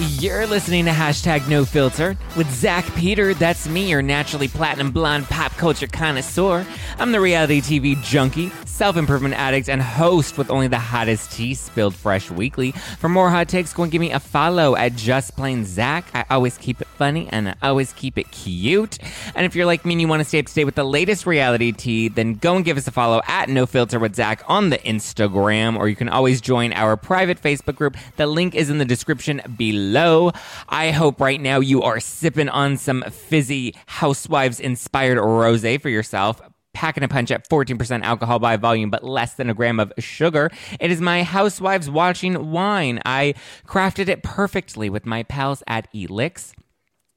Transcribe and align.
You're 0.00 0.46
listening 0.46 0.84
to 0.84 0.92
hashtag 0.92 1.48
no 1.48 1.64
filter 1.64 2.16
with 2.36 2.48
Zack 2.52 2.84
Peter. 2.94 3.34
That's 3.34 3.68
me, 3.68 3.90
your 3.90 4.00
naturally 4.00 4.46
platinum 4.46 4.92
blonde 4.92 5.24
pop 5.24 5.50
culture 5.56 5.88
connoisseur. 5.88 6.64
I'm 7.00 7.10
the 7.10 7.18
reality 7.18 7.60
TV 7.60 8.00
junkie, 8.00 8.52
self 8.78 8.96
improvement 8.96 9.34
addict, 9.34 9.68
and 9.68 9.82
host 9.82 10.38
with 10.38 10.50
only 10.50 10.68
the 10.68 10.78
hottest 10.78 11.32
tea 11.32 11.52
spilled 11.52 11.96
fresh 11.96 12.30
weekly. 12.30 12.70
For 13.00 13.08
more 13.08 13.28
hot 13.28 13.48
takes, 13.48 13.72
go 13.72 13.82
and 13.82 13.90
give 13.90 14.00
me 14.00 14.12
a 14.12 14.20
follow 14.20 14.76
at 14.76 14.94
Just 14.94 15.34
Plain 15.34 15.64
Zack. 15.64 16.06
I 16.14 16.24
always 16.30 16.56
keep 16.58 16.80
it 16.80 16.86
funny 16.86 17.28
and 17.32 17.48
I 17.48 17.56
always 17.62 17.92
keep 17.92 18.16
it 18.18 18.30
cute. 18.30 18.98
And 19.34 19.44
if 19.44 19.56
you're 19.56 19.66
like 19.66 19.84
me 19.84 19.94
and 19.94 20.00
you 20.00 20.06
want 20.06 20.20
to 20.20 20.24
stay 20.24 20.38
up 20.38 20.46
to 20.46 20.54
date 20.54 20.64
with 20.64 20.76
the 20.76 20.84
latest 20.84 21.26
reality 21.26 21.72
tea, 21.72 22.06
then 22.06 22.34
go 22.34 22.54
and 22.54 22.64
give 22.64 22.76
us 22.76 22.86
a 22.86 22.92
follow 22.92 23.20
at 23.26 23.48
No 23.48 23.66
Filter 23.66 23.98
with 23.98 24.14
Zack 24.14 24.44
on 24.46 24.70
the 24.70 24.78
Instagram, 24.78 25.76
or 25.76 25.88
you 25.88 25.96
can 25.96 26.08
always 26.08 26.40
join 26.40 26.72
our 26.72 26.96
private 26.96 27.42
Facebook 27.42 27.74
group. 27.74 27.96
The 28.16 28.28
link 28.28 28.54
is 28.54 28.70
in 28.70 28.78
the 28.78 28.84
description 28.84 29.42
below. 29.56 30.30
I 30.68 30.92
hope 30.92 31.20
right 31.20 31.40
now 31.40 31.58
you 31.58 31.82
are 31.82 31.98
sipping 31.98 32.48
on 32.48 32.76
some 32.76 33.02
fizzy 33.10 33.74
housewives 33.86 34.60
inspired 34.60 35.18
rose 35.18 35.58
for 35.80 35.88
yourself 35.88 36.40
packing 36.74 37.02
a 37.02 37.08
punch 37.08 37.30
at 37.30 37.48
14% 37.48 38.02
alcohol 38.02 38.38
by 38.38 38.56
volume, 38.56 38.90
but 38.90 39.02
less 39.02 39.34
than 39.34 39.50
a 39.50 39.54
gram 39.54 39.80
of 39.80 39.92
sugar. 39.98 40.50
It 40.80 40.90
is 40.90 41.00
my 41.00 41.22
housewives 41.22 41.90
watching 41.90 42.50
wine. 42.50 43.00
I 43.04 43.34
crafted 43.66 44.08
it 44.08 44.22
perfectly 44.22 44.88
with 44.90 45.06
my 45.06 45.22
pals 45.22 45.62
at 45.66 45.92
Eliqs. 45.92 46.52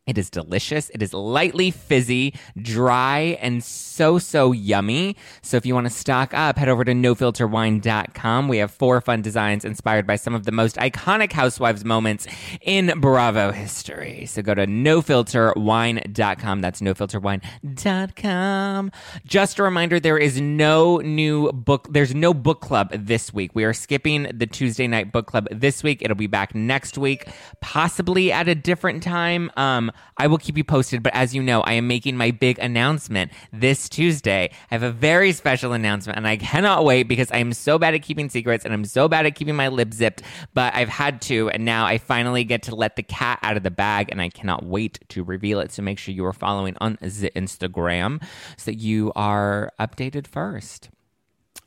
It 0.07 0.17
is 0.17 0.31
delicious. 0.31 0.89
It 0.89 1.03
is 1.03 1.13
lightly 1.13 1.69
fizzy, 1.69 2.33
dry, 2.59 3.37
and 3.39 3.63
so, 3.63 4.17
so 4.17 4.51
yummy. 4.51 5.15
So 5.43 5.57
if 5.57 5.65
you 5.65 5.75
want 5.75 5.85
to 5.85 5.93
stock 5.93 6.33
up, 6.33 6.57
head 6.57 6.69
over 6.69 6.83
to 6.83 6.91
nofilterwine.com. 6.91 8.47
We 8.47 8.57
have 8.57 8.71
four 8.71 8.99
fun 8.99 9.21
designs 9.21 9.63
inspired 9.63 10.07
by 10.07 10.15
some 10.15 10.33
of 10.33 10.45
the 10.45 10.51
most 10.51 10.77
iconic 10.77 11.31
housewives 11.31 11.85
moments 11.85 12.25
in 12.61 12.99
Bravo 12.99 13.51
history. 13.51 14.25
So 14.25 14.41
go 14.41 14.55
to 14.55 14.65
nofilterwine.com. 14.65 16.61
That's 16.61 16.81
nofilterwine.com. 16.81 18.91
Just 19.23 19.59
a 19.59 19.63
reminder, 19.63 19.99
there 19.99 20.17
is 20.17 20.41
no 20.41 20.97
new 20.97 21.51
book. 21.51 21.89
There's 21.91 22.15
no 22.15 22.33
book 22.33 22.61
club 22.61 22.89
this 22.91 23.31
week. 23.31 23.51
We 23.53 23.65
are 23.65 23.73
skipping 23.73 24.31
the 24.33 24.47
Tuesday 24.47 24.87
night 24.87 25.11
book 25.11 25.27
club 25.27 25.47
this 25.51 25.83
week. 25.83 26.01
It'll 26.01 26.15
be 26.15 26.25
back 26.25 26.55
next 26.55 26.97
week, 26.97 27.27
possibly 27.59 28.31
at 28.31 28.47
a 28.47 28.55
different 28.55 29.03
time. 29.03 29.51
Um, 29.55 29.90
I 30.17 30.27
will 30.27 30.37
keep 30.37 30.57
you 30.57 30.63
posted, 30.63 31.03
but 31.03 31.13
as 31.15 31.33
you 31.33 31.41
know, 31.41 31.61
I 31.61 31.73
am 31.73 31.87
making 31.87 32.17
my 32.17 32.31
big 32.31 32.59
announcement 32.59 33.31
this 33.51 33.89
Tuesday. 33.89 34.49
I 34.69 34.75
have 34.75 34.83
a 34.83 34.91
very 34.91 35.31
special 35.31 35.73
announcement 35.73 36.17
and 36.17 36.27
I 36.27 36.37
cannot 36.37 36.85
wait 36.85 37.03
because 37.03 37.31
I 37.31 37.37
am 37.37 37.53
so 37.53 37.77
bad 37.77 37.93
at 37.93 38.01
keeping 38.01 38.29
secrets 38.29 38.65
and 38.65 38.73
I'm 38.73 38.85
so 38.85 39.07
bad 39.07 39.25
at 39.25 39.35
keeping 39.35 39.55
my 39.55 39.67
lip 39.67 39.93
zipped, 39.93 40.21
but 40.53 40.73
I've 40.75 40.89
had 40.89 41.21
to 41.23 41.49
and 41.49 41.65
now 41.65 41.85
I 41.85 41.97
finally 41.97 42.43
get 42.43 42.63
to 42.63 42.75
let 42.75 42.95
the 42.95 43.03
cat 43.03 43.39
out 43.41 43.57
of 43.57 43.63
the 43.63 43.71
bag 43.71 44.09
and 44.11 44.21
I 44.21 44.29
cannot 44.29 44.63
wait 44.65 44.99
to 45.09 45.23
reveal 45.23 45.59
it. 45.59 45.71
So 45.71 45.81
make 45.81 45.99
sure 45.99 46.13
you 46.13 46.25
are 46.25 46.33
following 46.33 46.75
on 46.81 46.97
the 47.01 47.31
Instagram 47.35 48.23
so 48.57 48.71
that 48.71 48.77
you 48.77 49.11
are 49.15 49.71
updated 49.79 50.27
first. 50.27 50.89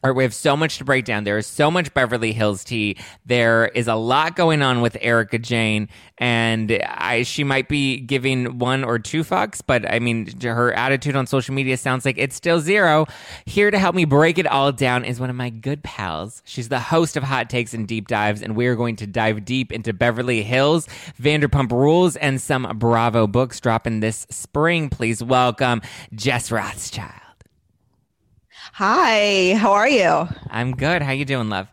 All 0.04 0.10
right, 0.10 0.16
we 0.18 0.22
have 0.24 0.34
so 0.34 0.54
much 0.54 0.76
to 0.76 0.84
break 0.84 1.06
down. 1.06 1.24
There 1.24 1.38
is 1.38 1.46
so 1.46 1.70
much 1.70 1.94
Beverly 1.94 2.34
Hills 2.34 2.62
tea. 2.62 2.98
There 3.24 3.68
is 3.68 3.88
a 3.88 3.94
lot 3.94 4.36
going 4.36 4.60
on 4.60 4.82
with 4.82 4.98
Erika 5.00 5.38
Jayne, 5.38 5.88
and 6.18 6.70
I, 6.86 7.22
she 7.22 7.42
might 7.42 7.70
be 7.70 8.00
giving 8.00 8.58
one 8.58 8.84
or 8.84 8.98
two 8.98 9.24
fucks, 9.24 9.62
but 9.66 9.90
I 9.90 10.00
mean, 10.00 10.28
her 10.42 10.74
attitude 10.74 11.16
on 11.16 11.26
social 11.26 11.54
media 11.54 11.78
sounds 11.78 12.04
like 12.04 12.18
it's 12.18 12.36
still 12.36 12.60
zero. 12.60 13.06
Here 13.46 13.70
to 13.70 13.78
help 13.78 13.94
me 13.94 14.04
break 14.04 14.36
it 14.36 14.46
all 14.46 14.72
down 14.72 15.06
is 15.06 15.20
one 15.20 15.30
of 15.30 15.36
my 15.36 15.48
good 15.48 15.82
pals. 15.82 16.42
She's 16.44 16.68
the 16.68 16.80
host 16.80 17.16
of 17.16 17.22
Hot 17.22 17.48
Takes 17.48 17.72
and 17.72 17.88
Deep 17.88 18.06
Dives, 18.06 18.42
and 18.42 18.54
we 18.54 18.66
are 18.66 18.74
going 18.74 18.96
to 18.96 19.06
dive 19.06 19.46
deep 19.46 19.72
into 19.72 19.94
Beverly 19.94 20.42
Hills, 20.42 20.86
Vanderpump 21.18 21.72
Rules, 21.72 22.16
and 22.16 22.42
some 22.42 22.70
Bravo 22.76 23.26
books 23.26 23.58
dropping 23.58 24.00
this 24.00 24.26
spring. 24.28 24.90
Please 24.90 25.24
welcome 25.24 25.80
Jess 26.14 26.52
Rothschild. 26.52 27.23
Hi, 28.74 29.54
how 29.56 29.70
are 29.70 29.88
you? 29.88 30.28
I'm 30.50 30.72
good. 30.72 31.00
How 31.00 31.12
you 31.12 31.24
doing, 31.24 31.48
love? 31.48 31.68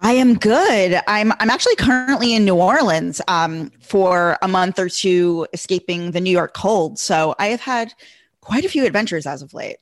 I 0.00 0.12
am 0.12 0.38
good. 0.38 0.98
I'm 1.06 1.32
I'm 1.32 1.50
actually 1.50 1.76
currently 1.76 2.32
in 2.34 2.46
New 2.46 2.54
Orleans 2.54 3.20
um, 3.28 3.70
for 3.82 4.38
a 4.40 4.48
month 4.48 4.78
or 4.78 4.88
two, 4.88 5.46
escaping 5.52 6.12
the 6.12 6.20
New 6.20 6.30
York 6.30 6.54
cold. 6.54 6.98
So 6.98 7.34
I 7.38 7.48
have 7.48 7.60
had 7.60 7.92
quite 8.40 8.64
a 8.64 8.70
few 8.70 8.86
adventures 8.86 9.26
as 9.26 9.42
of 9.42 9.52
late. 9.52 9.76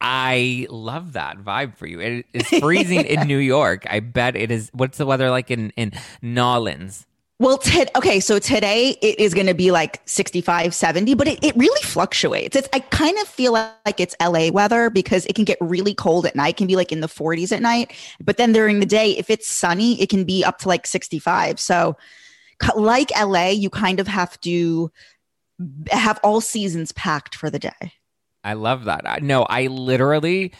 I 0.00 0.66
love 0.70 1.12
that 1.12 1.44
vibe 1.44 1.76
for 1.76 1.86
you. 1.86 2.00
It 2.00 2.26
is 2.32 2.48
freezing 2.58 3.04
in 3.04 3.26
New 3.28 3.36
York. 3.36 3.84
I 3.90 4.00
bet 4.00 4.34
it 4.34 4.50
is. 4.50 4.70
What's 4.72 4.96
the 4.96 5.04
weather 5.04 5.28
like 5.28 5.50
in 5.50 5.74
in 5.76 5.92
Nolans? 6.22 7.06
Well, 7.40 7.58
t- 7.58 7.86
okay, 7.94 8.18
so 8.18 8.40
today 8.40 8.96
it 9.00 9.20
is 9.20 9.32
going 9.32 9.46
to 9.46 9.54
be 9.54 9.70
like 9.70 10.02
65, 10.06 10.74
70, 10.74 11.14
but 11.14 11.28
it, 11.28 11.44
it 11.44 11.56
really 11.56 11.82
fluctuates. 11.82 12.56
It's 12.56 12.68
I 12.72 12.80
kind 12.80 13.16
of 13.18 13.28
feel 13.28 13.52
like 13.52 14.00
it's 14.00 14.16
LA 14.20 14.48
weather 14.48 14.90
because 14.90 15.24
it 15.26 15.36
can 15.36 15.44
get 15.44 15.56
really 15.60 15.94
cold 15.94 16.26
at 16.26 16.34
night, 16.34 16.50
it 16.50 16.56
can 16.56 16.66
be 16.66 16.74
like 16.74 16.90
in 16.90 17.00
the 17.00 17.06
40s 17.06 17.52
at 17.52 17.62
night, 17.62 17.92
but 18.20 18.38
then 18.38 18.52
during 18.52 18.80
the 18.80 18.86
day 18.86 19.12
if 19.12 19.30
it's 19.30 19.46
sunny, 19.46 20.00
it 20.02 20.08
can 20.08 20.24
be 20.24 20.44
up 20.44 20.58
to 20.58 20.68
like 20.68 20.84
65. 20.84 21.60
So 21.60 21.96
like 22.74 23.10
LA, 23.16 23.50
you 23.50 23.70
kind 23.70 24.00
of 24.00 24.08
have 24.08 24.40
to 24.40 24.90
have 25.92 26.18
all 26.24 26.40
seasons 26.40 26.90
packed 26.92 27.36
for 27.36 27.50
the 27.50 27.60
day. 27.60 27.92
I 28.42 28.54
love 28.54 28.84
that. 28.84 29.22
No, 29.22 29.42
I 29.44 29.68
literally 29.68 30.52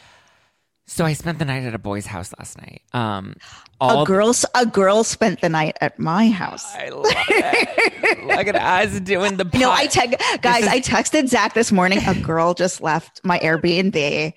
so 0.88 1.04
I 1.04 1.12
spent 1.12 1.38
the 1.38 1.44
night 1.44 1.65
at 1.65 1.75
a 1.75 1.78
boy's 1.78 2.06
house 2.06 2.32
last 2.38 2.56
night. 2.59 2.81
Um, 2.94 3.37
a 3.81 4.04
girl, 4.06 4.32
a 4.54 4.66
girl 4.66 5.05
spent 5.05 5.43
the 5.43 5.49
night 5.50 5.76
at 5.82 5.99
my 5.99 6.29
house. 6.31 6.64
I 6.75 6.88
love 6.88 7.05
it. 7.06 8.25
Look 8.26 8.46
at 8.49 8.56
us 8.56 8.99
doing 9.00 9.37
the. 9.37 9.49
You 9.52 9.61
know, 9.61 9.70
I 9.70 9.87
te- 9.87 10.17
guys, 10.40 10.64
is- 10.64 10.69
I 10.69 10.81
texted 10.81 11.29
Zack 11.29 11.52
this 11.55 11.70
morning. 11.70 11.99
A 12.06 12.14
girl 12.23 12.55
just 12.55 12.81
left 12.81 13.20
my 13.23 13.38
Airbnb, 13.38 14.32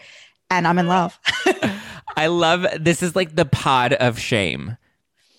and 0.50 0.68
I'm 0.68 0.78
in 0.78 0.88
love. 0.88 1.18
I 2.18 2.28
love 2.28 2.66
this. 2.80 3.02
Is 3.02 3.16
like 3.16 3.36
the 3.36 3.46
pod 3.46 3.94
of 3.94 4.20
shame. 4.20 4.76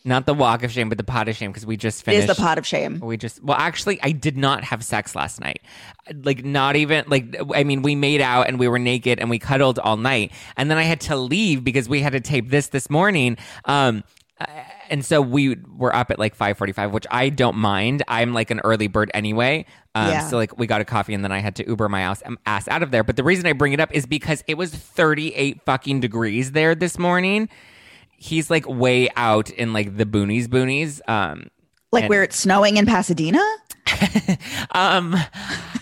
Not 0.04 0.26
the 0.26 0.34
walk 0.34 0.64
of 0.64 0.72
shame, 0.72 0.88
but 0.88 0.98
the 0.98 1.04
pot 1.04 1.28
of 1.28 1.36
shame 1.36 1.50
because 1.50 1.64
we 1.64 1.76
just 1.76 2.04
finished. 2.04 2.24
It 2.24 2.30
is 2.30 2.36
the 2.36 2.42
pot 2.42 2.58
of 2.58 2.66
shame. 2.66 2.98
We 2.98 3.16
just 3.16 3.42
well, 3.42 3.56
actually, 3.56 4.00
I 4.02 4.10
did 4.10 4.36
not 4.36 4.64
have 4.64 4.84
sex 4.84 5.14
last 5.14 5.40
night. 5.40 5.62
Like 6.12 6.44
not 6.44 6.74
even 6.74 7.04
like 7.06 7.36
I 7.54 7.62
mean, 7.62 7.82
we 7.82 7.94
made 7.94 8.20
out 8.20 8.48
and 8.48 8.58
we 8.58 8.66
were 8.66 8.80
naked 8.80 9.20
and 9.20 9.30
we 9.30 9.38
cuddled 9.38 9.78
all 9.78 9.96
night, 9.96 10.32
and 10.56 10.70
then 10.70 10.78
I 10.78 10.82
had 10.82 11.00
to 11.02 11.16
leave 11.16 11.62
because 11.62 11.88
we 11.88 12.00
had 12.00 12.12
to 12.14 12.20
tape 12.20 12.50
this 12.50 12.68
this 12.68 12.90
morning. 12.90 13.38
Um, 13.64 14.02
and 14.90 15.04
so 15.04 15.20
we 15.22 15.56
were 15.76 15.94
up 15.94 16.10
at 16.10 16.18
like 16.18 16.36
5.45 16.36 16.90
which 16.90 17.06
i 17.10 17.28
don't 17.28 17.56
mind 17.56 18.02
i'm 18.08 18.34
like 18.34 18.50
an 18.50 18.60
early 18.60 18.88
bird 18.88 19.10
anyway 19.14 19.64
um, 19.94 20.08
yeah. 20.08 20.26
so 20.26 20.36
like 20.36 20.58
we 20.58 20.66
got 20.66 20.80
a 20.80 20.84
coffee 20.84 21.14
and 21.14 21.22
then 21.22 21.32
i 21.32 21.38
had 21.38 21.56
to 21.56 21.66
uber 21.68 21.88
my 21.88 22.00
ass, 22.00 22.22
ass 22.46 22.66
out 22.68 22.82
of 22.82 22.90
there 22.90 23.04
but 23.04 23.16
the 23.16 23.22
reason 23.24 23.46
i 23.46 23.52
bring 23.52 23.72
it 23.72 23.80
up 23.80 23.92
is 23.94 24.06
because 24.06 24.42
it 24.46 24.56
was 24.56 24.74
38 24.74 25.62
fucking 25.64 26.00
degrees 26.00 26.52
there 26.52 26.74
this 26.74 26.98
morning 26.98 27.48
he's 28.22 28.50
like 28.50 28.66
way 28.68 29.08
out 29.16 29.50
in 29.50 29.72
like 29.72 29.96
the 29.96 30.06
boonies 30.06 30.46
boonies. 30.46 31.00
Um, 31.08 31.48
Like 31.90 32.04
And- 32.04 32.08
where 32.10 32.22
it's 32.22 32.36
snowing 32.36 32.76
in 32.78 32.86
Pasadena? 32.86 33.42
um, 34.72 35.14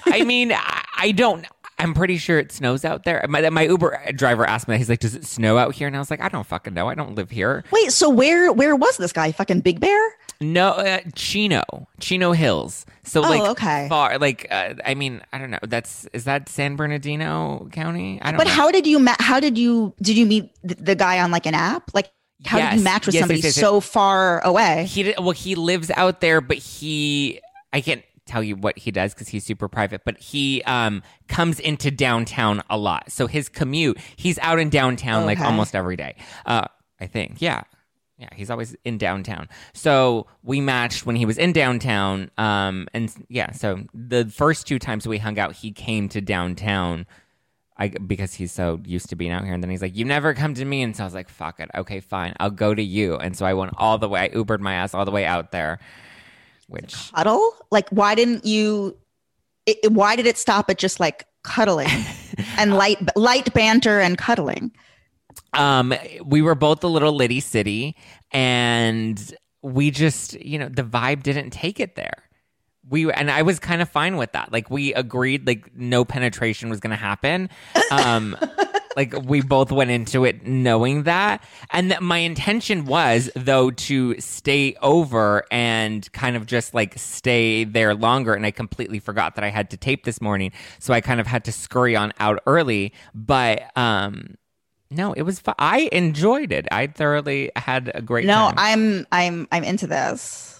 I 0.06 0.24
mean, 0.24 0.52
I, 0.52 0.84
I 0.98 1.12
don't. 1.12 1.46
I'm 1.78 1.94
pretty 1.94 2.18
sure 2.18 2.38
it 2.38 2.52
snows 2.52 2.84
out 2.84 3.04
there. 3.04 3.24
My, 3.28 3.48
my 3.48 3.62
Uber 3.62 4.12
driver 4.14 4.44
asked 4.44 4.68
me, 4.68 4.76
he's 4.76 4.90
like, 4.90 4.98
"Does 5.00 5.14
it 5.14 5.24
snow 5.24 5.56
out 5.56 5.74
here?" 5.74 5.86
And 5.86 5.96
I 5.96 5.98
was 5.98 6.10
like, 6.10 6.20
"I 6.20 6.28
don't 6.28 6.46
fucking 6.46 6.74
know. 6.74 6.88
I 6.88 6.94
don't 6.94 7.14
live 7.14 7.30
here." 7.30 7.64
Wait, 7.72 7.90
so 7.92 8.10
where 8.10 8.52
where 8.52 8.76
was 8.76 8.98
this 8.98 9.12
guy? 9.12 9.32
Fucking 9.32 9.60
Big 9.60 9.80
Bear? 9.80 10.00
No, 10.42 10.70
uh, 10.72 11.00
Chino, 11.14 11.62
Chino 11.98 12.32
Hills. 12.32 12.84
So 13.04 13.20
like, 13.22 13.40
Oh, 13.40 13.50
okay. 13.52 13.86
far. 13.88 14.18
Like, 14.18 14.46
uh, 14.50 14.74
I 14.84 14.94
mean, 14.94 15.22
I 15.32 15.38
don't 15.38 15.50
know. 15.50 15.58
That's 15.62 16.06
is 16.12 16.24
that 16.24 16.48
San 16.50 16.76
Bernardino 16.76 17.68
County? 17.72 18.20
I 18.20 18.30
don't. 18.32 18.38
But 18.38 18.46
know. 18.46 18.52
how 18.52 18.70
did 18.70 18.86
you 18.86 18.98
ma- 18.98 19.16
how 19.18 19.40
did 19.40 19.56
you 19.56 19.94
did 20.02 20.18
you 20.18 20.26
meet 20.26 20.50
the 20.62 20.94
guy 20.94 21.20
on 21.20 21.30
like 21.30 21.46
an 21.46 21.54
app? 21.54 21.94
Like 21.94 22.10
how 22.44 22.58
did 22.58 22.64
Yes. 22.64 22.76
you 22.78 22.84
match 22.84 23.06
with 23.06 23.14
Yes, 23.14 23.22
somebody 23.22 23.40
yes, 23.40 23.54
so 23.54 23.80
far 23.80 24.40
away? 24.46 24.86
he 24.88 25.02
did, 25.04 25.18
well 25.18 25.30
he 25.32 25.54
lives 25.54 25.90
out 25.96 26.20
there 26.20 26.40
but 26.40 26.56
he 26.56 27.40
i 27.72 27.80
can't 27.80 28.02
tell 28.26 28.42
you 28.42 28.54
what 28.54 28.78
he 28.78 28.90
does 28.92 29.12
because 29.12 29.26
he's 29.28 29.44
super 29.44 29.66
private 29.68 30.02
but 30.04 30.16
he 30.18 30.62
um 30.62 31.02
comes 31.28 31.58
into 31.58 31.90
downtown 31.90 32.62
a 32.70 32.76
lot. 32.78 33.10
So 33.10 33.26
his 33.26 33.48
commute 33.48 33.98
he's 34.16 34.38
out 34.38 34.58
in 34.60 34.70
downtown 34.70 35.26
like 35.26 35.40
almost 35.40 35.74
every 35.74 35.96
day. 35.96 36.14
Uh 36.46 36.66
i 37.00 37.06
think 37.06 37.40
yeah. 37.42 37.62
Yeah 38.18 38.28
he's 38.34 38.48
always 38.50 38.76
in 38.84 38.98
downtown. 38.98 39.48
So 39.72 40.26
we 40.44 40.60
matched 40.60 41.06
when 41.06 41.16
he 41.16 41.26
was 41.26 41.38
in 41.38 41.52
downtown 41.52 42.30
um 42.38 42.86
and 42.94 43.12
yeah 43.28 43.50
so 43.50 43.82
the 43.92 44.26
first 44.26 44.66
two 44.66 44.78
times 44.78 45.08
we 45.08 45.18
hung 45.18 45.36
out 45.38 45.54
he 45.56 45.72
came 45.72 46.08
to 46.10 46.20
downtown 46.20 47.06
I, 47.80 47.88
because 47.88 48.34
he's 48.34 48.52
so 48.52 48.80
used 48.84 49.08
to 49.08 49.16
being 49.16 49.32
out 49.32 49.44
here. 49.44 49.54
And 49.54 49.62
then 49.62 49.70
he's 49.70 49.82
like, 49.82 49.96
You 49.96 50.04
never 50.04 50.34
come 50.34 50.54
to 50.54 50.64
me. 50.64 50.82
And 50.82 50.94
so 50.94 51.02
I 51.02 51.06
was 51.06 51.14
like, 51.14 51.28
Fuck 51.28 51.58
it. 51.60 51.70
Okay, 51.74 52.00
fine. 52.00 52.34
I'll 52.38 52.50
go 52.50 52.74
to 52.74 52.82
you. 52.82 53.16
And 53.16 53.36
so 53.36 53.46
I 53.46 53.54
went 53.54 53.72
all 53.78 53.98
the 53.98 54.08
way, 54.08 54.20
I 54.20 54.28
Ubered 54.28 54.60
my 54.60 54.74
ass 54.74 54.94
all 54.94 55.04
the 55.04 55.10
way 55.10 55.24
out 55.24 55.50
there, 55.50 55.80
which 56.68 57.10
Cuddle? 57.12 57.54
Like 57.70 57.88
why 57.90 58.14
didn't 58.14 58.44
you 58.44 58.96
it, 59.66 59.90
why 59.90 60.14
did 60.14 60.26
it 60.26 60.38
stop 60.38 60.70
at 60.70 60.78
just 60.78 61.00
like 61.00 61.26
cuddling 61.42 61.88
and 62.58 62.74
light 62.74 62.98
light 63.16 63.52
banter 63.54 63.98
and 63.98 64.16
cuddling? 64.16 64.72
um, 65.52 65.94
we 66.24 66.42
were 66.42 66.54
both 66.54 66.84
a 66.84 66.88
little 66.88 67.12
litty 67.12 67.40
city 67.40 67.96
and 68.32 69.34
we 69.62 69.90
just, 69.90 70.40
you 70.40 70.58
know, 70.58 70.68
the 70.68 70.82
vibe 70.82 71.22
didn't 71.22 71.50
take 71.50 71.80
it 71.80 71.96
there. 71.96 72.24
We 72.90 73.10
and 73.12 73.30
I 73.30 73.42
was 73.42 73.58
kind 73.60 73.80
of 73.80 73.88
fine 73.88 74.16
with 74.18 74.32
that. 74.32 74.52
Like 74.52 74.68
we 74.70 74.92
agreed, 74.94 75.46
like 75.46 75.74
no 75.76 76.04
penetration 76.04 76.68
was 76.68 76.80
going 76.80 76.90
to 76.90 76.96
happen. 76.96 77.48
Um, 77.90 78.36
like 78.96 79.14
we 79.24 79.40
both 79.42 79.70
went 79.70 79.90
into 79.92 80.24
it 80.24 80.44
knowing 80.44 81.04
that, 81.04 81.44
and 81.70 81.92
that 81.92 82.02
my 82.02 82.18
intention 82.18 82.86
was 82.86 83.30
though 83.36 83.70
to 83.70 84.20
stay 84.20 84.76
over 84.82 85.44
and 85.52 86.10
kind 86.12 86.36
of 86.36 86.46
just 86.46 86.74
like 86.74 86.98
stay 86.98 87.62
there 87.64 87.94
longer. 87.94 88.34
And 88.34 88.44
I 88.44 88.50
completely 88.50 88.98
forgot 88.98 89.36
that 89.36 89.44
I 89.44 89.50
had 89.50 89.70
to 89.70 89.76
tape 89.76 90.04
this 90.04 90.20
morning, 90.20 90.50
so 90.80 90.92
I 90.92 91.00
kind 91.00 91.20
of 91.20 91.28
had 91.28 91.44
to 91.44 91.52
scurry 91.52 91.94
on 91.94 92.12
out 92.18 92.42
early. 92.46 92.92
But 93.14 93.70
um, 93.78 94.34
no, 94.90 95.12
it 95.12 95.22
was. 95.22 95.38
Fu- 95.38 95.52
I 95.58 95.88
enjoyed 95.92 96.50
it. 96.50 96.66
I 96.72 96.88
thoroughly 96.88 97.52
had 97.54 97.92
a 97.94 98.02
great 98.02 98.26
No, 98.26 98.50
time. 98.50 98.54
I'm 98.58 99.06
I'm 99.12 99.48
I'm 99.52 99.62
into 99.62 99.86
this. 99.86 100.59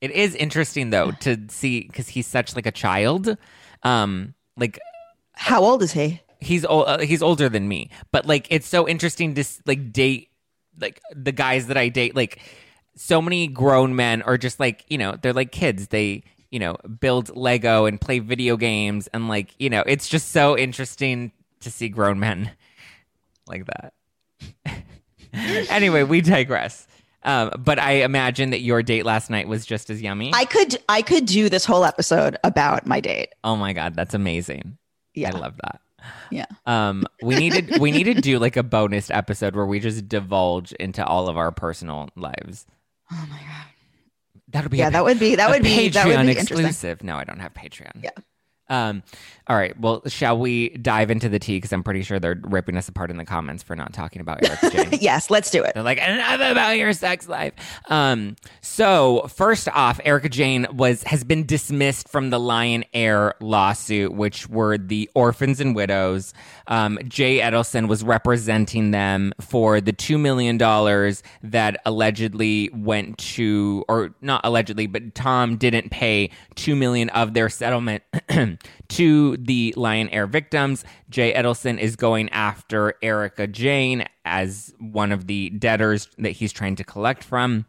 It 0.00 0.10
is 0.12 0.34
interesting 0.34 0.90
though 0.90 1.10
to 1.20 1.36
see 1.48 1.82
because 1.82 2.08
he's 2.08 2.26
such 2.26 2.56
like 2.56 2.66
a 2.66 2.72
child. 2.72 3.36
Um, 3.82 4.34
like 4.56 4.78
How 5.34 5.62
old 5.62 5.82
is 5.82 5.92
he? 5.92 6.20
he's 6.40 6.64
ol- 6.64 6.86
uh, 6.86 7.00
he's 7.00 7.22
older 7.22 7.48
than 7.48 7.68
me, 7.68 7.90
but 8.12 8.26
like 8.26 8.46
it's 8.50 8.66
so 8.66 8.88
interesting 8.88 9.34
to 9.34 9.44
like 9.66 9.92
date 9.92 10.28
like 10.78 11.00
the 11.14 11.32
guys 11.32 11.66
that 11.66 11.76
I 11.76 11.88
date. 11.88 12.16
Like 12.16 12.40
so 12.96 13.20
many 13.20 13.46
grown 13.46 13.94
men 13.94 14.22
are 14.22 14.38
just 14.38 14.58
like 14.58 14.84
you 14.88 14.98
know 14.98 15.16
they're 15.20 15.32
like 15.32 15.52
kids. 15.52 15.88
They 15.88 16.22
you 16.50 16.58
know 16.58 16.76
build 17.00 17.36
Lego 17.36 17.84
and 17.86 18.00
play 18.00 18.18
video 18.18 18.56
games 18.56 19.06
and 19.08 19.28
like 19.28 19.54
you 19.58 19.70
know 19.70 19.82
it's 19.86 20.08
just 20.08 20.30
so 20.30 20.56
interesting 20.56 21.32
to 21.60 21.70
see 21.70 21.88
grown 21.88 22.18
men 22.18 22.50
like 23.46 23.66
that. 23.66 23.92
anyway, 25.68 26.02
we 26.02 26.20
digress. 26.22 26.86
Um, 27.22 27.50
but 27.58 27.78
I 27.78 27.92
imagine 28.02 28.50
that 28.50 28.60
your 28.60 28.82
date 28.82 29.04
last 29.04 29.28
night 29.30 29.46
was 29.46 29.66
just 29.66 29.90
as 29.90 30.00
yummy. 30.00 30.30
I 30.34 30.44
could 30.46 30.76
I 30.88 31.02
could 31.02 31.26
do 31.26 31.48
this 31.48 31.64
whole 31.64 31.84
episode 31.84 32.38
about 32.44 32.86
my 32.86 33.00
date. 33.00 33.34
oh 33.44 33.56
my 33.56 33.72
god, 33.72 33.94
that's 33.94 34.14
amazing. 34.14 34.78
Yeah. 35.14 35.34
I 35.34 35.38
love 35.38 35.54
that. 35.62 35.80
Yeah. 36.30 36.46
Um, 36.64 37.04
we 37.22 37.36
needed 37.36 37.78
we 37.78 37.90
need 37.90 38.04
to 38.04 38.14
do 38.14 38.38
like 38.38 38.56
a 38.56 38.62
bonus 38.62 39.10
episode 39.10 39.54
where 39.54 39.66
we 39.66 39.80
just 39.80 40.08
divulge 40.08 40.72
into 40.72 41.04
all 41.04 41.28
of 41.28 41.36
our 41.36 41.52
personal 41.52 42.08
lives. 42.16 42.66
Oh 43.12 43.26
my 43.28 43.38
god. 43.38 43.66
That'll 44.48 44.70
be 44.70 44.78
Yeah, 44.78 44.88
a, 44.88 44.92
that 44.92 45.04
would 45.04 45.18
be 45.18 45.34
that 45.36 45.50
would 45.50 45.62
be 45.62 45.90
Patreon 45.90 45.92
that 45.92 46.06
would 46.06 46.26
be 46.26 46.32
exclusive. 46.32 47.02
No, 47.04 47.16
I 47.16 47.24
don't 47.24 47.40
have 47.40 47.52
Patreon. 47.52 48.02
Yeah. 48.02 48.10
Um. 48.70 49.02
All 49.50 49.56
right. 49.56 49.78
Well, 49.80 50.02
shall 50.06 50.38
we 50.38 50.68
dive 50.68 51.10
into 51.10 51.28
the 51.28 51.40
tea? 51.40 51.56
Because 51.56 51.72
I'm 51.72 51.82
pretty 51.82 52.02
sure 52.02 52.20
they're 52.20 52.38
ripping 52.42 52.76
us 52.76 52.88
apart 52.88 53.10
in 53.10 53.16
the 53.16 53.24
comments 53.24 53.64
for 53.64 53.74
not 53.74 53.92
talking 53.92 54.20
about 54.22 54.46
Erika 54.46 54.70
Jayne. 54.70 54.98
Yes, 55.00 55.28
let's 55.28 55.50
do 55.50 55.64
it. 55.64 55.74
They're 55.74 55.82
like, 55.82 55.98
enough 55.98 56.34
about 56.36 56.78
your 56.78 56.92
sex 56.92 57.28
life. 57.28 57.52
Um, 57.88 58.36
so 58.60 59.26
first 59.28 59.68
off, 59.70 59.98
Erika 60.04 60.28
Jayne 60.28 60.68
was 60.72 61.02
has 61.02 61.24
been 61.24 61.46
dismissed 61.46 62.08
from 62.08 62.30
the 62.30 62.38
Lion 62.38 62.84
Air 62.94 63.34
lawsuit, 63.40 64.12
which 64.12 64.48
were 64.48 64.78
the 64.78 65.10
orphans 65.14 65.58
and 65.58 65.74
widows. 65.74 66.32
Um, 66.68 67.00
Jay 67.08 67.40
Edelson 67.40 67.88
was 67.88 68.04
representing 68.04 68.92
them 68.92 69.32
for 69.40 69.80
the 69.80 69.92
two 69.92 70.16
million 70.16 70.58
dollars 70.58 71.24
that 71.42 71.80
allegedly 71.84 72.70
went 72.72 73.18
to, 73.18 73.84
or 73.88 74.14
not 74.20 74.42
allegedly, 74.44 74.86
but 74.86 75.12
Tom 75.16 75.56
didn't 75.56 75.90
pay 75.90 76.30
two 76.54 76.76
million 76.76 77.08
of 77.08 77.34
their 77.34 77.48
settlement 77.48 78.04
to 78.88 79.36
the 79.36 79.74
Lion 79.76 80.08
Air 80.10 80.26
victims. 80.26 80.84
Jay 81.08 81.32
Edelson 81.32 81.78
is 81.78 81.96
going 81.96 82.28
after 82.30 82.94
Erika 83.02 83.46
Jayne 83.46 84.04
as 84.24 84.72
one 84.78 85.12
of 85.12 85.26
the 85.26 85.50
debtors 85.50 86.08
that 86.18 86.30
he's 86.30 86.52
trying 86.52 86.76
to 86.76 86.84
collect 86.84 87.24
from. 87.24 87.66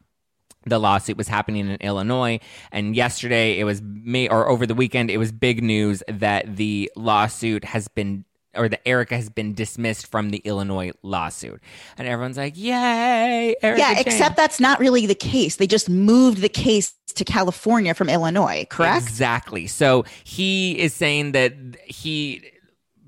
The 0.65 0.79
lawsuit 0.79 1.17
was 1.17 1.27
happening 1.27 1.67
in 1.67 1.77
Illinois, 1.77 2.39
and 2.71 2.95
yesterday 2.95 3.57
it 3.57 3.63
was 3.63 3.81
May 3.81 4.27
or 4.27 4.47
over 4.47 4.67
the 4.67 4.75
weekend 4.75 5.09
it 5.09 5.17
was 5.17 5.31
big 5.31 5.63
news 5.63 6.03
that 6.07 6.55
the 6.55 6.91
lawsuit 6.95 7.65
has 7.65 7.87
been 7.87 8.25
or 8.55 8.67
that 8.69 8.81
Erika 8.87 9.15
has 9.15 9.29
been 9.29 9.53
dismissed 9.53 10.07
from 10.07 10.29
the 10.29 10.37
Illinois 10.39 10.91
lawsuit, 11.03 11.61
and 11.97 12.07
everyone's 12.07 12.37
like, 12.37 12.57
"Yay!" 12.57 13.55
Erika 13.61 13.79
Yeah, 13.79 13.93
Jayne." 13.93 14.03
except 14.05 14.35
that's 14.37 14.59
not 14.59 14.79
really 14.79 15.05
the 15.05 15.15
case. 15.15 15.55
They 15.55 15.67
just 15.67 15.89
moved 15.89 16.39
the 16.39 16.49
case 16.49 16.93
to 17.15 17.25
California 17.25 17.93
from 17.93 18.09
Illinois, 18.09 18.65
correct? 18.69 19.03
Exactly. 19.03 19.67
So 19.67 20.05
he 20.23 20.79
is 20.79 20.93
saying 20.93 21.33
that 21.33 21.53
he 21.85 22.41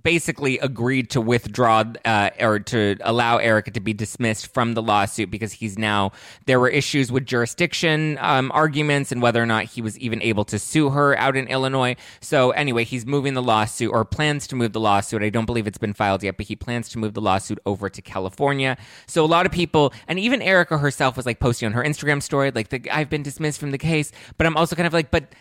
basically 0.03 0.59
agreed 0.59 1.09
to 1.11 1.21
withdraw 1.21 1.83
uh, 2.05 2.29
or 2.39 2.59
to 2.59 2.97
allow 3.01 3.37
Erika 3.37 3.71
to 3.71 3.79
be 3.79 3.93
dismissed 3.93 4.53
from 4.53 4.73
the 4.73 4.81
lawsuit 4.81 5.31
because 5.31 5.53
he's 5.53 5.77
now 5.77 6.11
there 6.45 6.59
were 6.59 6.69
issues 6.69 7.11
with 7.11 7.25
jurisdiction 7.25 8.17
um, 8.19 8.51
arguments 8.53 9.11
and 9.11 9.21
whether 9.21 9.41
or 9.41 9.45
not 9.45 9.65
he 9.65 9.81
was 9.81 9.97
even 9.99 10.21
able 10.21 10.43
to 10.45 10.59
sue 10.59 10.89
her 10.89 11.17
out 11.17 11.35
in 11.35 11.47
Illinois. 11.47 11.95
So 12.19 12.51
anyway, 12.51 12.83
he's 12.83 13.05
moving 13.05 13.33
the 13.33 13.41
lawsuit 13.41 13.91
or 13.91 14.03
plans 14.05 14.45
to 14.47 14.55
move 14.55 14.73
the 14.73 14.79
lawsuit. 14.79 15.23
I 15.23 15.29
don't 15.29 15.45
believe 15.45 15.67
it's 15.67 15.77
been 15.77 15.93
filed 15.93 16.23
yet, 16.23 16.37
but 16.37 16.47
he 16.47 16.55
plans 16.55 16.89
to 16.89 16.99
move 16.99 17.13
the 17.13 17.21
lawsuit 17.21 17.59
over 17.65 17.89
to 17.89 18.01
California. 18.01 18.77
So 19.07 19.23
a 19.23 19.27
lot 19.27 19.45
of 19.45 19.51
people 19.51 19.93
and 20.07 20.19
even 20.19 20.41
Erika 20.41 20.77
herself 20.77 21.15
was 21.15 21.25
like 21.25 21.39
posting 21.39 21.65
on 21.67 21.73
her 21.73 21.83
Instagram 21.83 22.21
story 22.21 22.51
like 22.51 22.69
the, 22.69 22.89
I've 22.91 23.09
been 23.09 23.23
dismissed 23.23 23.59
from 23.59 23.71
the 23.71 23.77
case, 23.77 24.11
but 24.37 24.45
I'm 24.45 24.57
also 24.57 24.75
kind 24.75 24.87
of 24.87 24.93
like 24.93 25.11
but 25.11 25.33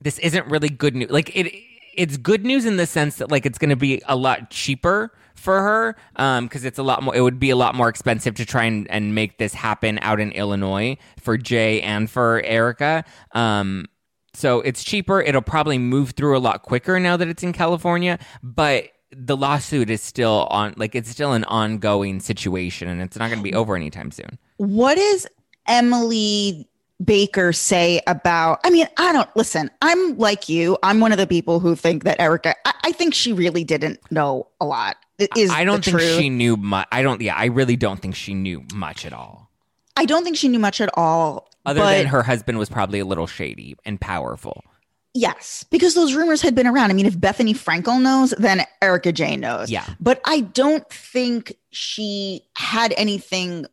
this 0.00 0.18
isn't 0.18 0.46
really 0.46 0.68
good 0.68 0.96
news. 0.96 1.10
Like 1.10 1.34
it, 1.36 1.52
it's 1.94 2.16
good 2.16 2.44
news 2.44 2.64
in 2.64 2.76
the 2.76 2.86
sense 2.86 3.16
that 3.16 3.30
like 3.30 3.46
it's 3.46 3.58
going 3.58 3.70
to 3.70 3.76
be 3.76 4.02
a 4.06 4.16
lot 4.16 4.50
cheaper 4.50 5.12
for 5.34 5.62
her 5.62 5.96
because 6.42 6.64
it's 6.64 6.78
a 6.78 6.82
lot 6.82 7.02
more. 7.02 7.14
It 7.16 7.22
would 7.22 7.38
be 7.38 7.50
a 7.50 7.56
lot 7.56 7.74
more 7.74 7.88
expensive 7.88 8.34
to 8.36 8.44
try 8.44 8.64
and, 8.64 8.88
and 8.90 9.14
make 9.14 9.38
this 9.38 9.54
happen 9.54 9.98
out 10.02 10.20
in 10.20 10.32
Illinois 10.32 10.96
for 11.18 11.36
Jay 11.36 11.80
and 11.82 12.10
for 12.10 12.42
Erika. 12.44 13.04
Um, 13.32 13.86
so 14.34 14.60
it's 14.60 14.84
cheaper. 14.84 15.20
It'll 15.20 15.42
probably 15.42 15.78
move 15.78 16.10
through 16.10 16.36
a 16.36 16.40
lot 16.40 16.62
quicker 16.62 17.00
now 17.00 17.16
that 17.16 17.28
it's 17.28 17.42
in 17.42 17.52
California, 17.52 18.18
but 18.42 18.88
the 19.10 19.36
lawsuit 19.36 19.90
is 19.90 20.02
still 20.02 20.46
on. 20.50 20.74
Like 20.76 20.94
it's 20.94 21.10
still 21.10 21.32
an 21.32 21.44
ongoing 21.44 22.20
situation, 22.20 22.88
and 22.88 23.02
it's 23.02 23.16
not 23.16 23.28
going 23.28 23.40
to 23.40 23.42
be 23.42 23.54
over 23.54 23.74
anytime 23.74 24.10
soon. 24.10 24.38
what 24.58 24.98
is 24.98 25.26
Emily 25.66 26.68
Baker 27.04 27.52
say 27.52 28.00
about? 28.06 28.60
I 28.64 28.70
mean, 28.70 28.86
I 28.96 29.12
don't 29.12 29.28
listen. 29.36 29.70
I'm 29.80 30.18
like 30.18 30.48
you. 30.48 30.76
I'm 30.82 31.00
one 31.00 31.12
of 31.12 31.18
the 31.18 31.26
people 31.26 31.60
who 31.60 31.74
think 31.74 32.04
that 32.04 32.20
Erika. 32.20 32.54
I, 32.66 32.74
I 32.84 32.92
think 32.92 33.14
she 33.14 33.32
really 33.32 33.64
didn't 33.64 34.00
know 34.10 34.48
a 34.60 34.64
lot. 34.66 34.96
Is 35.36 35.50
I 35.50 35.64
don't 35.64 35.84
think 35.84 35.98
truth. 35.98 36.18
she 36.18 36.30
knew 36.30 36.56
much. 36.56 36.88
I 36.90 37.02
don't. 37.02 37.20
Yeah, 37.20 37.36
I 37.36 37.46
really 37.46 37.76
don't 37.76 38.00
think 38.00 38.14
she 38.14 38.34
knew 38.34 38.64
much 38.74 39.04
at 39.04 39.12
all. 39.12 39.50
I 39.96 40.06
don't 40.06 40.24
think 40.24 40.36
she 40.36 40.48
knew 40.48 40.58
much 40.58 40.80
at 40.80 40.88
all. 40.94 41.48
Other 41.66 41.80
but 41.80 41.98
than 41.98 42.06
her 42.06 42.22
husband 42.22 42.58
was 42.58 42.70
probably 42.70 43.00
a 43.00 43.04
little 43.04 43.26
shady 43.26 43.76
and 43.84 44.00
powerful. 44.00 44.64
yes, 45.12 45.64
because 45.70 45.94
those 45.94 46.14
rumors 46.14 46.40
had 46.40 46.54
been 46.54 46.66
around. 46.66 46.90
I 46.90 46.94
mean, 46.94 47.04
if 47.04 47.18
Bethenny 47.18 47.52
Frankel 47.52 48.00
knows, 48.00 48.30
then 48.38 48.64
Erika 48.80 49.12
Jayne 49.12 49.40
knows. 49.40 49.70
Yeah. 49.70 49.84
But 50.00 50.22
I 50.24 50.40
don't 50.40 50.88
think 50.88 51.54
she 51.70 52.42
had 52.56 52.94
anything 52.96 53.66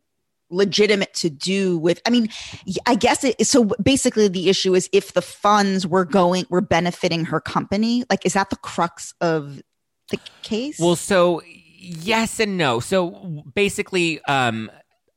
legitimate 0.50 1.12
to 1.14 1.28
do 1.28 1.78
with 1.78 2.00
i 2.06 2.10
mean 2.10 2.28
i 2.86 2.94
guess 2.94 3.22
it 3.24 3.46
so 3.46 3.64
basically 3.82 4.28
the 4.28 4.48
issue 4.48 4.74
is 4.74 4.88
if 4.92 5.12
the 5.12 5.22
funds 5.22 5.86
were 5.86 6.04
going 6.04 6.46
were 6.48 6.60
benefiting 6.60 7.24
her 7.24 7.40
company 7.40 8.04
like 8.08 8.24
is 8.24 8.32
that 8.32 8.50
the 8.50 8.56
crux 8.56 9.12
of 9.20 9.60
the 10.10 10.18
case 10.42 10.78
Well, 10.78 10.96
so 10.96 11.42
yes 11.78 12.40
and 12.40 12.56
no. 12.58 12.80
So 12.80 13.44
basically, 13.54 14.22
um, 14.24 14.70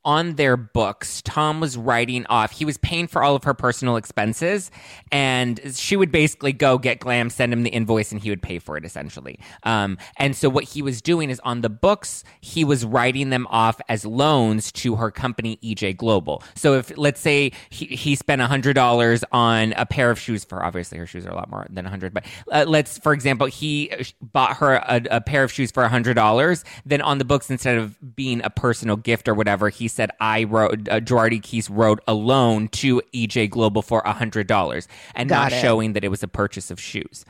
on 0.03 0.35
their 0.35 0.57
books, 0.57 1.21
Tom 1.21 1.59
was 1.59 1.77
writing 1.77 2.25
off, 2.27 2.51
he 2.51 2.65
was 2.65 2.77
paying 2.77 3.07
for 3.07 3.23
all 3.23 3.35
of 3.35 3.43
her 3.43 3.53
personal 3.53 3.97
expenses, 3.97 4.71
and 5.11 5.59
she 5.75 5.95
would 5.95 6.11
basically 6.11 6.53
go 6.53 6.77
get 6.77 6.99
Glam, 6.99 7.29
send 7.29 7.53
him 7.53 7.63
the 7.63 7.69
invoice, 7.69 8.11
and 8.11 8.21
he 8.21 8.29
would 8.29 8.41
pay 8.41 8.59
for 8.59 8.77
it 8.77 8.85
essentially. 8.85 9.39
Um, 9.63 9.97
and 10.17 10.35
so 10.35 10.49
what 10.49 10.63
he 10.63 10.81
was 10.81 11.01
doing 11.01 11.29
is 11.29 11.39
on 11.43 11.61
the 11.61 11.69
books, 11.69 12.23
he 12.39 12.63
was 12.63 12.83
writing 12.85 13.29
them 13.29 13.47
off 13.49 13.79
as 13.89 14.05
loans 14.05 14.71
to 14.73 14.95
her 14.95 15.11
company, 15.11 15.59
EJ 15.63 15.97
Global. 15.97 16.43
So 16.55 16.75
if, 16.75 16.97
let's 16.97 17.21
say, 17.21 17.51
he, 17.69 17.85
he 17.85 18.15
spent 18.15 18.41
$100 18.41 19.23
on 19.31 19.73
a 19.73 19.85
pair 19.85 20.09
of 20.09 20.19
shoes 20.19 20.43
for, 20.43 20.63
obviously 20.63 20.97
her 20.97 21.05
shoes 21.05 21.25
are 21.25 21.31
a 21.31 21.35
lot 21.35 21.49
more 21.49 21.67
than 21.69 21.85
100 21.85 22.13
but 22.13 22.25
uh, 22.51 22.65
let's, 22.67 22.97
for 22.97 23.13
example, 23.13 23.47
he 23.47 23.91
bought 24.21 24.57
her 24.57 24.75
a, 24.75 25.01
a 25.11 25.21
pair 25.21 25.43
of 25.43 25.51
shoes 25.51 25.71
for 25.71 25.83
$100, 25.83 26.63
then 26.85 27.01
on 27.01 27.17
the 27.17 27.25
books, 27.25 27.49
instead 27.49 27.77
of 27.77 28.15
being 28.15 28.41
a 28.43 28.49
personal 28.49 28.95
gift 28.95 29.27
or 29.27 29.33
whatever, 29.33 29.69
he 29.69 29.87
said 29.91 30.11
I 30.19 30.43
wrote 30.45 30.87
uh, 30.89 30.99
Girardi 30.99 31.41
Keese 31.41 31.69
wrote 31.71 31.99
a 32.07 32.13
loan 32.13 32.67
to 32.69 33.01
EJ 33.13 33.49
Global 33.49 33.81
for 33.81 34.01
hundred 34.05 34.47
dollars, 34.47 34.87
and 35.15 35.29
Got 35.29 35.35
not 35.35 35.53
it. 35.53 35.61
showing 35.61 35.93
that 35.93 36.03
it 36.03 36.09
was 36.09 36.23
a 36.23 36.27
purchase 36.27 36.71
of 36.71 36.79
shoes. 36.79 37.25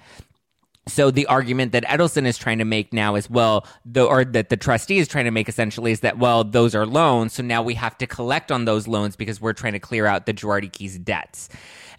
So 0.87 1.11
the 1.11 1.27
argument 1.27 1.73
that 1.73 1.85
Edelson 1.85 2.25
is 2.25 2.37
trying 2.37 2.57
to 2.57 2.65
make 2.65 2.91
now 2.91 3.15
is 3.15 3.29
well, 3.29 3.67
the 3.85 4.03
or 4.03 4.25
that 4.25 4.49
the 4.49 4.57
trustee 4.57 4.97
is 4.97 5.07
trying 5.07 5.25
to 5.25 5.31
make 5.31 5.47
essentially 5.47 5.91
is 5.91 5.99
that 5.99 6.17
well, 6.17 6.43
those 6.43 6.73
are 6.73 6.85
loans, 6.85 7.33
so 7.33 7.43
now 7.43 7.61
we 7.61 7.75
have 7.75 7.97
to 7.99 8.07
collect 8.07 8.51
on 8.51 8.65
those 8.65 8.87
loans 8.87 9.15
because 9.15 9.39
we're 9.39 9.53
trying 9.53 9.73
to 9.73 9.79
clear 9.79 10.05
out 10.05 10.25
the 10.25 10.33
Girardi 10.33 10.71
Keese 10.71 11.03
debts, 11.03 11.49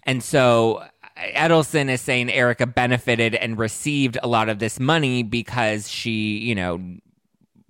and 0.03 0.23
so. 0.23 0.83
Edelson 1.15 1.89
is 1.91 2.01
saying 2.01 2.31
Erika 2.31 2.65
benefited 2.65 3.35
and 3.35 3.59
received 3.59 4.17
a 4.23 4.27
lot 4.27 4.49
of 4.49 4.57
this 4.57 4.79
money 4.79 5.21
because 5.21 5.87
she, 5.87 6.39
you 6.39 6.55
know, 6.55 6.81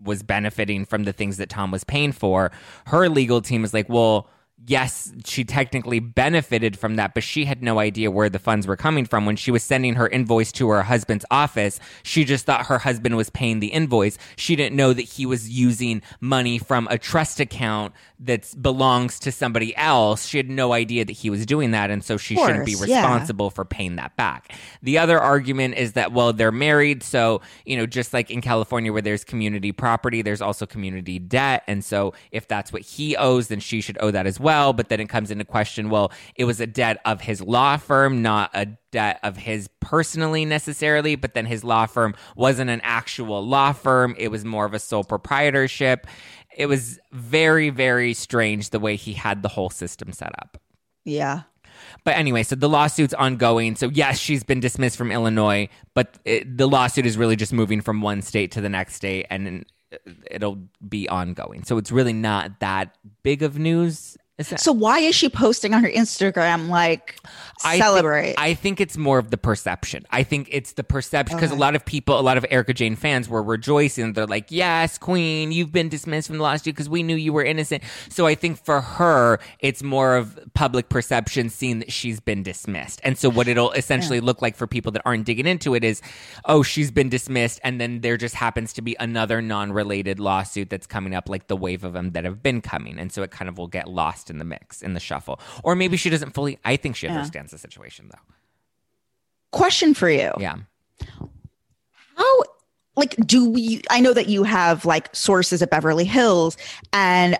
was 0.04 0.24
benefiting 0.24 0.86
from 0.86 1.04
the 1.04 1.14
things 1.14 1.38
that 1.38 1.50
Tom 1.50 1.72
was 1.72 1.84
paying 1.84 2.12
for. 2.12 2.52
Her 2.88 3.10
legal 3.10 3.42
team 3.42 3.64
is 3.64 3.74
like, 3.74 3.90
well, 3.90 4.28
yes, 4.66 5.14
she 5.26 5.44
technically 5.44 6.00
benefited 6.00 6.78
from 6.78 6.96
that, 6.96 7.14
but 7.14 7.24
she 7.24 7.46
had 7.46 7.62
no 7.62 7.80
idea 7.80 8.10
where 8.10 8.30
the 8.30 8.40
funds 8.40 8.68
were 8.68 8.78
coming 8.78 9.06
from. 9.06 9.26
When 9.26 9.36
she 9.36 9.52
was 9.52 9.64
sending 9.64 9.96
her 9.96 10.08
invoice 10.08 10.52
to 10.54 10.70
her 10.70 10.84
husband's 10.84 11.26
office, 11.30 11.80
she 12.04 12.24
just 12.24 12.46
thought 12.46 12.68
her 12.68 12.80
husband 12.80 13.18
was 13.18 13.30
paying 13.30 13.60
the 13.60 13.68
invoice. 13.68 14.18
She 14.36 14.56
didn't 14.56 14.76
know 14.76 14.94
that 14.94 15.02
he 15.02 15.26
was 15.26 15.50
using 15.50 16.02
money 16.22 16.58
from 16.58 16.88
a 16.90 16.98
trust 16.98 17.40
account 17.40 17.94
that 18.20 18.54
belongs 18.62 19.20
to 19.20 19.32
somebody 19.32 19.76
else. 19.76 20.26
She 20.26 20.38
had 20.38 20.50
no 20.50 20.72
idea 20.72 21.04
that 21.04 21.12
he 21.12 21.30
was 21.30 21.46
doing 21.46 21.72
that, 21.72 21.92
and 21.92 22.04
so 22.04 22.16
she 22.18 22.36
shouldn't 22.36 22.66
be 22.66 22.76
course, 22.76 22.88
yeah. 22.88 23.00
responsible 23.00 23.50
for 23.50 23.66
paying 23.66 23.98
that 23.98 24.16
back. 24.16 24.54
The 24.82 24.98
other 24.98 25.20
argument 25.20 25.76
is 25.76 25.94
that, 25.94 26.14
well, 26.14 26.32
they're 26.32 26.52
married, 26.52 27.04
so, 27.04 27.42
you 27.66 27.76
know, 27.76 27.86
just 27.86 28.14
like 28.14 28.32
in 28.32 28.40
California 28.40 28.94
where 28.94 29.02
there's 29.02 29.24
community 29.24 29.72
property, 29.74 30.22
there's 30.22 30.42
also 30.42 30.66
community 30.66 31.20
debt. 31.20 31.64
And 31.68 31.84
so 31.84 32.14
if 32.32 32.48
that's 32.48 32.72
what 32.72 32.82
he 32.82 33.18
owes, 33.18 33.50
then 33.50 33.60
she 33.60 33.82
should 33.82 33.98
owe 34.00 34.12
that 34.12 34.26
as 34.26 34.40
well. 34.40 34.53
But 34.74 34.90
then 34.90 35.00
it 35.00 35.10
comes 35.10 35.32
into 35.32 35.46
question, 35.46 35.90
well, 35.90 36.12
it 36.36 36.46
was 36.46 36.60
a 36.60 36.68
debt 36.68 37.00
of 37.06 37.22
his 37.22 37.42
law 37.42 37.78
firm, 37.78 38.22
not 38.22 38.52
a 38.54 38.68
debt 38.92 39.20
of 39.24 39.38
his 39.38 39.68
personally 39.80 40.46
necessarily, 40.46 41.16
but 41.16 41.34
then 41.34 41.46
his 41.46 41.64
law 41.64 41.86
firm 41.86 42.14
wasn't 42.36 42.70
an 42.70 42.82
actual 42.84 43.46
law 43.46 43.74
firm. 43.74 44.16
It 44.18 44.30
was 44.30 44.46
more 44.46 44.66
of 44.66 44.74
a 44.74 44.80
sole 44.80 45.04
proprietorship. 45.04 46.06
It 46.56 46.68
was 46.68 47.00
very, 47.12 47.70
very 47.70 48.14
strange 48.14 48.70
the 48.70 48.80
way 48.80 48.96
he 48.96 49.14
had 49.14 49.42
the 49.42 49.50
whole 49.50 49.70
system 49.70 50.12
set 50.14 50.32
up. 50.40 50.62
yeah 51.04 51.44
But 52.04 52.18
anyway, 52.18 52.44
so 52.44 52.56
the 52.56 52.70
lawsuit's 52.70 53.14
ongoing. 53.14 53.76
So 53.76 53.90
yes, 53.90 54.20
she's 54.20 54.44
been 54.44 54.60
dismissed 54.60 54.98
from 54.98 55.12
Illinois, 55.12 55.70
but 55.94 56.18
it, 56.26 56.58
the 56.58 56.68
lawsuit 56.68 57.06
is 57.06 57.18
really 57.18 57.36
just 57.36 57.54
moving 57.54 57.82
from 57.82 58.02
one 58.02 58.22
state 58.22 58.52
to 58.52 58.62
the 58.62 58.70
next 58.70 58.96
state, 58.96 59.26
and 59.30 59.66
uh, 59.92 59.98
it'll 60.30 60.60
be 60.88 61.10
ongoing. 61.10 61.64
So 61.64 61.78
it's 61.78 61.92
really 61.92 62.14
not 62.14 62.60
that 62.60 62.96
big 63.24 63.44
of 63.44 63.58
news. 63.58 64.18
That- 64.50 64.60
so 64.60 64.72
why 64.72 65.00
is 65.00 65.16
she 65.16 65.30
posting 65.30 65.74
on 65.74 65.84
her 65.84 65.90
instagram 65.90 66.70
like 66.70 67.20
I 67.64 67.78
celebrate 67.78 68.36
I 68.38 68.54
think 68.56 68.82
it's 68.82 68.98
more 68.98 69.20
of 69.20 69.30
the 69.32 69.38
perception. 69.38 70.06
I 70.12 70.24
think 70.24 70.50
it's 70.52 70.74
the 70.74 70.84
perception 70.84 71.38
because 71.38 71.52
a 71.52 71.56
lot 71.56 71.76
of 71.76 71.86
people, 71.86 72.20
a 72.20 72.22
lot 72.22 72.38
of 72.38 72.46
Erika 72.50 72.74
Jayne 72.74 72.96
fans 72.96 73.30
were 73.30 73.42
rejoicing. 73.44 74.14
They're 74.14 74.26
like, 74.28 74.48
"Yes, 74.50 74.98
Queen, 74.98 75.52
you've 75.52 75.72
been 75.72 75.88
dismissed 75.88 76.28
from 76.28 76.38
the 76.38 76.44
lawsuit 76.44 76.74
because 76.76 76.90
we 76.90 77.04
knew 77.04 77.16
you 77.16 77.32
were 77.32 77.44
innocent." 77.44 77.84
So 78.10 78.26
I 78.28 78.36
think 78.36 78.64
for 78.64 78.82
her, 78.82 79.40
it's 79.60 79.82
more 79.84 80.16
of 80.18 80.38
public 80.54 80.90
perception 80.90 81.50
seeing 81.50 81.80
that 81.80 81.92
she's 81.92 82.20
been 82.20 82.44
dismissed. 82.44 83.00
And 83.04 83.18
so 83.18 83.30
what 83.30 83.48
it'll 83.48 83.72
essentially 83.72 84.20
look 84.20 84.42
like 84.42 84.56
for 84.56 84.68
people 84.68 84.92
that 84.94 85.02
aren't 85.06 85.26
digging 85.26 85.46
into 85.48 85.74
it 85.76 85.84
is, 85.84 86.02
"Oh, 86.46 86.64
she's 86.64 86.92
been 86.92 87.10
dismissed," 87.10 87.60
and 87.64 87.80
then 87.80 88.02
there 88.02 88.18
just 88.18 88.36
happens 88.36 88.74
to 88.74 88.82
be 88.82 88.96
another 89.00 89.42
non-related 89.42 90.20
lawsuit 90.20 90.70
that's 90.70 90.88
coming 90.88 91.14
up, 91.14 91.30
like 91.30 91.48
the 91.48 91.56
wave 91.56 91.84
of 91.84 91.94
them 91.94 92.12
that 92.12 92.26
have 92.26 92.42
been 92.44 92.62
coming, 92.62 93.00
and 93.00 93.12
so 93.12 93.24
it 93.24 93.32
kind 93.32 93.48
of 93.48 93.58
will 93.58 93.68
get 93.68 93.88
lost 93.88 94.30
in 94.34 94.40
the 94.40 94.46
mix, 94.46 94.82
in 94.82 94.94
the 94.96 95.00
shuffle. 95.00 95.40
Or 95.64 95.76
maybe 95.76 95.96
she 95.96 96.10
doesn't 96.10 96.32
fully. 96.32 96.60
I 96.66 96.76
think 96.76 96.98
she 96.98 97.08
Yeah. 97.08 97.14
understands 97.16 97.52
the 97.52 97.58
situation 97.58 98.10
though. 98.12 98.20
question 99.52 99.94
for 99.94 100.10
you 100.10 100.32
Yeah. 100.40 100.56
how 102.16 102.42
like 102.96 103.16
do 103.26 103.50
we 103.50 103.82
i 103.90 104.00
know 104.00 104.14
that 104.14 104.28
you 104.28 104.44
have 104.44 104.84
like 104.86 105.14
sources 105.16 105.62
at 105.62 105.70
beverly 105.70 106.06
hills 106.06 106.58
and 106.92 107.38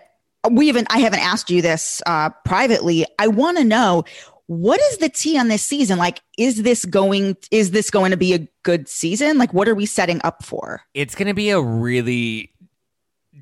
we 0.52 0.68
haven't 0.68 0.88
i 0.92 1.00
haven't 1.00 1.22
asked 1.22 1.50
you 1.50 1.62
this 1.62 2.02
uh 2.06 2.30
privately 2.46 3.06
i 3.20 3.28
want 3.28 3.58
to 3.58 3.64
know 3.64 4.04
what 4.48 4.80
is 4.92 4.98
the 4.98 5.10
tea 5.10 5.38
on 5.40 5.48
this 5.48 5.64
season 5.64 5.98
like 5.98 6.20
is 6.38 6.62
this 6.64 6.86
going 6.86 7.36
is 7.50 7.72
this 7.72 7.90
going 7.90 8.12
to 8.12 8.18
be 8.18 8.34
a 8.34 8.48
good 8.64 8.88
season 8.88 9.38
like 9.40 9.54
what 9.54 9.68
are 9.68 9.76
we 9.76 9.86
setting 9.86 10.20
up 10.24 10.44
for 10.44 10.82
It's 10.94 11.16
going 11.16 11.28
to 11.30 11.34
be 11.34 11.50
a 11.50 11.60
really 11.62 12.52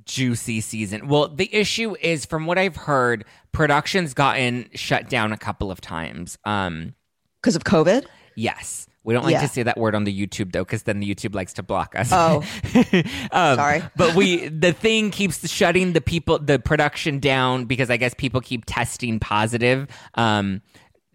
juicy 0.05 0.61
season. 0.61 1.07
Well, 1.07 1.27
the 1.27 1.53
issue 1.53 1.95
is 2.01 2.25
from 2.25 2.45
what 2.45 2.57
I've 2.57 2.75
heard, 2.75 3.25
production's 3.51 4.13
gotten 4.13 4.69
shut 4.73 5.09
down 5.09 5.31
a 5.31 5.37
couple 5.37 5.71
of 5.71 5.81
times. 5.81 6.37
Um 6.45 6.93
because 7.41 7.55
of 7.55 7.63
covid 7.63 8.05
yes. 8.35 8.87
We 9.03 9.15
don't 9.15 9.23
like 9.23 9.33
Yeah. 9.33 9.41
to 9.41 9.47
say 9.47 9.63
that 9.63 9.77
word 9.77 9.95
on 9.95 10.03
the 10.03 10.15
YouTube 10.27 10.51
though, 10.51 10.63
because 10.63 10.83
then 10.83 10.99
the 10.99 11.15
YouTube 11.15 11.33
likes 11.33 11.53
to 11.53 11.63
block 11.63 11.95
us. 11.97 12.09
Oh. 12.11 12.43
um, 13.31 13.55
Sorry. 13.55 13.81
but 13.95 14.13
we 14.15 14.47
the 14.47 14.73
thing 14.73 15.09
keeps 15.09 15.47
shutting 15.49 15.93
the 15.93 16.01
people 16.01 16.37
the 16.37 16.59
production 16.59 17.19
down 17.19 17.65
because 17.65 17.89
I 17.89 17.97
guess 17.97 18.13
people 18.13 18.41
keep 18.41 18.63
testing 18.67 19.19
positive. 19.19 19.87
Um, 20.13 20.61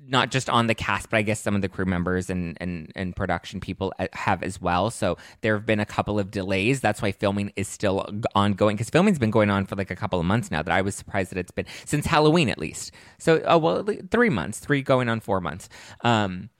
not 0.08 0.30
just 0.30 0.48
on 0.48 0.66
the 0.66 0.74
cast, 0.74 1.10
but 1.10 1.16
I 1.18 1.22
guess 1.22 1.40
some 1.40 1.54
of 1.54 1.62
the 1.62 1.68
crew 1.68 1.84
members 1.84 2.30
and 2.30 2.56
and 2.60 2.92
and 2.94 3.14
production 3.14 3.60
people 3.60 3.92
uh, 3.98 4.06
have 4.12 4.42
as 4.42 4.60
well. 4.60 4.90
So 4.90 5.16
there 5.40 5.54
have 5.54 5.66
been 5.66 5.80
a 5.80 5.86
couple 5.86 6.18
of 6.18 6.30
delays. 6.30 6.80
That's 6.80 7.02
why 7.02 7.12
filming 7.12 7.52
is 7.56 7.68
still 7.68 8.08
ongoing 8.34 8.76
because 8.76 8.90
filming's 8.90 9.18
been 9.18 9.30
going 9.30 9.50
on 9.50 9.66
for 9.66 9.76
like 9.76 9.90
a 9.90 9.96
couple 9.96 10.20
of 10.20 10.26
months 10.26 10.50
now. 10.50 10.62
That 10.62 10.72
I 10.72 10.82
was 10.82 10.94
surprised 10.94 11.30
that 11.30 11.38
it's 11.38 11.50
been 11.50 11.66
since 11.84 12.06
Halloween 12.06 12.48
at 12.48 12.58
least. 12.58 12.92
So 13.18 13.42
oh 13.46 13.58
well, 13.58 13.84
three 14.10 14.30
months, 14.30 14.58
three 14.58 14.82
going 14.82 15.08
on 15.08 15.20
four 15.20 15.40
months. 15.40 15.68
Um, 16.02 16.50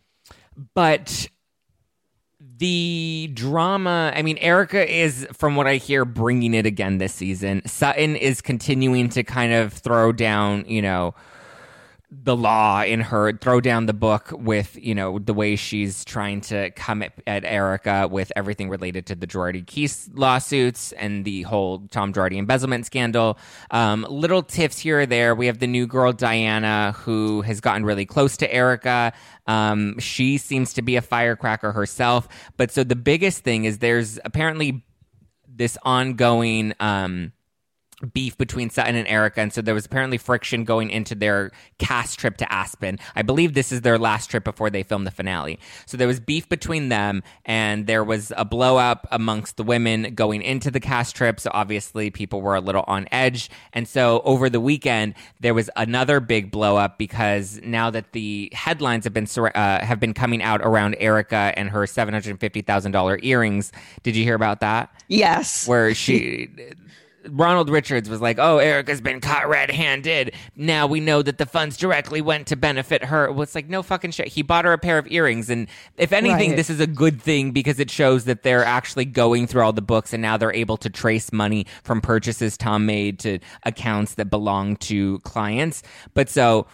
but 0.74 1.28
the 2.58 3.30
drama 3.34 4.12
i 4.14 4.22
mean 4.22 4.36
erica 4.38 4.90
is 4.90 5.26
from 5.32 5.56
what 5.56 5.66
i 5.66 5.76
hear 5.76 6.04
bringing 6.04 6.54
it 6.54 6.66
again 6.66 6.98
this 6.98 7.14
season 7.14 7.62
sutton 7.66 8.14
is 8.14 8.40
continuing 8.40 9.08
to 9.08 9.22
kind 9.22 9.52
of 9.52 9.72
throw 9.72 10.12
down 10.12 10.64
you 10.66 10.80
know 10.80 11.14
the 12.22 12.36
law 12.36 12.82
in 12.82 13.00
her 13.00 13.32
throw 13.32 13.60
down 13.60 13.86
the 13.86 13.92
book 13.92 14.32
with 14.32 14.76
you 14.80 14.94
know 14.94 15.18
the 15.18 15.34
way 15.34 15.56
she's 15.56 16.04
trying 16.04 16.40
to 16.40 16.70
come 16.70 17.02
at, 17.02 17.12
at 17.26 17.44
Erika 17.44 18.08
with 18.10 18.32
everything 18.36 18.68
related 18.68 19.06
to 19.06 19.14
the 19.14 19.26
Girardi 19.26 19.64
Keese 19.64 20.08
lawsuits 20.14 20.92
and 20.92 21.24
the 21.24 21.42
whole 21.42 21.86
Tom 21.90 22.12
Girardi 22.12 22.36
embezzlement 22.36 22.86
scandal. 22.86 23.38
Um, 23.70 24.06
little 24.08 24.42
tiffs 24.42 24.78
here 24.78 25.00
or 25.00 25.06
there. 25.06 25.34
We 25.34 25.46
have 25.46 25.58
the 25.58 25.66
new 25.66 25.86
girl 25.86 26.12
Diana 26.12 26.92
who 26.92 27.42
has 27.42 27.60
gotten 27.60 27.84
really 27.84 28.06
close 28.06 28.36
to 28.38 28.52
Erika. 28.52 29.12
Um, 29.46 29.98
she 29.98 30.38
seems 30.38 30.72
to 30.74 30.82
be 30.82 30.96
a 30.96 31.02
firecracker 31.02 31.72
herself. 31.72 32.28
But 32.56 32.70
so 32.70 32.84
the 32.84 32.96
biggest 32.96 33.44
thing 33.44 33.64
is 33.64 33.78
there's 33.78 34.18
apparently 34.24 34.84
this 35.48 35.76
ongoing. 35.82 36.74
Um, 36.80 37.32
beef 38.12 38.36
between 38.36 38.70
Sutton 38.70 38.94
and 38.94 39.08
Erika, 39.08 39.40
and 39.40 39.52
so 39.52 39.62
there 39.62 39.74
was 39.74 39.86
apparently 39.86 40.18
friction 40.18 40.64
going 40.64 40.90
into 40.90 41.14
their 41.14 41.50
cast 41.78 42.18
trip 42.18 42.36
to 42.38 42.52
Aspen. 42.52 42.98
I 43.14 43.22
believe 43.22 43.54
this 43.54 43.72
is 43.72 43.80
their 43.80 43.98
last 43.98 44.30
trip 44.30 44.44
before 44.44 44.70
they 44.70 44.82
film 44.82 45.04
the 45.04 45.10
finale. 45.10 45.58
So 45.86 45.96
there 45.96 46.06
was 46.06 46.20
beef 46.20 46.48
between 46.48 46.88
them, 46.88 47.22
and 47.44 47.86
there 47.86 48.04
was 48.04 48.32
a 48.36 48.44
blow 48.44 48.76
up 48.76 49.06
amongst 49.10 49.56
the 49.56 49.62
women 49.62 50.14
going 50.14 50.42
into 50.42 50.70
the 50.70 50.80
cast 50.80 51.16
trip. 51.16 51.40
So 51.40 51.50
obviously 51.54 52.10
people 52.10 52.42
were 52.42 52.54
a 52.54 52.60
little 52.60 52.84
on 52.86 53.08
edge, 53.10 53.50
and 53.72 53.88
so 53.88 54.20
over 54.24 54.50
the 54.50 54.60
weekend 54.60 55.14
there 55.40 55.54
was 55.54 55.70
another 55.76 56.20
big 56.20 56.50
blow 56.50 56.76
up 56.76 56.98
because 56.98 57.60
now 57.62 57.90
that 57.90 58.12
the 58.12 58.50
headlines 58.52 59.04
have 59.04 59.14
been 59.14 59.26
uh, 59.36 59.84
have 59.84 60.00
been 60.00 60.14
coming 60.14 60.42
out 60.42 60.60
around 60.62 60.96
Erika 60.98 61.52
and 61.56 61.70
her 61.70 61.86
seven 61.86 62.12
hundred 62.12 62.38
fifty 62.40 62.60
thousand 62.60 62.92
dollar 62.92 63.18
earrings. 63.22 63.72
Did 64.02 64.16
you 64.16 64.24
hear 64.24 64.34
about 64.34 64.60
that? 64.60 64.90
yes 65.08 65.68
where 65.68 65.94
she 65.94 66.48
Ronald 67.30 67.70
Richards 67.70 68.08
was 68.08 68.20
like, 68.20 68.38
"Oh, 68.38 68.58
Erika's 68.58 69.00
been 69.00 69.20
caught 69.20 69.48
red-handed. 69.48 70.32
Now 70.54 70.86
we 70.86 71.00
know 71.00 71.22
that 71.22 71.38
the 71.38 71.46
funds 71.46 71.76
directly 71.76 72.20
went 72.20 72.46
to 72.48 72.56
benefit 72.56 73.04
her." 73.04 73.30
Well, 73.30 73.42
it's 73.42 73.54
like 73.54 73.68
no 73.68 73.82
fucking 73.82 74.12
shit. 74.12 74.28
He 74.28 74.42
bought 74.42 74.64
her 74.64 74.72
a 74.72 74.78
pair 74.78 74.98
of 74.98 75.06
earrings, 75.10 75.50
and 75.50 75.66
if 75.96 76.12
anything, 76.12 76.50
Right. 76.50 76.56
this 76.56 76.70
is 76.70 76.80
a 76.80 76.86
good 76.86 77.20
thing 77.20 77.50
because 77.52 77.80
it 77.80 77.90
shows 77.90 78.24
that 78.24 78.42
they're 78.42 78.64
actually 78.64 79.04
going 79.04 79.46
through 79.46 79.62
all 79.62 79.72
the 79.72 79.82
books, 79.82 80.12
and 80.12 80.22
now 80.22 80.36
they're 80.36 80.52
able 80.52 80.76
to 80.78 80.90
trace 80.90 81.32
money 81.32 81.66
from 81.82 82.00
purchases 82.00 82.56
Tom 82.56 82.86
made 82.86 83.18
to 83.20 83.38
accounts 83.64 84.14
that 84.14 84.30
belong 84.30 84.76
to 84.76 85.18
clients. 85.20 85.82
But 86.14 86.28
so 86.28 86.66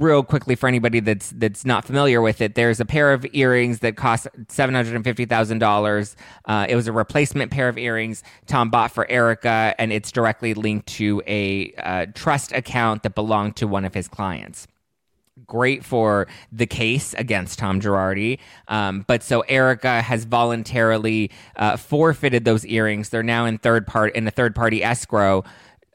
real 0.00 0.22
quickly 0.22 0.56
for 0.56 0.66
anybody 0.66 0.98
that's 0.98 1.30
that's 1.30 1.64
not 1.64 1.84
familiar 1.84 2.20
with 2.20 2.40
it, 2.40 2.54
there's 2.56 2.80
a 2.80 2.84
pair 2.84 3.12
of 3.12 3.24
earrings 3.32 3.80
that 3.80 3.96
cost 3.96 4.26
seven 4.48 4.74
hundred 4.74 4.96
and 4.96 5.04
fifty 5.04 5.26
thousand 5.26 5.58
dollars. 5.58 6.16
Uh, 6.46 6.66
it 6.68 6.74
was 6.74 6.88
a 6.88 6.92
replacement 6.92 7.52
pair 7.52 7.68
of 7.68 7.78
earrings 7.78 8.24
Tom 8.46 8.70
bought 8.70 8.90
for 8.90 9.08
Erika, 9.08 9.74
and 9.78 9.92
it's 9.92 10.10
directly 10.10 10.54
linked 10.54 10.88
to 10.88 11.22
a 11.26 11.72
uh, 11.74 12.06
trust 12.14 12.50
account 12.52 13.04
that 13.04 13.14
belonged 13.14 13.56
to 13.56 13.68
one 13.68 13.84
of 13.84 13.94
his 13.94 14.08
clients 14.08 14.66
great 15.46 15.84
for 15.84 16.26
the 16.52 16.66
case 16.66 17.14
against 17.14 17.58
Tom 17.58 17.80
Girardi. 17.80 18.38
Um, 18.68 19.04
but 19.06 19.22
so 19.22 19.40
Erika 19.42 20.00
has 20.02 20.24
voluntarily 20.24 21.30
uh, 21.56 21.76
forfeited 21.76 22.44
those 22.44 22.64
earrings. 22.66 23.08
They're 23.08 23.22
now 23.22 23.46
in 23.46 23.58
third 23.58 23.86
part 23.86 24.14
in 24.14 24.26
a 24.26 24.30
third 24.30 24.54
party 24.54 24.82
escrow. 24.82 25.44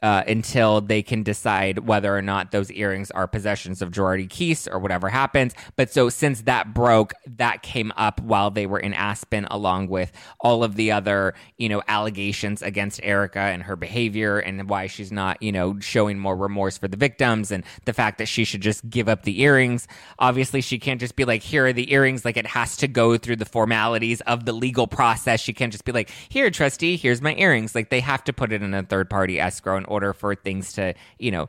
Uh, 0.06 0.22
until 0.28 0.80
they 0.80 1.02
can 1.02 1.24
decide 1.24 1.80
whether 1.80 2.16
or 2.16 2.22
not 2.22 2.52
those 2.52 2.70
earrings 2.70 3.10
are 3.10 3.26
possessions 3.26 3.82
of 3.82 3.90
Girardi 3.90 4.28
Keese 4.28 4.68
or 4.72 4.78
whatever 4.78 5.08
happens. 5.08 5.52
But 5.74 5.90
so 5.90 6.10
since 6.10 6.42
that 6.42 6.72
broke, 6.72 7.12
that 7.26 7.62
came 7.62 7.92
up 7.96 8.20
while 8.20 8.52
they 8.52 8.66
were 8.66 8.78
in 8.78 8.94
Aspen, 8.94 9.48
along 9.50 9.88
with 9.88 10.12
all 10.38 10.62
of 10.62 10.76
the 10.76 10.92
other, 10.92 11.34
you 11.58 11.68
know, 11.68 11.82
allegations 11.88 12.62
against 12.62 13.00
Erika 13.02 13.40
and 13.40 13.64
her 13.64 13.74
behavior 13.74 14.38
and 14.38 14.70
why 14.70 14.86
she's 14.86 15.10
not, 15.10 15.42
you 15.42 15.50
know, 15.50 15.80
showing 15.80 16.20
more 16.20 16.36
remorse 16.36 16.78
for 16.78 16.86
the 16.86 16.96
victims 16.96 17.50
and 17.50 17.64
the 17.84 17.92
fact 17.92 18.18
that 18.18 18.26
she 18.26 18.44
should 18.44 18.60
just 18.60 18.88
give 18.88 19.08
up 19.08 19.24
the 19.24 19.40
earrings. 19.40 19.88
Obviously, 20.20 20.60
she 20.60 20.78
can't 20.78 21.00
just 21.00 21.16
be 21.16 21.24
like, 21.24 21.42
here 21.42 21.66
are 21.66 21.72
the 21.72 21.92
earrings. 21.92 22.24
Like 22.24 22.36
it 22.36 22.46
has 22.46 22.76
to 22.76 22.86
go 22.86 23.18
through 23.18 23.36
the 23.36 23.44
formalities 23.44 24.20
of 24.20 24.44
the 24.44 24.52
legal 24.52 24.86
process. 24.86 25.40
She 25.40 25.52
can't 25.52 25.72
just 25.72 25.84
be 25.84 25.90
like, 25.90 26.10
here, 26.28 26.48
trustee, 26.50 26.96
here's 26.96 27.20
my 27.20 27.34
earrings. 27.34 27.74
Like 27.74 27.90
they 27.90 27.98
have 27.98 28.22
to 28.22 28.32
put 28.32 28.52
it 28.52 28.62
in 28.62 28.72
a 28.72 28.84
third 28.84 29.10
party 29.10 29.40
escrow 29.40 29.76
in 29.76 29.84
for 30.12 30.34
things 30.34 30.72
to, 30.74 30.94
you 31.18 31.30
know, 31.30 31.48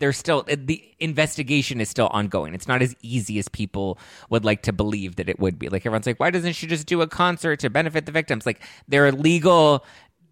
there's 0.00 0.16
still 0.16 0.44
eh, 0.48 0.56
the 0.58 0.82
investigation 0.98 1.80
is 1.80 1.88
still 1.88 2.08
ongoing. 2.08 2.54
It's 2.54 2.66
not 2.66 2.82
as 2.82 2.96
easy 3.02 3.38
as 3.38 3.48
people 3.48 3.98
would 4.30 4.44
like 4.44 4.62
to 4.62 4.72
believe 4.72 5.16
that 5.16 5.28
it 5.28 5.38
would 5.38 5.58
be. 5.58 5.68
Like 5.68 5.86
everyone's 5.86 6.06
like, 6.06 6.18
why 6.18 6.30
doesn't 6.30 6.54
she 6.54 6.66
just 6.66 6.86
do 6.86 7.00
a 7.02 7.06
concert 7.06 7.60
to 7.60 7.70
benefit 7.70 8.06
the 8.06 8.12
victims? 8.12 8.44
Like 8.46 8.60
there 8.88 9.06
are 9.06 9.12
legal 9.12 9.84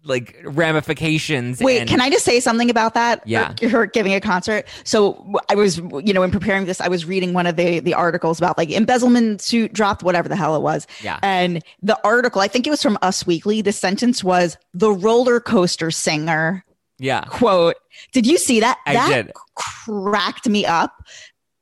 like 0.03 0.37
ramifications. 0.43 1.59
Wait, 1.59 1.81
and- 1.81 1.89
can 1.89 2.01
I 2.01 2.09
just 2.09 2.25
say 2.25 2.39
something 2.39 2.69
about 2.69 2.93
that? 2.93 3.21
Yeah. 3.25 3.53
Her, 3.61 3.69
her 3.69 3.85
giving 3.85 4.13
a 4.13 4.21
concert. 4.21 4.65
So 4.83 5.35
I 5.49 5.55
was, 5.55 5.77
you 5.77 6.13
know, 6.13 6.23
in 6.23 6.31
preparing 6.31 6.65
this, 6.65 6.81
I 6.81 6.87
was 6.87 7.05
reading 7.05 7.33
one 7.33 7.45
of 7.45 7.55
the 7.55 7.79
the 7.79 7.93
articles 7.93 8.39
about 8.39 8.57
like 8.57 8.71
embezzlement 8.71 9.41
suit 9.41 9.73
dropped, 9.73 10.03
whatever 10.03 10.27
the 10.27 10.35
hell 10.35 10.55
it 10.55 10.61
was. 10.61 10.87
Yeah. 11.03 11.19
And 11.21 11.63
the 11.81 11.99
article, 12.03 12.41
I 12.41 12.47
think 12.47 12.65
it 12.65 12.69
was 12.69 12.81
from 12.81 12.97
Us 13.01 13.27
Weekly. 13.27 13.61
The 13.61 13.71
sentence 13.71 14.23
was 14.23 14.57
the 14.73 14.91
roller 14.91 15.39
coaster 15.39 15.91
singer 15.91 16.63
Yeah, 16.99 17.21
quote. 17.21 17.75
Did 18.11 18.27
you 18.27 18.37
see 18.37 18.59
that? 18.59 18.77
I 18.85 18.93
that 18.93 19.25
did. 19.25 19.33
cracked 19.55 20.47
me 20.47 20.65
up. 20.65 20.93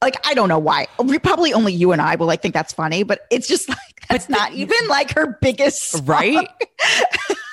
Like 0.01 0.25
I 0.27 0.33
don't 0.33 0.49
know 0.49 0.59
why. 0.59 0.87
We- 1.03 1.19
Probably 1.19 1.53
only 1.53 1.73
you 1.73 1.91
and 1.91 2.01
I 2.01 2.15
will 2.15 2.27
like 2.27 2.41
think 2.41 2.53
that's 2.53 2.73
funny, 2.73 3.03
but 3.03 3.21
it's 3.31 3.47
just 3.47 3.69
like 3.69 3.77
that's 4.09 4.29
not 4.29 4.53
even 4.53 4.77
like 4.89 5.13
her 5.15 5.37
biggest 5.41 5.83
song. 5.91 6.05
right. 6.05 6.47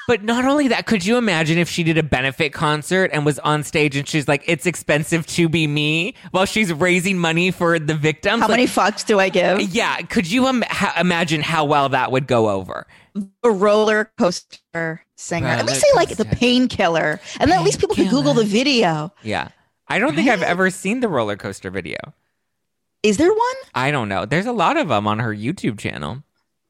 But 0.06 0.22
not 0.22 0.44
only 0.44 0.68
that, 0.68 0.84
could 0.84 1.02
you 1.06 1.16
imagine 1.16 1.56
if 1.56 1.66
she 1.70 1.82
did 1.82 1.96
a 1.96 2.02
benefit 2.02 2.52
concert 2.52 3.08
and 3.14 3.24
was 3.24 3.38
on 3.38 3.62
stage 3.62 3.96
and 3.96 4.06
she's 4.06 4.28
like, 4.28 4.44
"It's 4.46 4.66
expensive 4.66 5.26
to 5.28 5.48
be 5.48 5.66
me," 5.66 6.14
while 6.30 6.44
she's 6.44 6.70
raising 6.74 7.16
money 7.16 7.50
for 7.50 7.78
the 7.78 7.94
victims? 7.94 8.42
How 8.42 8.48
Like, 8.48 8.50
many 8.58 8.66
fucks 8.66 9.06
do 9.06 9.18
I 9.18 9.30
give? 9.30 9.62
Yeah, 9.62 9.96
could 10.02 10.30
you 10.30 10.46
Im- 10.46 10.62
ha- 10.68 10.94
imagine 11.00 11.40
how 11.40 11.64
well 11.64 11.88
that 11.88 12.12
would 12.12 12.26
go 12.26 12.50
over? 12.50 12.86
A 13.44 13.50
roller 13.50 14.10
coaster 14.18 15.04
singer. 15.16 15.46
At 15.46 15.58
Roller 15.58 15.68
least 15.68 15.80
say 15.82 15.86
like 15.94 16.16
the 16.16 16.24
painkiller, 16.24 17.20
and 17.38 17.50
then 17.50 17.58
at 17.58 17.64
least 17.64 17.78
people 17.78 17.94
can 17.94 18.08
Google 18.08 18.34
the 18.34 18.44
video. 18.44 19.12
Yeah, 19.22 19.48
I 19.88 19.98
don't 19.98 20.14
think 20.14 20.28
I've 20.28 20.42
ever 20.42 20.70
seen 20.70 21.00
the 21.00 21.08
roller 21.08 21.36
coaster 21.36 21.70
video. 21.70 21.98
Is 23.04 23.18
there 23.18 23.32
one? 23.32 23.54
I 23.74 23.90
don't 23.90 24.08
know. 24.08 24.24
There's 24.24 24.46
a 24.46 24.52
lot 24.52 24.76
of 24.76 24.88
them 24.88 25.06
on 25.06 25.20
her 25.20 25.32
YouTube 25.34 25.78
channel. 25.78 26.24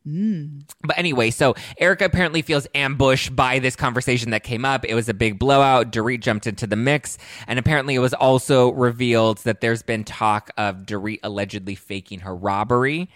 Hmm. 0.04 0.60
But 0.82 0.98
anyway, 0.98 1.30
so 1.30 1.54
Erika 1.78 2.04
apparently 2.04 2.42
feels 2.42 2.66
ambushed 2.74 3.34
by 3.34 3.58
this 3.58 3.74
conversation 3.74 4.30
that 4.30 4.42
came 4.42 4.64
up. 4.64 4.84
It 4.84 4.94
was 4.94 5.08
a 5.08 5.14
big 5.14 5.38
blowout. 5.38 5.92
Dorit 5.92 6.20
jumped 6.20 6.46
into 6.46 6.66
the 6.66 6.76
mix. 6.76 7.16
And 7.46 7.58
apparently, 7.58 7.94
it 7.94 8.00
was 8.00 8.12
also 8.12 8.70
revealed 8.72 9.38
that 9.38 9.62
there's 9.62 9.82
been 9.82 10.04
talk 10.04 10.50
of 10.58 10.84
Dorit 10.84 11.20
allegedly 11.22 11.74
faking 11.74 12.20
her 12.20 12.34
robbery. 12.36 13.08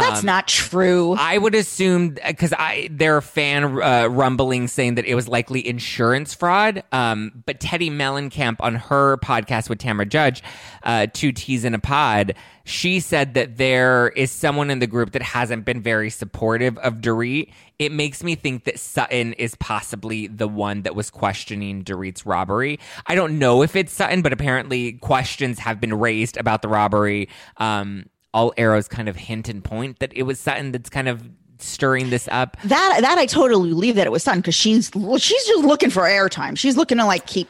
That's 0.00 0.20
Um, 0.20 0.26
not 0.26 0.48
true. 0.48 1.14
I 1.18 1.38
would 1.38 1.54
assume 1.54 2.10
because 2.26 2.52
I 2.52 2.88
there 2.90 3.16
are 3.16 3.20
fan 3.20 3.64
uh, 3.80 4.08
rumblings 4.10 4.72
saying 4.72 4.96
that 4.96 5.04
it 5.04 5.14
was 5.14 5.28
likely 5.28 5.66
insurance 5.66 6.34
fraud. 6.34 6.82
Um, 6.90 7.42
but 7.46 7.60
Teddi 7.60 7.90
Mellencamp 7.90 8.56
on 8.60 8.74
her 8.74 9.16
podcast 9.18 9.68
with 9.68 9.78
Tamra 9.78 10.08
Judge, 10.08 10.42
uh, 10.82 11.06
two 11.12 11.30
T's 11.32 11.64
in 11.64 11.74
a 11.74 11.78
pod, 11.78 12.34
she 12.64 12.98
said 12.98 13.34
that 13.34 13.56
there 13.56 14.08
is 14.16 14.30
someone 14.30 14.70
in 14.70 14.80
the 14.80 14.86
group 14.86 15.12
that 15.12 15.22
hasn't 15.22 15.64
been 15.64 15.80
very 15.80 16.10
supportive 16.10 16.76
of 16.78 16.94
Dorit. 16.94 17.50
It 17.78 17.92
makes 17.92 18.22
me 18.24 18.34
think 18.36 18.64
that 18.64 18.78
Sutton 18.78 19.32
is 19.34 19.54
possibly 19.56 20.28
the 20.28 20.48
one 20.48 20.82
that 20.82 20.94
was 20.94 21.10
questioning 21.10 21.82
Dorit's 21.84 22.24
robbery. 22.24 22.78
I 23.06 23.14
don't 23.14 23.38
know 23.38 23.62
if 23.62 23.76
it's 23.76 23.92
Sutton, 23.92 24.22
but 24.22 24.32
apparently 24.32 24.92
questions 24.94 25.58
have 25.58 25.80
been 25.80 25.92
raised 25.94 26.36
about 26.36 26.62
the 26.62 26.68
robbery. 26.68 27.28
Um, 27.58 28.06
all 28.34 28.52
arrows 28.58 28.86
kind 28.88 29.08
of 29.08 29.16
hint 29.16 29.48
and 29.48 29.64
point 29.64 30.00
that 30.00 30.12
it 30.14 30.24
was 30.24 30.38
Sutton 30.38 30.72
that's 30.72 30.90
kind 30.90 31.08
of 31.08 31.22
stirring 31.60 32.10
this 32.10 32.28
up. 32.30 32.58
that 32.64 32.98
that 33.00 33.16
I 33.16 33.24
totally 33.24 33.70
believe 33.70 33.94
that 33.94 34.06
it 34.06 34.10
was 34.10 34.22
Sun 34.22 34.40
because 34.40 34.54
she's 34.56 34.90
she's 35.18 35.44
just 35.46 35.64
looking 35.64 35.88
for 35.88 36.02
airtime. 36.02 36.58
She's 36.58 36.76
looking 36.76 36.98
to 36.98 37.06
like 37.06 37.26
keep 37.26 37.48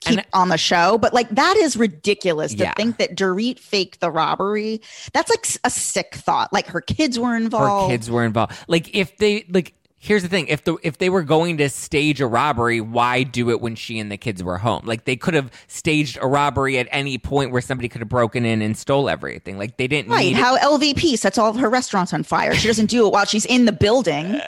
keep 0.00 0.18
And- 0.18 0.26
on 0.32 0.48
the 0.50 0.58
show. 0.58 0.96
But 0.98 1.12
like 1.12 1.28
that 1.30 1.56
is 1.56 1.76
ridiculous 1.76 2.52
to 2.52 2.58
Yeah. 2.64 2.74
think 2.74 2.98
that 2.98 3.16
Dorit 3.16 3.58
faked 3.58 3.98
the 4.00 4.10
robbery. 4.12 4.80
That's 5.12 5.28
like 5.30 5.46
a 5.64 5.70
sick 5.70 6.14
thought. 6.14 6.52
Like 6.52 6.66
her 6.68 6.80
kids 6.80 7.18
were 7.18 7.34
involved. 7.36 7.90
Her 7.90 7.96
kids 7.96 8.08
were 8.10 8.24
involved. 8.24 8.52
Like 8.68 8.94
if 8.94 9.16
they 9.16 9.44
like 9.48 9.74
here's 9.98 10.22
the 10.22 10.28
thing, 10.28 10.46
if 10.46 10.64
the 10.64 10.76
if 10.82 10.98
they 10.98 11.10
were 11.10 11.22
going 11.22 11.58
to 11.58 11.68
stage 11.68 12.20
a 12.20 12.26
robbery, 12.26 12.80
why 12.80 13.24
do 13.24 13.50
it 13.50 13.60
when 13.60 13.74
she 13.74 13.98
and 13.98 14.10
the 14.10 14.16
kids 14.16 14.42
were 14.42 14.58
home? 14.58 14.86
Like 14.86 15.04
they 15.04 15.16
could 15.16 15.34
have 15.34 15.50
staged 15.66 16.18
a 16.20 16.26
robbery 16.26 16.78
at 16.78 16.88
any 16.90 17.18
point 17.18 17.50
where 17.50 17.60
somebody 17.60 17.88
could 17.88 18.00
have 18.00 18.08
broken 18.08 18.44
in 18.44 18.62
and 18.62 18.76
stole 18.76 19.08
everything. 19.08 19.58
Like 19.58 19.76
they 19.76 19.88
didn't 19.88 20.10
Right, 20.10 20.34
how 20.34 20.56
LVP 20.58 21.18
sets 21.18 21.38
all 21.38 21.50
of 21.50 21.56
her 21.56 21.68
restaurants 21.68 22.14
on 22.14 22.22
fire. 22.22 22.54
She 22.54 22.68
doesn't 22.68 22.86
do 22.86 23.06
it 23.06 23.12
while 23.12 23.24
she's 23.24 23.44
in 23.44 23.64
the 23.64 23.72
building. 23.72 24.32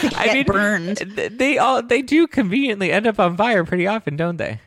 get 0.00 0.46
burned. 0.46 0.98
They 0.98 1.58
all 1.58 1.82
they 1.82 2.02
do 2.02 2.26
conveniently 2.26 2.92
end 2.92 3.06
up 3.06 3.18
on 3.18 3.36
fire 3.36 3.64
pretty 3.64 3.86
often, 3.86 4.16
don't 4.16 4.36
they? 4.36 4.60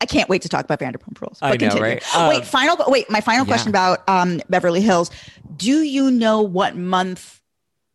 I 0.00 0.06
can't 0.06 0.28
wait 0.28 0.42
to 0.42 0.48
talk 0.48 0.64
about 0.64 0.78
Vanderpump 0.78 1.20
Rules. 1.20 1.38
I 1.42 1.50
know, 1.50 1.56
continue. 1.56 1.82
right? 1.82 2.16
Um, 2.16 2.28
wait, 2.28 2.44
final. 2.46 2.76
Wait, 2.86 3.10
my 3.10 3.20
final 3.20 3.44
yeah. 3.44 3.50
question 3.50 3.70
about 3.70 4.08
um, 4.08 4.40
Beverly 4.48 4.80
Hills. 4.80 5.10
Do 5.56 5.80
you 5.80 6.10
know 6.10 6.40
what 6.40 6.76
month 6.76 7.37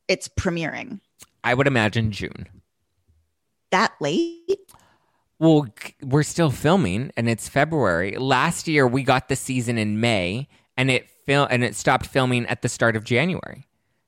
it's 0.08 0.28
premiering? 0.28 1.00
I 1.44 1.54
would 1.54 1.68
imagine 1.68 2.12
June. 2.12 2.48
That 3.72 3.94
late? 4.00 4.60
Well, 5.40 5.68
we're 6.02 6.24
still 6.24 6.52
filming, 6.52 7.12
and 7.18 7.28
it's 7.28 7.50
February. 7.50 8.16
Last 8.18 8.68
year, 8.68 8.88
we 8.88 9.04
got 9.04 9.28
the 9.30 9.36
season 9.36 9.78
in 9.78 10.00
May, 10.00 10.48
and 10.78 10.90
it 10.90 11.08
fil- 11.26 11.48
and 11.50 11.64
it 11.64 11.76
stopped 11.76 12.06
filming 12.06 12.46
at 12.46 12.62
the 12.62 12.70
start 12.70 12.96
of 12.96 13.04
January. 13.04 13.66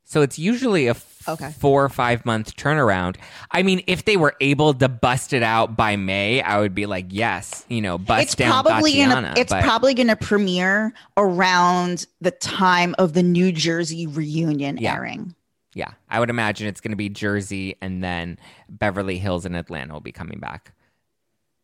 So 0.07 0.21
it's 0.21 0.37
usually 0.37 0.85
a 0.85 0.91
f- 0.91 1.11
Okay. 1.27 1.51
four 1.59 1.83
or 1.83 1.89
five 1.89 2.23
month 2.27 2.55
turnaround. 2.55 3.15
I 3.49 3.63
mean, 3.63 3.81
if 3.87 4.05
they 4.05 4.15
were 4.17 4.35
able 4.39 4.75
to 4.75 4.87
bust 4.87 5.33
it 5.33 5.41
out 5.41 5.75
by 5.75 5.95
May, 5.95 6.43
I 6.43 6.59
would 6.59 6.75
be 6.75 6.85
like, 6.85 7.07
yes, 7.09 7.65
you 7.69 7.81
know, 7.81 7.97
bust 7.97 8.21
it's 8.23 8.35
down 8.35 8.51
probably 8.63 8.91
Tatiana. 8.91 9.13
gonna. 9.15 9.33
It's 9.35 9.51
but- 9.51 9.63
probably 9.63 9.95
gonna 9.95 10.15
premiere 10.15 10.93
around 11.17 12.05
the 12.21 12.29
time 12.29 12.93
of 12.99 13.13
the 13.13 13.23
New 13.23 13.51
Jersey 13.51 14.05
reunion 14.05 14.77
Yeah. 14.77 14.93
airing. 14.93 15.33
Yeah, 15.75 15.91
I 16.09 16.21
would 16.21 16.29
imagine 16.29 16.67
it's 16.67 16.81
going 16.81 16.93
to 16.93 16.97
be 16.97 17.09
Jersey, 17.09 17.75
and 17.81 18.01
then 18.01 18.39
Beverly 18.69 19.19
Hills 19.19 19.45
and 19.45 19.55
Atlanta 19.55 19.93
will 19.93 19.99
be 19.99 20.13
coming 20.13 20.39
back. 20.39 20.73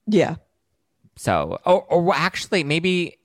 Yeah. 0.05 0.35
So, 1.15 1.57
or, 1.65 1.83
or 1.83 2.13
actually, 2.13 2.63
maybe. 2.63 3.17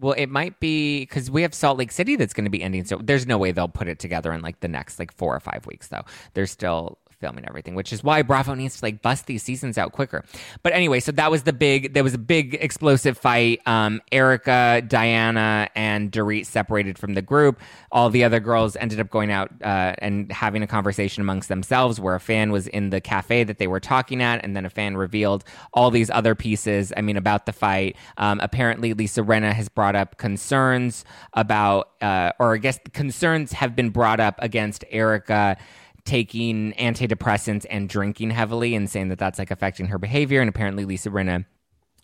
Well, 0.00 0.14
it 0.14 0.28
might 0.28 0.58
be 0.60 1.00
because 1.00 1.30
we 1.30 1.42
have 1.42 1.52
Salt 1.52 1.76
Lake 1.76 1.92
City 1.92 2.16
that's 2.16 2.32
going 2.32 2.46
to 2.46 2.50
be 2.50 2.62
ending. 2.62 2.86
So 2.86 2.96
there's 2.96 3.26
no 3.26 3.36
way 3.36 3.52
they'll 3.52 3.68
put 3.68 3.86
it 3.86 3.98
together 3.98 4.32
in 4.32 4.40
like 4.40 4.60
the 4.60 4.68
next 4.68 4.98
like 4.98 5.12
four 5.12 5.36
or 5.36 5.40
five 5.40 5.66
weeks, 5.66 5.88
though. 5.88 6.04
They're 6.32 6.46
still 6.46 6.98
filming 7.20 7.46
everything, 7.46 7.74
which 7.74 7.92
is 7.92 8.02
why 8.02 8.22
Bravo 8.22 8.54
needs 8.54 8.78
to 8.78 8.84
like 8.84 9.02
bust 9.02 9.26
these 9.26 9.42
seasons 9.42 9.78
out 9.78 9.92
quicker. 9.92 10.24
But 10.62 10.72
anyway, 10.72 11.00
so 11.00 11.12
that 11.12 11.30
was 11.30 11.42
the 11.44 11.52
big, 11.52 11.94
there 11.94 12.02
was 12.02 12.14
a 12.14 12.18
big 12.18 12.54
explosive 12.54 13.18
fight. 13.18 13.60
Um, 13.66 14.00
Erika, 14.10 14.82
Diana, 14.86 15.68
and 15.74 16.10
Dorit 16.10 16.46
separated 16.46 16.98
from 16.98 17.14
the 17.14 17.22
group. 17.22 17.60
All 17.92 18.10
the 18.10 18.24
other 18.24 18.40
girls 18.40 18.76
ended 18.76 19.00
up 19.00 19.10
going 19.10 19.30
out 19.30 19.50
uh, 19.62 19.94
and 19.98 20.30
having 20.32 20.62
a 20.62 20.66
conversation 20.66 21.20
amongst 21.20 21.48
themselves 21.48 22.00
where 22.00 22.14
a 22.14 22.20
fan 22.20 22.50
was 22.50 22.66
in 22.66 22.90
the 22.90 23.00
cafe 23.00 23.44
that 23.44 23.58
they 23.58 23.66
were 23.66 23.80
talking 23.80 24.22
at, 24.22 24.42
and 24.44 24.56
then 24.56 24.64
a 24.64 24.70
fan 24.70 24.96
revealed 24.96 25.44
all 25.72 25.90
these 25.90 26.10
other 26.10 26.34
pieces, 26.34 26.92
I 26.96 27.02
mean, 27.02 27.16
about 27.16 27.46
the 27.46 27.52
fight. 27.52 27.96
Um, 28.16 28.40
apparently, 28.40 28.94
Lisa 28.94 29.22
Rinna 29.22 29.52
has 29.52 29.68
brought 29.68 29.94
up 29.94 30.16
concerns 30.18 31.04
about, 31.34 31.90
uh, 32.00 32.32
or 32.38 32.54
I 32.54 32.58
guess 32.58 32.78
concerns 32.92 33.52
have 33.52 33.76
been 33.76 33.90
brought 33.90 34.20
up 34.20 34.36
against 34.38 34.84
Erika 34.90 35.56
taking 36.04 36.72
antidepressants 36.74 37.66
and 37.70 37.88
drinking 37.88 38.30
heavily 38.30 38.74
and 38.74 38.88
saying 38.88 39.08
that 39.08 39.18
that's 39.18 39.38
like 39.38 39.50
affecting 39.50 39.86
her 39.86 39.98
behavior. 39.98 40.40
And 40.40 40.48
apparently, 40.48 40.84
Lisa 40.84 41.10
Rinna 41.10 41.44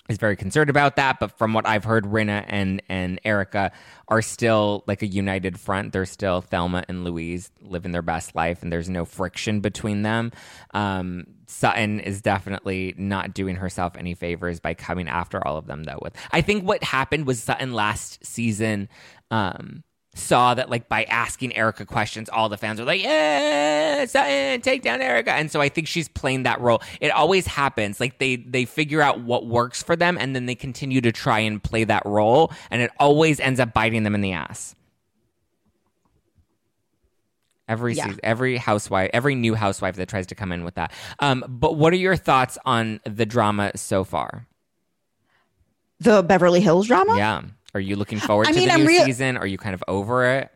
is 0.09 0.19
very 0.19 0.37
concerned 0.37 0.71
about 0.71 0.97
that. 0.97 1.19
But 1.19 1.37
from 1.39 1.53
what 1.53 1.67
I've 1.67 1.85
heard, 1.85 2.05
Rinna 2.05 2.45
and 2.47 2.83
and 2.89 3.21
Erika 3.25 3.73
are 4.09 4.23
still 4.23 4.85
like 4.87 5.03
a 5.03 5.07
united 5.07 5.59
front. 5.59 5.93
They're 5.93 6.07
still 6.07 6.41
Thelma 6.41 6.85
and 6.89 7.05
Louise 7.05 7.51
living 7.61 7.93
their 7.93 8.03
best 8.03 8.35
life, 8.35 8.63
and 8.63 8.73
there's 8.73 8.89
no 8.89 9.05
friction 9.05 9.61
between 9.61 10.03
them. 10.03 10.33
Um, 10.75 11.25
Sutton 11.47 12.01
is 12.01 12.23
definitely 12.23 12.95
not 12.97 13.35
doing 13.35 13.57
herself 13.57 13.97
any 13.97 14.15
favors 14.15 14.61
by 14.61 14.75
coming 14.75 15.09
after 15.09 15.45
all 15.47 15.57
of 15.57 15.67
them, 15.67 15.85
though. 15.85 15.99
With 16.03 16.15
I 16.33 16.41
think 16.41 16.65
what 16.65 16.83
happened 16.85 17.27
was 17.27 17.43
Sutton 17.43 17.73
last 17.73 18.25
season. 18.25 18.89
Um, 19.31 19.83
saw 20.17 20.55
that 20.55 20.71
like 20.71 20.89
by 20.89 21.05
asking 21.05 21.55
Erika 21.57 21.85
questions, 21.85 22.29
all 22.29 22.49
the 22.49 22.57
fans 22.57 22.81
were 22.81 22.87
like, 22.87 23.03
"Yeah, 23.03 24.05
Sutton, 24.07 24.61
take 24.63 24.83
down 24.83 25.01
Erika," 25.03 25.33
And 25.33 25.51
so 25.51 25.61
I 25.61 25.69
think 25.69 25.87
she's 25.87 26.09
playing 26.09 26.45
that 26.45 26.61
role. 26.61 26.83
It 27.01 27.11
always 27.11 27.47
happens. 27.47 28.01
Like 28.01 28.19
they 28.19 28.37
they 28.37 28.65
figure 28.65 29.03
out 29.03 29.21
what 29.21 29.47
works 29.47 29.83
for 29.83 29.95
them, 29.95 30.17
and 30.19 30.35
then 30.35 30.47
they 30.47 30.55
continue 30.55 31.01
to 31.03 31.13
try 31.13 31.41
and 31.41 31.63
play 31.63 31.85
that 31.85 32.05
role, 32.07 32.53
and 32.71 32.81
it 32.83 32.91
always 32.99 33.39
ends 33.41 33.61
up 33.61 33.73
biting 33.73 34.03
them 34.03 34.15
in 34.15 34.21
the 34.23 34.33
ass. 34.33 34.75
Every 37.69 37.95
Yeah. 37.95 38.05
season, 38.07 38.21
every 38.23 38.57
housewife, 38.59 39.11
every 39.13 39.35
new 39.35 39.55
housewife 39.55 39.97
that 39.97 40.09
tries 40.09 40.27
to 40.29 40.35
come 40.37 40.53
in 40.53 40.65
with 40.65 40.77
that. 40.77 40.93
Um, 41.19 41.45
but 41.49 41.77
what 41.77 41.93
are 41.93 41.97
your 41.97 42.17
thoughts 42.17 42.57
on 42.65 43.01
the 43.05 43.27
drama 43.27 43.73
so 43.75 44.05
far? 44.05 44.47
The 45.99 46.23
Beverly 46.23 46.61
Hills 46.61 46.87
drama? 46.87 47.17
Yeah, 47.17 47.43
are 47.77 47.81
you 47.81 47.95
looking 47.97 48.19
forward 48.19 48.49
I 48.49 48.53
to 48.53 48.59
mean, 48.59 48.69
the 48.69 48.75
I'm 48.75 48.81
new 48.81 48.87
real- 48.89 49.05
season? 49.05 49.37
Are 49.37 49.47
you 49.47 49.59
kind 49.59 49.75
of 49.75 49.85
over 49.87 50.25
it? 50.25 50.51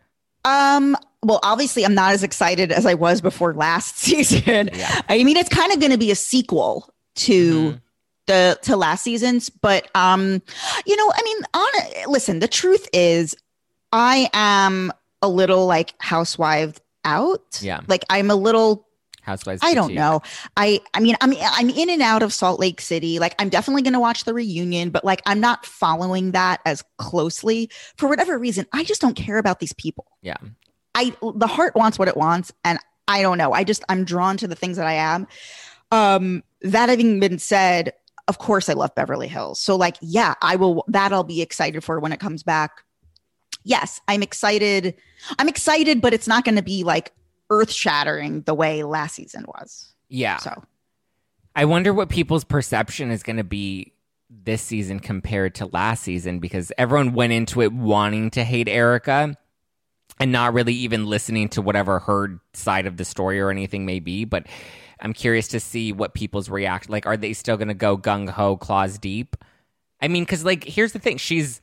Um, 0.45 0.97
well, 1.23 1.39
obviously 1.43 1.85
I'm 1.85 1.95
not 1.95 2.13
as 2.15 2.23
excited 2.23 2.73
as 2.73 2.87
I 2.87 2.95
was 2.95 3.21
before 3.21 3.53
last 3.55 3.99
season. 4.07 4.71
Yeah. 4.73 5.03
I 5.09 5.23
mean, 5.23 5.37
it's 5.37 5.51
kind 5.51 5.71
of 5.73 5.79
going 5.81 5.93
to 5.93 5.99
be 5.99 6.11
a 6.11 6.15
sequel 6.17 6.93
to 7.17 7.73
Mhm. 7.73 7.81
the 8.27 8.59
to 8.63 8.77
last 8.77 9.03
season's, 9.05 9.51
but 9.51 9.89
um, 9.95 10.41
you 10.87 10.97
know, 10.97 11.13
I 11.15 11.23
mean, 11.23 11.39
on 11.53 12.11
listen, 12.13 12.39
the 12.39 12.49
truth 12.49 12.89
is 12.95 13.37
I 13.93 14.31
am 14.33 14.93
a 15.21 15.29
little 15.29 15.67
like 15.67 15.93
housewife 15.99 16.79
out. 17.05 17.59
Yeah. 17.61 17.81
Like 17.87 18.05
I'm 18.09 18.31
a 18.31 18.35
little 18.37 18.87
Housewives. 19.31 19.61
I 19.63 19.75
don't 19.75 19.95
know. 19.95 20.23
I 20.57 20.81
I 20.93 20.99
mean 20.99 21.17
I'm 21.21 21.33
I'm 21.39 21.71
in 21.71 21.89
and 21.89 22.03
out 22.03 22.23
of 22.23 22.33
Salt 22.33 22.59
Lake 22.59 22.81
City. 22.81 23.21
Like 23.21 23.37
I'm 23.39 23.49
definitely 23.49 23.83
going 23.83 23.93
to 23.93 24.01
watch 24.01 24.25
the 24.25 24.35
reunion, 24.35 24.91
but 24.91 25.05
like 25.05 25.23
I'm 25.25 25.39
not 25.39 25.65
following 25.65 26.33
that 26.33 26.61
as 26.67 26.83
closely 26.99 27.71
for 27.97 28.09
whatever 28.09 28.37
reason. 28.39 28.67
I 28.73 28.83
just 28.83 29.01
don't 29.01 29.15
care 29.15 29.39
about 29.39 29.61
these 29.61 29.73
people. 29.75 30.07
Yeah. 30.21 30.37
I 30.97 31.15
the 31.37 31.47
heart 31.47 31.77
wants 31.77 31.97
what 31.97 32.09
it 32.09 32.17
wants 32.17 32.53
and 32.65 32.81
I 33.07 33.23
don't 33.23 33.39
know. 33.39 33.53
I 33.53 33.63
just 33.63 33.85
I'm 33.89 34.05
drawn 34.05 34.37
to 34.39 34.49
the 34.49 34.57
things 34.57 34.77
that 34.77 34.87
I 34.87 34.95
am. 34.95 35.29
Um 35.93 36.43
that 36.63 36.89
having 36.89 37.21
been 37.21 37.39
said, 37.39 37.93
of 38.27 38.39
course 38.39 38.69
I 38.69 38.73
love 38.73 38.93
Beverly 38.97 39.29
Hills. 39.29 39.61
So 39.61 39.77
like 39.77 39.97
yeah, 40.01 40.35
I 40.43 40.57
will 40.57 40.85
that 40.89 41.13
I'll 41.13 41.23
be 41.23 41.41
excited 41.41 41.85
for 41.85 42.01
when 42.01 42.13
it 42.13 42.19
comes 42.19 42.43
back. 42.43 42.83
Yes, 43.63 44.01
I'm 44.09 44.25
excited. 44.25 44.97
I'm 45.39 45.49
excited, 45.49 46.01
but 46.01 46.15
it's 46.15 46.27
not 46.27 46.45
going 46.45 46.57
to 46.57 46.63
be 46.63 46.83
like 46.83 47.13
earth-shattering 47.51 48.43
the 48.43 48.55
way 48.55 48.83
last 48.83 49.15
season 49.17 49.45
was. 49.47 49.93
Yeah. 50.09 50.39
So 50.39 50.63
I 51.55 51.65
wonder 51.65 51.93
what 51.93 52.09
people's 52.09 52.45
perception 52.45 53.11
is 53.11 53.23
going 53.23 53.37
to 53.37 53.45
be 53.45 53.93
this 54.31 54.63
season 54.63 55.01
compared 55.01 55.57
to 55.57 55.67
last 55.67 56.03
season 56.05 56.39
because 56.39 56.73
everyone 56.79 57.13
went 57.13 57.33
into 57.33 57.61
it 57.63 57.73
wanting 57.73 58.31
to 58.31 58.45
hate 58.45 58.69
Erika 58.69 59.37
and 60.21 60.33
not 60.33 60.55
really 60.55 60.75
even 60.75 61.07
listening 61.07 61.49
to 61.49 61.63
whatever 61.63 61.99
her 62.01 62.41
side 62.53 62.87
of 62.87 62.97
the 62.97 63.05
story 63.05 63.41
or 63.41 63.51
anything 63.51 63.85
may 63.85 63.99
be. 63.99 64.25
But 64.25 64.47
I'm 65.01 65.13
curious 65.13 65.49
to 65.49 65.61
see 65.61 65.93
what 65.93 66.15
people's 66.15 66.49
react. 66.49 66.89
Like, 66.89 67.07
are 67.07 67.17
they 67.17 67.33
still 67.33 67.57
going 67.57 67.69
to 67.69 67.75
go 67.75 67.97
gung 67.97 68.29
ho, 68.29 68.57
claws 68.57 68.99
deep? 68.99 69.37
I 70.01 70.09
mean, 70.09 70.25
because 70.25 70.45
like, 70.45 70.65
here's 70.65 70.93
the 70.93 70.99
thing: 70.99 71.17
she's 71.17 71.61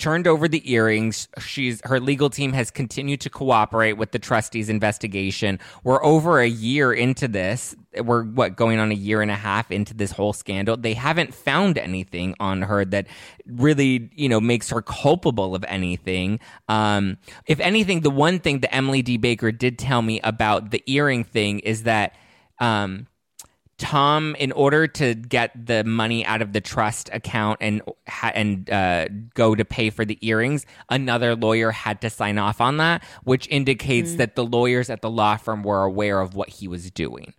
turned 0.00 0.26
over 0.26 0.48
the 0.48 0.72
earrings. 0.72 1.28
She's 1.38 1.80
her 1.84 2.00
legal 2.00 2.30
team 2.30 2.52
has 2.54 2.70
continued 2.70 3.20
to 3.20 3.30
cooperate 3.30 3.92
with 3.92 4.10
the 4.10 4.18
trustees' 4.18 4.68
investigation. 4.68 5.60
We're 5.84 6.02
over 6.02 6.40
a 6.40 6.48
year 6.48 6.92
into 6.92 7.28
this. 7.28 7.76
We're 8.02 8.24
what 8.24 8.56
going 8.56 8.80
on 8.80 8.90
a 8.90 8.94
year 8.94 9.22
and 9.22 9.30
a 9.30 9.36
half 9.36 9.70
into 9.70 9.94
this 9.94 10.10
whole 10.10 10.32
scandal. 10.32 10.76
They 10.76 10.94
haven't 10.94 11.34
found 11.34 11.78
anything 11.78 12.34
on 12.40 12.62
her 12.62 12.84
that 12.86 13.06
really, 13.46 14.10
you 14.14 14.28
know, 14.28 14.40
makes 14.40 14.70
her 14.70 14.82
culpable 14.82 15.54
of 15.54 15.64
anything. 15.68 16.40
Um, 16.68 17.18
if 17.46 17.60
anything, 17.60 18.00
the 18.00 18.10
one 18.10 18.40
thing 18.40 18.60
that 18.60 18.74
Emily 18.74 19.02
D. 19.02 19.18
Baker 19.18 19.52
did 19.52 19.78
tell 19.78 20.02
me 20.02 20.20
about 20.22 20.70
the 20.70 20.82
earring 20.86 21.24
thing 21.24 21.60
is 21.60 21.84
that. 21.84 22.14
Um, 22.58 23.06
Tom, 23.80 24.36
in 24.38 24.52
order 24.52 24.86
to 24.86 25.14
get 25.14 25.50
the 25.66 25.82
money 25.82 26.24
out 26.24 26.42
of 26.42 26.52
the 26.52 26.60
trust 26.60 27.10
account 27.12 27.58
and 27.60 27.82
and 28.22 28.70
uh, 28.70 29.06
go 29.34 29.54
to 29.56 29.64
pay 29.64 29.90
for 29.90 30.04
the 30.04 30.18
earrings, 30.20 30.66
another 30.88 31.34
lawyer 31.34 31.70
had 31.72 32.00
to 32.02 32.10
sign 32.10 32.38
off 32.38 32.60
on 32.60 32.76
that, 32.76 33.02
which 33.24 33.48
indicates 33.48 34.14
that 34.16 34.36
the 34.36 34.44
lawyers 34.44 34.90
at 34.90 35.00
the 35.02 35.10
law 35.10 35.36
firm 35.36 35.62
were 35.62 35.82
aware 35.82 36.20
of 36.20 36.34
what 36.34 36.48
he 36.50 36.68
was 36.68 36.90
doing. 36.90 37.34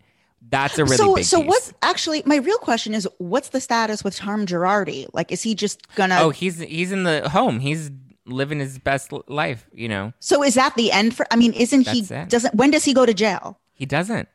That's 0.49 0.77
a 0.77 0.84
really 0.84 0.97
so 0.97 1.15
big 1.15 1.23
so 1.25 1.39
what's 1.39 1.71
actually 1.82 2.23
my 2.25 2.38
real 2.38 2.58
question 2.58 2.93
is 2.93 3.08
what's 3.19 3.49
the 3.49 3.62
status 3.62 4.04
with 4.04 4.15
Tom 4.17 4.45
Girardi? 4.45 5.08
Like 5.13 5.32
is 5.32 5.41
he 5.43 5.56
just 5.56 5.93
gonna 5.95 6.17
oh, 6.19 6.32
he's 6.32 6.60
he's 6.60 6.91
in 6.91 7.04
the 7.04 7.30
home. 7.30 7.60
He's 7.60 7.89
living 8.25 8.60
his 8.60 8.77
best 8.80 9.13
life. 9.27 9.69
You 9.71 9.88
know, 9.88 10.13
So 10.19 10.43
is 10.43 10.56
that 10.56 10.75
the 10.75 10.91
end 10.91 11.15
for 11.15 11.25
I 11.32 11.36
mean 11.38 11.54
isn't 11.54 11.88
he 11.88 11.99
it. 12.01 12.30
doesn't 12.30 12.56
when 12.56 12.71
does 12.71 12.84
he 12.84 12.93
go 12.93 13.06
to 13.06 13.13
jail? 13.13 13.60
he 13.73 13.86
doesn't. 13.86 14.27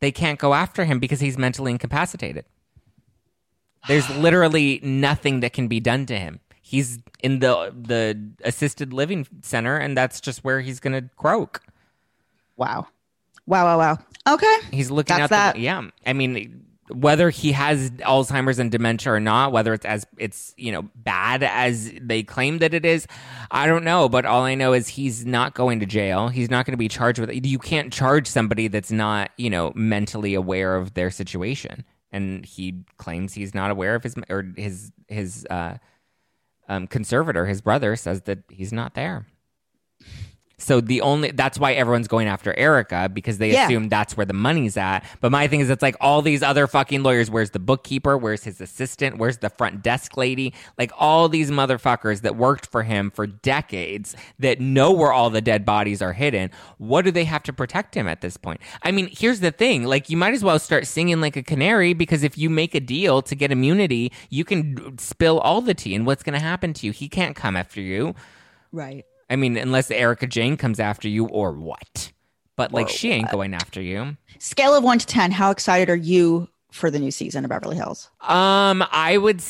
They 0.00 0.12
can't 0.12 0.38
go 0.38 0.54
after 0.54 0.84
him 0.84 0.98
because 0.98 1.20
he's 1.20 1.36
mentally 1.36 1.72
incapacitated. 1.72 2.44
There's 3.86 4.08
literally 4.16 4.80
nothing 4.82 5.40
that 5.40 5.52
can 5.52 5.68
be 5.68 5.80
done 5.80 6.06
to 6.06 6.18
him. 6.18 6.40
He's 6.60 6.98
in 7.20 7.38
the 7.38 7.74
the 7.74 8.18
assisted 8.44 8.92
living 8.92 9.26
center, 9.42 9.76
and 9.76 9.96
that's 9.96 10.20
just 10.20 10.44
where 10.44 10.60
he's 10.60 10.80
gonna 10.80 11.08
croak. 11.16 11.62
Wow. 12.56 12.88
Wow, 13.46 13.64
wow, 13.64 13.78
wow. 13.78 13.98
Okay. 14.34 14.56
He's 14.70 14.90
looking 14.90 15.16
That's 15.16 15.32
at 15.32 15.36
that. 15.36 15.54
the 15.54 15.62
yeah. 15.62 15.88
I 16.04 16.12
mean, 16.12 16.66
whether 16.90 17.30
he 17.30 17.52
has 17.52 17.90
Alzheimer's 17.90 18.58
and 18.58 18.70
dementia 18.70 19.12
or 19.12 19.20
not, 19.20 19.52
whether 19.52 19.72
it's 19.74 19.84
as 19.84 20.06
it's 20.16 20.54
you 20.56 20.72
know 20.72 20.82
bad 20.94 21.42
as 21.42 21.92
they 22.00 22.22
claim 22.22 22.58
that 22.58 22.74
it 22.74 22.84
is, 22.84 23.06
I 23.50 23.66
don't 23.66 23.84
know. 23.84 24.08
But 24.08 24.24
all 24.24 24.42
I 24.42 24.54
know 24.54 24.72
is 24.72 24.88
he's 24.88 25.26
not 25.26 25.54
going 25.54 25.80
to 25.80 25.86
jail. 25.86 26.28
He's 26.28 26.50
not 26.50 26.66
going 26.66 26.72
to 26.72 26.78
be 26.78 26.88
charged 26.88 27.18
with 27.18 27.30
it. 27.30 27.46
You 27.46 27.58
can't 27.58 27.92
charge 27.92 28.26
somebody 28.26 28.68
that's 28.68 28.90
not 28.90 29.30
you 29.36 29.50
know 29.50 29.72
mentally 29.74 30.34
aware 30.34 30.76
of 30.76 30.94
their 30.94 31.10
situation, 31.10 31.84
and 32.10 32.44
he 32.44 32.84
claims 32.96 33.34
he's 33.34 33.54
not 33.54 33.70
aware 33.70 33.94
of 33.94 34.02
his 34.02 34.14
or 34.28 34.52
his 34.56 34.92
his 35.08 35.46
uh, 35.50 35.78
um, 36.68 36.86
conservator, 36.86 37.46
his 37.46 37.60
brother, 37.60 37.96
says 37.96 38.22
that 38.22 38.40
he's 38.48 38.72
not 38.72 38.94
there. 38.94 39.26
So 40.60 40.80
the 40.80 41.00
only 41.02 41.30
that's 41.30 41.58
why 41.58 41.72
everyone's 41.72 42.08
going 42.08 42.26
after 42.26 42.52
Erika 42.58 43.08
because 43.12 43.38
they 43.38 43.52
Yeah. 43.52 43.66
assume 43.66 43.88
that's 43.88 44.16
where 44.16 44.26
the 44.26 44.32
money's 44.32 44.76
at. 44.76 45.04
But 45.20 45.30
my 45.30 45.46
thing 45.46 45.60
is, 45.60 45.70
it's 45.70 45.82
like 45.82 45.94
all 46.00 46.20
these 46.20 46.42
other 46.42 46.66
fucking 46.66 47.02
lawyers. 47.04 47.30
Where's 47.30 47.50
the 47.50 47.60
bookkeeper? 47.60 48.18
Where's 48.18 48.42
his 48.44 48.60
assistant? 48.60 49.18
Where's 49.18 49.38
the 49.38 49.50
front 49.50 49.82
desk 49.82 50.16
lady? 50.16 50.52
Like 50.76 50.90
all 50.98 51.28
these 51.28 51.50
motherfuckers 51.52 52.22
that 52.22 52.34
worked 52.36 52.66
for 52.66 52.82
him 52.82 53.10
for 53.12 53.26
decades 53.26 54.16
that 54.40 54.60
know 54.60 54.90
where 54.92 55.12
all 55.12 55.30
the 55.30 55.40
dead 55.40 55.64
bodies 55.64 56.02
are 56.02 56.12
hidden. 56.12 56.50
What 56.78 57.04
do 57.04 57.12
they 57.12 57.24
have 57.24 57.44
to 57.44 57.52
protect 57.52 57.94
him 57.94 58.08
at 58.08 58.20
this 58.20 58.36
point? 58.36 58.60
I 58.82 58.90
mean, 58.90 59.08
here's 59.12 59.38
the 59.40 59.52
thing: 59.52 59.84
like 59.84 60.10
you 60.10 60.16
might 60.16 60.34
as 60.34 60.42
well 60.42 60.58
start 60.58 60.86
singing 60.88 61.20
like 61.20 61.36
a 61.36 61.42
canary 61.42 61.94
because 61.94 62.24
if 62.24 62.36
you 62.36 62.50
make 62.50 62.74
a 62.74 62.80
deal 62.80 63.22
to 63.22 63.34
get 63.36 63.52
immunity, 63.52 64.10
you 64.28 64.44
can 64.44 64.98
spill 64.98 65.38
all 65.38 65.60
the 65.60 65.74
tea. 65.74 65.94
And 65.94 66.04
what's 66.04 66.24
going 66.24 66.34
to 66.38 66.44
happen 66.44 66.72
to 66.74 66.86
you? 66.86 66.92
He 66.92 67.08
can't 67.08 67.36
come 67.36 67.54
after 67.56 67.80
you. 67.80 68.14
Right. 68.72 69.04
I 69.30 69.36
mean, 69.36 69.56
unless 69.56 69.90
Erika 69.90 70.26
Jayne 70.26 70.56
comes 70.56 70.80
after 70.80 71.08
you 71.08 71.26
or 71.26 71.52
what. 71.52 72.12
But 72.56 72.72
like 72.72 72.86
Or 72.86 72.90
she 72.90 73.10
ain't 73.10 73.30
going 73.30 73.54
after 73.54 73.80
you. 73.80 74.16
Scale 74.38 74.74
of 74.74 74.82
1 74.82 74.98
to 75.00 75.06
10, 75.06 75.30
how 75.30 75.50
excited 75.50 75.88
are 75.90 75.96
you 75.96 76.48
for 76.70 76.90
the 76.90 76.98
new 76.98 77.10
season 77.10 77.44
of 77.44 77.50
Beverly 77.50 77.76
Hills? 77.76 78.10
Um, 78.20 78.84
I 78.90 79.18
would 79.18 79.42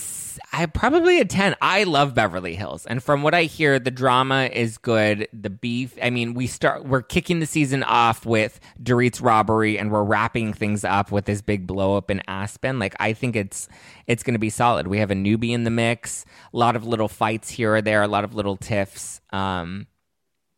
I 0.52 0.66
probably 0.66 1.20
a 1.20 1.24
10. 1.24 1.56
I 1.60 1.84
love 1.84 2.14
Beverly 2.14 2.54
Hills. 2.54 2.86
And 2.86 3.02
from 3.02 3.22
what 3.22 3.34
I 3.34 3.44
hear, 3.44 3.78
the 3.78 3.90
drama 3.90 4.48
is 4.52 4.78
good. 4.78 5.28
The 5.32 5.50
beef, 5.50 5.96
I 6.02 6.10
mean, 6.10 6.34
we 6.34 6.46
start 6.46 6.84
we're 6.84 7.02
kicking 7.02 7.40
the 7.40 7.46
season 7.46 7.82
off 7.82 8.24
with 8.24 8.60
Dorit's 8.82 9.20
robbery 9.20 9.78
and 9.78 9.90
we're 9.90 10.04
wrapping 10.04 10.52
things 10.52 10.84
up 10.84 11.12
with 11.12 11.24
this 11.24 11.42
big 11.42 11.66
blow 11.66 11.96
up 11.96 12.10
in 12.10 12.22
Aspen. 12.28 12.78
Like 12.78 12.94
I 13.00 13.12
think 13.12 13.36
it's 13.36 13.68
it's 14.06 14.22
going 14.22 14.34
to 14.34 14.40
be 14.40 14.50
solid. 14.50 14.86
We 14.86 14.98
have 14.98 15.10
a 15.10 15.14
newbie 15.14 15.50
in 15.50 15.64
the 15.64 15.70
mix, 15.70 16.24
a 16.52 16.56
lot 16.56 16.76
of 16.76 16.86
little 16.86 17.08
fights 17.08 17.50
here 17.50 17.74
or 17.74 17.82
there, 17.82 18.02
a 18.02 18.08
lot 18.08 18.24
of 18.24 18.34
little 18.34 18.56
tiffs. 18.56 19.20
Um 19.30 19.86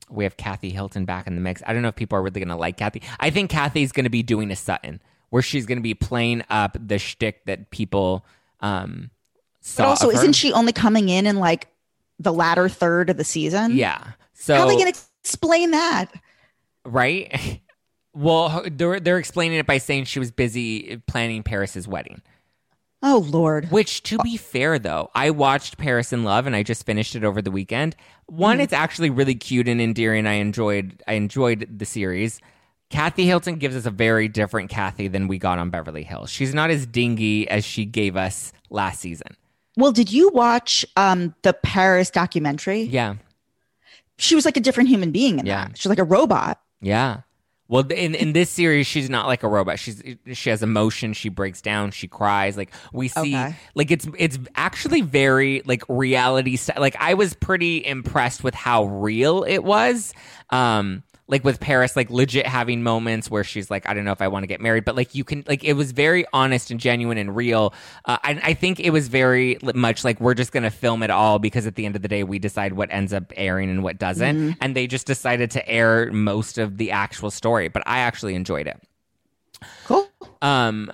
we 0.08 0.24
have 0.24 0.36
Kathy 0.36 0.70
Hilton 0.70 1.04
back 1.04 1.28
in 1.28 1.36
the 1.36 1.40
mix. 1.40 1.62
I 1.64 1.72
don't 1.72 1.82
know 1.82 1.88
if 1.88 1.94
people 1.94 2.18
are 2.18 2.22
really 2.22 2.40
going 2.40 2.48
to 2.48 2.56
like 2.56 2.76
Kathy. 2.76 3.00
I 3.20 3.30
think 3.30 3.48
Kathy's 3.48 3.92
going 3.92 4.04
to 4.04 4.10
be 4.10 4.24
doing 4.24 4.50
a 4.50 4.56
Sutton 4.56 5.00
where 5.30 5.42
she's 5.42 5.66
going 5.66 5.78
to 5.78 5.82
be 5.82 5.94
playing 5.94 6.44
up 6.50 6.76
the 6.78 6.98
shtick 6.98 7.44
that 7.46 7.70
people 7.70 8.24
um 8.60 9.10
but 9.76 9.86
also, 9.86 10.10
isn't 10.10 10.32
she 10.32 10.52
only 10.52 10.72
coming 10.72 11.08
in 11.08 11.26
in 11.26 11.36
like 11.36 11.68
the 12.18 12.32
latter 12.32 12.68
third 12.68 13.10
of 13.10 13.16
the 13.16 13.24
season? 13.24 13.76
Yeah. 13.76 14.12
So 14.32 14.54
how 14.54 14.62
are 14.62 14.68
they 14.68 14.76
going 14.76 14.92
to 14.92 15.00
explain 15.22 15.72
that? 15.72 16.06
Right. 16.84 17.60
Well, 18.12 18.64
they're 18.68 18.98
they're 18.98 19.18
explaining 19.18 19.60
it 19.60 19.68
by 19.68 19.78
saying 19.78 20.06
she 20.06 20.18
was 20.18 20.32
busy 20.32 21.00
planning 21.06 21.44
Paris's 21.44 21.86
wedding. 21.86 22.22
Oh 23.04 23.24
Lord. 23.30 23.70
Which, 23.70 24.02
to 24.02 24.18
be 24.18 24.36
fair, 24.36 24.80
though, 24.80 25.10
I 25.14 25.30
watched 25.30 25.78
Paris 25.78 26.12
in 26.12 26.24
Love 26.24 26.48
and 26.48 26.56
I 26.56 26.64
just 26.64 26.84
finished 26.84 27.14
it 27.14 27.22
over 27.22 27.40
the 27.40 27.52
weekend. 27.52 27.94
One, 28.26 28.58
mm. 28.58 28.62
it's 28.62 28.72
actually 28.72 29.10
really 29.10 29.36
cute 29.36 29.68
and 29.68 29.80
endearing. 29.80 30.26
I 30.26 30.34
enjoyed 30.34 31.00
I 31.06 31.12
enjoyed 31.12 31.68
the 31.78 31.84
series. 31.84 32.40
Kathy 32.90 33.24
Hilton 33.24 33.56
gives 33.56 33.76
us 33.76 33.86
a 33.86 33.90
very 33.90 34.28
different 34.28 34.68
Kathy 34.68 35.08
than 35.08 35.28
we 35.28 35.38
got 35.38 35.58
on 35.58 35.70
Beverly 35.70 36.02
Hills. 36.02 36.28
She's 36.28 36.52
not 36.52 36.70
as 36.70 36.86
dingy 36.86 37.48
as 37.48 37.64
she 37.64 37.84
gave 37.84 38.16
us 38.16 38.52
last 38.68 39.00
season. 39.00 39.36
Well, 39.76 39.92
did 39.92 40.12
you 40.12 40.28
watch 40.30 40.84
um, 40.96 41.34
the 41.42 41.52
Paris 41.52 42.10
documentary? 42.10 42.82
Yeah. 42.82 43.14
She 44.18 44.34
was 44.34 44.44
like 44.44 44.56
a 44.56 44.60
different 44.60 44.88
human 44.88 45.12
being 45.12 45.38
in 45.38 45.46
yeah. 45.46 45.68
that. 45.68 45.78
She's 45.78 45.88
like 45.88 46.00
a 46.00 46.04
robot. 46.04 46.60
Yeah. 46.80 47.20
Well, 47.68 47.86
in 47.86 48.16
in 48.16 48.32
this 48.32 48.50
series, 48.50 48.88
she's 48.88 49.08
not 49.08 49.28
like 49.28 49.44
a 49.44 49.48
robot. 49.48 49.78
She's 49.78 50.02
she 50.32 50.50
has 50.50 50.60
emotion. 50.60 51.12
She 51.12 51.28
breaks 51.28 51.62
down. 51.62 51.92
She 51.92 52.08
cries. 52.08 52.56
Like 52.56 52.72
we 52.92 53.06
see, 53.06 53.36
okay. 53.36 53.54
like 53.76 53.92
it's 53.92 54.08
it's 54.18 54.40
actually 54.56 55.02
very 55.02 55.62
like 55.64 55.84
reality. 55.88 56.58
Like 56.76 56.96
I 56.98 57.14
was 57.14 57.32
pretty 57.32 57.86
impressed 57.86 58.42
with 58.42 58.56
how 58.56 58.86
real 58.86 59.44
it 59.44 59.62
was. 59.62 60.12
Um, 60.50 61.04
like 61.30 61.44
with 61.44 61.60
Paris, 61.60 61.94
like 61.94 62.10
legit 62.10 62.46
having 62.46 62.82
moments 62.82 63.30
where 63.30 63.44
she's 63.44 63.70
like, 63.70 63.88
I 63.88 63.94
don't 63.94 64.04
know 64.04 64.12
if 64.12 64.20
I 64.20 64.28
want 64.28 64.42
to 64.42 64.46
get 64.48 64.60
married, 64.60 64.84
but 64.84 64.96
like 64.96 65.14
you 65.14 65.22
can, 65.22 65.44
like 65.46 65.62
it 65.62 65.74
was 65.74 65.92
very 65.92 66.26
honest 66.32 66.70
and 66.70 66.80
genuine 66.80 67.16
and 67.18 67.34
real. 67.34 67.72
Uh, 68.04 68.18
I, 68.22 68.40
I 68.42 68.54
think 68.54 68.80
it 68.80 68.90
was 68.90 69.08
very 69.08 69.56
much 69.74 70.04
like 70.04 70.20
we're 70.20 70.34
just 70.34 70.52
going 70.52 70.64
to 70.64 70.70
film 70.70 71.02
it 71.02 71.10
all 71.10 71.38
because 71.38 71.66
at 71.66 71.76
the 71.76 71.86
end 71.86 71.96
of 71.96 72.02
the 72.02 72.08
day, 72.08 72.24
we 72.24 72.38
decide 72.38 72.72
what 72.72 72.92
ends 72.92 73.12
up 73.12 73.32
airing 73.36 73.70
and 73.70 73.82
what 73.82 73.98
doesn't. 73.98 74.36
Mm-hmm. 74.36 74.58
And 74.60 74.74
they 74.74 74.86
just 74.86 75.06
decided 75.06 75.52
to 75.52 75.68
air 75.68 76.12
most 76.12 76.58
of 76.58 76.76
the 76.76 76.90
actual 76.90 77.30
story, 77.30 77.68
but 77.68 77.82
I 77.86 78.00
actually 78.00 78.34
enjoyed 78.34 78.66
it. 78.66 78.80
Cool. 79.86 80.08
Um, 80.42 80.90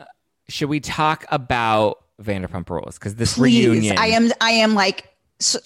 should 0.49 0.69
we 0.69 0.81
talk 0.81 1.25
about 1.31 2.05
Vanderpump 2.23 2.69
Rules? 2.69 2.99
Because 2.99 3.15
this 3.15 3.35
Please, 3.35 3.67
reunion, 3.67 3.97
I 3.99 4.09
am, 4.09 4.31
I 4.41 4.51
am 4.51 4.75
like, 4.75 5.09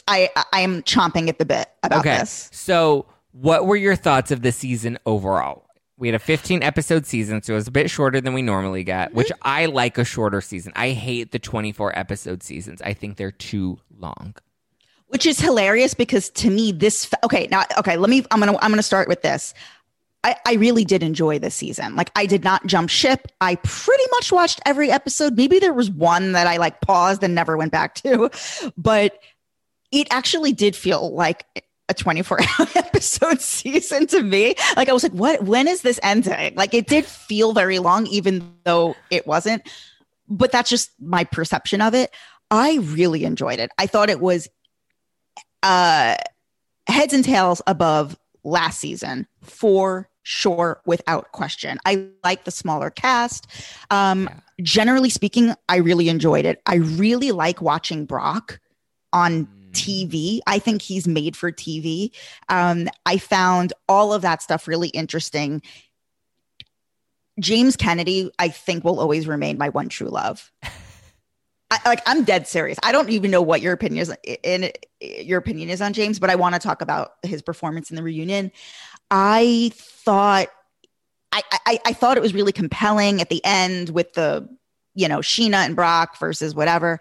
I, 0.06 0.30
I 0.52 0.60
am 0.60 0.82
chomping 0.82 1.28
at 1.28 1.38
the 1.38 1.44
bit 1.44 1.68
about 1.82 2.00
okay. 2.00 2.18
this. 2.18 2.50
So 2.52 3.06
what 3.32 3.66
were 3.66 3.76
your 3.76 3.96
thoughts 3.96 4.30
of 4.30 4.42
the 4.42 4.52
season 4.52 4.98
overall? 5.06 5.66
We 5.96 6.08
had 6.08 6.14
a 6.14 6.18
15 6.18 6.62
episode 6.62 7.04
season, 7.04 7.42
so 7.42 7.52
it 7.52 7.56
was 7.56 7.68
a 7.68 7.72
bit 7.72 7.90
shorter 7.90 8.20
than 8.20 8.32
we 8.32 8.40
normally 8.40 8.84
get, 8.84 9.08
mm-hmm. 9.08 9.18
which 9.18 9.30
I 9.42 9.66
like 9.66 9.98
a 9.98 10.04
shorter 10.04 10.40
season. 10.40 10.72
I 10.74 10.90
hate 10.90 11.30
the 11.30 11.38
24 11.38 11.96
episode 11.98 12.42
seasons. 12.42 12.80
I 12.82 12.94
think 12.94 13.16
they're 13.16 13.30
too 13.30 13.78
long. 13.98 14.34
Which 15.08 15.26
is 15.26 15.40
hilarious 15.40 15.92
because 15.92 16.30
to 16.30 16.50
me 16.50 16.72
this 16.72 17.10
okay, 17.24 17.48
now 17.50 17.64
okay, 17.78 17.96
let 17.96 18.08
me 18.08 18.24
I'm 18.30 18.40
going 18.40 18.52
to 18.52 18.64
I'm 18.64 18.70
going 18.70 18.78
to 18.78 18.82
start 18.82 19.08
with 19.08 19.22
this. 19.22 19.52
I, 20.22 20.36
I 20.46 20.54
really 20.54 20.84
did 20.84 21.02
enjoy 21.02 21.38
this 21.38 21.54
season. 21.54 21.96
Like 21.96 22.10
I 22.14 22.26
did 22.26 22.44
not 22.44 22.64
jump 22.66 22.90
ship. 22.90 23.26
I 23.40 23.56
pretty 23.56 24.04
much 24.12 24.30
watched 24.30 24.60
every 24.64 24.90
episode. 24.90 25.36
Maybe 25.36 25.58
there 25.58 25.72
was 25.72 25.90
one 25.90 26.32
that 26.32 26.46
I 26.46 26.58
like 26.58 26.80
paused 26.80 27.22
and 27.22 27.34
never 27.34 27.56
went 27.56 27.72
back 27.72 27.94
to, 27.96 28.30
but 28.76 29.18
it 29.90 30.06
actually 30.10 30.52
did 30.52 30.76
feel 30.76 31.12
like 31.12 31.44
a 31.90 31.94
24 31.94 32.38
episode 32.76 33.40
season 33.40 34.06
to 34.06 34.22
me. 34.22 34.54
Like 34.76 34.88
I 34.88 34.92
was 34.92 35.02
like, 35.02 35.12
what 35.12 35.42
when 35.42 35.68
is 35.68 35.82
this 35.82 36.00
ending? 36.02 36.54
Like 36.54 36.72
it 36.72 36.86
did 36.86 37.04
feel 37.04 37.52
very 37.52 37.80
long, 37.80 38.06
even 38.06 38.54
though 38.64 38.96
it 39.10 39.26
wasn't. 39.26 39.68
But 40.28 40.52
that's 40.52 40.70
just 40.70 40.92
my 41.00 41.24
perception 41.24 41.82
of 41.82 41.94
it. 41.94 42.14
I 42.50 42.76
really 42.76 43.24
enjoyed 43.24 43.58
it. 43.58 43.70
I 43.76 43.86
thought 43.86 44.08
it 44.08 44.20
was 44.20 44.48
uh 45.62 46.16
heads 46.86 47.12
and 47.12 47.24
tails 47.24 47.60
above 47.66 48.16
last 48.44 48.80
season 48.80 49.26
for 49.42 50.08
sure 50.22 50.80
without 50.86 51.32
question. 51.32 51.78
I 51.84 52.06
like 52.22 52.44
the 52.44 52.50
smaller 52.52 52.90
cast. 52.90 53.48
Um 53.90 54.24
yeah. 54.24 54.38
generally 54.62 55.10
speaking, 55.10 55.54
I 55.68 55.78
really 55.78 56.08
enjoyed 56.08 56.44
it. 56.44 56.62
I 56.66 56.76
really 56.76 57.32
like 57.32 57.60
watching 57.60 58.06
Brock 58.06 58.60
on 59.12 59.48
TV. 59.72 60.40
I 60.46 60.58
think 60.58 60.82
he's 60.82 61.06
made 61.06 61.36
for 61.36 61.52
TV. 61.52 62.10
Um, 62.48 62.88
I 63.06 63.18
found 63.18 63.72
all 63.88 64.12
of 64.12 64.22
that 64.22 64.42
stuff 64.42 64.68
really 64.68 64.88
interesting. 64.88 65.62
James 67.38 67.76
Kennedy, 67.76 68.30
I 68.38 68.48
think, 68.48 68.84
will 68.84 69.00
always 69.00 69.26
remain 69.26 69.58
my 69.58 69.70
one 69.70 69.88
true 69.88 70.08
love. 70.08 70.50
I, 71.70 71.78
like 71.86 72.02
I'm 72.04 72.24
dead 72.24 72.48
serious. 72.48 72.78
I 72.82 72.90
don't 72.90 73.10
even 73.10 73.30
know 73.30 73.42
what 73.42 73.60
your 73.60 73.72
opinion 73.72 74.02
is 74.02 74.12
in 74.42 74.72
your 75.00 75.38
opinion 75.38 75.70
is 75.70 75.80
on 75.80 75.92
James, 75.92 76.18
but 76.18 76.28
I 76.28 76.34
want 76.34 76.54
to 76.54 76.58
talk 76.60 76.82
about 76.82 77.12
his 77.22 77.42
performance 77.42 77.90
in 77.90 77.96
the 77.96 78.02
reunion. 78.02 78.50
I 79.10 79.70
thought 79.74 80.48
I, 81.32 81.42
I, 81.66 81.78
I 81.86 81.92
thought 81.92 82.16
it 82.16 82.22
was 82.22 82.34
really 82.34 82.52
compelling 82.52 83.20
at 83.20 83.28
the 83.28 83.40
end 83.44 83.90
with 83.90 84.14
the 84.14 84.48
you 84.94 85.06
know 85.06 85.18
Scheana 85.18 85.64
and 85.64 85.76
Brock 85.76 86.18
versus 86.18 86.54
whatever. 86.54 86.98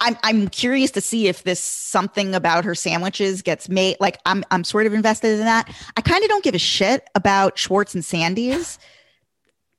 I'm 0.00 0.16
I'm 0.22 0.48
curious 0.48 0.90
to 0.92 1.00
see 1.00 1.28
if 1.28 1.42
this 1.44 1.60
something 1.60 2.34
about 2.34 2.64
her 2.64 2.74
sandwiches 2.74 3.42
gets 3.42 3.68
made. 3.68 3.96
Like 4.00 4.18
I'm 4.26 4.44
I'm 4.50 4.64
sort 4.64 4.86
of 4.86 4.94
invested 4.94 5.38
in 5.38 5.44
that. 5.44 5.72
I 5.96 6.00
kind 6.00 6.22
of 6.22 6.28
don't 6.28 6.44
give 6.44 6.54
a 6.54 6.58
shit 6.58 7.08
about 7.14 7.58
Schwartz 7.58 7.94
and 7.94 8.04
Sandy's. 8.04 8.78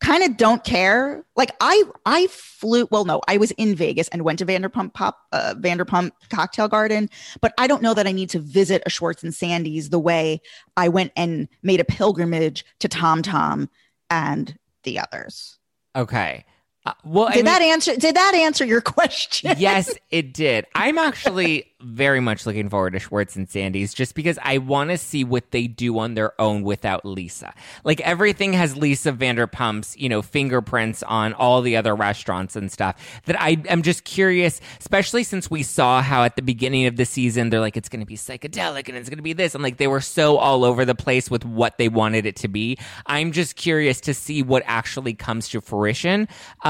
Kind 0.01 0.23
of 0.23 0.37
don't 0.37 0.63
care. 0.63 1.25
Like 1.35 1.51
I 1.59 1.83
I 2.05 2.27
flew. 2.27 2.87
Well, 2.89 3.03
no, 3.03 3.21
I 3.27 3.37
was 3.37 3.51
in 3.51 3.75
Vegas 3.75 4.07
and 4.09 4.23
went 4.23 4.39
to 4.39 4.45
Vanderpump 4.45 4.93
Pop 4.93 5.17
uh, 5.33 5.55
Vanderpump 5.57 6.11
Cocktail 6.29 6.69
Garden, 6.69 7.09
but 7.41 7.53
I 7.57 7.67
don't 7.67 7.81
know 7.81 7.93
that 7.93 8.07
I 8.07 8.13
need 8.13 8.29
to 8.29 8.39
visit 8.39 8.81
a 8.85 8.89
Schwartz 8.89 9.23
and 9.23 9.33
Sandy's 9.33 9.89
the 9.89 9.99
way 9.99 10.41
I 10.77 10.87
went 10.87 11.11
and 11.17 11.49
made 11.63 11.81
a 11.81 11.85
pilgrimage 11.85 12.65
to 12.79 12.87
Tom 12.87 13.21
Tom 13.21 13.69
and 14.09 14.57
the 14.83 14.99
others. 14.99 15.59
Okay. 15.95 16.45
Uh, 16.85 16.93
well, 17.03 17.27
did 17.27 17.33
I 17.33 17.35
mean, 17.35 17.45
that 17.45 17.61
answer? 17.61 17.95
Did 17.95 18.15
that 18.15 18.33
answer 18.35 18.65
your 18.65 18.81
question? 18.81 19.55
yes, 19.57 19.93
it 20.11 20.33
did. 20.33 20.65
I'm 20.75 20.97
actually 20.97 21.65
very 21.81 22.19
much 22.19 22.45
looking 22.45 22.69
forward 22.69 22.91
to 22.91 22.99
Schwartz 22.99 23.37
and 23.37 23.49
Sandy's 23.49 23.93
just 23.93 24.13
because 24.13 24.37
I 24.41 24.57
want 24.57 24.89
to 24.89 24.97
see 24.97 25.23
what 25.23 25.51
they 25.51 25.67
do 25.67 25.97
on 25.99 26.13
their 26.13 26.39
own 26.39 26.63
without 26.63 27.05
Lisa. 27.05 27.53
Like 27.85 28.01
everything 28.01 28.51
has 28.53 28.75
Lisa 28.75 29.13
Vanderpump's, 29.13 29.95
you 29.97 30.09
know, 30.09 30.21
fingerprints 30.21 31.03
on 31.03 31.33
all 31.33 31.61
the 31.61 31.77
other 31.77 31.95
restaurants 31.95 32.57
and 32.57 32.69
stuff 32.69 33.21
that 33.25 33.39
I 33.39 33.61
am 33.69 33.81
just 33.81 34.03
curious, 34.03 34.59
especially 34.79 35.23
since 35.23 35.49
we 35.49 35.63
saw 35.63 36.01
how 36.01 36.23
at 36.23 36.35
the 36.35 36.41
beginning 36.41 36.85
of 36.85 36.97
the 36.97 37.05
season 37.05 37.49
they're 37.49 37.61
like, 37.61 37.77
it's 37.77 37.87
going 37.87 38.01
to 38.01 38.05
be 38.05 38.17
psychedelic 38.17 38.89
and 38.89 38.97
it's 38.97 39.07
going 39.07 39.17
to 39.17 39.23
be 39.23 39.33
this. 39.33 39.55
And 39.55 39.63
like 39.63 39.77
they 39.77 39.87
were 39.87 40.01
so 40.01 40.37
all 40.37 40.65
over 40.65 40.83
the 40.83 40.95
place 40.95 41.31
with 41.31 41.45
what 41.45 41.77
they 41.77 41.87
wanted 41.87 42.25
it 42.25 42.35
to 42.37 42.49
be. 42.49 42.77
I'm 43.05 43.31
just 43.31 43.55
curious 43.55 44.01
to 44.01 44.13
see 44.13 44.43
what 44.43 44.63
actually 44.65 45.13
comes 45.13 45.47
to 45.49 45.61
fruition. 45.61 46.27
Um, 46.63 46.68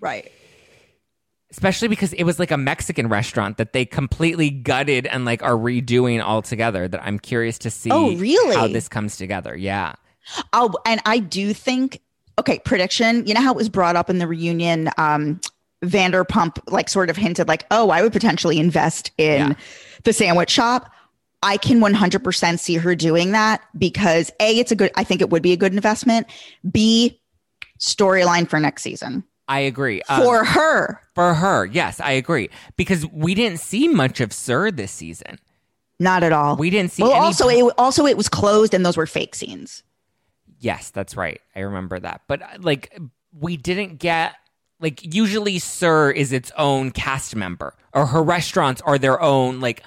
right 0.00 0.30
especially 1.54 1.86
because 1.86 2.12
it 2.14 2.24
was 2.24 2.40
like 2.40 2.50
a 2.50 2.56
Mexican 2.56 3.08
restaurant 3.08 3.58
that 3.58 3.72
they 3.72 3.84
completely 3.84 4.50
gutted 4.50 5.06
and 5.06 5.24
like 5.24 5.40
are 5.44 5.52
redoing 5.52 6.20
altogether. 6.20 6.88
That 6.88 7.00
I'm 7.04 7.20
curious 7.20 7.58
to 7.58 7.70
see. 7.70 7.90
Oh, 7.92 8.16
really? 8.16 8.56
How 8.56 8.66
this 8.66 8.88
comes 8.88 9.16
together? 9.16 9.56
Yeah. 9.56 9.94
Oh, 10.52 10.74
and 10.84 11.00
I 11.06 11.20
do 11.20 11.54
think. 11.54 12.00
Okay, 12.40 12.58
prediction. 12.64 13.24
You 13.24 13.34
know 13.34 13.40
how 13.40 13.52
it 13.52 13.56
was 13.56 13.68
brought 13.68 13.94
up 13.94 14.10
in 14.10 14.18
the 14.18 14.26
reunion. 14.26 14.90
Um, 14.98 15.40
Vanderpump 15.84 16.58
like 16.66 16.88
sort 16.88 17.08
of 17.08 17.16
hinted 17.16 17.46
like, 17.46 17.66
oh, 17.70 17.90
I 17.90 18.02
would 18.02 18.12
potentially 18.12 18.58
invest 18.58 19.12
in 19.16 19.50
yeah. 19.50 19.54
the 20.02 20.12
sandwich 20.12 20.50
shop. 20.50 20.90
I 21.44 21.58
can 21.58 21.78
100% 21.78 22.58
see 22.58 22.76
her 22.76 22.94
doing 22.96 23.32
that 23.32 23.60
because 23.76 24.32
A, 24.40 24.58
it's 24.58 24.72
a 24.72 24.76
good, 24.76 24.90
I 24.96 25.04
think 25.04 25.20
it 25.20 25.28
would 25.28 25.42
be 25.42 25.52
a 25.52 25.58
good 25.58 25.74
investment. 25.74 26.26
B, 26.68 27.20
storyline 27.78 28.48
for 28.48 28.58
next 28.58 28.82
season. 28.82 29.24
I 29.46 29.60
agree. 29.60 30.02
For 30.06 30.40
um, 30.40 30.46
her. 30.46 31.00
For 31.14 31.34
her. 31.34 31.66
Yes, 31.66 32.00
I 32.00 32.12
agree. 32.12 32.50
Because 32.76 33.06
we 33.06 33.34
didn't 33.34 33.60
see 33.60 33.88
much 33.88 34.20
of 34.20 34.32
SUR 34.32 34.70
this 34.70 34.90
season. 34.90 35.38
Not 36.00 36.22
at 36.22 36.32
all. 36.32 36.56
We 36.56 36.70
didn't 36.70 36.92
see 36.92 37.02
well, 37.02 37.12
also 37.12 37.48
it 37.48 37.72
also 37.78 38.06
it 38.06 38.16
was 38.16 38.28
closed 38.28 38.74
and 38.74 38.84
those 38.84 38.96
were 38.96 39.06
fake 39.06 39.34
scenes. 39.34 39.82
Yes, 40.58 40.90
that's 40.90 41.16
right. 41.16 41.40
I 41.54 41.60
remember 41.60 42.00
that. 42.00 42.22
But 42.26 42.42
uh, 42.42 42.46
like 42.60 42.98
we 43.32 43.56
didn't 43.56 43.98
get 43.98 44.34
like 44.80 45.14
usually 45.14 45.58
SUR 45.58 46.10
is 46.10 46.32
its 46.32 46.50
own 46.56 46.90
cast 46.90 47.36
member 47.36 47.76
or 47.92 48.06
her 48.06 48.22
restaurants 48.22 48.82
are 48.82 48.98
their 48.98 49.20
own 49.20 49.60
like 49.60 49.84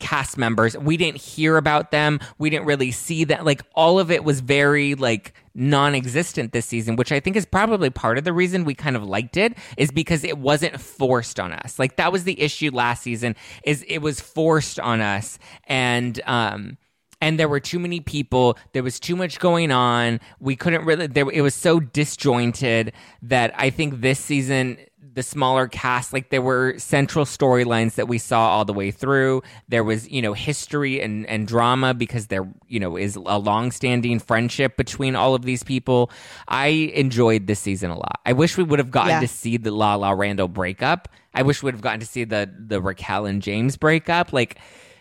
cast 0.00 0.36
members. 0.36 0.76
We 0.76 0.96
didn't 0.96 1.18
hear 1.18 1.56
about 1.56 1.90
them. 1.90 2.18
We 2.38 2.50
didn't 2.50 2.66
really 2.66 2.90
see 2.90 3.24
that. 3.24 3.44
Like 3.44 3.62
all 3.74 3.98
of 3.98 4.10
it 4.10 4.24
was 4.24 4.40
very 4.40 4.94
like 4.94 5.34
non-existent 5.54 6.52
this 6.52 6.66
season, 6.66 6.96
which 6.96 7.12
I 7.12 7.20
think 7.20 7.36
is 7.36 7.46
probably 7.46 7.90
part 7.90 8.18
of 8.18 8.24
the 8.24 8.32
reason 8.32 8.64
we 8.64 8.74
kind 8.74 8.96
of 8.96 9.04
liked 9.04 9.36
it 9.36 9.56
is 9.76 9.90
because 9.90 10.24
it 10.24 10.38
wasn't 10.38 10.80
forced 10.80 11.38
on 11.38 11.52
us. 11.52 11.78
Like 11.78 11.96
that 11.96 12.12
was 12.12 12.24
the 12.24 12.40
issue 12.40 12.70
last 12.72 13.02
season 13.02 13.36
is 13.64 13.84
it 13.88 13.98
was 13.98 14.20
forced 14.20 14.80
on 14.80 15.00
us 15.00 15.38
and 15.64 16.20
um 16.26 16.78
and 17.20 17.38
there 17.38 17.48
were 17.48 17.60
too 17.60 17.78
many 17.78 18.00
people 18.00 18.56
there 18.72 18.82
was 18.82 18.98
too 18.98 19.14
much 19.16 19.38
going 19.38 19.70
on 19.70 20.20
we 20.40 20.56
couldn't 20.56 20.84
really 20.84 21.06
there 21.06 21.28
it 21.30 21.42
was 21.42 21.54
so 21.54 21.80
disjointed 21.80 22.92
that 23.22 23.52
i 23.56 23.70
think 23.70 24.00
this 24.00 24.18
season 24.18 24.78
the 25.12 25.22
smaller 25.22 25.66
cast 25.66 26.12
like 26.12 26.30
there 26.30 26.42
were 26.42 26.78
central 26.78 27.24
storylines 27.24 27.94
that 27.94 28.08
we 28.08 28.18
saw 28.18 28.48
all 28.50 28.64
the 28.64 28.72
way 28.72 28.90
through. 28.90 29.42
There 29.68 29.84
was 29.84 30.08
you 30.08 30.22
know 30.22 30.32
history 30.32 31.00
and 31.00 31.26
and 31.26 31.46
drama 31.46 31.94
because 31.94 32.28
there 32.28 32.48
you 32.68 32.80
know 32.80 32.96
is 32.96 33.16
a 33.16 33.38
long-standing 33.38 34.18
friendship 34.20 34.76
between 34.76 35.16
all 35.16 35.34
of 35.34 35.42
these 35.42 35.62
people. 35.62 36.10
I 36.48 36.66
enjoyed 36.66 37.46
this 37.46 37.60
season 37.60 37.90
a 37.90 37.96
lot. 37.96 38.20
I 38.24 38.32
wish 38.32 38.56
we 38.56 38.64
would 38.64 38.78
have 38.78 38.90
gotten 38.90 39.10
Yeah. 39.10 39.20
to 39.20 39.28
see 39.28 39.56
the 39.56 39.70
la 39.70 39.94
la 39.96 40.10
randall 40.12 40.48
breakup. 40.48 41.08
I 41.34 41.42
wish 41.42 41.62
we 41.62 41.66
would 41.68 41.74
have 41.74 41.82
gotten 41.82 42.00
to 42.00 42.06
see 42.06 42.24
the 42.24 42.50
the 42.58 42.80
raquel 42.80 43.26
and 43.26 43.42
james 43.42 43.76
breakup. 43.76 44.32
Like 44.32 44.58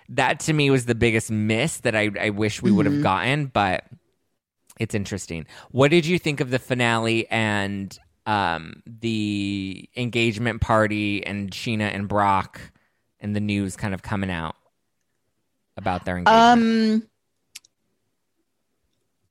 that 0.10 0.40
to 0.42 0.54
me 0.54 0.70
was 0.70 0.86
the 0.86 0.96
biggest 0.96 1.30
miss 1.30 1.78
that 1.82 1.96
i, 1.96 2.10
I 2.20 2.32
wish 2.32 2.64
we 2.64 2.72
would 2.72 2.88
have 2.88 2.94
mm-hmm. 2.94 3.04
gotten 3.04 3.46
but 3.46 3.86
it's 4.80 4.96
interesting. 4.96 5.46
What 5.72 5.92
did 5.92 6.06
you 6.06 6.18
think 6.18 6.40
of 6.40 6.50
the 6.50 6.58
finale 6.58 7.28
and 7.30 7.98
um, 8.30 8.84
the 8.86 9.90
engagement 9.96 10.62
party 10.62 11.26
and 11.26 11.50
Scheana 11.50 11.94
and 11.94 12.08
Brock 12.08 12.62
and 13.20 13.36
the 13.36 13.40
news 13.40 13.76
kind 13.76 13.94
of 13.94 14.04
coming 14.04 14.30
out 14.30 14.56
about 15.76 16.06
their 16.06 16.18
engagement? 16.18 16.40
Um. 16.40 17.04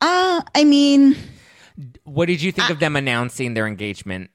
Uh, 0.01 0.43
I 0.55 0.65
mean, 0.65 1.17
what 2.05 2.27
did 2.27 2.43
you 2.43 2.51
think 2.53 2.71
of 2.71 2.81
them 2.81 2.97
announcing 2.97 3.55
their 3.55 3.67
engagement 3.67 4.31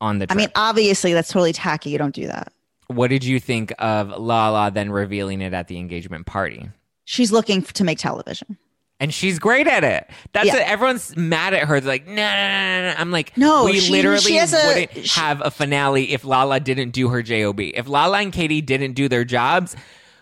on 0.00 0.18
the 0.18 0.26
I 0.30 0.34
mean, 0.34 0.48
obviously 0.54 1.14
that's 1.14 1.28
totally 1.28 1.52
tacky. 1.52 1.90
You 1.90 1.98
don't 1.98 2.14
do 2.14 2.26
that. 2.26 2.52
what 2.88 3.08
did 3.08 3.24
you 3.24 3.38
think 3.40 3.72
of 3.78 4.08
Lala 4.08 4.70
then 4.70 4.90
revealing 4.90 5.40
it 5.40 5.54
at 5.54 5.68
the 5.68 5.78
engagement 5.78 6.26
party? 6.26 6.68
She's 7.04 7.32
looking 7.32 7.62
to 7.62 7.84
make 7.84 7.98
television. 7.98 8.58
And 9.02 9.12
she's 9.12 9.40
great 9.40 9.66
at 9.66 9.82
it. 9.82 10.08
That's 10.32 10.46
Yeah. 10.46 10.58
it. 10.58 10.68
Everyone's 10.68 11.16
mad 11.16 11.54
at 11.54 11.66
her. 11.66 11.80
They're 11.80 11.88
like, 11.88 12.06
no, 12.06 12.14
no, 12.14 12.22
no, 12.22 12.82
no. 12.90 12.94
I'm 12.96 13.10
like, 13.10 13.36
No, 13.36 13.64
we 13.64 13.80
she- 13.80 13.90
literally 13.90 14.20
she 14.20 14.40
wouldn't 14.40 15.06
she- 15.08 15.20
have 15.20 15.42
a 15.44 15.50
finale 15.50 16.12
if 16.12 16.24
Lala 16.24 16.60
didn't 16.60 16.90
do 16.90 17.08
her 17.08 17.20
job. 17.20 17.58
If 17.58 17.88
Lala 17.88 18.20
and 18.20 18.32
Katie 18.32 18.60
didn't 18.60 18.92
do 18.92 19.08
their 19.08 19.24
jobs, 19.24 19.74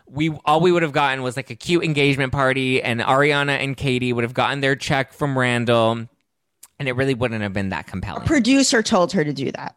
we 0.08 0.30
all 0.46 0.62
we 0.62 0.72
would 0.72 0.82
have 0.82 0.92
gotten 0.92 1.22
was 1.22 1.36
like 1.36 1.50
a 1.50 1.54
cute 1.54 1.84
engagement 1.84 2.32
party, 2.32 2.82
and 2.82 3.00
Ariana 3.00 3.62
and 3.62 3.76
Katie 3.76 4.14
would 4.14 4.24
have 4.24 4.32
gotten 4.34 4.60
their 4.60 4.74
check 4.76 5.12
from 5.12 5.38
Randall, 5.38 6.08
and 6.78 6.88
it 6.88 6.92
really 6.96 7.14
wouldn't 7.14 7.42
have 7.42 7.52
been 7.52 7.68
that 7.68 7.86
compelling. 7.86 8.22
A 8.22 8.26
Producer 8.26 8.82
told 8.82 9.12
her 9.12 9.22
to 9.24 9.32
do 9.34 9.52
that. 9.52 9.76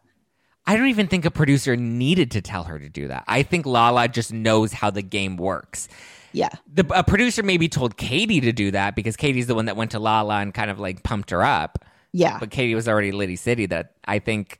I 0.66 0.78
don't 0.78 0.88
even 0.88 1.08
think 1.08 1.26
a 1.26 1.30
producer 1.30 1.76
needed 1.76 2.30
to 2.30 2.40
tell 2.40 2.64
her 2.64 2.78
to 2.78 2.88
do 2.88 3.08
that. 3.08 3.24
I 3.28 3.42
think 3.42 3.66
Lala 3.66 4.08
just 4.08 4.32
knows 4.32 4.72
how 4.72 4.88
the 4.88 5.02
game 5.02 5.36
works. 5.36 5.88
Yeah. 6.34 6.50
the 6.72 6.84
a 6.94 7.02
producer 7.04 7.42
maybe 7.42 7.68
told 7.68 7.96
Katie 7.96 8.40
to 8.40 8.52
do 8.52 8.72
that 8.72 8.94
because 8.94 9.16
Katie's 9.16 9.46
the 9.46 9.54
one 9.54 9.66
that 9.66 9.76
went 9.76 9.92
to 9.92 9.98
Lala 9.98 10.40
and 10.40 10.52
kind 10.52 10.70
of 10.70 10.78
like 10.78 11.02
pumped 11.02 11.30
her 11.30 11.42
up. 11.42 11.84
Yeah. 12.12 12.38
But 12.38 12.50
Katie 12.50 12.74
was 12.74 12.88
already 12.88 13.12
Liddy 13.12 13.36
City. 13.36 13.66
That 13.66 13.94
I 14.04 14.18
think 14.18 14.58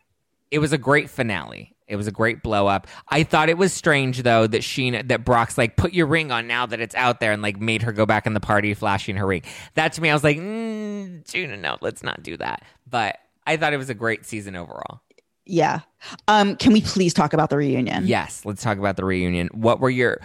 it 0.51 0.61
was 0.61 0.73
a 0.73 0.79
great 0.79 1.11
finale. 1.11 1.75
It 1.87 1.97
was 1.97 2.07
a 2.07 2.13
great 2.13 2.43
blow 2.43 2.67
up. 2.67 2.87
I 3.09 3.25
thought 3.25 3.49
it 3.49 3.59
was 3.59 3.73
strange 3.73 4.23
though 4.23 4.47
that 4.47 4.63
Scheana 4.63 5.07
that 5.09 5.25
Brock's 5.25 5.59
like 5.59 5.77
put 5.77 5.93
your 5.93 6.07
ring 6.07 6.31
on 6.33 6.47
now 6.47 6.65
that 6.65 6.81
it's 6.81 6.95
out 6.95 7.21
there 7.21 7.33
and 7.33 7.43
like 7.43 7.61
made 7.61 7.83
her 7.83 7.93
go 7.93 8.07
back 8.07 8.27
in 8.27 8.35
the 8.35 8.41
party 8.41 8.73
flashing 8.73 9.17
her 9.17 9.27
ring. 9.27 9.43
That 9.75 9.93
to 9.95 10.01
me 10.01 10.11
I 10.11 10.15
was 10.15 10.25
like, 10.25 10.39
mm, 10.39 11.25
Scheana, 11.25 11.59
no, 11.59 11.77
let's 11.81 12.03
not 12.03 12.23
do 12.23 12.37
that. 12.39 12.63
But 12.89 13.19
I 13.47 13.57
thought 13.57 13.73
it 13.75 13.79
was 13.79 13.91
a 13.91 13.95
great 13.95 14.25
season 14.25 14.57
overall. 14.57 15.01
Yeah. 15.45 15.81
Um, 16.27 16.57
can 16.57 16.73
we 16.73 16.81
please 16.81 17.13
talk 17.13 17.35
about 17.35 17.51
the 17.51 17.57
reunion? 17.59 18.07
Yes, 18.07 18.45
let's 18.47 18.63
talk 18.63 18.79
about 18.79 18.97
the 18.97 19.05
reunion. 19.05 19.49
What 19.53 19.79
were 19.81 19.91
your 19.91 20.21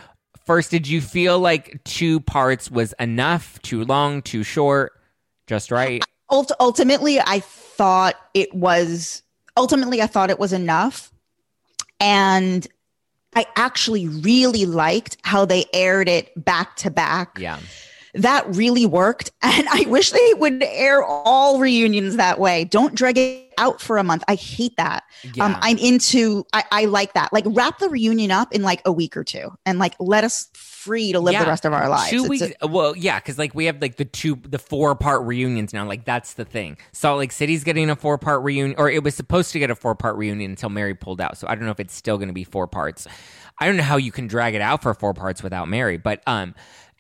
first? 0.50 0.72
Did 0.72 0.88
you 0.88 1.00
feel 1.00 1.38
like 1.38 1.80
two 1.84 2.22
parts 2.22 2.72
was 2.72 2.96
enough? 3.00 3.62
Too 3.62 3.86
long? 3.86 4.24
Too 4.24 4.42
short? 4.42 4.94
Just 5.46 5.70
right? 5.70 6.04
Ult- 6.32 6.52
ultimately, 6.60 7.20
I 7.20 7.40
thought 7.40 8.16
it 8.34 8.52
was 8.56 9.22
ultimately 9.56 10.02
I 10.02 10.08
thought 10.08 10.32
it 10.32 10.40
was 10.40 10.52
enough, 10.52 11.12
and 12.00 12.66
I 13.36 13.46
actually 13.58 14.08
really 14.08 14.66
liked 14.66 15.18
how 15.24 15.46
they 15.46 15.66
aired 15.72 16.10
it 16.10 16.32
back 16.44 16.76
to 16.78 16.90
back. 16.90 17.38
Yeah. 17.40 17.60
That 18.16 18.56
really 18.56 18.86
worked, 18.86 19.32
and 19.42 19.68
I 19.70 19.86
wish 19.88 20.12
they 20.12 20.34
would 20.38 20.64
air 20.64 21.04
all 21.04 21.60
reunions 21.60 22.16
that 22.18 22.40
way. 22.40 22.66
Don't 22.66 22.96
drag 22.96 23.18
it 23.18 23.54
out 23.58 23.82
for 23.82 23.98
a 23.98 24.04
month. 24.04 24.24
I 24.28 24.36
hate 24.36 24.76
that. 24.78 25.04
Yeah. 25.36 25.46
Um, 25.46 25.58
I'm 25.62 25.78
into. 25.78 26.46
I, 26.54 26.64
I 26.72 26.86
like 26.86 27.14
that. 27.14 27.32
Like 27.34 27.44
wrap 27.48 27.78
the 27.80 27.90
reunion 27.90 28.32
up 28.32 28.54
in 28.54 28.62
like 28.64 28.82
a 28.86 28.92
week 28.92 29.16
or 29.16 29.24
two, 29.24 29.52
and 29.66 29.78
like 29.80 29.96
let 30.00 30.24
us 30.24 30.48
free 30.54 31.12
to 31.12 31.20
live 31.20 31.34
Yeah. 31.34 31.44
the 31.44 31.50
rest 31.50 31.66
of 31.66 31.74
our 31.74 31.90
lives. 31.90 32.10
Two 32.10 32.22
It's 32.22 32.30
weeks. 32.30 32.48
a- 32.62 32.68
well, 32.68 32.96
yeah, 32.96 33.20
because 33.20 33.38
like 33.38 33.54
we 33.54 33.66
have 33.66 33.82
like 33.82 33.98
the 33.98 34.06
two, 34.06 34.38
the 34.48 34.58
four 34.60 34.96
part 34.96 35.22
reunions 35.24 35.74
now. 35.74 35.86
Like 35.86 36.06
that's 36.06 36.34
the 36.34 36.46
thing. 36.46 36.78
Salt 36.94 37.20
Lake 37.20 37.32
City's 37.34 37.64
getting 37.64 37.90
a 37.90 37.96
four 37.96 38.18
part 38.18 38.42
reunion, 38.44 38.76
or 38.80 38.90
it 38.90 39.04
was 39.04 39.14
supposed 39.14 39.52
to 39.52 39.60
get 39.60 39.70
a 39.70 39.76
four 39.76 39.94
part 39.94 40.16
reunion 40.16 40.52
until 40.52 40.70
Mary 40.70 40.96
pulled 40.96 41.22
out. 41.22 41.38
So 41.38 41.48
I 41.48 41.56
don't 41.56 41.66
know 41.66 41.72
if 41.72 41.80
it's 41.80 41.94
still 41.94 42.18
going 42.18 42.30
to 42.30 42.34
be 42.34 42.44
four 42.46 42.66
parts. 42.66 43.06
I 43.60 43.66
don't 43.66 43.76
know 43.76 43.84
how 43.84 43.98
you 43.98 44.12
can 44.14 44.26
drag 44.28 44.56
it 44.56 44.62
out 44.62 44.82
for 44.82 44.94
four 44.94 45.14
parts 45.14 45.44
without 45.44 45.68
Mary, 45.68 45.98
but 45.98 46.24
um. 46.26 46.56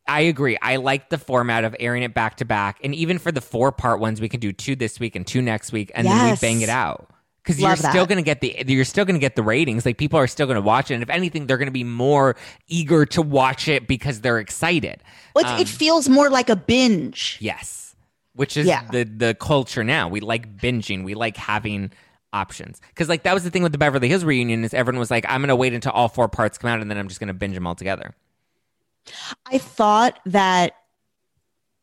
I 0.09 0.21
agree. 0.21 0.57
I 0.61 0.77
like 0.77 1.09
the 1.09 1.17
format 1.17 1.63
of 1.63 1.75
airing 1.79 2.03
it 2.03 2.13
back 2.13 2.37
to 2.37 2.45
back, 2.45 2.79
and 2.83 2.93
even 2.95 3.19
for 3.19 3.31
the 3.31 3.41
four 3.41 3.71
part 3.71 3.99
ones, 3.99 4.19
we 4.19 4.27
can 4.27 4.39
do 4.39 4.51
two 4.51 4.75
this 4.75 4.99
week 4.99 5.15
and 5.15 5.25
two 5.25 5.41
next 5.41 5.71
week, 5.71 5.91
and 5.95 6.05
then 6.07 6.31
we 6.31 6.37
bang 6.37 6.61
it 6.61 6.69
out. 6.69 7.09
Because 7.43 7.61
you're 7.61 7.75
still 7.77 8.05
that. 8.05 8.09
going 8.09 8.17
to 8.17 8.21
get 8.23 8.41
the 8.41 8.63
you're 8.67 8.85
still 8.85 9.05
going 9.05 9.15
to 9.15 9.19
get 9.19 9.35
the 9.35 9.41
ratings. 9.41 9.85
Like 9.85 9.97
people 9.97 10.19
are 10.19 10.27
still 10.27 10.45
going 10.45 10.55
to 10.57 10.61
watch 10.61 10.91
it, 10.91 10.95
and 10.95 11.03
if 11.03 11.09
anything, 11.09 11.47
they're 11.47 11.57
going 11.57 11.67
to 11.67 11.71
be 11.71 11.83
more 11.85 12.35
eager 12.67 13.05
to 13.07 13.21
watch 13.21 13.67
it 13.67 13.87
because 13.87 14.21
they're 14.21 14.39
excited. 14.39 15.01
Well, 15.33 15.45
it's- 15.45 15.55
Um, 15.55 15.61
it 15.61 15.67
feels 15.67 16.09
more 16.09 16.29
like 16.29 16.49
a 16.49 16.55
binge. 16.55 17.37
Yes. 17.39 17.95
Which 18.33 18.57
is 18.57 18.67
Yeah. 18.67 18.83
the 18.91 19.03
the 19.03 19.35
culture 19.39 19.83
now. 19.83 20.09
We 20.09 20.19
like 20.19 20.57
binging. 20.57 21.03
We 21.03 21.13
like 21.15 21.37
having 21.37 21.91
options. 22.33 22.79
Cuz 22.95 23.09
like 23.09 23.23
that 23.23 23.33
was 23.33 23.43
the 23.43 23.49
thing 23.49 23.63
with 23.63 23.71
the 23.71 23.77
Beverly 23.79 24.07
Hills 24.09 24.23
reunion 24.23 24.63
is 24.63 24.73
everyone 24.73 24.99
was 24.99 25.09
like 25.09 25.25
I'm 25.27 25.41
going 25.41 25.49
to 25.49 25.55
wait 25.55 25.73
until 25.73 25.91
all 25.93 26.07
four 26.09 26.27
parts 26.29 26.57
come 26.57 26.69
out 26.69 26.81
and 26.81 26.89
then 26.91 26.97
I'm 26.97 27.07
just 27.07 27.19
going 27.19 27.29
to 27.29 27.33
binge 27.33 27.55
them 27.55 27.65
all 27.65 27.75
together. 27.75 28.15
I 29.45 29.57
thought 29.57 30.19
that 30.25 30.73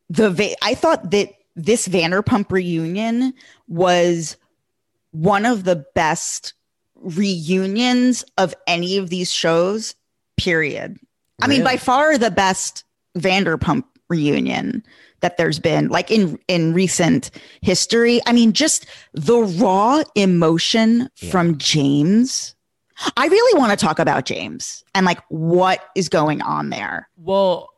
the 0.09 0.31
Va- 0.31 0.57
I 0.63 0.75
thought 0.75 1.11
that 1.11 1.31
this 1.55 1.89
Vanderpump 1.89 2.51
reunion 2.51 3.33
was 3.69 4.37
one 5.13 5.47
of 5.47 5.65
the 5.65 5.85
best 5.95 6.55
reunions 6.95 8.25
of 8.39 8.55
any 8.67 8.97
of 8.99 9.09
these 9.11 9.33
shows. 9.33 9.95
Period. 10.37 10.99
I 11.41 11.47
mean, 11.47 11.63
by 11.65 11.77
far 11.77 12.19
the 12.19 12.31
best 12.31 12.85
Vanderpump 13.19 13.85
reunion 14.09 14.83
that 15.21 15.37
there's 15.37 15.59
been, 15.59 15.89
like 15.89 16.11
in 16.11 16.39
in 16.49 16.73
recent 16.75 17.31
history. 17.63 18.21
I 18.27 18.33
mean, 18.33 18.53
just 18.53 18.87
the 19.15 19.39
raw 19.39 20.03
emotion 20.15 21.09
Yeah. 21.21 21.31
from 21.31 21.59
James. 21.59 22.55
I 23.17 23.27
really 23.27 23.59
want 23.59 23.79
to 23.79 23.85
talk 23.85 23.99
about 23.99 24.25
James 24.25 24.85
and 24.95 25.05
like 25.07 25.21
what 25.29 25.85
is 25.95 26.09
going 26.09 26.43
on 26.43 26.71
there. 26.71 27.09
Well, 27.17 27.71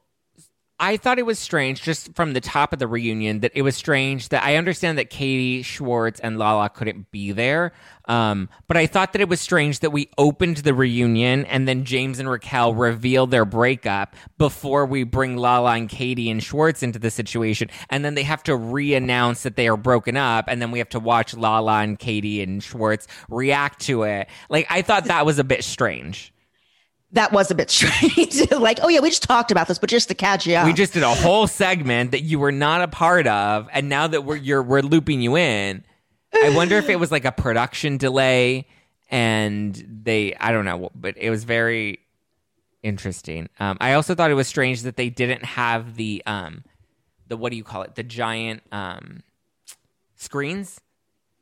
I 0.80 0.96
thought 0.96 1.18
it 1.18 1.26
was 1.26 1.40
strange 1.40 1.82
just 1.82 2.14
from 2.14 2.34
the 2.34 2.40
top 2.40 2.72
of 2.72 2.78
the 2.78 2.86
reunion 2.86 3.40
that 3.40 3.50
it 3.54 3.62
was 3.62 3.74
strange 3.74 4.28
that 4.28 4.44
I 4.44 4.54
understand 4.54 4.96
that 4.98 5.10
Katie 5.10 5.62
Schwartz 5.62 6.20
and 6.20 6.38
Lala 6.38 6.68
couldn't 6.68 7.10
be 7.10 7.32
there. 7.32 7.72
Um, 8.04 8.48
but 8.68 8.76
I 8.76 8.86
thought 8.86 9.12
that 9.12 9.20
it 9.20 9.28
was 9.28 9.40
strange 9.40 9.80
that 9.80 9.90
we 9.90 10.08
opened 10.16 10.58
the 10.58 10.72
reunion 10.72 11.44
and 11.46 11.66
then 11.66 11.84
James 11.84 12.20
and 12.20 12.30
Raquel 12.30 12.74
revealed 12.74 13.32
their 13.32 13.44
breakup 13.44 14.14
before 14.38 14.86
we 14.86 15.02
bring 15.02 15.36
Lala 15.36 15.72
and 15.72 15.88
Katie 15.88 16.30
and 16.30 16.42
Schwartz 16.42 16.84
into 16.84 17.00
the 17.00 17.10
situation. 17.10 17.70
And 17.90 18.04
then 18.04 18.14
they 18.14 18.22
have 18.22 18.44
to 18.44 18.54
re 18.54 18.94
announce 18.94 19.42
that 19.42 19.56
they 19.56 19.66
are 19.66 19.76
broken 19.76 20.16
up. 20.16 20.44
And 20.46 20.62
then 20.62 20.70
we 20.70 20.78
have 20.78 20.90
to 20.90 21.00
watch 21.00 21.36
Lala 21.36 21.80
and 21.80 21.98
Katie 21.98 22.40
and 22.40 22.62
Schwartz 22.62 23.08
react 23.28 23.80
to 23.82 24.04
it. 24.04 24.28
Like, 24.48 24.68
I 24.70 24.82
thought 24.82 25.06
that 25.06 25.26
was 25.26 25.40
a 25.40 25.44
bit 25.44 25.64
strange. 25.64 26.32
That 27.12 27.32
was 27.32 27.50
a 27.50 27.54
bit 27.54 27.70
strange. 27.70 28.50
like, 28.50 28.80
oh 28.82 28.88
yeah, 28.88 29.00
we 29.00 29.08
just 29.08 29.22
talked 29.22 29.50
about 29.50 29.68
this, 29.68 29.78
but 29.78 29.90
just 29.90 30.08
to 30.08 30.14
catch 30.14 30.46
you 30.46 30.54
up. 30.54 30.66
We 30.66 30.72
just 30.72 30.92
did 30.92 31.02
a 31.02 31.14
whole 31.14 31.46
segment 31.46 32.10
that 32.12 32.20
you 32.20 32.38
were 32.38 32.52
not 32.52 32.82
a 32.82 32.88
part 32.88 33.26
of, 33.26 33.68
and 33.72 33.88
now 33.88 34.06
that 34.06 34.24
we're 34.24 34.62
we're 34.62 34.82
looping 34.82 35.20
you 35.20 35.36
in. 35.36 35.84
I 36.34 36.50
wonder 36.54 36.76
if 36.76 36.90
it 36.90 36.96
was 36.96 37.10
like 37.10 37.24
a 37.24 37.32
production 37.32 37.96
delay, 37.96 38.66
and 39.10 39.74
they 40.02 40.34
I 40.34 40.52
don't 40.52 40.64
know, 40.64 40.90
but 40.94 41.16
it 41.16 41.30
was 41.30 41.44
very 41.44 42.00
interesting. 42.82 43.48
Um, 43.58 43.78
I 43.80 43.94
also 43.94 44.14
thought 44.14 44.30
it 44.30 44.34
was 44.34 44.48
strange 44.48 44.82
that 44.82 44.96
they 44.96 45.10
didn't 45.10 45.44
have 45.44 45.96
the 45.96 46.22
um 46.26 46.64
the 47.26 47.36
what 47.36 47.50
do 47.50 47.56
you 47.56 47.64
call 47.64 47.82
it 47.82 47.94
the 47.94 48.02
giant 48.02 48.62
um 48.72 49.22
screens 50.16 50.80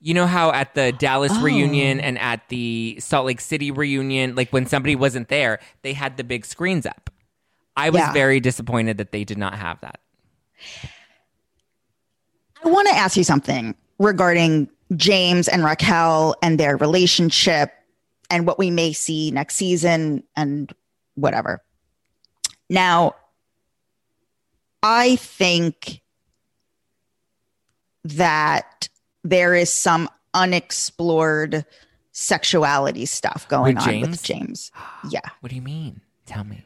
You 0.06 0.14
know 0.14 0.28
how 0.28 0.52
at 0.52 0.72
the 0.74 0.92
Dallas 0.92 1.32
Oh. 1.34 1.42
reunion 1.42 1.98
and 1.98 2.16
at 2.20 2.48
the 2.48 2.96
Salt 3.00 3.26
Lake 3.26 3.40
City 3.40 3.72
reunion, 3.72 4.36
like 4.36 4.52
when 4.52 4.64
somebody 4.64 4.94
wasn't 4.94 5.26
there, 5.26 5.58
they 5.82 5.94
had 5.94 6.16
the 6.16 6.22
big 6.22 6.46
screens 6.46 6.86
up. 6.86 7.10
I 7.76 7.90
was 7.90 7.98
Yeah. 7.98 8.12
very 8.12 8.38
disappointed 8.38 8.98
that 8.98 9.10
they 9.10 9.24
did 9.24 9.36
not 9.36 9.58
have 9.58 9.80
that. 9.80 9.98
I 12.64 12.68
want 12.68 12.86
to 12.86 12.94
ask 12.94 13.16
you 13.16 13.24
something 13.24 13.74
regarding 13.98 14.68
James 14.94 15.48
and 15.48 15.64
Raquel 15.64 16.36
and 16.40 16.60
their 16.60 16.76
relationship 16.76 17.72
and 18.30 18.46
what 18.46 18.60
we 18.60 18.70
may 18.70 18.92
see 18.92 19.32
next 19.32 19.56
season 19.56 20.22
and 20.36 20.72
whatever. 21.16 21.64
Now, 22.70 23.16
I 24.84 25.16
think 25.16 26.00
that 28.04 28.88
there 29.28 29.54
is 29.54 29.72
some 29.72 30.08
unexplored 30.34 31.64
sexuality 32.12 33.06
stuff 33.06 33.46
going 33.48 33.74
With 33.74 33.82
on 33.84 33.88
James? 33.90 34.08
with 34.08 34.22
James. 34.22 34.72
Yeah. 35.10 35.20
What 35.40 35.50
do 35.50 35.56
you 35.56 35.62
mean? 35.62 36.00
Tell 36.26 36.44
me. 36.44 36.64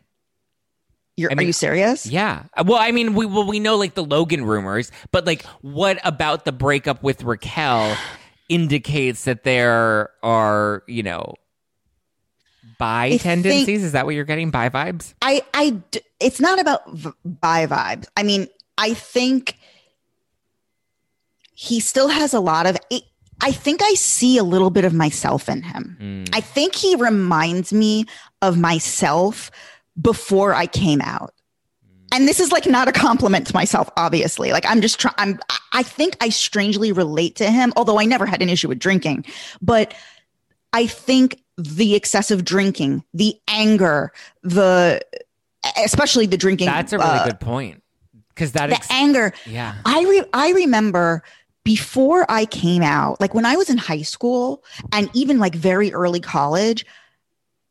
You're, 1.16 1.30
I 1.30 1.34
mean- 1.34 1.44
are 1.44 1.46
you 1.48 1.52
serious? 1.52 2.06
Yeah. 2.06 2.44
Uh, 2.56 2.64
Well, 2.66 2.78
I 2.78 2.92
mean, 2.92 3.14
we 3.14 3.26
well, 3.26 3.46
we 3.46 3.60
know 3.60 3.76
like 3.76 3.94
the 3.94 4.04
Logan 4.04 4.44
rumors, 4.44 4.90
but 5.12 5.26
like, 5.26 5.44
what 5.60 5.98
about 6.04 6.44
the 6.44 6.52
breakup 6.52 7.02
with 7.02 7.22
Raquel 7.22 7.96
indicates 8.48 9.24
that 9.24 9.44
there 9.44 10.10
are, 10.22 10.82
you 10.86 11.02
know, 11.02 11.34
bi 12.78 13.04
I 13.04 13.08
think- 13.10 13.22
tendencies? 13.22 13.82
Is 13.84 13.92
that 13.92 14.06
what 14.06 14.14
you're 14.14 14.24
getting? 14.24 14.50
Bi 14.50 14.68
vibes? 14.70 15.14
I 15.20 15.42
I 15.52 15.76
it's 16.20 16.40
not 16.40 16.58
about 16.60 16.90
v- 16.90 17.10
bi 17.24 17.66
vibes. 17.66 18.06
I 18.16 18.22
mean, 18.22 18.48
I 18.78 18.94
think 18.94 19.56
he 21.60 21.78
still 21.78 22.08
has 22.08 22.32
a 22.32 22.40
lot 22.40 22.64
of. 22.66 22.78
It, 22.88 23.02
I 23.42 23.52
think 23.52 23.82
I 23.82 23.92
see 23.92 24.38
a 24.38 24.42
little 24.44 24.70
bit 24.70 24.86
of 24.86 24.94
myself 24.94 25.46
in 25.46 25.60
him. 25.62 25.96
Mm. 26.00 26.34
I 26.34 26.40
think 26.40 26.74
he 26.74 26.96
reminds 26.96 27.70
me 27.70 28.06
of 28.40 28.56
myself 28.58 29.50
before 30.00 30.54
I 30.54 30.66
came 30.66 31.02
out. 31.02 31.34
And 32.12 32.26
this 32.26 32.40
is 32.40 32.50
like 32.50 32.64
not 32.66 32.88
a 32.88 32.92
compliment 32.92 33.46
to 33.48 33.54
myself, 33.54 33.90
obviously. 33.98 34.52
Like 34.52 34.64
I'm 34.66 34.80
just 34.80 34.98
trying. 34.98 35.14
I'm. 35.18 35.38
I 35.74 35.82
think 35.82 36.16
I 36.22 36.30
strangely 36.30 36.92
relate 36.92 37.36
to 37.36 37.50
him, 37.50 37.74
although 37.76 38.00
I 38.00 38.06
never 38.06 38.24
had 38.24 38.40
an 38.40 38.48
issue 38.48 38.68
with 38.68 38.78
drinking. 38.78 39.26
But 39.60 39.92
I 40.72 40.86
think 40.86 41.42
the 41.58 41.94
excessive 41.94 42.42
drinking, 42.42 43.04
the 43.12 43.38
anger, 43.48 44.12
the 44.42 45.02
especially 45.84 46.24
the 46.24 46.38
drinking. 46.38 46.66
That's 46.68 46.94
a 46.94 46.98
really 46.98 47.10
uh, 47.10 47.26
good 47.26 47.40
point. 47.40 47.82
Because 48.30 48.52
that, 48.52 48.70
The 48.70 48.76
ex- 48.76 48.90
anger. 48.90 49.34
yeah. 49.44 49.74
I 49.84 50.02
re- 50.04 50.28
I 50.32 50.52
remember 50.52 51.22
before 51.64 52.24
I 52.30 52.46
came 52.46 52.82
out, 52.82 53.20
like 53.20 53.34
when 53.34 53.44
I 53.44 53.56
was 53.56 53.68
in 53.70 53.78
high 53.78 54.02
school 54.02 54.64
and 54.92 55.10
even 55.14 55.38
like 55.38 55.54
very 55.54 55.92
early 55.92 56.20
college, 56.20 56.86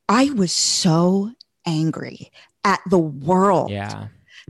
I 0.08 0.30
was 0.32 0.52
so 0.52 1.32
angry 1.66 2.32
at 2.64 2.80
the 2.90 3.00
world 3.00 3.72
Yeah. 3.72 4.08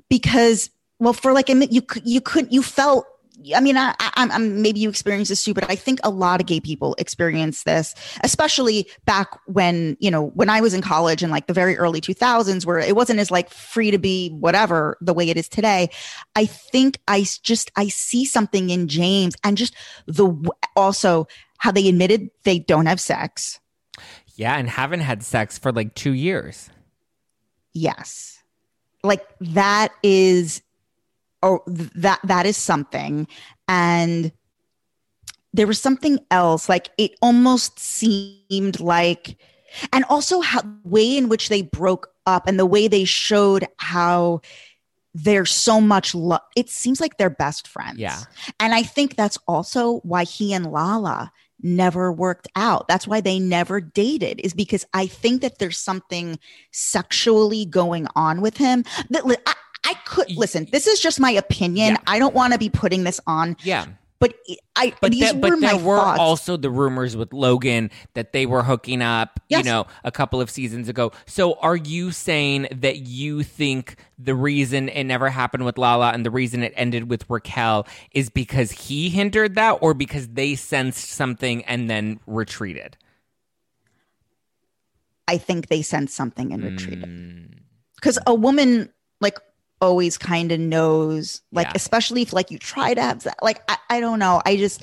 because 0.09 0.69
well 0.99 1.13
for 1.13 1.33
like 1.33 1.49
a 1.49 1.53
minute 1.55 1.71
you 1.71 1.81
you 2.03 2.21
couldn't 2.21 2.51
you 2.51 2.61
felt 2.63 3.05
I 3.55 3.61
mean, 3.61 3.77
I, 3.77 3.95
I, 3.99 4.11
I'm, 4.15 4.31
I'm 4.31 4.61
maybe 4.61 4.79
you 4.79 4.89
experience 4.89 5.29
this 5.29 5.43
too, 5.43 5.53
but 5.53 5.69
I 5.69 5.75
think 5.75 5.99
a 6.03 6.09
lot 6.09 6.41
of 6.41 6.47
gay 6.47 6.59
people 6.59 6.95
experience 6.97 7.63
this, 7.63 7.95
especially 8.23 8.89
back 9.05 9.29
when 9.45 9.97
you 9.99 10.11
know 10.11 10.27
when 10.27 10.49
I 10.49 10.61
was 10.61 10.73
in 10.73 10.81
college 10.81 11.23
in 11.23 11.29
like 11.29 11.47
the 11.47 11.53
very 11.53 11.77
early 11.77 12.01
2000s, 12.01 12.65
where 12.65 12.79
it 12.79 12.95
wasn't 12.95 13.19
as 13.19 13.31
like 13.31 13.49
free 13.49 13.91
to 13.91 13.97
be 13.97 14.29
whatever 14.29 14.97
the 15.01 15.13
way 15.13 15.29
it 15.29 15.37
is 15.37 15.47
today. 15.47 15.89
I 16.35 16.45
think 16.45 16.99
I 17.07 17.25
just 17.43 17.71
I 17.75 17.87
see 17.87 18.25
something 18.25 18.69
in 18.69 18.87
James 18.87 19.35
and 19.43 19.57
just 19.57 19.73
the 20.05 20.33
also 20.75 21.27
how 21.59 21.71
they 21.71 21.87
admitted 21.87 22.29
they 22.43 22.59
don't 22.59 22.87
have 22.87 22.99
sex. 22.99 23.59
Yeah. 24.35 24.57
And 24.57 24.69
haven't 24.69 25.01
had 25.01 25.23
sex 25.23 25.57
for 25.57 25.71
like 25.71 25.93
two 25.93 26.13
years. 26.13 26.69
Yes. 27.73 28.41
Like 29.03 29.25
that 29.41 29.91
is 30.01 30.61
or 31.41 31.61
th- 31.65 31.89
that 31.95 32.19
that 32.23 32.45
is 32.45 32.57
something. 32.57 33.27
And 33.67 34.31
there 35.53 35.67
was 35.67 35.79
something 35.79 36.19
else 36.31 36.69
like 36.69 36.89
it 36.97 37.11
almost 37.21 37.79
seemed 37.79 38.79
like 38.79 39.37
and 39.93 40.03
also 40.05 40.41
how 40.41 40.61
way 40.83 41.17
in 41.17 41.29
which 41.29 41.49
they 41.49 41.61
broke 41.61 42.09
up 42.25 42.47
and 42.47 42.59
the 42.59 42.65
way 42.65 42.87
they 42.87 43.05
showed 43.05 43.67
how 43.77 44.41
there's 45.13 45.51
so 45.51 45.81
much 45.81 46.13
love 46.13 46.41
it 46.55 46.69
seems 46.69 47.01
like 47.01 47.17
they're 47.17 47.29
best 47.29 47.67
friends. 47.67 47.97
Yeah. 47.97 48.19
and 48.59 48.73
i 48.73 48.83
think 48.83 49.15
that's 49.15 49.37
also 49.47 49.97
why 49.99 50.23
he 50.23 50.53
and 50.53 50.71
lala 50.71 51.31
never 51.61 52.09
worked 52.11 52.47
out. 52.55 52.87
That's 52.87 53.05
why 53.05 53.19
they 53.19 53.37
never 53.37 53.81
dated 53.81 54.39
is 54.41 54.53
because 54.53 54.85
i 54.93 55.07
think 55.07 55.41
that 55.41 55.59
there's 55.59 55.77
something 55.77 56.39
sexually 56.71 57.65
going 57.65 58.07
on 58.15 58.41
with 58.41 58.57
him. 58.57 58.85
That 59.09 59.23
I, 59.45 59.53
I 59.86 59.93
could 60.05 60.30
listen 60.36 60.67
this 60.71 60.88
is 60.88 60.99
just 60.99 61.19
my 61.19 61.32
opinion 61.32 61.91
Yeah. 61.93 61.97
i 62.07 62.19
don't 62.19 62.36
want 62.36 62.53
to 62.53 62.59
be 62.59 62.69
putting 62.69 63.03
this 63.03 63.19
on 63.25 63.55
Yeah. 63.63 63.86
but 64.19 64.34
i 64.75 64.93
But, 65.01 65.11
these 65.11 65.21
there, 65.21 65.34
were 65.34 65.39
but 65.57 65.59
there 65.61 65.77
were 65.77 65.97
thoughts 65.97 66.19
also 66.19 66.57
the 66.57 66.69
rumors 66.69 67.15
with 67.15 67.32
Logan 67.34 67.89
that 68.13 68.34
they 68.34 68.45
were 68.45 68.63
hooking 68.63 69.01
up, 69.01 69.39
yes. 69.49 69.63
you 69.65 69.71
know, 69.71 69.88
a 70.03 70.11
couple 70.11 70.41
of 70.41 70.49
seasons 70.49 70.89
ago. 70.89 71.11
So 71.25 71.53
are 71.55 71.75
you 71.75 72.11
saying 72.11 72.67
that 72.71 72.97
you 73.07 73.43
think 73.43 73.95
the 74.17 74.36
reason 74.36 74.89
it 74.89 75.03
never 75.05 75.30
happened 75.30 75.65
with 75.65 75.77
Lala 75.77 76.11
and 76.11 76.25
the 76.25 76.32
reason 76.32 76.63
it 76.63 76.73
ended 76.75 77.09
with 77.09 77.25
Raquel 77.30 77.88
is 78.11 78.30
because 78.30 78.71
he 78.71 79.09
hindered 79.09 79.55
that 79.55 79.80
or 79.82 79.93
because 79.93 80.27
they 80.30 80.55
sensed 80.55 81.09
something 81.09 81.63
and 81.65 81.89
then 81.89 82.19
retreated? 82.27 82.97
i 85.27 85.38
think 85.38 85.67
they 85.67 85.82
sensed 85.82 86.15
something 86.15 86.51
and 86.53 86.63
retreated 86.63 87.05
Mm, 87.05 87.59
because 87.95 88.17
a 88.25 88.34
woman 88.34 88.89
like 89.21 89.38
always 89.82 90.17
kind 90.17 90.51
of 90.51 90.59
knows 90.59 91.41
like 91.51 91.67
Yeah. 91.67 91.73
especially 91.75 92.21
if 92.21 92.34
like 92.34 92.51
you 92.51 92.57
try 92.59 92.93
to 92.93 93.01
have 93.01 93.23
that 93.23 93.38
like 93.41 93.61
i, 93.69 93.77
I 93.89 93.99
don't 94.01 94.19
know 94.19 94.41
i 94.45 94.57
just 94.57 94.82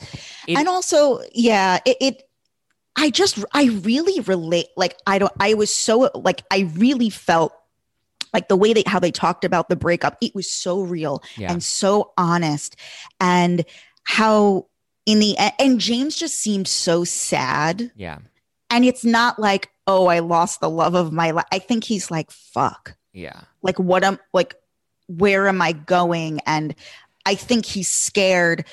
It- 0.49 0.57
and 0.59 0.69
also 0.69 1.21
yeah 1.35 1.79
it, 1.85 1.97
it 2.01 2.23
i 2.97 3.11
just 3.11 3.45
i 3.53 3.65
really 3.83 4.21
relate 4.21 4.67
like 4.77 4.97
i 5.07 5.19
don't 5.19 5.33
i 5.39 5.53
was 5.55 5.75
so 5.75 6.11
like 6.15 6.43
i 6.51 6.71
really 6.77 7.11
felt 7.11 7.53
like 8.33 8.49
the 8.49 8.57
way 8.57 8.73
they 8.73 8.85
how 8.87 8.99
they 8.99 9.11
talked 9.11 9.45
about 9.45 9.69
the 9.69 9.77
breakup 9.77 10.17
it 10.23 10.35
was 10.35 10.51
so 10.51 10.81
real 10.81 11.23
Yeah. 11.37 11.53
and 11.53 11.63
so 11.63 12.13
honest 12.17 12.77
and 13.21 13.65
how 14.05 14.67
in 15.05 15.19
the 15.19 15.37
and 15.59 15.79
james 15.79 16.17
just 16.17 16.37
seemed 16.41 16.69
so 16.69 17.05
sad 17.05 17.93
yeah. 17.97 18.19
and 18.71 18.85
it's 18.85 19.05
not 19.05 19.39
like 19.39 19.69
oh 19.87 20.07
i 20.07 20.21
lost 20.21 20.61
the 20.61 20.71
love 20.71 20.95
of 20.95 21.13
my 21.13 21.33
life 21.33 21.45
i 21.53 21.59
think 21.59 21.85
he's 21.85 22.11
like 22.11 22.31
fuck 22.31 22.97
Yeah. 23.13 23.43
like 23.63 23.79
what 23.79 24.05
I'm 24.05 24.19
like 24.33 24.55
where 25.09 25.49
am 25.49 25.61
i 25.63 25.73
going? 25.73 26.41
And 26.47 26.75
i 27.25 27.35
think 27.35 27.67
he's 27.67 27.91
scared. 27.91 28.65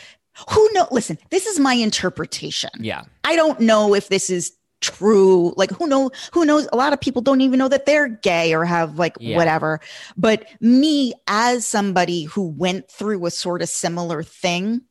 Who 0.50 0.70
know 0.74 0.88
listen 0.92 1.18
this 1.30 1.46
is 1.46 1.60
my 1.60 1.74
interpretation. 1.74 2.72
Yeah. 2.80 3.04
i 3.24 3.36
don't 3.36 3.60
know 3.60 3.94
if 3.94 4.10
this 4.10 4.30
is 4.30 4.54
true. 4.82 5.54
Like 5.56 5.72
who 5.72 5.88
know 5.88 6.12
who 6.34 6.44
knows? 6.44 6.68
A 6.74 6.76
lot 6.76 6.92
of 6.92 7.00
people 7.00 7.22
don't 7.22 7.40
even 7.40 7.58
know 7.58 7.70
that 7.70 7.86
they're 7.86 8.10
gay 8.10 8.54
or 8.54 8.66
have 8.66 9.00
like 9.00 9.16
Yeah. 9.20 9.38
whatever. 9.38 9.80
But 10.18 10.46
me 10.60 11.14
as 11.28 11.66
somebody 11.66 12.24
who 12.24 12.48
went 12.48 12.92
through 12.92 13.26
a 13.26 13.32
sort 13.32 13.62
of 13.62 13.70
similar 13.70 14.24
thing 14.24 14.82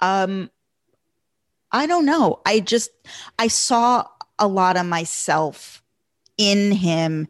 um 0.00 0.50
i 1.72 1.86
don't 1.86 2.06
know. 2.06 2.40
I 2.46 2.60
just 2.60 2.90
i 3.38 3.48
saw 3.48 4.04
a 4.38 4.46
lot 4.46 4.76
of 4.76 4.86
myself 4.86 5.82
in 6.38 6.72
him 6.72 7.26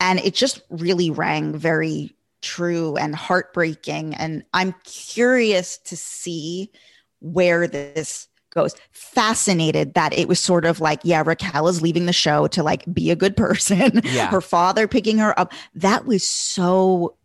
and 0.00 0.18
it 0.18 0.34
just 0.34 0.62
really 0.68 1.10
rang 1.10 1.56
very 1.56 2.14
true 2.42 2.96
and 2.96 3.14
heartbreaking 3.14 4.14
and 4.14 4.44
i'm 4.52 4.74
curious 4.84 5.78
to 5.78 5.96
see 5.96 6.70
where 7.20 7.66
this 7.66 8.28
goes. 8.52 8.74
Fascinated 8.92 9.94
that 9.94 10.12
it 10.12 10.28
was 10.28 10.38
sort 10.38 10.64
of 10.64 10.80
like 10.80 11.00
yeah 11.02 11.22
raquel 11.24 11.68
is 11.68 11.82
leaving 11.82 12.06
the 12.06 12.12
show 12.12 12.46
to 12.48 12.62
like 12.62 12.84
be 12.92 13.10
a 13.10 13.16
good 13.16 13.36
person. 13.36 14.00
Yeah. 14.04 14.28
her 14.28 14.40
father 14.40 14.86
picking 14.86 15.18
her 15.18 15.38
up. 15.38 15.52
That 15.74 16.06
was 16.06 16.26
so 16.26 17.16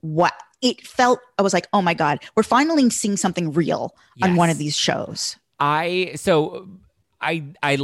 what 0.00 0.34
it 0.60 0.86
felt 0.86 1.18
i 1.38 1.42
was 1.42 1.54
like 1.54 1.66
oh 1.72 1.80
my 1.80 1.94
god 1.94 2.18
we're 2.36 2.42
finally 2.42 2.90
seeing 2.90 3.16
something 3.16 3.52
real 3.52 3.94
on 4.22 4.36
one 4.36 4.50
of 4.50 4.58
these 4.58 4.76
shows. 4.76 5.36
I 5.58 6.12
so 6.16 6.68
I, 7.20 7.42
I 7.62 7.78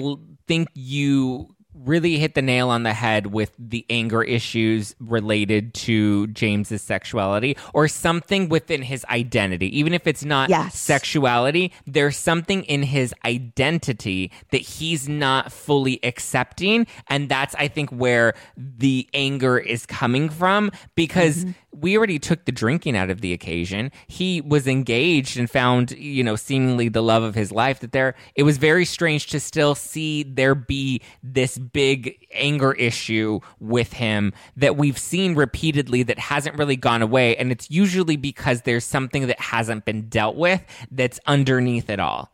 think 0.47 0.69
you 0.75 1.55
really 1.85 2.18
hit 2.18 2.35
the 2.35 2.43
nail 2.43 2.68
on 2.68 2.83
the 2.83 2.93
head 2.93 3.26
with 3.26 3.53
the 3.59 3.85
anger 3.91 4.22
issues 4.22 4.95
related 5.01 5.74
to 5.74 6.26
James's 6.28 6.83
sexuality 6.83 7.57
or 7.74 7.89
something 7.89 8.49
within 8.49 8.83
his 8.83 9.05
identity. 9.07 9.76
Even 9.78 9.95
if 9.95 10.07
it's 10.07 10.24
not 10.24 10.51
Yes. 10.51 10.78
sexuality 10.78 11.72
there's 11.87 12.16
something 12.16 12.64
in 12.64 12.83
his 12.83 13.14
identity 13.24 14.31
that 14.51 14.61
he's 14.61 15.09
not 15.09 15.53
fully 15.53 16.01
accepting. 16.03 16.87
And 17.09 17.28
that's 17.28 17.55
I 17.57 17.68
think 17.68 17.91
where 17.91 18.35
the 18.57 19.09
anger 19.14 19.59
is 19.59 19.87
coming 19.87 20.28
from 20.28 20.70
because 20.95 21.45
mm-hmm. 21.45 21.51
We 21.73 21.97
already 21.97 22.18
took 22.18 22.45
the 22.45 22.53
drinking 22.53 22.97
out 22.97 23.11
of 23.11 23.21
the 23.21 23.33
occasion. 23.33 23.93
He 24.07 24.41
was 24.41 24.66
engaged 24.66 25.39
and 25.39 25.49
found, 25.49 25.93
you 25.93 26.25
know, 26.25 26.37
seemingly 26.37 26.89
the 26.89 27.03
love 27.03 27.23
of 27.23 27.35
his 27.35 27.53
life. 27.53 27.81
That 27.81 27.93
there, 27.93 28.14
it 28.35 28.43
was 28.43 28.59
very 28.59 28.85
strange 28.85 29.27
to 29.29 29.41
still 29.41 29.75
see 29.75 30.25
there 30.25 30.55
be 30.55 31.01
this 31.23 31.59
big 31.59 32.27
anger 32.33 32.73
issue 32.73 33.41
with 33.61 33.93
him 33.93 34.33
that 34.57 34.77
we've 34.77 34.99
seen 34.99 35.35
repeatedly 35.35 36.03
that 36.05 36.18
hasn't 36.18 36.59
really 36.59 36.77
gone 36.77 37.03
away. 37.03 37.37
And 37.37 37.53
it's 37.53 37.71
usually 37.71 38.16
because 38.16 38.62
there's 38.62 38.85
something 38.85 39.29
that 39.29 39.41
hasn't 39.41 39.85
been 39.85 40.09
dealt 40.09 40.37
with 40.37 40.64
that's 40.91 41.21
underneath 41.27 41.89
it 41.89 42.01
all. 42.01 42.33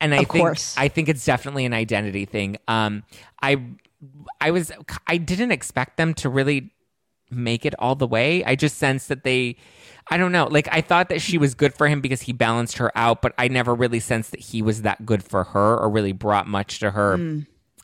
And 0.00 0.14
I 0.14 0.18
Of 0.18 0.28
think 0.28 0.44
course. 0.44 0.74
I 0.78 0.88
think 0.88 1.08
it's 1.08 1.24
definitely 1.24 1.66
an 1.66 1.74
identity 1.74 2.24
thing. 2.24 2.58
Um, 2.68 3.02
I 3.42 3.62
I 4.40 4.50
was 4.50 4.72
I 5.06 5.18
didn't 5.18 5.52
expect 5.52 5.96
them 5.96 6.14
to 6.14 6.28
really 6.28 6.72
make 7.30 7.64
it 7.64 7.74
all 7.78 7.94
the 7.94 8.06
way. 8.06 8.44
I 8.44 8.54
just 8.54 8.78
sense 8.78 9.06
that 9.06 9.24
they 9.24 9.56
I 10.10 10.16
don't 10.16 10.32
know. 10.32 10.46
Like 10.46 10.68
I 10.72 10.80
thought 10.80 11.08
that 11.08 11.20
she 11.20 11.38
was 11.38 11.54
good 11.54 11.72
for 11.72 11.86
him 11.88 12.00
because 12.00 12.22
he 12.22 12.32
balanced 12.32 12.78
her 12.78 12.90
out, 12.96 13.22
but 13.22 13.32
I 13.38 13.48
never 13.48 13.74
really 13.74 14.00
sensed 14.00 14.32
that 14.32 14.40
he 14.40 14.60
was 14.60 14.82
that 14.82 15.06
good 15.06 15.22
for 15.22 15.44
her 15.44 15.76
or 15.76 15.88
really 15.88 16.12
brought 16.12 16.48
much 16.48 16.80
to 16.80 16.90
her. 16.90 17.16
Hmm. 17.16 17.40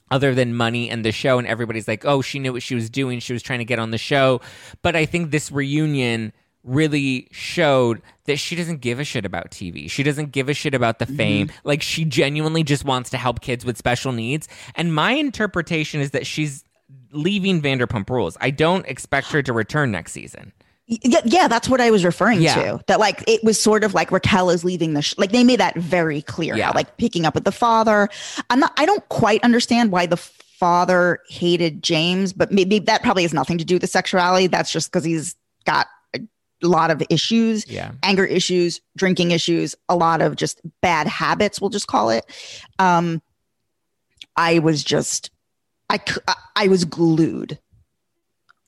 Other 0.09 0.37
than 0.37 0.55
money 0.55 0.89
and 0.89 1.05
the 1.05 1.11
show, 1.11 1.37
and 1.37 1.49
everybody's 1.49 1.89
like, 1.89 2.05
oh, 2.05 2.23
she 2.23 2.39
knew 2.39 2.53
what 2.53 2.63
she 2.63 2.77
was 2.77 2.89
doing. 2.89 3.19
She 3.19 3.33
was 3.33 3.43
trying 3.43 3.59
to 3.59 3.65
get 3.65 3.81
on 3.81 3.91
the 3.91 3.99
show. 3.99 4.41
But 4.83 4.95
I 4.95 5.05
think 5.05 5.33
this 5.33 5.51
reunion 5.51 6.33
really 6.63 7.27
showed 7.33 8.03
that 8.27 8.37
she 8.37 8.55
doesn't 8.55 8.81
give 8.81 9.01
a 9.01 9.05
shit 9.05 9.25
about 9.25 9.51
TV. 9.51 9.91
She 9.91 10.05
doesn't 10.05 10.31
give 10.31 10.49
a 10.49 10.55
shit 10.55 10.75
about 10.75 11.01
the 11.01 11.07
fame. 11.07 11.49
Mm-hmm. 11.49 11.69
Like 11.69 11.83
she 11.83 12.05
genuinely 12.05 12.63
just 12.63 12.85
wants 12.85 13.11
to 13.11 13.19
help 13.19 13.41
kids 13.41 13.65
with 13.65 13.77
special 13.77 14.13
needs. 14.13 14.49
And 14.75 14.95
my 14.95 15.13
interpretation 15.13 16.01
is 16.01 16.13
that 16.13 16.25
she's 16.25 16.65
leaving 17.13 17.61
Vanderpump 17.63 18.09
Rules. 18.11 18.37
I 18.41 18.51
don't 18.51 18.87
expect 18.87 19.29
her 19.33 19.43
to 19.43 19.53
return 19.53 19.91
next 19.91 20.13
season. 20.13 20.53
Yeah, 20.89 21.21
yeah, 21.25 21.49
that's 21.49 21.69
what 21.69 21.81
I 21.81 21.91
was 21.91 22.05
referring 22.05 22.41
Yeah. 22.41 22.55
to. 22.55 22.85
That 22.87 23.01
like 23.01 23.25
it 23.27 23.43
was 23.43 23.61
sort 23.61 23.83
of 23.83 23.93
like 23.95 24.13
Raquel 24.13 24.51
is 24.51 24.63
leaving 24.65 24.95
the 24.95 25.03
sh- 25.03 25.15
like 25.19 25.33
they 25.33 25.43
made 25.43 25.59
that 25.61 25.75
very 25.77 26.23
clear. 26.23 26.57
Yeah. 26.57 26.71
Like 26.71 26.97
picking 26.97 27.25
up 27.27 27.35
with 27.35 27.45
the 27.45 27.51
father. 27.53 28.09
I'm 28.51 28.61
not. 28.61 28.73
I 28.77 28.87
don't 28.87 29.07
quite 29.09 29.43
understand 29.43 29.91
why 29.91 30.07
the 30.07 30.17
father 30.17 31.19
hated 31.29 31.83
James, 31.83 32.33
but 32.33 32.53
maybe 32.53 32.79
that 32.79 33.03
probably 33.03 33.23
has 33.25 33.35
nothing 33.35 33.59
to 33.59 33.65
do 33.65 33.75
with 33.75 33.81
the 33.83 33.89
sexuality. 33.89 34.47
That's 34.47 34.71
just 34.71 34.91
because 34.93 35.03
he's 35.05 35.35
got 35.65 35.89
a 36.15 36.21
lot 36.63 36.91
of 36.93 37.03
issues, 37.11 37.69
Yeah. 37.69 37.91
anger 38.05 38.25
issues, 38.25 38.81
drinking 38.97 39.33
issues, 39.33 39.75
a 39.89 39.97
lot 39.97 40.23
of 40.23 40.37
just 40.37 40.61
bad 40.83 41.07
habits. 41.09 41.61
We'll 41.61 41.69
just 41.71 41.89
call 41.89 42.11
it. 42.11 42.25
Um, 42.79 43.21
I 44.37 44.61
was 44.61 44.83
just, 44.85 45.31
I 45.89 46.01
I 46.55 46.69
was 46.69 46.85
glued 46.85 47.59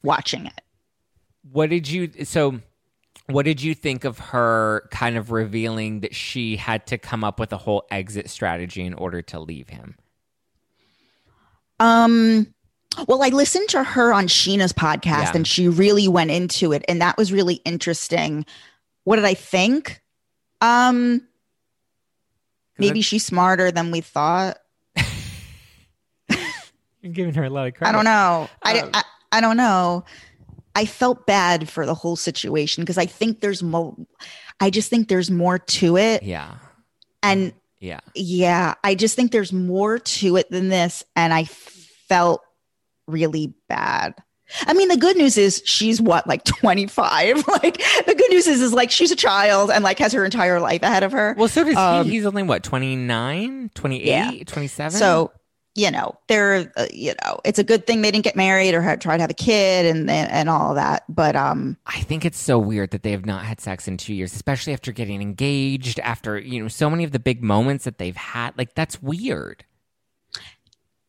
watching 0.03 0.47
it. 0.47 0.61
What 1.51 1.71
did 1.71 1.89
you 1.89 2.11
so 2.25 2.61
what 3.27 3.45
did 3.45 3.63
you 3.63 3.75
think 3.75 4.05
of 4.05 4.19
her 4.19 4.89
kind 4.91 5.17
of 5.17 5.31
revealing 5.31 6.01
that 6.01 6.15
she 6.15 6.57
had 6.57 6.87
to 6.87 6.99
come 6.99 7.25
up 7.25 7.39
with 7.39 7.53
a 7.53 7.59
whole 7.59 7.87
exit 7.91 8.31
strategy 8.31 8.83
in 8.83 8.95
order 8.95 9.21
to 9.23 9.41
leave 9.41 9.69
him? 9.69 9.97
Um, 11.81 12.55
well, 13.07 13.23
I 13.23 13.29
listened 13.29 13.69
to 13.71 13.85
her 13.85 14.13
on 14.13 14.27
Scheana's 14.27 14.73
podcast 14.73 15.05
Yeah. 15.05 15.33
and 15.35 15.47
she 15.47 15.69
really 15.69 16.09
went 16.09 16.31
into 16.31 16.73
it, 16.73 16.85
and 16.89 17.01
that 17.01 17.17
was 17.17 17.33
really 17.33 17.57
interesting. 17.65 18.47
What 19.05 19.17
did 19.17 19.25
I 19.25 19.35
think? 19.35 20.01
Um, 20.61 21.23
maybe 22.79 23.03
she's 23.03 23.25
smarter 23.25 23.71
than 23.71 23.91
we 23.91 24.01
thought. 24.01 24.59
You're 27.03 27.13
giving 27.13 27.35
her 27.35 27.45
a 27.45 27.51
lot 27.51 27.69
of 27.69 27.75
credit. 27.75 27.91
I 27.91 27.93
don't 27.93 28.05
know. 28.05 28.49
I, 28.63 28.81
Um, 28.81 28.91
I 28.95 29.03
I 29.33 29.41
don't 29.41 29.57
know. 29.57 30.05
I 30.75 30.85
felt 30.87 31.27
bad 31.27 31.69
for 31.69 31.85
the 31.87 31.95
whole 31.95 32.17
situation 32.17 32.83
because 32.83 32.99
I 32.99 33.07
think 33.07 33.41
there's 33.41 33.63
more. 33.63 33.95
I 34.61 34.71
just 34.71 34.91
think 34.91 35.09
there's 35.09 35.31
more 35.31 35.59
to 35.59 35.97
it, 35.97 36.23
Yeah. 36.23 36.55
and 37.23 37.53
Yeah. 37.81 38.01
yeah, 38.15 38.75
I 38.83 38.95
just 38.95 39.15
think 39.17 39.31
there's 39.33 39.53
more 39.53 39.99
to 39.99 40.37
it 40.37 40.51
than 40.51 40.69
this, 40.69 41.05
and 41.15 41.33
I 41.33 41.45
felt 41.45 42.43
really 43.07 43.55
bad. 43.69 44.15
I 44.67 44.73
mean, 44.73 44.89
the 44.89 44.97
good 44.97 45.17
news 45.17 45.37
is 45.37 45.63
she's 45.67 46.01
what, 46.01 46.27
like 46.27 46.43
25? 46.45 47.47
Like, 47.49 47.77
the 48.07 48.15
good 48.17 48.31
news 48.31 48.47
is, 48.47 48.63
is 48.63 48.73
like 48.73 48.91
she's 48.91 49.11
a 49.11 49.17
child 49.17 49.71
and 49.71 49.85
like 49.85 49.99
has 49.99 50.13
her 50.15 50.25
entire 50.25 50.59
life 50.59 50.83
ahead 50.83 51.03
of 51.03 51.13
her. 51.13 51.35
Well, 51.37 51.49
so 51.49 51.65
does 51.65 51.77
Um, 51.77 52.07
he. 52.07 52.13
He's 52.13 52.25
only 52.27 52.43
what, 52.43 52.63
29, 52.63 53.71
28, 53.75 54.07
Yeah. 54.07 54.31
27? 54.45 54.99
So, 54.99 55.33
you 55.79 55.93
know, 55.93 56.19
they're, 56.27 56.73
uh, 56.77 56.87
you 56.93 57.15
know, 57.25 57.39
it's 57.45 57.61
a 57.61 57.65
good 57.65 57.87
thing 57.87 58.03
they 58.03 58.11
didn't 58.11 58.25
get 58.25 58.35
married 58.35 58.75
or 58.75 58.83
had, 58.83 59.01
try 59.01 59.17
to 59.17 59.21
have 59.21 59.31
a 59.31 59.35
kid 59.35 59.87
and, 59.87 60.11
and, 60.11 60.29
and 60.29 60.49
all 60.49 60.75
that. 60.75 61.05
But, 61.09 61.37
um, 61.37 61.77
I 61.87 62.01
think 62.01 62.25
it's 62.25 62.37
so 62.37 62.59
weird 62.59 62.91
that 62.91 63.05
they 63.05 63.13
have 63.13 63.25
not 63.25 63.45
had 63.45 63.61
sex 63.61 63.87
in 63.87 63.97
two 63.97 64.13
years, 64.13 64.35
especially 64.35 64.73
after 64.73 64.91
getting 64.91 65.23
engaged, 65.23 66.01
after, 66.01 66.37
you 66.37 66.61
know, 66.61 66.67
so 66.67 66.91
many 66.91 67.05
of 67.05 67.13
the 67.13 67.21
big 67.21 67.45
moments 67.45 67.85
that 67.85 67.99
they've 67.99 68.17
had. 68.17 68.59
Like, 68.59 68.75
that's 68.75 69.01
weird. 69.01 69.65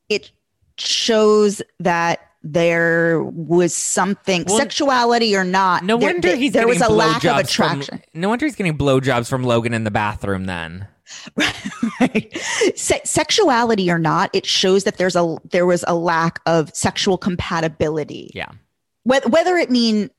it 0.08 0.32
shows 0.78 1.64
that 1.80 2.20
there 2.44 3.24
was 3.24 3.74
something, 3.74 4.46
Well, 4.48 4.58
sexuality 4.58 5.36
or 5.36 5.44
not. 5.44 5.84
No 5.84 5.98
there, 5.98 6.14
wonder 6.14 6.36
he's 6.36 6.54
there 6.54 6.68
was 6.68 6.82
a 6.82 6.90
lack 6.90 7.26
of 7.26 7.38
attraction. 7.38 7.98
From, 7.98 8.22
no 8.22 8.30
wonder 8.30 8.46
he's 8.46 8.56
getting 8.56 8.78
blowjobs 8.78 9.28
from 9.30 9.44
Logan 9.44 9.74
in 9.74 9.84
the 9.84 9.92
bathroom 9.92 10.46
then. 10.46 10.88
right? 12.00 12.36
Se- 12.76 13.02
sexuality 13.04 13.90
or 13.92 14.00
not, 14.00 14.30
it 14.34 14.46
shows 14.46 14.84
that 14.84 14.98
there's 14.98 15.16
a 15.16 15.38
there 15.52 15.66
was 15.66 15.84
a 15.88 15.96
lack 15.96 16.40
of 16.46 16.74
sexual 16.76 17.18
compatibility. 17.18 18.32
Yeah. 18.34 18.50
Whether, 19.04 19.30
whether 19.30 19.58
it 19.58 19.70
mean 19.70 20.10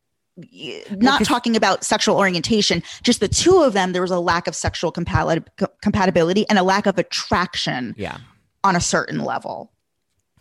not 0.90 1.24
talking 1.24 1.56
about 1.56 1.84
sexual 1.84 2.16
orientation, 2.16 2.82
just 3.02 3.20
the 3.20 3.28
two 3.28 3.62
of 3.62 3.72
them, 3.72 3.92
there 3.92 4.02
was 4.02 4.10
a 4.10 4.18
lack 4.20 4.46
of 4.46 4.54
sexual 4.54 4.92
compati- 4.92 5.44
compatibility 5.82 6.48
and 6.48 6.58
a 6.58 6.62
lack 6.62 6.86
of 6.86 6.98
attraction 6.98 7.94
Yeah. 7.98 8.18
on 8.64 8.74
a 8.76 8.80
certain 8.80 9.20
level. 9.20 9.70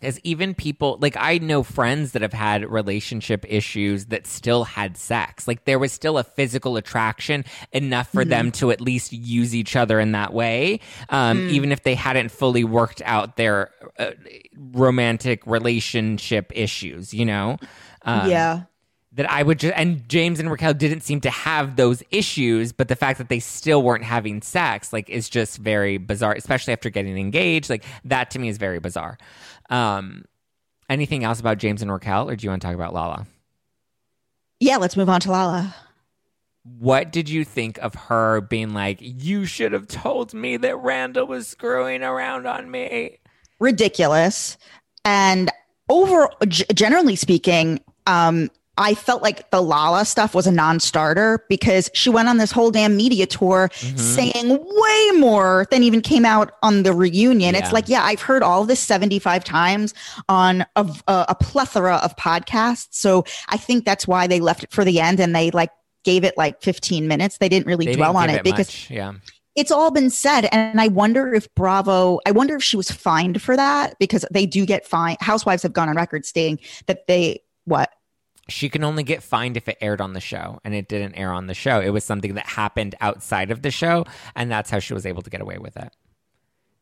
As 0.02 0.18
even 0.24 0.54
people 0.54 0.96
like 1.00 1.16
I 1.18 1.38
know 1.38 1.62
friends 1.62 2.12
that 2.12 2.22
have 2.22 2.32
had 2.32 2.68
relationship 2.70 3.44
issues 3.46 4.06
that 4.06 4.26
still 4.26 4.64
had 4.64 4.96
sex. 4.96 5.46
Like 5.46 5.64
there 5.64 5.78
was 5.78 5.92
still 5.92 6.16
a 6.16 6.24
physical 6.24 6.76
attraction 6.76 7.44
enough 7.72 8.08
for 8.08 8.24
them 8.24 8.50
to 8.52 8.70
at 8.70 8.80
least 8.80 9.12
use 9.12 9.54
each 9.54 9.76
other 9.76 10.00
in 10.00 10.12
that 10.12 10.32
way, 10.32 10.80
um, 11.10 11.48
even 11.50 11.70
if 11.70 11.82
they 11.82 11.94
hadn't 11.94 12.30
fully 12.30 12.64
worked 12.64 13.02
out 13.04 13.36
their 13.36 13.70
uh, 13.98 14.12
romantic 14.72 15.46
relationship 15.46 16.50
issues. 16.54 17.12
You 17.12 17.26
know, 17.26 17.58
um, 18.02 18.30
yeah. 18.30 18.62
that 19.12 19.30
I 19.30 19.42
would 19.42 19.58
just 19.58 19.74
and 19.76 20.08
James 20.08 20.40
and 20.40 20.50
Raquel 20.50 20.72
didn't 20.72 21.02
seem 21.02 21.20
to 21.22 21.30
have 21.30 21.76
those 21.76 22.02
issues, 22.10 22.72
but 22.72 22.88
the 22.88 22.96
fact 22.96 23.18
that 23.18 23.28
they 23.28 23.40
still 23.40 23.82
weren't 23.82 24.04
having 24.04 24.40
sex, 24.40 24.92
like, 24.92 25.10
is 25.10 25.28
just 25.28 25.58
very 25.58 25.98
bizarre, 25.98 26.32
especially 26.32 26.72
after 26.72 26.88
getting 26.88 27.18
engaged. 27.18 27.68
Like 27.68 27.84
that 28.04 28.30
to 28.30 28.38
me 28.38 28.48
is 28.48 28.56
very 28.56 28.78
bizarre. 28.78 29.18
Um, 29.70 30.24
anything 30.88 31.24
else 31.24 31.40
about 31.40 31.58
James 31.58 31.80
and 31.82 31.90
Raquel, 31.92 32.28
or 32.28 32.36
do 32.36 32.44
you 32.44 32.50
want 32.50 32.60
to 32.62 32.66
talk 32.68 32.74
about 32.74 32.92
Lala? 32.92 33.26
Yeah, 34.58 34.76
let's 34.76 34.96
move 34.96 35.08
on 35.08 35.20
to 35.20 35.30
Lala. 35.30 35.74
What 36.78 37.10
did 37.10 37.28
you 37.30 37.44
think 37.44 37.78
of 37.78 37.94
her 37.94 38.42
being 38.42 38.74
like, 38.74 38.98
"You 39.00 39.46
should 39.46 39.72
have 39.72 39.88
told 39.88 40.34
me 40.34 40.56
that 40.58 40.76
Randall 40.76 41.26
was 41.26 41.48
screwing 41.48 42.02
around 42.02 42.46
on 42.46 42.70
me"? 42.70 43.18
ridiculous. 43.58 44.56
And 45.04 45.50
over 45.90 46.28
g- 46.48 46.64
generally 46.74 47.14
speaking, 47.16 47.80
um, 48.06 48.50
I 48.80 48.94
felt 48.94 49.22
like 49.22 49.48
the 49.50 49.60
Lala 49.62 50.04
stuff 50.04 50.34
was 50.34 50.46
a 50.46 50.50
non-starter 50.52 51.44
because 51.48 51.90
she 51.94 52.10
went 52.10 52.28
on 52.28 52.38
this 52.38 52.50
whole 52.50 52.70
damn 52.70 52.96
media 52.96 53.26
tour 53.26 53.68
Mm-hmm. 53.80 53.96
saying 53.98 54.48
way 54.58 55.18
more 55.20 55.66
than 55.70 55.82
even 55.82 56.00
came 56.00 56.24
out 56.24 56.52
on 56.62 56.82
the 56.82 56.92
reunion. 56.92 57.54
Yeah. 57.54 57.60
It's 57.60 57.72
like, 57.72 57.88
yeah, 57.88 58.02
I've 58.02 58.22
heard 58.22 58.42
all 58.42 58.64
this 58.64 58.80
75 58.80 59.44
times 59.44 59.94
on 60.28 60.62
a, 60.76 60.88
a, 61.06 61.26
a 61.28 61.34
plethora 61.34 61.96
of 61.96 62.16
podcasts. 62.16 62.88
So 62.92 63.24
I 63.48 63.56
think 63.58 63.84
that's 63.84 64.08
why 64.08 64.26
they 64.26 64.40
left 64.40 64.64
it 64.64 64.70
for 64.72 64.84
the 64.84 64.98
end 65.00 65.20
and 65.20 65.36
they 65.36 65.50
like 65.50 65.70
gave 66.04 66.24
it 66.24 66.36
like 66.38 66.62
15 66.62 67.06
minutes. 67.06 67.38
They 67.38 67.48
didn't 67.48 67.66
really 67.66 67.86
They 67.86 67.96
dwell 67.96 68.12
didn't 68.14 68.22
on 68.22 68.28
give 68.28 68.36
it 68.38 68.44
because 68.44 68.66
much. 68.68 68.90
yeah, 68.90 69.12
it's 69.54 69.70
all 69.70 69.90
been 69.90 70.10
said 70.10 70.48
and 70.52 70.80
i 70.80 70.86
wonder 70.86 71.34
if 71.34 71.52
bravo 71.56 72.20
i 72.24 72.30
wonder 72.30 72.54
if 72.54 72.62
she 72.62 72.76
was 72.76 72.88
fined 72.90 73.42
for 73.42 73.56
that 73.56 73.96
because 73.98 74.24
they 74.30 74.46
do 74.46 74.64
get 74.64 74.86
fined 74.86 75.18
housewives 75.20 75.64
have 75.64 75.72
gone 75.72 75.88
on 75.88 75.96
record 75.96 76.24
stating 76.24 76.56
that 76.86 77.06
they 77.08 77.42
what 77.64 77.90
she 78.50 78.68
can 78.68 78.84
only 78.84 79.02
get 79.02 79.22
fined 79.22 79.56
if 79.56 79.68
it 79.68 79.78
aired 79.80 80.00
on 80.00 80.12
the 80.12 80.20
show, 80.20 80.60
and 80.64 80.74
it 80.74 80.88
didn't 80.88 81.14
air 81.14 81.32
on 81.32 81.46
the 81.46 81.54
show. 81.54 81.80
It 81.80 81.90
was 81.90 82.04
something 82.04 82.34
that 82.34 82.46
happened 82.46 82.94
outside 83.00 83.50
of 83.50 83.62
the 83.62 83.70
show, 83.70 84.04
and 84.34 84.50
that's 84.50 84.70
how 84.70 84.78
she 84.78 84.94
was 84.94 85.06
able 85.06 85.22
to 85.22 85.30
get 85.30 85.40
away 85.40 85.58
with 85.58 85.76
it. 85.76 85.92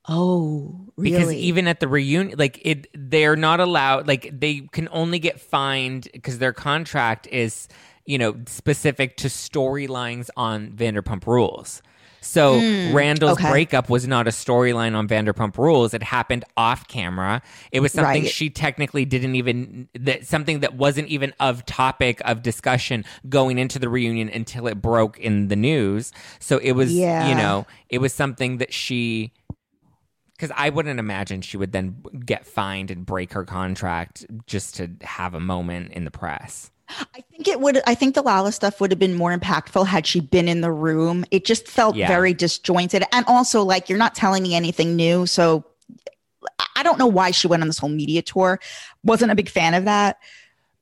oh 0.08 0.88
really? 0.96 1.10
because 1.10 1.32
even 1.32 1.68
at 1.68 1.80
the 1.80 1.88
reunion 1.88 2.38
like 2.38 2.58
it 2.64 2.86
they're 2.94 3.36
not 3.36 3.60
allowed 3.60 4.08
like 4.08 4.30
they 4.32 4.60
can 4.72 4.88
only 4.90 5.18
get 5.18 5.38
fined 5.40 6.08
because 6.12 6.38
their 6.38 6.52
contract 6.54 7.26
is 7.26 7.68
you 8.06 8.16
know 8.16 8.34
specific 8.46 9.16
to 9.18 9.28
storylines 9.28 10.30
on 10.36 10.70
vanderpump 10.72 11.26
rules 11.26 11.82
So 12.20 12.60
Mm, 12.60 12.94
Randall's 12.94 13.38
okay. 13.38 13.50
breakup 13.50 13.88
was 13.88 14.06
not 14.06 14.26
a 14.26 14.30
storyline 14.30 14.94
on 14.96 15.06
Vanderpump 15.08 15.56
Rules. 15.56 15.94
It 15.94 16.02
happened 16.02 16.44
off 16.56 16.88
camera. 16.88 17.42
It 17.72 17.80
was 17.80 17.92
something 17.92 18.24
Right. 18.24 18.30
she 18.30 18.50
technically 18.50 19.04
didn't 19.04 19.34
even 19.36 19.88
that 19.94 20.26
something 20.26 20.60
that 20.60 20.74
wasn't 20.74 21.08
even 21.08 21.32
of 21.40 21.64
topic 21.66 22.20
of 22.24 22.42
discussion 22.42 23.04
going 23.28 23.58
into 23.58 23.78
the 23.78 23.88
reunion 23.88 24.28
until 24.28 24.66
it 24.66 24.80
broke 24.82 25.18
in 25.18 25.48
the 25.48 25.56
news. 25.56 26.12
So 26.40 26.58
it 26.58 26.72
was 26.72 26.92
Yeah. 26.92 27.28
you 27.28 27.34
know, 27.34 27.66
it 27.88 27.98
was 27.98 28.12
something 28.12 28.58
that 28.58 28.72
she 28.72 29.32
because 30.36 30.52
I 30.56 30.70
wouldn't 30.70 31.00
imagine 31.00 31.40
she 31.40 31.56
would 31.56 31.72
then 31.72 31.96
get 32.24 32.46
fined 32.46 32.92
and 32.92 33.04
break 33.04 33.32
her 33.32 33.44
contract 33.44 34.24
just 34.46 34.76
to 34.76 34.90
have 35.02 35.34
a 35.34 35.40
moment 35.40 35.92
in 35.92 36.04
the 36.04 36.12
press. 36.12 36.70
I 37.14 37.20
think 37.30 37.48
it 37.48 37.60
would. 37.60 37.80
I 37.86 37.94
think 37.94 38.14
the 38.14 38.22
Lala 38.22 38.52
stuff 38.52 38.80
would 38.80 38.90
have 38.90 38.98
been 38.98 39.14
more 39.14 39.36
impactful 39.36 39.86
had 39.86 40.06
she 40.06 40.20
been 40.20 40.48
in 40.48 40.60
the 40.62 40.72
room. 40.72 41.24
It 41.30 41.44
just 41.44 41.68
felt 41.68 41.96
Yeah. 41.96 42.08
very 42.08 42.32
disjointed, 42.34 43.04
and 43.12 43.24
also 43.28 43.62
like 43.62 43.88
you're 43.88 43.98
not 43.98 44.14
telling 44.14 44.42
me 44.42 44.54
anything 44.54 44.96
new. 44.96 45.26
So 45.26 45.64
I- 46.58 46.66
I 46.76 46.82
don't 46.82 46.98
know 46.98 47.06
why 47.06 47.30
she 47.32 47.46
went 47.48 47.62
on 47.62 47.68
this 47.68 47.78
whole 47.78 47.90
media 47.90 48.22
tour. 48.22 48.60
Wasn't 49.04 49.30
a 49.30 49.34
big 49.34 49.50
fan 49.50 49.74
of 49.74 49.84
that. 49.84 50.18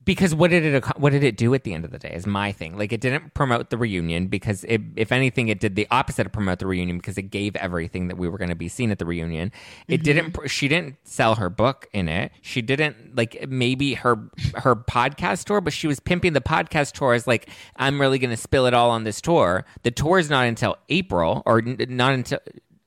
Because 0.06 0.34
what 0.34 0.50
did 0.50 0.64
it 0.64 0.84
what 0.98 1.10
did 1.10 1.24
it 1.24 1.36
do 1.36 1.52
at 1.52 1.64
the 1.64 1.74
end 1.74 1.84
of 1.84 1.90
the 1.90 1.98
day 1.98 2.12
is 2.14 2.26
my 2.26 2.52
thing. 2.52 2.78
Like 2.78 2.92
it 2.92 3.00
didn't 3.00 3.34
promote 3.34 3.70
the 3.70 3.76
reunion 3.76 4.28
because 4.28 4.64
it, 4.64 4.80
if 4.94 5.10
anything 5.10 5.48
it 5.48 5.58
did 5.60 5.74
the 5.74 5.86
opposite 5.90 6.26
of 6.26 6.32
promote 6.32 6.60
the 6.60 6.66
reunion 6.66 6.96
because 6.96 7.18
it 7.18 7.24
gave 7.24 7.56
everything 7.56 8.06
that 8.08 8.16
we 8.16 8.28
were 8.28 8.38
going 8.38 8.48
to 8.48 8.56
be 8.56 8.68
seen 8.68 8.92
at 8.92 9.00
the 9.00 9.04
reunion. 9.04 9.50
It 9.88 10.04
didn't 10.04 10.38
she 10.48 10.68
didn't 10.68 10.96
sell 11.02 11.34
her 11.34 11.50
book 11.50 11.88
in 11.92 12.08
it. 12.08 12.30
She 12.40 12.62
didn't 12.62 13.16
like 13.16 13.48
maybe 13.48 13.94
her 13.94 14.30
her 14.54 14.76
podcast 14.76 15.44
tour 15.44 15.60
but 15.60 15.72
she 15.72 15.88
was 15.88 15.98
pimping 15.98 16.34
the 16.34 16.40
podcast 16.40 16.92
tour 16.92 17.12
as 17.12 17.26
like 17.26 17.50
i'm 17.76 18.00
really 18.00 18.18
going 18.18 18.30
to 18.30 18.36
spill 18.36 18.66
it 18.66 18.74
all 18.74 18.90
on 18.90 19.02
this 19.02 19.20
tour. 19.20 19.64
The 19.82 19.90
tour 19.90 20.20
is 20.20 20.30
not 20.30 20.46
until 20.46 20.76
april 20.88 21.42
or 21.44 21.58
n- 21.58 21.84
not 21.88 22.14
until 22.14 22.38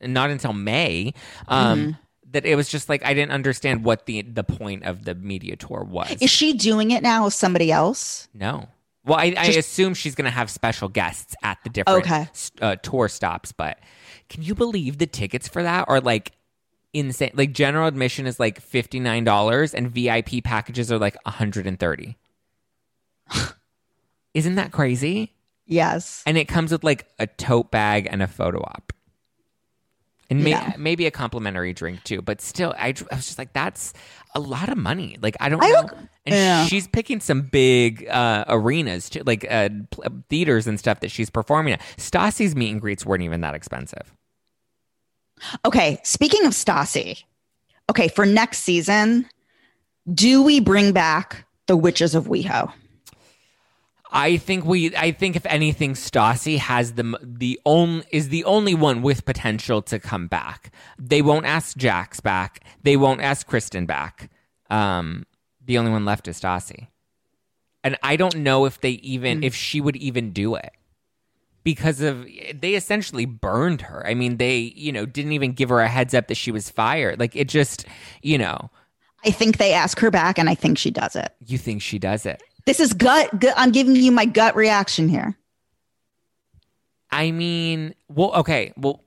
not 0.02 0.30
until 0.30 0.54
may. 0.54 1.14
Um 1.50 1.98
that 2.32 2.46
it 2.46 2.56
was 2.56 2.70
just 2.70 2.90
like 2.90 3.04
I 3.06 3.14
didn't 3.14 3.32
understand 3.32 3.84
what 3.84 4.06
the 4.06 4.22
the 4.22 4.44
point 4.44 4.84
of 4.84 5.06
the 5.06 5.16
media 5.16 5.56
tour 5.56 5.84
was. 5.84 6.16
Is 6.22 6.30
she 6.30 6.54
doing 6.54 6.92
it 6.92 7.04
now 7.04 7.26
with 7.26 7.34
somebody 7.34 7.72
else? 7.72 8.28
No. 8.34 8.68
Well, 9.06 9.18
I, 9.18 9.34
I 9.38 9.46
assume 9.46 9.94
she's 9.94 10.14
going 10.14 10.26
to 10.26 10.32
have 10.32 10.50
special 10.52 10.88
guests 10.90 11.34
at 11.42 11.58
the 11.64 11.70
different 11.70 12.06
Okay. 12.06 12.28
uh, 12.62 12.76
tour 12.76 13.08
stops. 13.08 13.52
But 13.52 13.80
can 14.28 14.44
you 14.44 14.54
believe 14.54 14.98
the 14.98 15.08
tickets 15.08 15.48
for 15.48 15.64
that 15.64 15.86
are 15.88 16.02
like 16.02 16.34
insane? 16.94 17.32
Like 17.34 17.54
general 17.54 17.88
admission 17.88 18.28
is 18.28 18.40
like 18.40 18.60
fifty 18.62 19.00
nine 19.00 19.24
dollars, 19.24 19.74
and 19.74 19.90
VIP 19.90 20.44
packages 20.44 20.92
are 20.92 21.00
like 21.00 21.16
one 21.26 21.34
hundred 21.34 21.66
and 21.66 21.80
thirty. 21.80 22.18
Isn't 24.34 24.56
that 24.56 24.72
crazy? 24.72 25.34
Yes. 25.66 26.24
And 26.26 26.38
it 26.38 26.46
comes 26.48 26.72
with 26.72 26.84
like 26.84 27.08
a 27.20 27.28
tote 27.28 27.72
bag 27.72 28.08
and 28.10 28.22
a 28.22 28.28
photo 28.28 28.60
op. 28.60 28.94
And 30.30 30.44
may- 30.44 30.52
Yeah. 30.52 30.74
maybe 30.78 31.06
a 31.08 31.12
complimentary 31.12 31.74
drink 31.74 32.04
too, 32.04 32.22
but 32.22 32.40
still, 32.42 32.74
I, 32.78 32.94
I 33.12 33.16
was 33.16 33.26
just 33.26 33.38
like, 33.40 33.54
that's 33.54 33.94
a 34.36 34.40
lot 34.40 34.70
of 34.70 34.78
money. 34.78 35.18
Like, 35.22 35.36
I 35.40 35.50
don't 35.50 35.64
I 35.64 35.70
know. 35.70 35.82
don't- 35.88 35.94
and 36.26 36.36
yeah. 36.36 36.66
she's 36.68 36.88
picking 36.88 37.20
some 37.20 37.42
big 37.42 38.08
uh, 38.08 38.46
arenas, 38.48 39.10
too, 39.10 39.24
like 39.26 39.48
uh, 39.50 39.70
theaters 40.30 40.68
and 40.68 40.78
stuff 40.78 41.00
that 41.00 41.10
she's 41.10 41.30
performing 41.32 41.74
at. 41.74 41.82
Stassi's 41.98 42.56
meet 42.56 42.70
and 42.72 42.80
greets 42.80 43.06
weren't 43.06 43.24
even 43.24 43.42
that 43.42 43.56
expensive. 43.56 44.14
Okay. 45.66 46.00
Speaking 46.04 46.46
of 46.46 46.52
Stassi, 46.54 47.24
okay, 47.90 48.08
for 48.10 48.26
next 48.26 48.60
season, 48.60 49.26
do 50.14 50.44
we 50.44 50.60
bring 50.60 50.92
back 50.92 51.46
the 51.68 51.78
Witches 51.78 52.14
of 52.14 52.26
WeHo? 52.28 52.72
I 54.12 54.38
think 54.38 54.66
we. 54.66 54.96
I 54.96 55.12
think 55.12 55.36
if 55.36 55.46
anything, 55.46 55.94
Stassi 55.94 56.58
has 56.58 56.94
the 56.94 57.18
the 57.22 57.60
only 57.66 58.06
is 58.12 58.30
the 58.30 58.44
only 58.44 58.74
one 58.74 59.02
with 59.04 59.24
potential 59.24 59.82
to 59.84 60.00
come 60.00 60.28
back. 60.28 60.72
They 60.98 61.22
won't 61.22 61.46
ask 61.46 61.78
Jax 61.78 62.20
back. 62.20 62.64
They 62.82 62.98
won't 62.98 63.22
ask 63.22 63.46
Kristen 63.46 63.86
back. 63.86 64.32
Um, 64.72 65.26
the 65.64 65.78
only 65.78 65.92
one 65.92 66.06
left 66.06 66.28
is 66.28 66.42
Stassi, 66.42 66.88
and 67.84 67.98
I 68.02 68.16
don't 68.16 68.38
know 68.38 68.66
if 68.66 68.82
they 68.82 68.92
even 68.92 69.44
if 69.44 69.54
she 69.54 69.80
would 69.80 69.96
even 69.98 70.32
do 70.32 70.56
it 70.56 70.72
because 71.64 72.02
of 72.02 72.26
they 72.54 72.74
essentially 72.74 73.26
burned 73.26 73.82
her. 73.82 74.06
I 74.08 74.16
mean, 74.16 74.38
they 74.38 74.74
you 74.76 74.92
know 74.92 75.06
didn't 75.06 75.34
even 75.34 75.52
give 75.52 75.70
her 75.70 75.82
a 75.82 75.88
heads 75.88 76.16
up 76.16 76.30
that 76.30 76.38
she 76.38 76.52
was 76.52 76.72
fired. 76.72 77.20
Like 77.20 77.36
it 77.36 77.48
just 77.48 77.86
you 78.24 78.40
know 78.40 78.72
I 79.24 79.32
think 79.32 79.58
they 79.58 79.74
ask 79.74 80.00
her 80.00 80.10
back, 80.10 80.40
and 80.40 80.50
I 80.50 80.56
think 80.56 80.78
she 80.78 80.92
does 80.92 81.16
it. 81.16 81.32
you 81.46 81.58
think 81.58 81.82
she 81.82 82.00
does 82.00 82.26
it. 82.26 82.42
This 82.70 82.80
is 82.80 82.94
gut. 82.94 83.40
gut 83.40 83.56
I'm 83.58 83.72
giving 83.72 83.96
you 83.96 84.12
my 84.12 84.26
gut 84.26 84.56
reaction 84.56 85.10
here. 85.10 85.36
I 87.10 87.32
mean, 87.32 87.96
well, 88.10 88.32
okay, 88.36 88.74
well, 88.78 89.04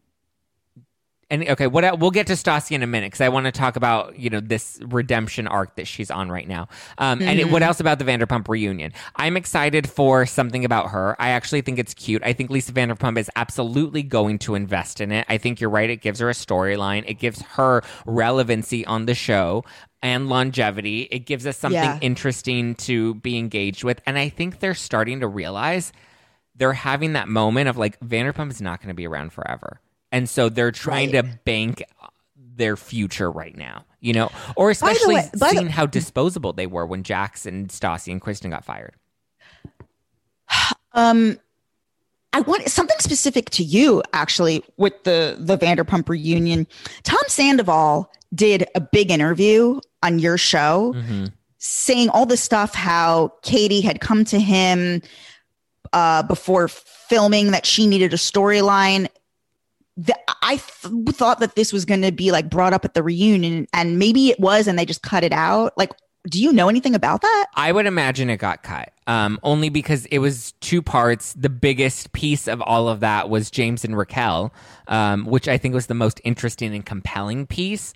and 1.30 1.48
okay, 1.48 1.68
what 1.68 2.00
we'll 2.00 2.10
get 2.10 2.26
to 2.26 2.32
Stassi 2.32 2.72
in 2.72 2.82
a 2.82 2.88
minute 2.88 3.06
because 3.06 3.20
I 3.20 3.28
want 3.28 3.46
to 3.46 3.52
talk 3.52 3.76
about 3.76 4.18
you 4.18 4.30
know 4.30 4.40
this 4.40 4.80
redemption 4.84 5.46
arc 5.46 5.76
that 5.76 5.86
she's 5.86 6.10
on 6.10 6.28
right 6.28 6.48
now. 6.48 6.66
Um, 6.98 7.22
And 7.22 7.38
it, 7.38 7.52
what 7.52 7.62
else 7.62 7.78
about 7.78 8.00
the 8.00 8.04
Vanderpump 8.04 8.48
reunion? 8.48 8.92
I'm 9.14 9.36
excited 9.36 9.88
for 9.88 10.26
something 10.26 10.64
about 10.64 10.90
her. 10.90 11.14
I 11.20 11.28
actually 11.28 11.60
think 11.60 11.78
it's 11.78 11.94
cute. 11.94 12.20
I 12.24 12.32
think 12.32 12.50
Lisa 12.50 12.72
Vanderpump 12.72 13.16
is 13.16 13.30
absolutely 13.36 14.02
going 14.02 14.40
to 14.40 14.56
invest 14.56 15.00
in 15.00 15.12
it. 15.12 15.24
I 15.28 15.38
think 15.38 15.60
you're 15.60 15.70
right. 15.70 15.88
It 15.88 16.00
gives 16.00 16.18
her 16.18 16.28
a 16.28 16.34
storyline. 16.34 17.04
It 17.06 17.14
gives 17.14 17.40
her 17.42 17.84
relevancy 18.06 18.84
on 18.86 19.06
the 19.06 19.14
show 19.14 19.64
and 20.02 20.28
longevity. 20.28 21.02
It 21.10 21.20
gives 21.20 21.46
us 21.46 21.56
something 21.56 21.80
Yeah. 21.80 21.98
interesting 22.00 22.74
to 22.76 23.14
be 23.14 23.38
engaged 23.38 23.84
with. 23.84 24.00
And 24.06 24.18
I 24.18 24.28
think 24.28 24.58
they're 24.60 24.74
starting 24.74 25.20
to 25.20 25.28
realize 25.28 25.92
they're 26.54 26.72
having 26.72 27.12
that 27.14 27.28
moment 27.28 27.68
of 27.68 27.76
like 27.78 27.98
Vanderpump 28.00 28.50
is 28.50 28.60
not 28.60 28.80
going 28.80 28.88
to 28.88 28.94
be 28.94 29.06
around 29.06 29.32
forever. 29.32 29.80
And 30.10 30.28
so 30.28 30.48
they're 30.48 30.72
trying 30.72 31.12
Right. 31.12 31.24
to 31.24 31.38
bank 31.44 31.82
their 32.36 32.76
future 32.76 33.30
right 33.30 33.56
now, 33.56 33.84
you 34.00 34.12
know, 34.12 34.30
or 34.56 34.70
especially 34.70 35.14
way- 35.14 35.30
by 35.38 35.48
the- 35.52 35.54
seeing 35.56 35.68
how 35.68 35.86
disposable 35.86 36.52
they 36.52 36.66
were 36.66 36.84
when 36.84 37.02
Jax 37.02 37.46
and 37.46 37.68
Stassi 37.68 38.12
and 38.12 38.20
Kristen 38.20 38.50
got 38.50 38.64
fired. 38.64 38.94
Um, 40.94 41.38
I 42.32 42.40
want 42.40 42.68
something 42.68 42.96
specific 42.98 43.50
to 43.50 43.62
you 43.62 44.02
actually 44.12 44.64
with 44.76 45.04
the 45.04 45.36
the 45.38 45.58
Vanderpump 45.58 46.08
reunion. 46.08 46.66
Tom 47.02 47.20
Sandoval 47.28 48.10
did 48.34 48.66
a 48.74 48.80
big 48.80 49.10
interview 49.10 49.80
on 50.02 50.18
your 50.18 50.38
show 50.38 50.94
saying 51.58 52.08
all 52.08 52.26
the 52.26 52.36
stuff 52.36 52.74
how 52.74 53.32
Katie 53.42 53.82
had 53.82 54.00
come 54.00 54.24
to 54.26 54.40
him 54.40 55.02
uh, 55.92 56.22
before 56.24 56.68
filming 56.68 57.50
that 57.52 57.66
she 57.66 57.86
needed 57.86 58.12
a 58.12 58.16
storyline. 58.16 59.08
I 60.40 60.56
th- 60.56 61.14
thought 61.14 61.38
that 61.40 61.54
this 61.54 61.72
was 61.72 61.84
going 61.84 62.00
to 62.02 62.10
be 62.10 62.32
like 62.32 62.48
brought 62.48 62.72
up 62.72 62.84
at 62.84 62.94
the 62.94 63.02
reunion, 63.02 63.66
and 63.74 63.98
maybe 63.98 64.30
it 64.30 64.40
was, 64.40 64.66
and 64.66 64.78
they 64.78 64.86
just 64.86 65.02
cut 65.02 65.22
it 65.22 65.32
out. 65.32 65.76
Like, 65.76 65.92
do 66.28 66.40
you 66.40 66.52
know 66.52 66.68
anything 66.68 66.94
about 66.94 67.22
that? 67.22 67.46
I 67.54 67.72
would 67.72 67.86
imagine 67.86 68.30
it 68.30 68.36
got 68.36 68.62
cut, 68.62 68.92
um, 69.06 69.40
only 69.42 69.70
because 69.70 70.06
it 70.06 70.18
was 70.18 70.52
two 70.60 70.80
parts. 70.80 71.32
The 71.34 71.48
biggest 71.48 72.12
piece 72.12 72.46
of 72.46 72.62
all 72.62 72.88
of 72.88 73.00
that 73.00 73.28
was 73.28 73.50
James 73.50 73.84
and 73.84 73.96
Raquel, 73.96 74.54
um, 74.86 75.24
which 75.24 75.48
I 75.48 75.58
think 75.58 75.74
was 75.74 75.86
the 75.86 75.94
most 75.94 76.20
interesting 76.22 76.74
and 76.74 76.86
compelling 76.86 77.46
piece. 77.46 77.92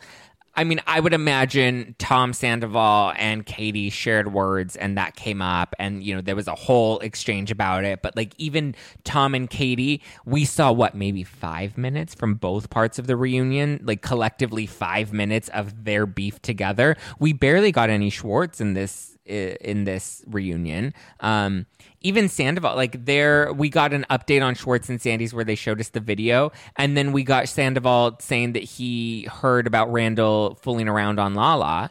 I 0.56 0.64
mean, 0.64 0.80
I 0.86 1.00
would 1.00 1.12
imagine 1.12 1.94
Tom 1.98 2.32
Sandoval 2.32 3.12
and 3.18 3.44
Katie 3.44 3.90
shared 3.90 4.32
words, 4.32 4.74
and 4.74 4.96
that 4.96 5.14
came 5.14 5.42
up, 5.42 5.74
and 5.78 6.02
you 6.02 6.14
know 6.14 6.22
there 6.22 6.34
was 6.34 6.48
a 6.48 6.54
whole 6.54 6.98
exchange 7.00 7.50
about 7.50 7.84
it. 7.84 8.00
But 8.02 8.16
like 8.16 8.32
even 8.38 8.74
Tom 9.04 9.34
and 9.34 9.50
Katie, 9.50 10.02
we 10.24 10.46
saw 10.46 10.72
what 10.72 10.94
maybe 10.94 11.24
five 11.24 11.76
minutes 11.76 12.14
from 12.14 12.34
both 12.34 12.70
parts 12.70 12.98
of 12.98 13.06
the 13.06 13.16
reunion, 13.16 13.80
like 13.84 14.00
collectively 14.00 14.66
five 14.66 15.12
minutes 15.12 15.48
of 15.50 15.84
their 15.84 16.06
beef 16.06 16.40
together. 16.40 16.96
We 17.18 17.34
barely 17.34 17.70
got 17.70 17.90
any 17.90 18.08
Schwartz 18.08 18.60
in 18.60 18.72
this 18.72 19.15
in 19.26 19.84
this 19.84 20.24
reunion. 20.26 20.94
Um, 21.20 21.66
even 22.00 22.28
Sandoval, 22.28 22.76
like 22.76 23.04
there, 23.04 23.52
we 23.52 23.68
got 23.68 23.92
an 23.92 24.06
update 24.10 24.44
on 24.44 24.54
Schwartz 24.54 24.88
and 24.88 25.00
Sandy's 25.00 25.34
where 25.34 25.44
they 25.44 25.54
showed 25.54 25.80
us 25.80 25.88
the 25.88 26.00
video, 26.00 26.52
and 26.76 26.96
then 26.96 27.12
we 27.12 27.24
got 27.24 27.48
Sandoval 27.48 28.18
saying 28.20 28.52
that 28.52 28.62
he 28.62 29.24
heard 29.24 29.66
about 29.66 29.92
Randall 29.92 30.56
fooling 30.62 30.88
around 30.88 31.18
on 31.18 31.34
Lala. 31.34 31.90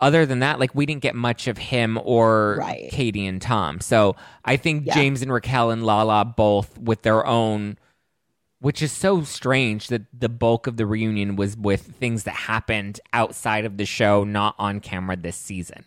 Other 0.00 0.26
than 0.26 0.40
that, 0.40 0.58
like 0.58 0.74
we 0.74 0.84
didn't 0.84 1.02
get 1.02 1.14
much 1.14 1.46
of 1.46 1.58
him 1.58 1.98
or 2.02 2.56
Right. 2.58 2.90
Katie 2.90 3.24
and 3.24 3.40
Tom. 3.40 3.80
So 3.80 4.16
I 4.44 4.56
think 4.56 4.86
Yeah. 4.86 4.94
James 4.94 5.22
and 5.22 5.32
Raquel 5.32 5.70
and 5.70 5.84
Lala 5.84 6.24
both 6.24 6.76
with 6.76 7.02
their 7.02 7.24
own 7.24 7.76
which 8.58 8.80
is 8.80 8.92
so 8.92 9.22
strange 9.24 9.88
that 9.88 10.02
the 10.16 10.28
bulk 10.28 10.68
of 10.68 10.76
the 10.76 10.86
reunion 10.86 11.34
was 11.34 11.56
with 11.56 11.82
things 11.98 12.22
that 12.22 12.30
happened 12.34 13.00
outside 13.12 13.64
of 13.64 13.76
the 13.76 13.84
show, 13.84 14.22
not 14.22 14.54
on 14.56 14.78
camera 14.78 15.16
this 15.16 15.34
season. 15.34 15.84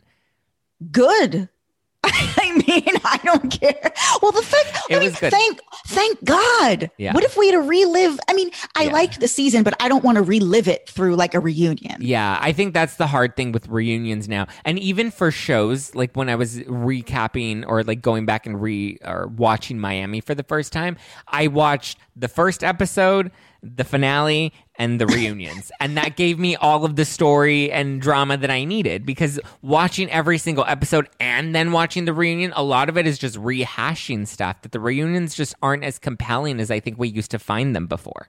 Good. 0.92 1.50
I 2.08 2.52
mean, 2.68 2.96
I 3.04 3.20
don't 3.24 3.50
care. 3.50 3.92
Well, 4.22 4.32
the 4.32 4.44
fact 4.44 4.78
It 4.92 4.98
I 4.98 5.00
mean, 5.00 5.10
thank 5.12 5.60
thank 5.88 6.24
God. 6.24 6.92
Yeah. 7.00 7.14
What 7.14 7.24
if 7.24 7.36
we 7.36 7.48
had 7.48 7.54
to 7.54 7.62
relive? 7.62 8.20
I 8.30 8.34
mean, 8.34 8.52
I 8.76 8.84
Yeah. 8.84 8.92
liked 8.94 9.20
the 9.20 9.28
season, 9.28 9.64
but 9.64 9.74
I 9.82 9.90
don't 9.90 10.04
want 10.04 10.18
to 10.18 10.22
relive 10.22 10.68
it 10.68 10.88
through 10.88 11.16
like 11.16 11.34
a 11.34 11.40
reunion. 11.40 11.98
Yeah, 12.02 12.38
I 12.40 12.52
think 12.52 12.76
that's 12.76 12.98
the 12.98 13.08
hard 13.08 13.36
thing 13.36 13.52
with 13.52 13.68
reunions 13.68 14.30
now. 14.30 14.46
And 14.66 14.78
even 14.78 15.10
for 15.10 15.32
shows, 15.32 15.96
like 15.96 16.16
when 16.16 16.30
I 16.30 16.36
was 16.36 16.60
recapping 16.60 17.66
or 17.68 17.84
like 17.84 18.02
going 18.04 18.26
back 18.28 18.46
and 18.46 18.62
re 18.62 19.00
or 19.04 19.28
watching 19.28 19.80
Miami 19.80 20.22
for 20.22 20.36
the 20.36 20.44
first 20.44 20.72
time, 20.72 20.98
I 21.28 21.48
watched 21.48 21.98
the 22.16 22.28
first 22.28 22.64
episode, 22.64 23.32
the 23.64 23.84
finale, 23.84 24.54
and 24.78 25.00
the 25.00 25.08
reunions. 25.08 25.72
and 25.80 25.98
that 25.98 26.16
gave 26.16 26.38
me 26.40 26.56
all 26.56 26.86
of 26.86 26.96
the 26.96 27.06
story 27.06 27.72
and 27.72 28.02
drama 28.02 28.38
that 28.38 28.50
I 28.52 28.64
needed 28.66 29.06
because 29.06 29.40
watching 29.62 30.10
every 30.12 30.38
single 30.38 30.66
episode 30.66 31.10
and 31.20 31.56
then 31.56 31.72
watching 31.72 32.06
the 32.06 32.14
reunion, 32.14 32.52
a 32.56 32.64
lot 32.64 32.90
of 32.90 32.98
it 32.98 33.08
is 33.08 33.18
just 33.18 33.36
rehashing 33.38 34.28
stuff 34.28 34.62
that 34.64 34.72
the 34.72 34.80
reunions 34.80 35.36
just 35.36 35.56
aren't 35.62 35.84
as 35.84 36.00
compelling 36.00 36.60
as 36.60 36.70
I 36.72 36.80
think 36.80 37.00
we 37.00 37.08
used 37.08 37.32
to 37.32 37.40
find 37.40 37.76
them 37.76 37.88
before 37.88 38.28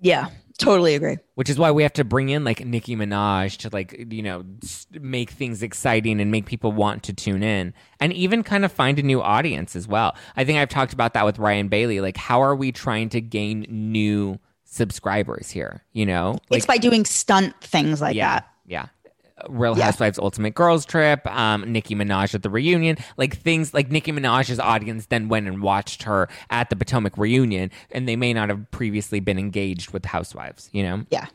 Yeah, 0.00 0.28
totally 0.58 0.94
agree. 0.94 1.16
which 1.34 1.50
is 1.50 1.58
why 1.58 1.70
we 1.72 1.82
have 1.82 1.92
to 1.94 2.04
bring 2.04 2.28
in 2.28 2.44
like 2.44 2.64
Nicki 2.64 2.94
Minaj 2.96 3.56
to 3.58 3.70
like 3.72 4.06
you 4.10 4.22
know 4.22 4.44
make 4.92 5.30
things 5.30 5.62
exciting 5.62 6.20
and 6.20 6.30
make 6.30 6.46
people 6.46 6.70
want 6.72 7.02
to 7.04 7.12
tune 7.12 7.42
in 7.42 7.74
and 8.00 8.12
even 8.12 8.42
kind 8.42 8.64
of 8.64 8.70
find 8.72 8.98
a 8.98 9.02
new 9.02 9.20
audience 9.20 9.74
as 9.74 9.88
well. 9.88 10.14
I 10.36 10.44
think 10.44 10.58
I've 10.58 10.68
talked 10.68 10.92
about 10.92 11.14
that 11.14 11.24
with 11.24 11.38
Ryan 11.38 11.68
Bailey. 11.68 12.00
Like, 12.00 12.16
how 12.16 12.42
are 12.42 12.54
we 12.54 12.70
trying 12.70 13.08
to 13.10 13.20
gain 13.20 13.66
new 13.68 14.38
subscribers 14.74 15.50
here? 15.50 15.82
You 15.92 16.06
know, 16.06 16.38
like 16.50 16.58
it's 16.58 16.66
by 16.66 16.78
doing 16.78 17.04
stunt 17.04 17.54
things 17.60 18.00
like 18.00 18.16
yeah, 18.16 18.34
that. 18.34 18.48
yeah. 18.66 18.86
Real 19.48 19.76
Yeah. 19.76 19.86
Housewives 19.86 20.18
Ultimate 20.18 20.54
Girls 20.54 20.86
Trip, 20.86 21.26
um, 21.26 21.70
Nicki 21.70 21.94
Minaj 21.94 22.34
at 22.34 22.42
the 22.42 22.48
reunion, 22.50 22.96
like 23.16 23.36
things 23.36 23.74
like 23.74 23.90
Nicki 23.90 24.12
Minaj's 24.12 24.60
audience 24.60 25.06
then 25.06 25.28
went 25.28 25.48
and 25.48 25.60
watched 25.60 26.04
her 26.04 26.28
at 26.50 26.70
the 26.70 26.76
Potomac 26.76 27.18
reunion, 27.18 27.70
and 27.90 28.08
they 28.08 28.14
may 28.16 28.32
not 28.32 28.48
have 28.48 28.70
previously 28.70 29.18
been 29.20 29.38
engaged 29.38 29.90
with 29.90 30.04
Housewives, 30.04 30.70
you 30.72 30.82
know? 30.84 31.04
Yeah. 31.10 31.26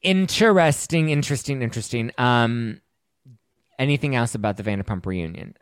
Interesting, 0.00 1.10
interesting, 1.10 1.62
interesting. 1.62 2.10
Um, 2.18 2.80
anything 3.78 4.16
else 4.16 4.34
about 4.34 4.56
the 4.56 4.62
Vanderpump 4.64 5.06
reunion? 5.06 5.54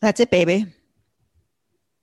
That's 0.00 0.20
it, 0.20 0.30
baby. 0.30 0.66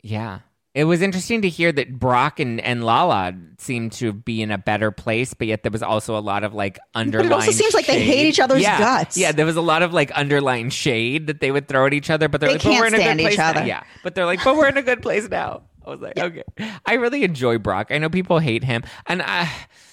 Yeah. 0.02 0.40
It 0.80 0.86
was 0.86 1.02
interesting 1.02 1.42
to 1.42 1.50
hear 1.50 1.74
that 1.74 2.00
Brock 2.00 2.40
and, 2.40 2.62
and 2.62 2.86
Lala 2.86 3.34
seemed 3.58 3.92
to 3.94 4.14
be 4.14 4.42
in 4.42 4.50
a 4.50 4.58
better 4.58 4.92
place, 4.92 5.34
but 5.34 5.48
yet 5.48 5.62
there 5.62 5.74
was 5.74 5.84
also 5.84 6.18
a 6.18 6.22
lot 6.24 6.46
of 6.46 6.54
like 6.54 6.80
underlying. 6.96 7.32
It 7.32 7.36
also 7.36 7.52
seems 7.52 7.74
like 7.74 7.86
they 7.86 8.02
hate 8.02 8.26
each 8.28 8.40
other's 8.40 8.62
yeah. 8.62 8.80
guts. 8.80 9.18
Yeah, 9.18 9.34
there 9.34 9.46
was 9.46 9.58
a 9.58 9.62
lot 9.62 9.82
of 9.82 9.92
like 9.92 10.10
underlying 10.12 10.70
shade 10.70 11.28
that 11.28 11.42
they 11.42 11.52
would 11.52 11.68
throw 11.68 11.86
at 11.86 11.94
each 11.94 12.10
other, 12.10 12.30
but 12.30 12.40
they're 12.40 12.48
They 12.48 12.54
like, 12.56 12.64
but 12.64 12.70
we're 12.70 12.86
in 12.86 12.94
can't 12.94 12.96
a 12.96 12.98
stand 12.98 13.20
good 13.20 13.24
place 13.26 13.34
each 13.34 13.40
now. 13.40 13.50
other. 13.50 13.66
Yeah, 13.66 13.84
but 14.04 14.16
they're 14.16 14.26
like, 14.26 14.42
but 14.42 14.56
we're 14.56 14.70
in 14.70 14.78
a 14.78 14.82
good 14.82 15.02
place 15.02 15.28
now. 15.28 15.64
I 15.86 15.90
was 15.90 16.00
like, 16.00 16.18
okay. 16.18 16.44
I 16.86 16.94
really 16.94 17.26
enjoy 17.26 17.58
Brock. 17.58 17.88
I 17.90 17.98
know 17.98 18.10
people 18.10 18.40
hate 18.40 18.64
him, 18.64 18.84
and 19.06 19.22
I, 19.22 19.52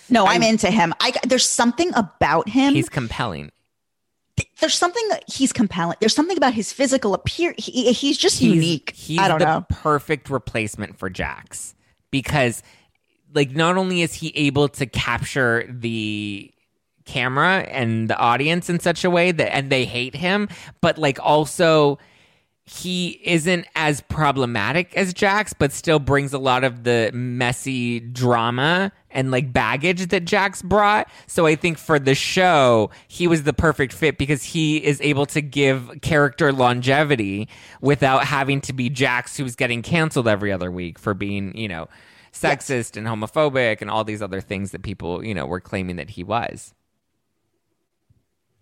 No, 0.08 0.24
I'm 0.24 0.44
into 0.44 0.70
him. 0.70 0.94
I 1.00 1.14
there's 1.26 1.46
something 1.46 1.90
about 1.96 2.48
him. 2.48 2.74
he's 2.74 2.88
compelling. 2.88 3.50
There's 4.60 4.74
something 4.74 5.02
he's 5.26 5.52
compelling. 5.52 5.96
There's 6.00 6.14
something 6.14 6.36
about 6.36 6.54
his 6.54 6.72
physical 6.72 7.14
appearance. 7.14 7.64
He, 7.64 7.92
he's 7.92 8.18
just 8.18 8.38
he's, 8.38 8.54
unique. 8.54 8.92
He's 8.94 9.18
I 9.18 9.28
don't 9.28 9.38
the 9.38 9.44
know. 9.44 9.66
perfect 9.68 10.30
replacement 10.30 10.98
for 10.98 11.10
Jax 11.10 11.74
because, 12.10 12.62
like, 13.34 13.50
not 13.50 13.76
only 13.76 14.02
is 14.02 14.14
he 14.14 14.32
able 14.34 14.68
to 14.70 14.86
capture 14.86 15.66
the 15.68 16.52
camera 17.04 17.58
and 17.58 18.10
the 18.10 18.16
audience 18.16 18.68
in 18.68 18.80
such 18.80 19.04
a 19.04 19.10
way 19.10 19.32
that, 19.32 19.54
and 19.54 19.70
they 19.70 19.84
hate 19.84 20.14
him, 20.14 20.48
but 20.80 20.98
like 20.98 21.18
also 21.22 21.98
he 22.68 23.20
isn't 23.22 23.64
as 23.76 24.00
problematic 24.00 24.96
as 24.96 25.14
Jax, 25.14 25.52
but 25.52 25.70
still 25.72 26.00
brings 26.00 26.32
a 26.32 26.38
lot 26.38 26.64
of 26.64 26.82
the 26.82 27.12
messy 27.14 28.00
drama 28.00 28.90
and 29.08 29.30
like 29.30 29.52
baggage 29.52 30.08
that 30.08 30.24
Jax 30.24 30.62
brought. 30.62 31.08
So 31.28 31.46
I 31.46 31.54
think 31.54 31.78
for 31.78 32.00
the 32.00 32.16
show, 32.16 32.90
he 33.06 33.28
was 33.28 33.44
the 33.44 33.52
perfect 33.52 33.92
fit 33.92 34.18
because 34.18 34.42
he 34.42 34.84
is 34.84 35.00
able 35.00 35.26
to 35.26 35.40
give 35.40 36.00
character 36.02 36.52
longevity 36.52 37.48
without 37.80 38.24
having 38.24 38.60
to 38.62 38.72
be 38.72 38.90
Jax, 38.90 39.36
who's 39.36 39.54
getting 39.54 39.80
canceled 39.80 40.26
every 40.26 40.50
other 40.50 40.70
week 40.70 40.98
for 40.98 41.14
being, 41.14 41.56
you 41.56 41.68
know, 41.68 41.88
sexist 42.32 42.96
and 42.96 43.06
homophobic 43.06 43.80
and 43.80 43.88
all 43.88 44.02
these 44.02 44.20
other 44.20 44.40
things 44.40 44.72
that 44.72 44.82
people, 44.82 45.24
you 45.24 45.34
know, 45.34 45.46
were 45.46 45.60
claiming 45.60 45.96
that 45.96 46.10
he 46.10 46.24
was. 46.24 46.74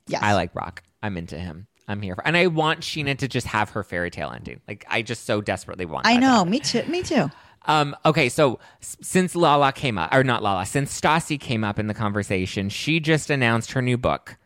Yes. 0.07 0.22
I 0.22 0.34
like 0.34 0.52
Brock. 0.52 0.82
I'm 1.02 1.16
into 1.16 1.38
him. 1.38 1.68
I'm 1.89 2.01
here 2.03 2.14
for, 2.14 2.26
and 2.26 2.37
I 2.37 2.47
want 2.47 2.80
Scheana 2.80 3.16
to 3.18 3.28
just 3.28 3.47
have 3.49 3.70
her 3.70 3.82
fairy 3.82 4.11
tale 4.11 4.30
ending. 4.35 4.61
Like 4.66 4.85
I 4.89 5.03
just 5.03 5.24
so 5.26 5.41
desperately 5.41 5.85
want. 5.85 6.07
I 6.07 6.16
know. 6.16 6.45
Me 6.45 6.61
too. 6.61 6.82
Me 6.85 7.03
too. 7.03 7.30
Um, 7.66 7.97
okay, 8.05 8.28
so 8.28 8.59
s- 8.82 8.97
since 9.01 9.35
Lala 9.35 9.72
came 9.72 9.97
up, 9.97 10.12
or 10.14 10.22
not 10.22 10.43
Lala, 10.43 10.66
since 10.66 10.99
Stassi 10.99 11.41
came 11.41 11.64
up 11.64 11.78
in 11.78 11.87
the 11.87 11.95
conversation, 11.95 12.68
she 12.68 13.01
just 13.01 13.30
announced 13.30 13.72
her 13.72 13.80
new 13.82 13.97
book. 13.97 14.37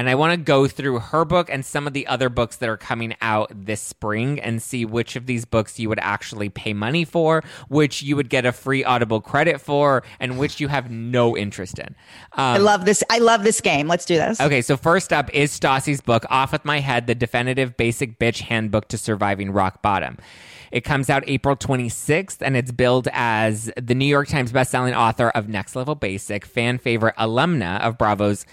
And 0.00 0.08
I 0.08 0.14
want 0.14 0.32
to 0.32 0.38
go 0.38 0.66
through 0.66 0.98
her 0.98 1.26
book 1.26 1.50
and 1.52 1.62
some 1.62 1.86
of 1.86 1.92
the 1.92 2.06
other 2.06 2.30
books 2.30 2.56
that 2.56 2.70
are 2.70 2.78
coming 2.78 3.14
out 3.20 3.52
this 3.54 3.82
spring 3.82 4.40
and 4.40 4.62
see 4.62 4.86
which 4.86 5.14
of 5.14 5.26
these 5.26 5.44
books 5.44 5.78
you 5.78 5.90
would 5.90 5.98
actually 6.00 6.48
pay 6.48 6.72
money 6.72 7.04
for, 7.04 7.44
which 7.68 8.00
you 8.00 8.16
would 8.16 8.30
get 8.30 8.46
a 8.46 8.52
free 8.52 8.82
Audible 8.82 9.20
credit 9.20 9.60
for, 9.60 10.02
and 10.18 10.38
which 10.38 10.58
you 10.58 10.68
have 10.68 10.90
no 10.90 11.36
interest 11.36 11.78
in. 11.78 11.94
I 12.32 12.56
Um, 12.56 12.62
love 12.62 12.86
this. 12.86 13.04
I 13.10 13.18
love 13.18 13.44
this 13.44 13.60
game. 13.60 13.88
Let's 13.88 14.06
do 14.06 14.16
this. 14.16 14.40
Okay, 14.40 14.62
so 14.62 14.78
first 14.78 15.12
up 15.12 15.28
is 15.34 15.52
Stassi's 15.52 16.00
book, 16.00 16.24
Off 16.30 16.52
With 16.52 16.64
My 16.64 16.80
Head 16.80 17.06
The 17.06 17.14
Definitive 17.14 17.76
Basic 17.76 18.18
Bitch 18.18 18.40
Handbook 18.40 18.88
to 18.88 18.96
Surviving 18.96 19.50
Rock 19.50 19.82
Bottom. 19.82 20.16
It 20.72 20.82
comes 20.84 21.10
out 21.10 21.24
April 21.26 21.56
26th, 21.56 22.38
and 22.40 22.56
it's 22.56 22.70
billed 22.70 23.08
as 23.12 23.70
the 23.76 23.94
New 23.94 24.06
York 24.06 24.28
Times 24.28 24.52
bestselling 24.52 24.96
author 24.96 25.28
of 25.30 25.48
Next 25.48 25.74
Level 25.76 25.96
Basic, 25.96 26.46
fan 26.46 26.78
favorite 26.78 27.16
alumna 27.16 27.80
of 27.80 27.98
Bravo's 27.98 28.46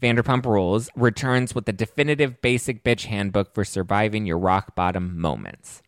Vanderpump 0.00 0.46
Rules, 0.46 0.88
returns 0.94 1.54
with 1.54 1.66
the 1.66 1.72
definitive 1.72 2.40
basic 2.40 2.84
bitch 2.84 3.06
handbook 3.06 3.54
for 3.54 3.64
surviving 3.64 4.26
your 4.26 4.38
rock 4.38 4.74
bottom 4.74 5.18
moments. 5.18 5.82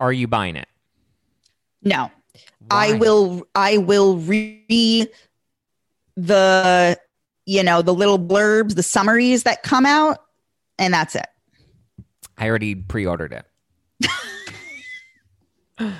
Are 0.00 0.12
you 0.12 0.26
buying 0.28 0.56
it? 0.56 0.68
No, 1.82 2.10
I 2.70 2.94
will. 2.94 3.46
I 3.54 3.78
will 3.78 4.18
read 4.18 5.08
the, 6.16 6.98
you 7.46 7.62
know, 7.62 7.82
the 7.82 7.94
little 7.94 8.18
blurbs, 8.18 8.74
the 8.74 8.82
summaries 8.82 9.44
that 9.44 9.62
come 9.62 9.86
out, 9.86 10.18
and 10.78 10.92
that's 10.92 11.14
it. 11.14 11.26
I 12.36 12.48
already 12.48 12.74
pre 12.74 13.06
ordered 13.06 13.32
it. 13.32 13.44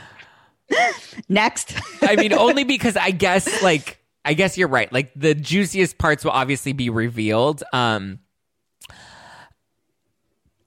Next. 1.29 1.75
I 2.03 2.17
mean, 2.17 2.33
only 2.33 2.65
because 2.65 2.97
I 2.97 3.11
guess 3.11 3.63
like 3.63 3.98
I 4.29 4.35
guess 4.35 4.59
you're 4.59 4.69
right. 4.69 4.93
Like 4.93 5.11
the 5.17 5.35
juiciest 5.35 5.97
parts 5.99 6.23
will 6.23 6.33
obviously 6.33 6.73
be 6.75 6.91
revealed. 6.91 7.63
Um 7.73 8.21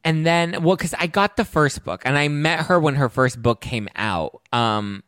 and 0.04 0.26
then 0.26 0.64
well 0.64 0.76
cuz 0.78 0.94
I 0.98 1.08
got 1.08 1.38
the 1.38 1.46
first 1.46 1.84
book 1.84 2.02
and 2.06 2.18
I 2.18 2.28
met 2.28 2.66
her 2.66 2.80
when 2.80 2.96
her 2.96 3.08
first 3.08 3.42
book 3.42 3.62
came 3.62 3.88
out. 3.96 4.42
Um 4.52 5.04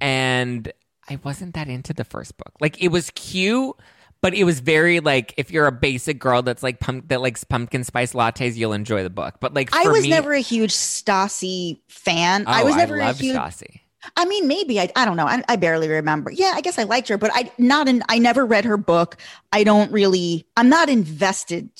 and 0.00 0.72
I 1.08 1.18
wasn't 1.22 1.54
that 1.54 1.68
into 1.68 1.92
the 1.92 2.04
first 2.04 2.36
book. 2.38 2.52
Like 2.60 2.82
it 2.82 2.88
was 2.88 3.10
cute, 3.14 3.76
but 4.22 4.32
it 4.34 4.44
was 4.44 4.60
very 4.60 5.00
like 5.00 5.34
if 5.36 5.50
you're 5.50 5.66
a 5.66 5.72
basic 5.72 6.18
girl 6.18 6.40
that's 6.42 6.62
like 6.62 6.80
pump 6.80 7.08
that 7.08 7.20
likes 7.20 7.44
pumpkin 7.44 7.84
spice 7.84 8.14
lattes, 8.14 8.56
you'll 8.56 8.72
enjoy 8.72 9.02
the 9.02 9.10
book. 9.10 9.34
But 9.40 9.52
like 9.52 9.68
I 9.76 9.86
was 9.88 10.04
me- 10.04 10.10
never 10.10 10.32
a 10.32 10.40
huge 10.40 10.72
Stassi 10.72 11.80
fan. 11.88 12.44
I 12.46 12.62
Oh, 12.62 12.66
was 12.66 12.76
never 12.76 12.96
a 12.98 13.12
huge. 13.12 13.36
Stassi. 13.36 13.80
I 14.16 14.24
mean, 14.24 14.48
maybe 14.48 14.80
I. 14.80 14.90
I 14.96 15.04
don't 15.04 15.16
know. 15.16 15.26
I, 15.26 15.42
I 15.48 15.56
barely 15.56 15.88
remember. 15.88 16.30
Yeah, 16.30 16.52
I 16.54 16.60
guess 16.60 16.78
I 16.78 16.84
liked 16.84 17.08
her, 17.08 17.18
but 17.18 17.30
I 17.34 17.50
not 17.58 17.88
in. 17.88 18.02
I 18.08 18.18
never 18.18 18.44
read 18.44 18.64
her 18.64 18.76
book. 18.76 19.16
I 19.52 19.64
don't 19.64 19.92
really. 19.92 20.46
I'm 20.56 20.68
not 20.68 20.88
invested. 20.88 21.70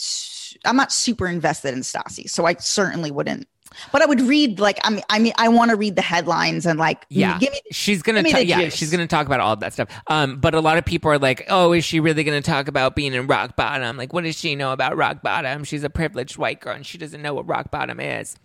I'm 0.64 0.76
not 0.76 0.92
super 0.92 1.26
invested 1.26 1.74
in 1.74 1.80
Stassi, 1.80 2.28
so 2.30 2.46
I 2.46 2.54
certainly 2.54 3.10
wouldn't. 3.10 3.48
But 3.90 4.02
I 4.02 4.06
would 4.06 4.20
read 4.20 4.60
like 4.60 4.78
I 4.84 4.90
mean 4.90 5.02
I 5.08 5.18
mean 5.18 5.32
I 5.38 5.48
want 5.48 5.70
to 5.70 5.76
read 5.76 5.96
the 5.96 6.02
headlines 6.02 6.66
and 6.66 6.78
like 6.78 7.06
Yeah, 7.08 7.38
give 7.38 7.52
me 7.52 7.60
she's 7.70 8.02
gonna 8.02 8.22
give 8.22 8.24
me 8.24 8.32
ta- 8.32 8.38
yeah 8.38 8.60
juice. 8.64 8.76
she's 8.76 8.90
gonna 8.90 9.06
talk 9.06 9.26
about 9.26 9.40
all 9.40 9.56
that 9.56 9.72
stuff. 9.72 9.88
Um, 10.08 10.38
but 10.38 10.54
a 10.54 10.60
lot 10.60 10.76
of 10.76 10.84
people 10.84 11.10
are 11.10 11.18
like, 11.18 11.46
oh, 11.48 11.72
is 11.72 11.82
she 11.84 11.98
really 11.98 12.22
gonna 12.22 12.42
talk 12.42 12.68
about 12.68 12.94
being 12.94 13.14
in 13.14 13.26
rock 13.26 13.56
bottom? 13.56 13.96
Like, 13.96 14.12
what 14.12 14.24
does 14.24 14.36
she 14.38 14.54
know 14.56 14.72
about 14.72 14.96
rock 14.96 15.22
bottom? 15.22 15.64
She's 15.64 15.84
a 15.84 15.90
privileged 15.90 16.36
white 16.36 16.60
girl 16.60 16.74
and 16.74 16.84
she 16.84 16.98
doesn't 16.98 17.22
know 17.22 17.32
what 17.34 17.48
rock 17.48 17.70
bottom 17.70 17.98
is. 17.98 18.36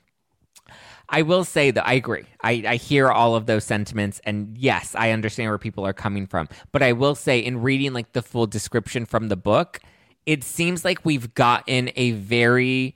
I 1.10 1.22
will 1.22 1.44
say 1.44 1.72
that 1.72 1.88
I 1.88 1.94
agree. 1.94 2.26
I, 2.42 2.64
I 2.68 2.76
hear 2.76 3.10
all 3.10 3.36
of 3.36 3.46
those 3.46 3.64
sentiments, 3.64 4.20
and 4.24 4.58
yes, 4.58 4.94
I 4.96 5.12
understand 5.12 5.50
where 5.50 5.58
people 5.58 5.86
are 5.86 5.94
coming 5.94 6.28
from. 6.28 6.50
But 6.72 6.84
I 6.84 6.92
will 6.92 7.16
say, 7.16 7.40
in 7.40 7.62
reading 7.62 7.94
like 7.94 8.12
the 8.14 8.22
full 8.22 8.48
description 8.48 9.06
from 9.06 9.30
the 9.30 9.38
book, 9.38 9.80
it 10.26 10.44
seems 10.44 10.84
like 10.84 11.06
we've 11.06 11.34
gotten 11.34 11.92
a 11.96 12.12
very 12.12 12.96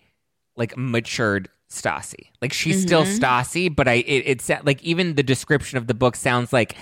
like 0.57 0.75
matured 0.77 1.49
Stassi. 1.71 2.27
Like 2.41 2.51
she's 2.51 2.81
still 2.81 3.03
mm-hmm. 3.03 3.23
Stassi, 3.23 3.73
but 3.73 3.87
I 3.87 3.93
it, 3.93 4.23
it's 4.25 4.51
like 4.63 4.83
even 4.83 5.15
the 5.15 5.23
description 5.23 5.77
of 5.77 5.87
the 5.87 5.93
book 5.93 6.17
sounds 6.17 6.51
like 6.51 6.75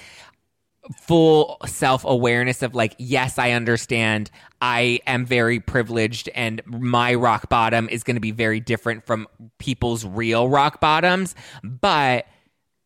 full 0.97 1.57
self 1.65 2.03
awareness 2.05 2.61
of 2.61 2.75
like, 2.75 2.95
yes, 2.97 3.37
I 3.37 3.51
understand. 3.51 4.31
I 4.61 4.99
am 5.07 5.25
very 5.25 5.59
privileged, 5.59 6.29
and 6.35 6.61
my 6.65 7.13
rock 7.15 7.49
bottom 7.49 7.87
is 7.89 8.03
going 8.03 8.15
to 8.15 8.21
be 8.21 8.31
very 8.31 8.59
different 8.59 9.05
from 9.05 9.27
people's 9.57 10.05
real 10.05 10.49
rock 10.49 10.81
bottoms. 10.81 11.35
But 11.63 12.25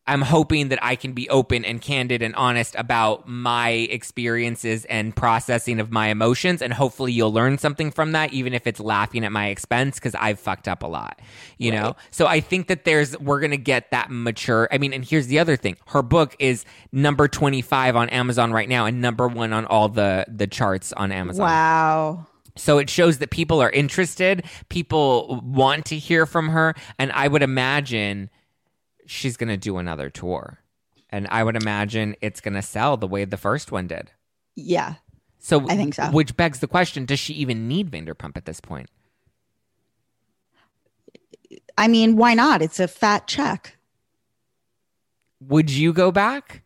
I'm 0.06 0.20
hoping 0.20 0.68
that 0.68 0.78
I 0.82 0.96
can 0.96 1.12
be 1.12 1.28
open 1.30 1.64
and 1.64 1.80
candid 1.80 2.20
and 2.20 2.34
honest 2.34 2.74
about 2.76 3.26
my 3.26 3.70
experiences 3.70 4.84
and 4.84 5.16
processing 5.16 5.80
of 5.80 5.90
my 5.90 6.08
emotions. 6.08 6.60
And 6.60 6.74
hopefully 6.74 7.12
you'll 7.12 7.32
learn 7.32 7.56
something 7.56 7.90
from 7.90 8.12
that, 8.12 8.32
even 8.32 8.52
if 8.52 8.66
it's 8.66 8.80
laughing 8.80 9.24
at 9.24 9.32
my 9.32 9.48
expense, 9.48 9.94
because 9.96 10.14
I've 10.14 10.38
fucked 10.38 10.68
up 10.68 10.82
a 10.82 10.86
lot, 10.86 11.20
you 11.56 11.72
right. 11.72 11.80
know? 11.80 11.96
So 12.10 12.26
I 12.26 12.40
think 12.40 12.68
that 12.68 12.84
there's, 12.84 13.18
we're 13.18 13.40
going 13.40 13.52
to 13.52 13.56
get 13.56 13.90
that 13.92 14.10
mature. 14.10 14.68
I 14.70 14.76
mean, 14.76 14.92
and 14.92 15.04
here's 15.04 15.28
the 15.28 15.38
other 15.38 15.56
thing 15.56 15.76
her 15.86 16.02
book 16.02 16.36
is 16.38 16.66
number 16.92 17.26
25 17.26 17.96
on 17.96 18.10
Amazon 18.10 18.52
right 18.52 18.68
now 18.68 18.84
and 18.84 19.00
number 19.00 19.26
one 19.26 19.54
on 19.54 19.64
all 19.64 19.88
the, 19.88 20.26
the 20.28 20.46
charts 20.46 20.92
on 20.92 21.12
Amazon. 21.12 21.46
Wow. 21.46 22.26
So 22.56 22.78
it 22.78 22.88
shows 22.88 23.18
that 23.18 23.30
people 23.30 23.60
are 23.60 23.70
interested, 23.70 24.44
people 24.68 25.40
want 25.44 25.86
to 25.86 25.98
hear 25.98 26.26
from 26.26 26.50
her. 26.50 26.74
And 26.98 27.10
I 27.12 27.26
would 27.26 27.42
imagine 27.42 28.30
she's 29.06 29.36
going 29.36 29.48
to 29.48 29.56
do 29.56 29.78
another 29.78 30.10
tour. 30.10 30.60
And 31.10 31.28
I 31.30 31.44
would 31.44 31.56
imagine 31.56 32.16
it's 32.20 32.40
going 32.40 32.54
to 32.54 32.62
sell 32.62 32.96
the 32.96 33.06
way 33.06 33.24
the 33.24 33.36
first 33.36 33.70
one 33.70 33.86
did. 33.86 34.10
Yeah. 34.56 34.94
So 35.38 35.64
I 35.68 35.76
think 35.76 35.94
so. 35.94 36.06
Which 36.06 36.36
begs 36.36 36.60
the 36.60 36.66
question 36.66 37.04
does 37.04 37.18
she 37.18 37.34
even 37.34 37.68
need 37.68 37.90
Vanderpump 37.90 38.36
at 38.36 38.46
this 38.46 38.60
point? 38.60 38.88
I 41.76 41.88
mean, 41.88 42.16
why 42.16 42.34
not? 42.34 42.62
It's 42.62 42.80
a 42.80 42.88
fat 42.88 43.26
check. 43.26 43.76
Would 45.40 45.70
you 45.70 45.92
go 45.92 46.10
back? 46.10 46.62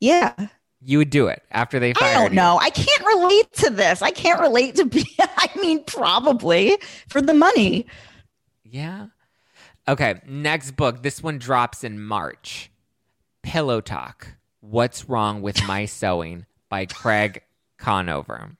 Yeah. 0.00 0.34
You 0.80 0.98
would 0.98 1.10
do 1.10 1.28
it 1.28 1.42
after 1.50 1.78
they 1.78 1.94
fired 1.94 2.10
I 2.10 2.20
don't 2.20 2.32
you. 2.32 2.36
know. 2.36 2.58
I 2.60 2.70
can't 2.70 3.06
relate 3.06 3.52
to 3.54 3.70
this. 3.70 4.02
I 4.02 4.10
can't 4.10 4.40
relate 4.40 4.74
to 4.76 4.84
be 4.84 5.06
I 5.20 5.48
mean, 5.60 5.84
probably 5.84 6.76
for 7.08 7.22
the 7.22 7.32
money. 7.34 7.86
Yeah. 8.64 9.06
Okay, 9.86 10.20
next 10.26 10.72
book. 10.72 11.02
This 11.02 11.22
one 11.22 11.38
drops 11.38 11.84
in 11.84 12.00
March. 12.02 12.70
Pillow 13.42 13.80
Talk. 13.80 14.28
What's 14.60 15.08
Wrong 15.08 15.42
with 15.42 15.62
My 15.66 15.84
Sewing 15.86 16.46
by 16.70 16.86
Craig 16.86 17.42
Conover. 17.78 18.52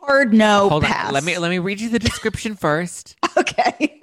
Hard 0.00 0.32
no 0.32 0.68
Hold 0.68 0.84
pass. 0.84 1.08
on. 1.08 1.14
Let 1.14 1.24
me 1.24 1.36
let 1.38 1.50
me 1.50 1.58
read 1.58 1.80
you 1.80 1.88
the 1.90 1.98
description 1.98 2.54
first. 2.56 3.16
okay. 3.36 4.00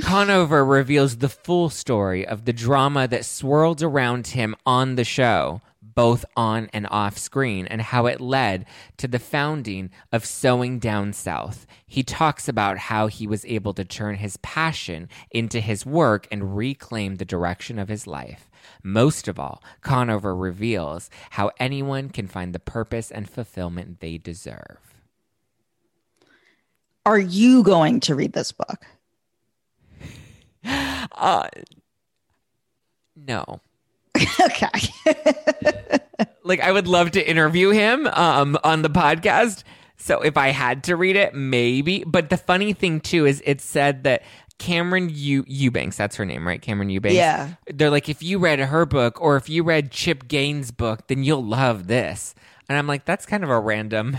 Conover 0.00 0.64
reveals 0.64 1.18
the 1.18 1.28
full 1.28 1.68
story 1.70 2.26
of 2.26 2.44
the 2.46 2.52
drama 2.52 3.06
that 3.08 3.24
swirled 3.24 3.82
around 3.82 4.28
him 4.28 4.54
on 4.66 4.96
the 4.96 5.04
show, 5.04 5.60
both 5.96 6.24
on 6.36 6.70
and 6.72 6.86
off 6.92 7.18
screen, 7.18 7.66
and 7.66 7.82
how 7.82 8.06
it 8.06 8.20
led 8.20 8.64
to 8.98 9.08
the 9.08 9.18
founding 9.18 9.90
of 10.12 10.24
Sewing 10.24 10.78
Down 10.78 11.12
South. 11.12 11.66
He 11.86 12.04
talks 12.04 12.48
about 12.48 12.78
how 12.78 13.08
he 13.08 13.26
was 13.26 13.44
able 13.46 13.74
to 13.74 13.84
turn 13.84 14.14
his 14.16 14.36
passion 14.36 15.08
into 15.32 15.58
his 15.58 15.84
work 15.84 16.28
and 16.30 16.56
reclaim 16.56 17.16
the 17.16 17.24
direction 17.24 17.80
of 17.80 17.88
his 17.88 18.06
life. 18.06 18.48
Most 18.82 19.26
of 19.26 19.40
all, 19.40 19.62
Conover 19.80 20.36
reveals 20.36 21.10
how 21.30 21.50
anyone 21.58 22.10
can 22.10 22.28
find 22.28 22.54
the 22.54 22.60
purpose 22.60 23.10
and 23.10 23.28
fulfillment 23.28 24.00
they 24.00 24.18
deserve. 24.18 24.78
Are 27.04 27.18
you 27.18 27.62
going 27.62 28.00
to 28.00 28.14
read 28.14 28.32
this 28.32 28.52
book? 28.52 28.84
Uh, 31.12 31.48
no. 33.14 33.60
okay. 34.40 35.98
like 36.44 36.60
I 36.60 36.72
would 36.72 36.86
love 36.86 37.12
to 37.12 37.28
interview 37.28 37.70
him 37.70 38.06
um, 38.08 38.58
on 38.64 38.82
the 38.82 38.90
podcast. 38.90 39.62
So 39.96 40.20
if 40.20 40.36
I 40.36 40.48
had 40.48 40.84
to 40.84 40.96
read 40.96 41.16
it, 41.16 41.34
maybe. 41.34 42.04
But 42.06 42.30
the 42.30 42.36
funny 42.36 42.72
thing 42.72 43.00
too 43.00 43.26
is 43.26 43.42
it 43.44 43.60
said 43.60 44.04
that 44.04 44.22
Cameran 44.58 45.10
Eu- 45.12 45.44
Eubanks, 45.46 45.96
that's 45.96 46.16
her 46.16 46.24
name, 46.24 46.46
right? 46.46 46.60
Cameran 46.60 46.90
Eubanks. 46.90 47.16
Yeah. 47.16 47.54
They're 47.66 47.90
like, 47.90 48.08
if 48.08 48.22
you 48.22 48.38
read 48.38 48.58
her 48.58 48.86
book 48.86 49.20
or 49.20 49.36
if 49.36 49.48
you 49.48 49.62
read 49.62 49.90
Chip 49.90 50.28
Gaines' 50.28 50.70
book, 50.70 51.06
then 51.08 51.22
you'll 51.24 51.44
love 51.44 51.86
this. 51.88 52.34
And 52.68 52.78
I'm 52.78 52.86
like, 52.86 53.04
that's 53.04 53.26
kind 53.26 53.44
of 53.44 53.50
a 53.50 53.60
random. 53.60 54.16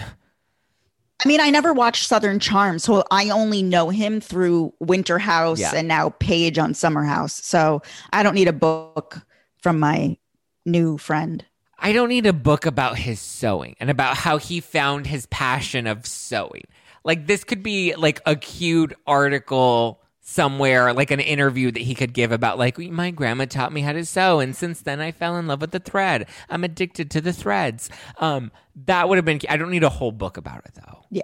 I 1.24 1.28
mean, 1.28 1.42
I 1.42 1.50
never 1.50 1.74
watched 1.74 2.08
Southern 2.08 2.40
Charm, 2.40 2.78
so 2.78 3.04
I 3.10 3.30
only 3.30 3.64
know 3.64 3.90
him 3.90 4.22
through 4.22 4.74
Winter 4.80 5.18
House 5.18 5.60
Yeah. 5.60 5.72
and 5.76 5.88
now 5.88 6.10
Paige 6.20 6.60
on 6.60 6.76
Summer 6.76 7.04
House. 7.04 7.44
So 7.44 7.82
I 8.14 8.22
don't 8.22 8.36
need 8.36 8.48
a 8.48 8.54
book 8.54 9.22
from 9.62 9.80
my 9.80 10.18
new 10.66 10.98
friend. 10.98 11.46
I 11.80 11.94
don't 11.94 12.10
need 12.10 12.26
a 12.26 12.34
book 12.34 12.66
about 12.66 12.98
his 12.98 13.20
sewing 13.20 13.76
and 13.80 13.90
about 13.90 14.18
how 14.18 14.38
he 14.38 14.60
found 14.60 15.06
his 15.08 15.26
passion 15.28 15.86
of 15.88 16.06
sewing. 16.06 16.64
Like 17.04 17.28
this 17.28 17.44
could 17.44 17.64
be 17.64 17.96
like 17.96 18.20
a 18.26 18.36
cute 18.36 18.94
article 19.06 20.02
somewhere, 20.22 20.92
like 20.92 21.12
an 21.12 21.20
interview 21.22 21.72
that 21.72 21.82
he 21.82 21.96
could 21.96 22.14
give 22.14 22.32
about 22.32 22.58
like 22.58 22.78
my 22.78 23.12
grandma 23.12 23.46
taught 23.46 23.72
me 23.72 23.82
how 23.82 23.94
to 23.94 24.04
sew 24.04 24.40
and 24.40 24.56
since 24.56 24.82
then 24.82 25.00
I 25.00 25.12
fell 25.12 25.38
in 25.38 25.48
love 25.48 25.62
with 25.62 25.72
the 25.72 25.80
thread. 25.80 26.28
I'm 26.50 26.64
addicted 26.64 27.12
to 27.12 27.22
the 27.22 27.32
threads. 27.32 27.90
Um 28.18 28.52
that 28.86 29.08
would 29.08 29.18
have 29.18 29.26
been 29.26 29.40
I 29.48 29.56
don't 29.58 29.72
need 29.72 29.84
a 29.84 29.90
whole 29.90 30.12
book 30.12 30.38
about 30.38 30.66
it 30.66 30.74
though. 30.74 31.06
Yeah. 31.12 31.22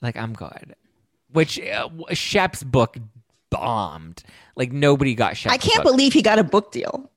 Like 0.00 0.16
I'm 0.16 0.32
good. 0.32 0.74
Which 1.30 1.60
uh, 1.60 1.88
Shep's 2.12 2.62
book 2.64 2.96
bombed. 3.50 4.24
Like 4.56 4.72
nobody 4.72 5.14
got 5.14 5.36
Shep's 5.36 5.54
I 5.54 5.58
can't 5.58 5.84
book. 5.84 5.92
believe 5.92 6.12
he 6.14 6.22
got 6.22 6.38
a 6.38 6.44
book 6.44 6.72
deal. 6.72 7.10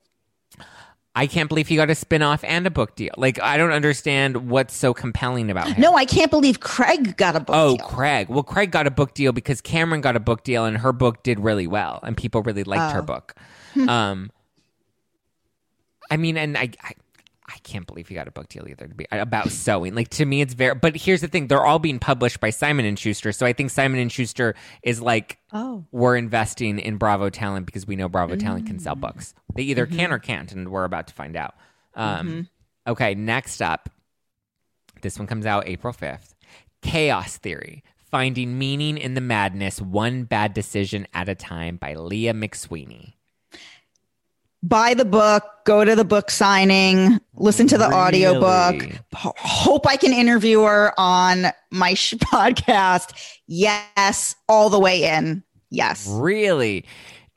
I 1.18 1.28
can't 1.28 1.48
believe 1.48 1.68
he 1.70 1.78
got 1.78 1.90
a 1.90 1.96
spin-off 1.96 2.44
and 2.44 2.68
a 2.68 2.70
book 2.72 2.96
deal. 2.96 3.14
Like 3.18 3.42
I 3.42 3.56
don't 3.58 3.72
understand 3.72 4.50
what's 4.50 4.76
so 4.76 4.94
compelling 4.94 5.50
about 5.50 5.70
him. 5.70 5.80
No, 5.82 5.96
I 5.96 6.04
can't 6.06 6.30
believe 6.30 6.60
Craig 6.60 7.16
got 7.16 7.36
a 7.36 7.40
book 7.40 7.56
Oh, 7.56 7.78
deal. 7.78 7.86
Craig. 7.88 8.28
Well, 8.30 8.44
Craig 8.44 8.72
got 8.72 8.86
a 8.86 8.92
book 8.92 9.14
deal 9.14 9.32
because 9.32 9.62
Cameran 9.62 10.02
got 10.02 10.16
a 10.16 10.20
book 10.20 10.44
deal 10.44 10.66
and 10.66 10.78
her 10.78 10.92
book 10.92 11.24
did 11.24 11.40
really 11.40 11.68
well 11.68 12.00
and 12.04 12.18
people 12.18 12.42
really 12.44 12.64
liked 12.66 12.94
her 12.94 13.00
Oh. 13.00 13.04
book. 13.04 13.34
um 13.88 14.30
I 16.12 16.18
mean, 16.18 16.38
and 16.38 16.58
I, 16.58 16.70
I 16.84 16.92
I 17.48 17.58
can't 17.60 17.86
believe 17.86 18.08
he 18.08 18.16
got 18.16 18.28
a 18.28 18.32
book 18.32 18.50
deal 18.50 18.68
either 18.68 18.88
to 18.88 18.96
be 18.96 19.06
about 19.12 19.52
sewing. 19.52 19.94
Like 19.94 20.10
to 20.10 20.26
me 20.26 20.42
it's 20.42 20.54
very 20.56 20.74
but 20.76 20.96
here's 20.96 21.22
the 21.22 21.28
thing, 21.28 21.48
they're 21.48 21.64
all 21.66 21.78
being 21.80 22.00
published 22.00 22.40
by 22.40 22.50
Simon 22.50 22.86
and 22.86 22.98
Schuster. 22.98 23.32
So 23.32 23.46
I 23.46 23.54
think 23.54 23.70
Simon 23.70 24.00
and 24.00 24.12
Schuster 24.12 24.56
is 24.82 25.02
like 25.02 25.38
Oh. 25.54 25.86
we're 25.92 26.18
investing 26.18 26.80
in 26.80 26.98
Bravo 26.98 27.30
Talent 27.30 27.66
because 27.68 27.86
we 27.86 27.96
know 27.96 28.10
Bravo 28.10 28.36
Talent 28.36 28.66
can 28.66 28.80
sell 28.80 28.96
books. 28.96 29.34
They 29.54 29.64
either 29.64 29.86
Mm-hmm. 29.86 29.96
can 29.98 30.12
or 30.12 30.20
can't, 30.20 30.52
and 30.52 30.70
we're 30.70 30.84
about 30.86 31.08
to 31.08 31.14
find 31.14 31.36
out. 31.38 31.56
Um, 31.94 32.50
Okay, 32.88 33.16
next 33.16 33.62
up, 33.62 33.90
this 35.02 35.18
one 35.18 35.28
comes 35.28 35.46
out 35.46 35.68
April 35.68 35.94
5th 35.94 36.34
Chaos 36.82 37.38
Theory 37.38 37.84
Finding 38.12 38.58
Meaning 38.58 38.98
in 38.98 39.14
the 39.14 39.22
Madness, 39.22 39.82
One 39.82 40.24
Bad 40.24 40.54
Decision 40.54 41.08
at 41.14 41.28
a 41.28 41.36
Time 41.36 41.78
by 41.78 41.96
Leah 41.96 42.34
McSweeney. 42.34 43.14
Buy 44.68 44.96
the 44.96 45.06
book, 45.06 45.44
go 45.66 45.86
to 45.86 45.96
the 45.96 46.04
book 46.04 46.32
signing, 46.32 47.20
listen 47.36 47.68
to 47.68 47.78
the 47.78 47.86
audiobook. 47.86 48.82
Really? 48.82 49.00
Ho- 49.14 49.34
hope 49.38 49.86
I 49.86 49.96
can 49.96 50.12
interview 50.12 50.64
her 50.64 50.92
on 50.98 51.48
my 51.72 51.94
sh- 51.94 52.14
podcast. 52.20 53.14
Yes, 53.48 54.36
all 54.50 54.72
the 54.72 54.80
way 54.80 55.04
in. 55.04 55.44
Yes. 55.70 56.08
Really? 56.10 56.86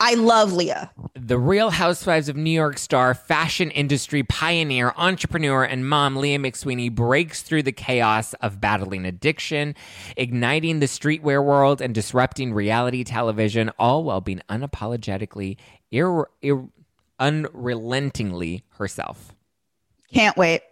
I 0.01 0.15
love 0.15 0.53
Leah. 0.53 0.91
The 1.15 1.39
Real 1.39 1.71
Housewives 1.71 2.29
of 2.29 2.37
New 2.37 2.53
York 2.53 2.79
star, 2.79 3.15
fashion 3.15 3.71
industry 3.73 4.23
pioneer, 4.23 4.95
entrepreneur, 4.97 5.65
and 5.65 5.89
mom 5.89 6.15
Leah 6.17 6.39
McSweeney 6.39 6.95
breaks 6.95 7.43
through 7.43 7.65
the 7.65 7.73
chaos 7.73 8.33
of 8.35 8.61
battling 8.61 9.05
addiction, 9.05 9.75
igniting 10.17 10.79
the 10.79 10.87
streetwear 10.87 11.45
world, 11.45 11.83
and 11.83 11.95
disrupting 11.95 12.55
reality 12.55 13.03
television, 13.03 13.71
all 13.79 14.05
while 14.05 14.21
being 14.21 14.41
unapologetically, 14.49 15.57
ir- 15.91 16.29
ir- 16.43 16.69
unrelentingly 17.19 18.65
herself. 18.71 19.35
Can't 20.13 20.37
wait. 20.37 20.63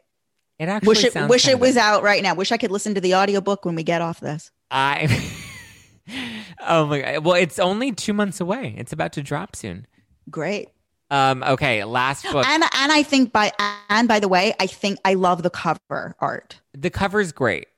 It 0.59 0.69
actually 0.69 0.89
Wish 0.89 1.05
it 1.05 1.13
sounds 1.13 1.29
wish 1.29 1.49
it 1.49 1.61
was 1.61 1.77
out 1.77 2.03
right 2.03 2.23
now. 2.23 2.35
Wish 2.35 2.51
I 2.51 2.57
could 2.57 2.71
listen 2.71 2.95
to 2.95 3.01
the 3.01 3.15
audiobook 3.15 3.65
when 3.65 3.75
we 3.75 3.83
get 3.83 4.01
off 4.01 4.21
this. 4.21 4.51
I. 4.71 5.23
oh 6.67 6.87
my 6.87 7.01
god! 7.01 7.25
Well, 7.25 7.35
it's 7.35 7.59
only 7.59 7.93
two 7.93 8.15
months 8.15 8.41
away. 8.41 8.75
It's 8.79 8.93
about 8.93 9.13
to 9.15 9.23
drop 9.23 9.55
soon. 9.55 9.87
Great. 10.31 10.69
Um. 11.11 11.43
Okay. 11.43 11.85
Last 11.85 12.25
book. 12.33 12.47
And 12.47 12.63
and 12.63 12.91
I 12.93 13.03
think 13.03 13.33
by 13.33 13.53
and 13.91 14.09
by 14.09 14.19
the 14.19 14.29
way, 14.29 14.55
I 14.59 14.67
think 14.67 14.99
I 15.05 15.15
love 15.15 15.43
the 15.43 15.51
cover 15.51 16.17
art. 16.21 16.61
The 16.73 16.91
cover's 16.91 17.33
great. 17.33 17.69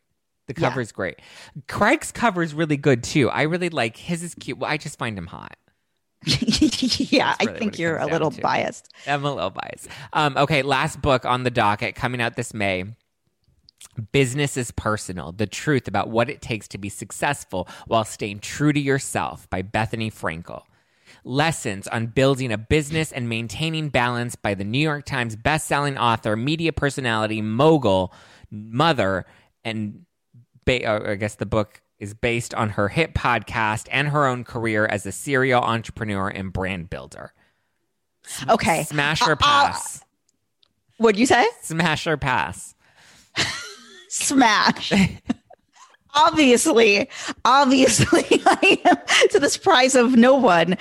The 0.46 0.54
Yeah. 0.56 0.68
cover's 0.68 0.92
great. 0.92 1.20
Craig's 1.66 2.12
cover 2.12 2.42
is 2.42 2.54
really 2.54 2.76
good 2.76 3.02
too. 3.02 3.28
I 3.28 3.42
really 3.42 3.68
like 3.70 3.96
his 3.96 4.22
is 4.22 4.34
cute. 4.34 4.58
Well, 4.58 4.70
I 4.70 4.76
just 4.76 4.98
find 4.98 5.18
him 5.18 5.26
hot. 5.26 5.56
yeah, 6.26 7.34
That's 7.38 7.46
I 7.46 7.58
think 7.58 7.78
you're 7.78 7.96
a 7.96 8.06
little 8.06 8.30
to. 8.30 8.40
biased. 8.40 8.92
I'm 9.06 9.24
a 9.24 9.32
little 9.32 9.50
biased. 9.50 9.88
Um, 10.12 10.36
okay, 10.36 10.62
last 10.62 11.00
book 11.00 11.24
on 11.24 11.44
the 11.44 11.50
docket 11.50 11.94
coming 11.94 12.20
out 12.20 12.36
this 12.36 12.52
May. 12.52 12.84
Business 14.12 14.56
is 14.56 14.70
personal. 14.72 15.32
The 15.32 15.46
truth 15.46 15.86
about 15.86 16.08
what 16.08 16.28
it 16.28 16.42
takes 16.42 16.66
to 16.68 16.78
be 16.78 16.88
successful 16.88 17.68
while 17.86 18.04
staying 18.04 18.40
true 18.40 18.72
to 18.72 18.80
yourself 18.80 19.48
by 19.50 19.62
Bethenny 19.62 20.12
Frankel. 20.12 20.62
Lessons 21.24 21.86
on 21.88 22.06
building 22.06 22.52
a 22.52 22.58
business 22.58 23.12
and 23.12 23.28
maintaining 23.28 23.88
balance 23.88 24.34
by 24.36 24.54
the 24.54 24.64
New 24.64 24.78
York 24.78 25.04
Times 25.04 25.36
bestselling 25.36 25.98
author, 25.98 26.36
media 26.36 26.72
personality, 26.72 27.42
mogul, 27.42 28.12
mother, 28.50 29.26
and 29.64 30.04
ba- 30.64 30.84
uh, 30.84 31.12
I 31.12 31.14
guess 31.16 31.34
the 31.36 31.46
book 31.46 31.80
is 31.98 32.14
based 32.14 32.54
on 32.54 32.70
her 32.70 32.88
hit 32.88 33.14
podcast 33.14 33.88
and 33.90 34.08
her 34.08 34.26
own 34.26 34.44
career 34.44 34.86
as 34.86 35.04
a 35.06 35.12
serial 35.12 35.62
entrepreneur 35.62 36.28
and 36.28 36.52
brand 36.52 36.88
builder. 36.90 37.32
Okay. 38.48 38.84
Smash 38.84 39.22
or 39.22 39.32
Uh, 39.32 39.34
uh, 39.34 39.36
pass? 39.36 40.04
What'd 40.98 41.18
you 41.18 41.26
say? 41.26 41.46
Smash 41.62 42.06
or 42.06 42.16
pass? 42.16 42.74
Smash. 44.08 44.92
obviously, 46.14 47.08
obviously, 47.44 48.24
I 48.46 48.80
am 48.84 49.28
to 49.30 49.38
the 49.40 49.48
surprise 49.50 49.94
of 49.94 50.16
no 50.16 50.34
one. 50.34 50.76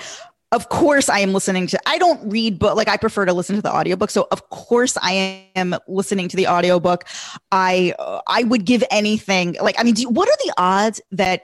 Of 0.50 0.70
course, 0.70 1.10
I 1.10 1.18
am 1.18 1.34
listening 1.34 1.66
to. 1.68 1.78
I 1.86 1.98
don't 1.98 2.30
read 2.30 2.58
book 2.58 2.74
like 2.74 2.88
I 2.88 2.96
prefer 2.96 3.26
to 3.26 3.34
listen 3.34 3.56
to 3.56 3.62
the 3.62 3.74
audiobook. 3.74 4.10
So 4.10 4.28
of 4.30 4.48
course, 4.48 4.96
I 5.02 5.46
am 5.54 5.76
listening 5.86 6.28
to 6.28 6.36
the 6.38 6.46
audiobook. 6.46 7.04
I 7.52 7.94
uh, 7.98 8.22
I 8.26 8.44
would 8.44 8.64
give 8.64 8.82
anything. 8.90 9.56
Like 9.60 9.76
I 9.78 9.82
mean, 9.82 9.94
do, 9.94 10.08
what 10.08 10.26
are 10.26 10.36
the 10.46 10.54
odds 10.56 11.02
that 11.12 11.42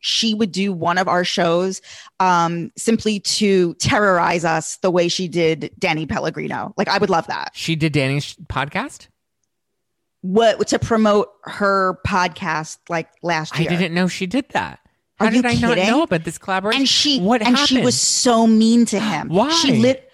she 0.00 0.34
would 0.34 0.52
do 0.52 0.70
one 0.70 0.98
of 0.98 1.08
our 1.08 1.24
shows 1.24 1.80
um, 2.20 2.70
simply 2.76 3.20
to 3.20 3.72
terrorize 3.76 4.44
us 4.44 4.76
the 4.76 4.90
way 4.90 5.08
she 5.08 5.26
did 5.26 5.70
Danny 5.78 6.04
Pellegrino? 6.04 6.74
Like 6.76 6.88
I 6.88 6.98
would 6.98 7.08
love 7.08 7.26
that. 7.28 7.52
She 7.54 7.76
did 7.76 7.94
Danny's 7.94 8.34
podcast. 8.34 9.08
What 10.20 10.68
to 10.68 10.78
promote 10.78 11.30
her 11.44 11.98
podcast 12.06 12.76
like 12.90 13.08
last 13.22 13.58
year 13.58 13.70
I 13.70 13.74
didn't 13.74 13.94
know 13.94 14.06
she 14.06 14.26
did 14.26 14.50
that. 14.50 14.80
How 15.16 15.26
Are 15.26 15.32
you 15.32 15.42
did 15.42 15.50
I 15.50 15.54
not 15.54 15.78
know 15.78 16.02
about 16.02 16.24
this 16.24 16.38
collaboration? 16.38 16.82
and 16.82 16.88
she 16.88 17.20
what 17.20 17.40
and 17.40 17.56
happened? 17.56 17.68
she 17.68 17.80
was 17.82 18.00
so 18.00 18.46
mean 18.46 18.84
to 18.86 18.98
him. 18.98 19.28
Why? 19.28 19.50
She 19.50 19.78
lit 19.78 20.10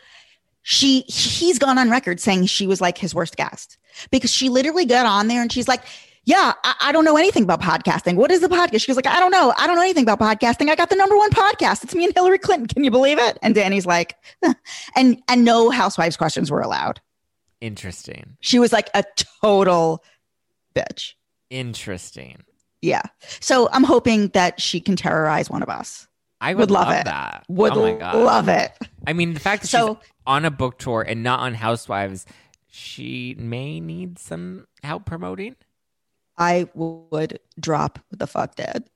she 0.62 1.00
he's 1.02 1.58
gone 1.58 1.78
on 1.78 1.90
record 1.90 2.20
saying 2.20 2.46
she 2.46 2.66
was 2.66 2.80
like 2.80 2.98
his 2.98 3.14
worst 3.14 3.36
guest 3.36 3.78
because 4.10 4.30
she 4.30 4.48
literally 4.48 4.84
got 4.84 5.06
on 5.06 5.26
there 5.28 5.40
and 5.40 5.50
she's 5.50 5.66
like, 5.66 5.82
Yeah, 6.24 6.52
I, 6.62 6.74
I 6.82 6.92
don't 6.92 7.06
know 7.06 7.16
anything 7.16 7.44
about 7.44 7.62
podcasting. 7.62 8.16
What 8.16 8.30
is 8.30 8.40
the 8.40 8.48
podcast? 8.48 8.82
She 8.82 8.90
was 8.90 8.96
like, 8.96 9.06
I 9.06 9.18
don't 9.18 9.30
know. 9.30 9.54
I 9.56 9.66
don't 9.66 9.76
know 9.76 9.82
anything 9.82 10.06
about 10.08 10.20
podcasting. 10.20 10.68
I 10.68 10.74
got 10.74 10.90
the 10.90 10.96
number 10.96 11.16
one 11.16 11.30
podcast. 11.30 11.82
It's 11.82 11.94
me 11.94 12.04
and 12.04 12.14
Hillary 12.14 12.38
Clinton. 12.38 12.66
Can 12.66 12.84
you 12.84 12.90
believe 12.90 13.18
it? 13.18 13.38
And 13.42 13.54
Danny's 13.54 13.86
like, 13.86 14.16
and 14.94 15.22
and 15.28 15.44
no 15.46 15.70
housewives 15.70 16.16
questions 16.18 16.50
were 16.50 16.60
allowed. 16.60 17.00
Interesting. 17.62 18.36
She 18.40 18.58
was 18.58 18.72
like 18.72 18.90
a 18.94 19.02
total 19.42 20.04
bitch. 20.74 21.14
Interesting. 21.48 22.42
Yeah. 22.82 23.02
So 23.40 23.68
I'm 23.72 23.84
hoping 23.84 24.28
that 24.28 24.60
she 24.60 24.80
can 24.80 24.96
terrorize 24.96 25.50
one 25.50 25.62
of 25.62 25.68
us. 25.68 26.06
I 26.40 26.54
would, 26.54 26.60
Would 26.60 26.70
love 26.70 26.88
love, 26.88 26.96
it. 27.00 27.04
that. 27.04 27.44
Oh 27.48 27.52
would 27.54 27.72
oh 27.72 27.92
my 27.92 27.98
god. 27.98 28.14
love 28.16 28.48
it. 28.48 28.72
I 29.06 29.12
mean, 29.12 29.34
the 29.34 29.40
fact 29.40 29.62
that 29.62 29.68
So- 29.68 29.98
she's 30.00 30.10
on 30.26 30.44
a 30.46 30.50
book 30.50 30.78
tour 30.78 31.02
and 31.02 31.22
not 31.22 31.40
on 31.40 31.54
Housewives, 31.54 32.24
she 32.70 33.34
may 33.38 33.80
need 33.80 34.18
some 34.18 34.66
help 34.82 35.04
promoting. 35.04 35.56
I 36.38 36.68
would 36.72 37.40
drop 37.58 37.98
the 38.10 38.26
fuck 38.26 38.54
dead. 38.54 38.88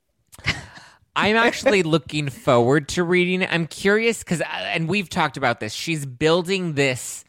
I'm 1.17 1.37
actually 1.37 1.83
looking 1.83 2.31
forward 2.31 2.89
to 2.91 3.05
reading 3.05 3.43
it. 3.43 3.53
I'm 3.53 3.67
curious 3.67 4.21
because, 4.25 4.41
uh, 4.41 4.45
and 4.51 4.89
we've 4.89 5.09
talked 5.11 5.37
about 5.37 5.61
this. 5.61 5.73
She's 5.75 6.07
building 6.07 6.73
this 6.75 7.25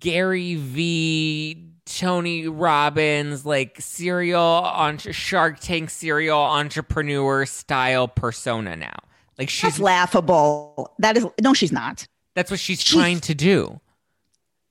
Gary 0.00 0.56
V. 0.56 1.62
Tony 1.86 2.48
Robbins 2.48 3.46
like 3.46 3.76
serial 3.80 4.40
on 4.42 4.98
Shark 4.98 5.60
Tank 5.60 5.88
serial 5.90 6.38
entrepreneur 6.38 7.46
style 7.46 8.08
persona 8.08 8.76
now. 8.76 8.96
Like 9.38 9.48
That's 9.48 9.52
she's 9.52 9.80
laughable. 9.80 10.92
That 10.98 11.16
is 11.16 11.26
no, 11.40 11.54
she's 11.54 11.72
not. 11.72 12.06
that's 12.34 12.50
what 12.50 12.60
she's 12.60 12.82
She's- 12.82 13.00
trying 13.00 13.20
to 13.20 13.34
do. 13.34 13.80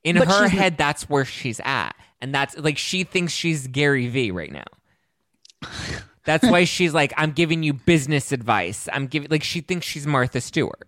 In 0.04 0.18
her 0.18 0.48
head, 0.48 0.78
that's 0.78 1.10
where 1.10 1.26
she's 1.26 1.60
at, 1.64 1.96
and 2.22 2.34
that's 2.36 2.56
like 2.60 2.78
she 2.78 3.04
thinks 3.04 3.34
she's 3.34 3.66
Gary 3.66 4.08
V. 4.08 4.30
right 4.30 4.52
now. 4.52 4.66
That's 6.26 6.44
why 6.44 6.64
she's 6.64 6.92
like, 6.92 7.14
I'm 7.18 7.32
giving 7.34 7.62
you 7.62 7.74
business 7.74 8.32
advice. 8.32 8.90
I'm 8.92 9.06
giving 9.06 9.30
like 9.30 9.44
she 9.44 9.62
thinks 9.62 9.86
she's 9.86 10.08
Martha 10.08 10.42
Stewart. 10.42 10.88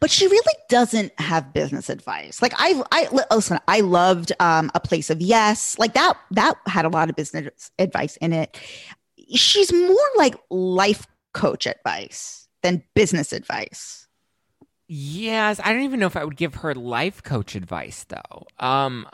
But 0.00 0.10
she 0.10 0.26
really 0.26 0.54
doesn't 0.68 1.18
have 1.20 1.52
business 1.52 1.88
advice. 1.88 2.40
Like 2.42 2.54
I, 2.56 2.82
I 2.90 3.08
li- 3.12 3.24
listen. 3.30 3.58
I 3.68 3.80
loved 3.80 4.32
um, 4.40 4.70
a 4.74 4.80
place 4.80 5.10
of 5.10 5.20
yes. 5.20 5.78
Like 5.78 5.94
that. 5.94 6.18
That 6.30 6.56
had 6.66 6.84
a 6.84 6.88
lot 6.88 7.10
of 7.10 7.16
business 7.16 7.70
advice 7.78 8.16
in 8.18 8.32
it. 8.32 8.58
She's 9.34 9.72
more 9.72 9.96
like 10.16 10.34
life 10.50 11.06
coach 11.32 11.66
advice 11.66 12.48
than 12.62 12.82
business 12.94 13.32
advice. 13.32 14.08
Yes, 14.86 15.60
I 15.62 15.72
don't 15.72 15.82
even 15.82 16.00
know 16.00 16.06
if 16.06 16.16
I 16.16 16.24
would 16.24 16.36
give 16.36 16.56
her 16.56 16.74
life 16.74 17.22
coach 17.22 17.54
advice 17.54 18.04
though. 18.04 18.46
Um 18.58 19.06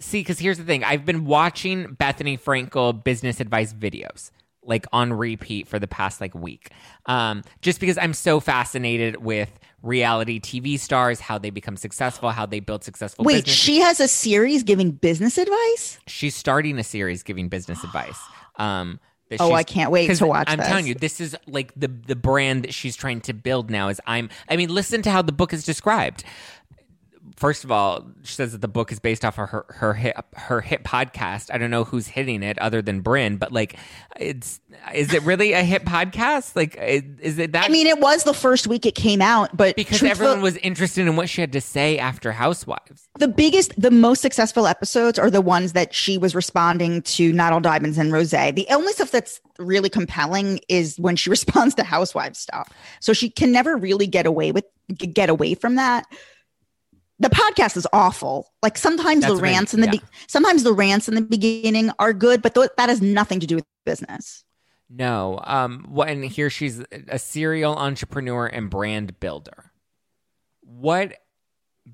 See, 0.00 0.22
cuz 0.24 0.38
here's 0.38 0.58
the 0.58 0.64
thing. 0.64 0.84
I've 0.84 1.06
been 1.06 1.24
watching 1.24 1.96
Bethenny 1.96 2.38
Frankel 2.38 3.02
business 3.02 3.40
advice 3.40 3.72
videos 3.72 4.30
like 4.66 4.86
on 4.92 5.12
repeat 5.12 5.68
for 5.68 5.78
the 5.78 5.86
past 5.88 6.20
like 6.20 6.34
week. 6.34 6.70
Um 7.06 7.42
just 7.60 7.80
because 7.80 7.98
I'm 7.98 8.14
so 8.14 8.40
fascinated 8.40 9.16
with 9.22 9.50
reality 9.82 10.40
TV 10.40 10.78
stars, 10.78 11.20
how 11.20 11.36
they 11.38 11.50
become 11.50 11.76
successful, 11.76 12.30
how 12.30 12.46
they 12.46 12.60
build 12.60 12.82
successful 12.84 13.24
Wait, 13.24 13.44
businesses. 13.44 13.58
she 13.60 13.80
has 13.80 14.00
a 14.00 14.08
series 14.08 14.62
giving 14.62 14.90
business 14.92 15.36
advice. 15.38 15.98
she's 16.06 16.34
starting 16.34 16.78
a 16.78 16.84
series 16.84 17.22
giving 17.22 17.48
business 17.48 17.84
advice. 17.84 18.18
Um, 18.56 18.98
that 19.30 19.40
Oh, 19.40 19.52
I 19.52 19.62
can't 19.62 19.90
wait 19.90 20.14
to 20.16 20.26
watch 20.26 20.48
I'm 20.50 20.58
this. 20.58 20.68
telling 20.68 20.86
you, 20.86 20.94
this 20.94 21.18
is 21.20 21.34
like 21.46 21.72
the 21.74 21.88
the 21.88 22.14
brand 22.14 22.64
that 22.64 22.74
she's 22.74 22.94
trying 22.94 23.22
to 23.22 23.32
build 23.32 23.70
now. 23.70 23.88
Is 23.88 23.98
I'm. 24.06 24.28
I 24.50 24.56
mean, 24.56 24.68
listen 24.68 25.00
to 25.02 25.10
how 25.10 25.22
the 25.22 25.32
book 25.32 25.54
is 25.54 25.64
described. 25.64 26.24
First 27.36 27.64
of 27.64 27.72
all, 27.72 28.06
she 28.22 28.34
says 28.34 28.52
that 28.52 28.60
the 28.60 28.68
book 28.68 28.92
is 28.92 29.00
based 29.00 29.24
off 29.24 29.38
of 29.38 29.48
her 29.48 29.66
her 29.68 29.94
hit 29.94 30.16
her 30.34 30.60
hit 30.60 30.84
podcast. 30.84 31.52
I 31.52 31.58
don't 31.58 31.70
know 31.70 31.84
who's 31.84 32.06
hitting 32.06 32.42
it 32.42 32.58
other 32.58 32.80
than 32.80 33.00
Bryn, 33.00 33.38
but 33.38 33.52
like, 33.52 33.76
it's 34.16 34.60
is 34.94 35.12
it 35.12 35.22
really 35.22 35.52
a 35.52 35.62
hit 35.64 35.84
podcast? 35.84 36.54
Like, 36.54 36.76
is, 36.76 37.38
it 37.38 37.52
that? 37.52 37.64
I 37.64 37.68
mean, 37.68 37.86
it 37.86 37.98
was 37.98 38.24
the 38.24 38.34
first 38.34 38.66
week 38.66 38.86
it 38.86 38.94
came 38.94 39.20
out, 39.20 39.56
but 39.56 39.74
because 39.74 40.02
everyone 40.02 40.42
was 40.42 40.56
interested 40.58 41.06
in 41.06 41.16
what 41.16 41.28
she 41.28 41.40
had 41.40 41.52
to 41.52 41.60
say 41.60 41.98
after 41.98 42.32
Housewives. 42.32 43.08
the 43.18 43.28
biggest, 43.28 43.72
the 43.80 43.90
most 43.90 44.22
successful 44.22 44.66
episodes 44.66 45.18
are 45.18 45.30
the 45.30 45.40
ones 45.40 45.72
that 45.72 45.94
she 45.94 46.18
was 46.18 46.34
responding 46.34 47.02
to 47.02 47.32
Not 47.32 47.52
All 47.52 47.60
Diamonds 47.60 47.98
and 47.98 48.12
Rose. 48.12 48.30
The 48.30 48.66
only 48.70 48.92
stuff 48.92 49.10
that's 49.10 49.40
really 49.58 49.88
compelling 49.88 50.60
is 50.68 50.98
when 50.98 51.16
she 51.16 51.30
responds 51.34 51.74
to 51.76 51.84
housewives 51.84 52.38
stuff. 52.38 52.68
So 53.00 53.12
she 53.12 53.30
can 53.30 53.52
never 53.52 53.76
really 53.76 54.06
get 54.06 54.26
away 54.26 54.52
with 54.52 54.64
get 54.96 55.30
away 55.30 55.54
from 55.54 55.76
that. 55.76 56.06
The 57.20 57.30
podcast 57.30 57.76
is 57.76 57.86
awful. 57.92 58.52
Like 58.62 58.76
sometimes 58.76 59.22
That's 59.22 59.34
the 59.34 59.38
I- 59.38 59.42
rants 59.42 59.72
in 59.74 59.80
the 59.80 59.86
yeah. 59.86 59.92
be- 59.92 60.02
sometimes 60.26 60.64
the 60.64 60.72
rants 60.72 61.08
in 61.08 61.14
the 61.14 61.20
beginning 61.20 61.90
are 61.98 62.12
good, 62.12 62.42
but 62.42 62.54
th- 62.54 62.70
that 62.76 62.88
has 62.88 63.00
nothing 63.00 63.38
to 63.40 63.46
do 63.46 63.54
with 63.56 63.64
business. 63.86 64.44
No. 64.90 65.40
Um. 65.44 65.86
What? 65.88 66.08
And 66.08 66.24
here 66.24 66.50
she's 66.50 66.82
a 67.08 67.18
serial 67.18 67.76
entrepreneur 67.76 68.46
and 68.46 68.68
brand 68.68 69.18
builder. 69.20 69.70
What 70.60 71.14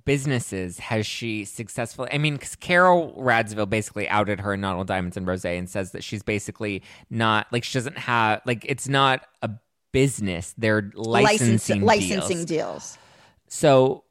businesses 0.05 0.79
has 0.79 1.07
she 1.07 1.45
successfully? 1.45 2.09
I 2.13 2.19
mean, 2.19 2.35
because 2.35 2.57
Carole 2.57 3.15
Radziwill 3.19 3.69
basically 3.69 4.09
outed 4.09 4.41
her 4.41 4.55
in 4.55 4.61
Not 4.61 4.77
All 4.77 4.85
Diamonds 4.85 5.17
and 5.17 5.27
Rose 5.27 5.45
and 5.45 5.69
says 5.69 5.93
that 5.93 6.03
she's 6.03 6.23
basically 6.23 6.83
not 7.11 7.47
like 7.53 7.65
she 7.65 7.75
doesn't 7.79 7.99
have 7.99 8.41
like 8.47 8.65
it's 8.67 8.89
not 8.89 9.27
a 9.43 9.51
business. 9.93 10.55
They're 10.57 10.91
licensing 10.95 11.83
licensing 11.83 12.45
deals. 12.45 12.47
deals. 12.47 12.99
So. 13.49 14.05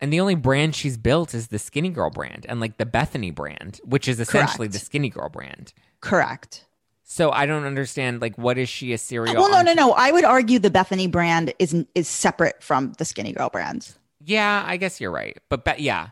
And 0.00 0.12
the 0.12 0.20
only 0.20 0.34
brand 0.34 0.74
she's 0.74 0.96
built 0.96 1.32
is 1.34 1.48
the 1.48 1.58
Skinny 1.58 1.88
Girl 1.88 2.10
brand 2.10 2.44
and 2.48 2.60
like 2.60 2.76
the 2.76 2.84
Bethenny 2.84 3.34
brand, 3.34 3.80
which 3.84 4.08
is 4.08 4.20
essentially 4.20 4.68
Correct. 4.68 4.72
the 4.72 4.78
Skinny 4.78 5.08
Girl 5.08 5.28
brand. 5.28 5.72
Correct. 6.00 6.66
So 7.02 7.30
I 7.30 7.46
don't 7.46 7.64
understand 7.64 8.20
like 8.20 8.36
what 8.36 8.58
is 8.58 8.68
she 8.68 8.92
a 8.92 8.98
serial 8.98 9.34
Well, 9.36 9.50
no, 9.50 9.62
no, 9.62 9.72
no. 9.72 9.92
I 9.92 10.10
would 10.10 10.24
argue 10.24 10.58
the 10.58 10.70
Bethenny 10.70 11.10
brand 11.10 11.54
is 11.58 11.74
is 11.94 12.08
separate 12.08 12.62
from 12.62 12.92
the 12.98 13.04
Skinny 13.04 13.32
Girl 13.32 13.48
brand. 13.48 13.94
Yeah, 14.24 14.64
I 14.66 14.76
guess 14.76 15.00
you're 15.00 15.12
right. 15.12 15.38
But 15.48 15.64
be- 15.64 15.82
yeah, 15.82 16.08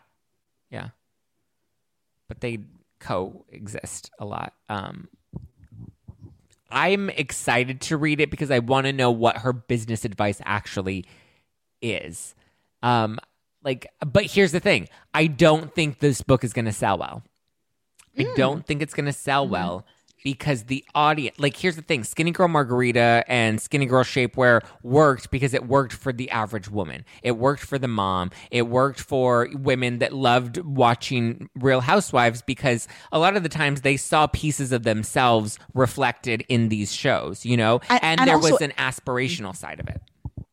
yeah. 0.70 0.91
But 2.28 2.41
they 2.41 2.61
coexist 3.01 4.11
a 4.18 4.24
lot. 4.24 4.55
Um, 4.68 5.09
I'm 6.70 7.11
excited 7.11 7.80
to 7.82 7.97
read 7.97 8.20
it 8.20 8.30
because 8.30 8.51
I 8.51 8.61
want 8.61 8.87
to 8.87 8.93
know 8.93 9.11
what 9.11 9.39
her 9.39 9.53
business 9.53 10.05
advice 10.05 10.41
actually 10.45 11.05
is. 11.82 12.35
Um, 12.82 13.18
like, 13.65 13.87
but 14.01 14.25
here's 14.25 14.53
the 14.53 14.61
thing: 14.61 14.89
I 15.12 15.27
don't 15.27 15.75
think 15.75 15.99
this 15.99 16.23
book 16.23 16.45
is 16.45 16.53
going 16.53 16.67
to 16.67 16.73
sell 16.73 16.99
well. 16.99 17.23
I 18.19 18.25
hmm. 18.25 18.35
don't 18.37 18.67
think 18.67 18.83
it's 18.83 18.95
going 18.95 19.07
to 19.07 19.12
sell 19.12 19.47
hmm. 19.47 19.53
well 19.53 19.87
because 20.25 20.65
the 20.65 20.85
audience 20.95 21.39
like 21.39 21.57
here's 21.57 21.77
the 21.77 21.83
thing. 21.83 22.03
Skinny 22.03 22.33
girl 22.33 22.49
margarita 22.49 23.25
and 23.29 23.61
skinny 23.61 23.87
girl 23.87 24.03
shapewear 24.03 24.65
worked 24.83 25.31
because 25.31 25.55
it 25.55 25.69
worked 25.69 25.93
for 25.93 26.12
the 26.12 26.31
average 26.31 26.69
woman. 26.69 27.05
It 27.23 27.33
worked 27.33 27.62
for 27.62 27.79
the 27.79 27.89
mom. 27.89 28.31
It 28.51 28.62
worked 28.62 29.01
for 29.01 29.49
women 29.53 29.99
that 29.99 30.12
loved 30.12 30.59
watching 30.59 31.51
real 31.55 31.81
housewives 31.81 32.43
because 32.43 32.89
a 33.12 33.19
lot 33.19 33.37
of 33.37 33.43
the 33.43 33.49
times 33.49 33.83
they 33.83 33.99
saw 33.99 34.27
pieces 34.27 34.73
of 34.73 34.83
themselves 34.83 35.59
reflected 35.75 36.45
in 36.49 36.71
these 36.71 36.93
shows 36.93 37.45
you 37.45 37.57
know? 37.57 37.81
And- 37.91 38.03
and, 38.03 38.21
and 38.21 38.29
there 38.29 38.37
also- 38.37 38.53
was 38.53 38.62
an 38.62 38.73
aspirational 38.79 39.55
side 39.55 39.79
of 39.79 39.89
it. 39.89 40.01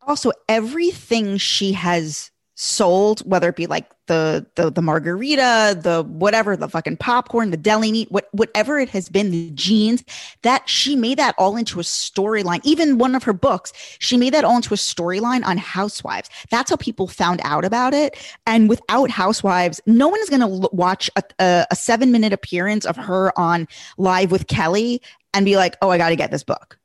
Also, 0.05 0.31
everything 0.49 1.37
she 1.37 1.73
has 1.73 2.31
sold, 2.61 3.21
whether 3.21 3.49
it 3.49 3.55
be 3.55 3.65
like 3.65 3.89
the 4.05 4.45
the 4.55 4.69
the 4.69 4.83
margarita, 4.83 5.79
the 5.81 6.03
whatever, 6.07 6.55
the 6.55 6.69
fucking 6.69 6.97
popcorn, 6.97 7.49
the 7.49 7.57
deli 7.57 7.91
meat, 7.91 8.11
what 8.11 8.27
whatever 8.33 8.77
it 8.77 8.89
has 8.89 9.09
been, 9.09 9.31
the 9.31 9.49
jeans, 9.51 10.03
that 10.43 10.69
she 10.69 10.95
made 10.95 11.17
that 11.17 11.33
all 11.39 11.57
into 11.57 11.79
a 11.79 11.83
storyline. 11.83 12.59
Even 12.63 12.99
one 12.99 13.15
of 13.15 13.23
her 13.23 13.33
books, 13.33 13.73
she 13.97 14.15
made 14.15 14.33
that 14.33 14.43
all 14.43 14.55
into 14.55 14.75
a 14.75 14.77
storyline 14.77 15.43
on 15.43 15.57
housewives. 15.57 16.29
That's 16.51 16.69
how 16.69 16.75
people 16.75 17.07
found 17.07 17.41
out 17.43 17.65
about 17.65 17.95
it. 17.95 18.15
And 18.45 18.69
without 18.69 19.09
housewives, 19.09 19.81
no 19.87 20.07
one 20.07 20.19
is 20.19 20.29
going 20.29 20.41
to 20.41 20.69
watch 20.71 21.09
a, 21.15 21.23
a, 21.39 21.65
a 21.71 21.75
seven 21.75 22.11
minute 22.11 22.31
appearance 22.31 22.85
of 22.85 22.95
her 22.95 23.37
on 23.39 23.67
live 23.97 24.29
with 24.29 24.45
Kelly 24.47 25.01
and 25.33 25.45
be 25.45 25.55
like, 25.55 25.77
oh, 25.81 25.89
I 25.89 25.97
got 25.97 26.09
to 26.09 26.15
get 26.15 26.29
this 26.29 26.43
book. 26.43 26.77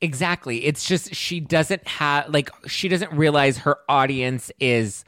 Exactly. 0.00 0.64
It's 0.64 0.86
just 0.86 1.14
she 1.14 1.40
doesn't 1.40 1.86
have 1.86 2.28
like 2.28 2.50
she 2.66 2.88
doesn't 2.88 3.12
realize 3.12 3.58
her 3.58 3.78
audience 3.88 4.52
is 4.60 5.04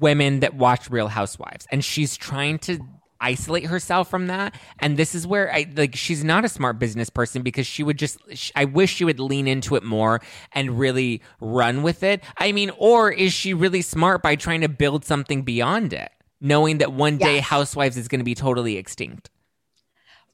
women 0.00 0.40
that 0.40 0.54
watch 0.54 0.90
Real 0.90 1.08
Housewives 1.08 1.66
and 1.70 1.84
she's 1.84 2.16
trying 2.16 2.58
to 2.60 2.80
isolate 3.20 3.66
herself 3.66 4.08
from 4.08 4.28
that 4.28 4.54
and 4.78 4.96
this 4.96 5.14
is 5.14 5.26
where 5.26 5.52
I 5.52 5.66
like 5.76 5.94
she's 5.94 6.24
not 6.24 6.44
a 6.44 6.48
smart 6.48 6.78
business 6.78 7.10
person 7.10 7.42
because 7.42 7.66
she 7.66 7.82
would 7.82 7.98
just 7.98 8.18
I 8.56 8.64
wish 8.64 8.94
she 8.94 9.04
would 9.04 9.20
lean 9.20 9.46
into 9.46 9.76
it 9.76 9.82
more 9.84 10.20
and 10.52 10.78
really 10.78 11.22
run 11.40 11.82
with 11.82 12.02
it. 12.02 12.24
I 12.38 12.50
mean, 12.52 12.70
or 12.76 13.12
is 13.12 13.32
she 13.32 13.54
really 13.54 13.82
smart 13.82 14.22
by 14.22 14.34
trying 14.36 14.62
to 14.62 14.68
build 14.68 15.04
something 15.04 15.42
beyond 15.42 15.92
it, 15.92 16.10
knowing 16.40 16.78
that 16.78 16.92
one 16.92 17.18
day 17.18 17.38
Housewives 17.38 17.96
is 17.96 18.08
going 18.08 18.20
to 18.20 18.24
be 18.24 18.34
totally 18.34 18.76
extinct? 18.78 19.30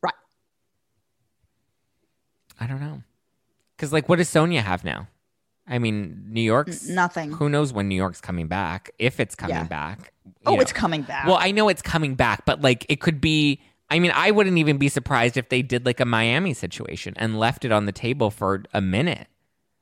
Right. 0.03 0.15
I 2.59 2.67
don't 2.67 2.81
know. 2.81 3.03
Cuz 3.79 3.93
like 3.93 4.09
what 4.09 4.17
does 4.17 4.29
Sonja 4.29 4.63
have 4.63 4.85
now? 4.85 5.09
I 5.69 5.79
mean, 5.79 6.25
New 6.29 6.43
York's 6.43 6.89
Nothing. 6.89 7.33
Who 7.33 7.49
knows 7.49 7.73
when 7.73 7.89
New 7.89 7.97
York's 7.97 8.21
coming 8.21 8.47
back? 8.47 8.91
If 8.99 9.19
it's 9.19 9.35
coming 9.35 9.57
Yeah. 9.57 9.65
back. 9.65 10.13
Oh, 10.45 10.55
know. 10.55 10.61
it's 10.61 10.73
coming 10.73 11.03
back. 11.03 11.27
Well, 11.27 11.39
I 11.41 11.51
know 11.51 11.69
it's 11.69 11.83
coming 11.83 12.15
back, 12.15 12.45
but 12.47 12.61
like 12.61 12.87
it 12.89 13.01
could 13.01 13.21
be. 13.21 13.61
I 13.89 14.01
mean, 14.01 14.11
I 14.15 14.33
wouldn't 14.33 14.59
even 14.59 14.79
be 14.79 14.89
surprised 14.89 15.37
if 15.37 15.49
they 15.49 15.63
did 15.63 15.87
like 15.87 16.01
a 16.01 16.05
Miami 16.05 16.55
situation 16.55 17.15
and 17.17 17.39
left 17.39 17.65
it 17.65 17.71
on 17.71 17.87
the 17.87 17.93
table 17.93 18.31
for 18.31 18.65
a 18.75 18.81
minute. 18.81 19.29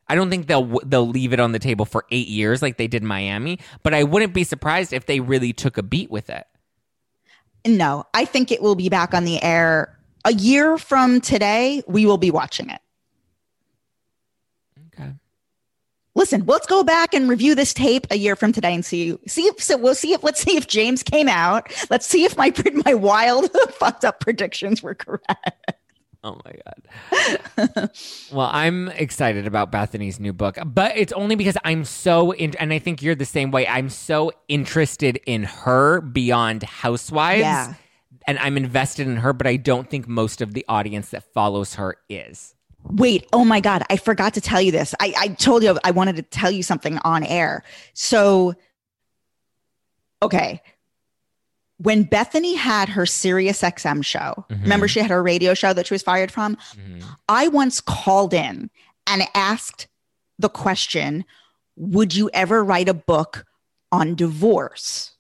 I 0.09 0.15
don't 0.15 0.29
think 0.29 0.47
they'll 0.47 0.81
they'll 0.85 1.09
leave 1.09 1.33
it 1.33 1.41
on 1.41 1.53
the 1.53 1.59
table 1.59 1.85
for 1.87 2.05
eight 2.11 2.29
years 2.29 2.61
like 2.61 2.77
they 2.77 2.87
did 2.87 3.03
Miami, 3.03 3.59
but 3.83 3.95
I 3.95 4.05
wouldn't 4.05 4.35
be 4.35 4.45
surprised 4.45 4.93
if 4.93 5.07
they 5.07 5.21
really 5.21 5.53
took 5.55 5.79
a 5.79 5.83
beat 5.83 6.11
with 6.11 6.29
it. 6.29 6.47
no, 7.67 8.05
I 8.13 8.27
think 8.27 8.53
it 8.53 8.61
will 8.61 8.75
be 8.75 8.91
back 8.91 9.15
on 9.15 9.25
the 9.25 9.43
air 9.43 9.99
a 10.27 10.33
year 10.35 10.77
from 10.77 11.21
today. 11.23 11.83
We 11.89 12.05
will 12.05 12.19
be 12.19 12.31
watching 12.31 12.69
it. 12.69 12.81
Okay. 14.89 15.13
Listen, 16.17 16.45
let's 16.47 16.67
go 16.67 16.85
back 16.85 17.12
and 17.12 17.29
review 17.29 17.55
this 17.55 17.75
tape 17.75 18.07
a 18.11 18.17
year 18.17 18.37
from 18.37 18.53
today 18.53 18.73
and 18.73 18.85
see 18.85 19.19
see 19.27 19.43
if 19.43 19.62
so 19.62 19.77
we'll 19.77 19.95
see 19.95 20.12
if 20.12 20.23
let's 20.23 20.41
see 20.41 20.57
if 20.57 20.69
James 20.69 21.03
came 21.03 21.29
out. 21.29 21.73
Let's 21.91 22.07
see 22.07 22.25
if 22.25 22.37
my 22.37 22.53
my 22.87 22.95
wild 22.95 23.51
fucked 23.71 24.05
up 24.05 24.21
predictions 24.21 24.83
were 24.83 24.95
correct. 24.95 25.75
Oh 26.23 26.41
my 26.43 26.53
god. 26.65 27.91
well, 28.33 28.49
I'm 28.51 28.89
excited 28.89 29.47
about 29.47 29.71
Bethenny's 29.71 30.19
new 30.19 30.33
book, 30.33 30.57
but 30.65 30.97
it's 30.97 31.12
only 31.12 31.35
because 31.37 31.59
I'm 31.65 31.85
so 31.85 32.33
in, 32.33 32.57
and 32.57 32.73
I 32.73 32.79
think 32.79 33.03
you're 33.03 33.15
the 33.15 33.27
same 33.27 33.51
way. 33.51 33.69
I'm 33.69 33.91
so 33.91 34.33
interested 34.49 35.21
in 35.27 35.43
her 35.43 36.01
beyond 36.01 36.62
Housewives. 36.62 37.41
Yeah. 37.41 37.75
And 38.27 38.39
I'm 38.39 38.57
invested 38.57 39.07
in 39.07 39.17
her, 39.17 39.35
but 39.35 39.47
I 39.47 39.57
don't 39.57 39.91
think 39.91 40.09
most 40.09 40.41
of 40.41 40.55
the 40.55 40.65
audience 40.67 41.11
that 41.11 41.31
follows 41.35 41.75
her 41.75 41.97
is. 42.09 42.54
Wait, 42.85 43.26
oh 43.32 43.45
my 43.45 43.61
God, 43.61 43.82
I 43.91 43.97
forgot 43.97 44.35
to 44.35 44.41
tell 44.41 44.61
you 44.61 44.70
this. 44.70 44.95
I, 45.01 45.14
I 45.18 45.28
told 45.28 45.62
you 45.62 45.78
I 45.85 45.91
wanted 45.91 46.16
to 46.16 46.22
tell 46.22 46.51
you 46.51 46.62
something 46.62 46.99
on 46.99 47.24
air. 47.24 47.62
So, 47.95 48.55
okay. 50.22 50.61
When 51.78 52.05
Bethenny 52.05 52.57
had 52.57 52.91
her 52.91 53.05
Sirius 53.07 53.62
XM 53.62 54.03
show, 54.05 54.45
Mhm. 54.51 54.62
remember 54.62 54.87
she 54.87 55.01
had 55.01 55.11
her 55.11 55.22
radio 55.22 55.55
show 55.55 55.72
that 55.72 55.87
she 55.87 55.95
was 55.95 56.03
fired 56.03 56.30
from? 56.30 56.57
Mhm. 56.76 57.03
I 57.28 57.49
once 57.49 57.80
called 57.80 58.32
in 58.32 58.70
and 59.07 59.22
asked 59.35 59.89
the 60.39 60.49
question 60.49 61.24
Would 61.76 62.14
you 62.14 62.30
ever 62.32 62.62
write 62.62 62.89
a 62.89 62.95
book 62.95 63.45
on 63.91 64.14
divorce? 64.14 65.11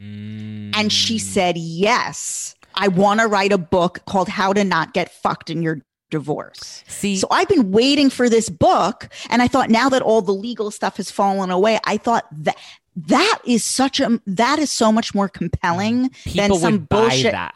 And 0.00 0.92
she 0.92 1.16
Mm. 1.16 1.20
said, 1.20 1.56
Yes. 1.58 2.54
I 2.76 2.86
want 2.88 3.18
to 3.20 3.26
write 3.26 3.52
a 3.52 3.58
book 3.58 3.98
called 4.06 4.28
How 4.28 4.52
to 4.52 4.62
Not 4.62 4.94
Get 4.94 5.12
Fucked 5.12 5.50
in 5.50 5.60
Your 5.62 5.80
Divorce. 6.12 6.84
See, 6.86 7.16
So 7.16 7.26
I've 7.30 7.48
been 7.48 7.72
waiting 7.72 8.10
for 8.10 8.28
this 8.28 8.50
book. 8.50 9.08
And 9.30 9.40
I 9.42 9.48
thought 9.48 9.70
now 9.70 9.88
that 9.88 10.02
all 10.02 10.20
the 10.22 10.34
legal 10.34 10.70
stuff 10.70 10.98
has 10.98 11.10
fallen 11.10 11.50
away, 11.50 11.80
I 11.84 11.96
thought 11.96 12.26
that 12.44 12.56
that 12.94 13.40
is 13.46 13.64
such 13.64 13.98
a 13.98 14.20
that 14.26 14.58
is 14.58 14.70
so 14.70 14.92
much 14.92 15.14
more 15.14 15.28
compelling 15.28 16.10
mm. 16.10 16.32
than 16.34 16.54
some 16.54 16.72
would 16.72 16.88
buy 16.88 17.00
bullshit. 17.00 17.32
that. 17.32 17.54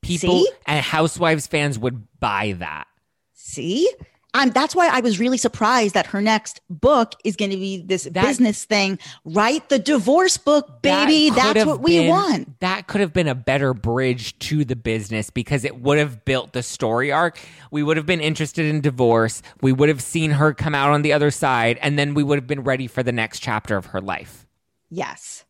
People 0.00 0.40
See? 0.40 0.50
and 0.66 0.84
Housewives 0.84 1.46
fans 1.46 1.78
would 1.78 2.06
buy 2.18 2.56
that. 2.58 2.86
See? 3.34 3.88
Um, 4.34 4.50
that's 4.50 4.74
why 4.74 4.88
I 4.88 5.00
was 5.00 5.20
really 5.20 5.36
surprised 5.36 5.92
that 5.94 6.06
her 6.06 6.22
next 6.22 6.60
book 6.70 7.14
is 7.22 7.36
going 7.36 7.50
to 7.50 7.56
be 7.56 7.82
this 7.82 8.04
That- 8.04 8.24
business 8.24 8.64
thing, 8.64 8.98
right? 9.26 9.66
The 9.68 9.78
divorce 9.78 10.38
book, 10.38 10.80
baby. 10.80 11.28
could 11.28 11.38
That's 11.38 11.66
what 11.66 11.80
we 11.80 12.08
want. 12.08 12.58
That 12.60 12.86
could 12.86 13.02
have 13.02 13.12
been 13.12 13.28
a 13.28 13.34
better 13.34 13.74
bridge 13.74 14.38
to 14.40 14.64
the 14.64 14.76
business 14.76 15.28
because 15.28 15.64
it 15.64 15.80
would 15.82 15.98
have 15.98 16.24
built 16.24 16.54
the 16.54 16.62
story 16.62 17.12
arc. 17.12 17.38
We 17.70 17.82
would 17.82 17.98
have 17.98 18.06
been 18.06 18.20
interested 18.20 18.64
in 18.64 18.80
divorce. 18.80 19.42
We 19.60 19.72
would 19.72 19.90
have 19.90 20.00
seen 20.00 20.30
her 20.32 20.54
come 20.54 20.74
out 20.74 20.90
on 20.92 21.02
the 21.02 21.12
other 21.12 21.30
side, 21.30 21.78
and 21.82 21.98
then 21.98 22.14
we 22.14 22.22
would 22.22 22.38
have 22.38 22.46
been 22.46 22.64
ready 22.64 22.86
for 22.86 23.02
the 23.02 23.12
next 23.12 23.40
chapter 23.40 23.76
of 23.76 23.86
her 23.86 24.00
life. 24.00 24.46
Yes. 24.88 25.44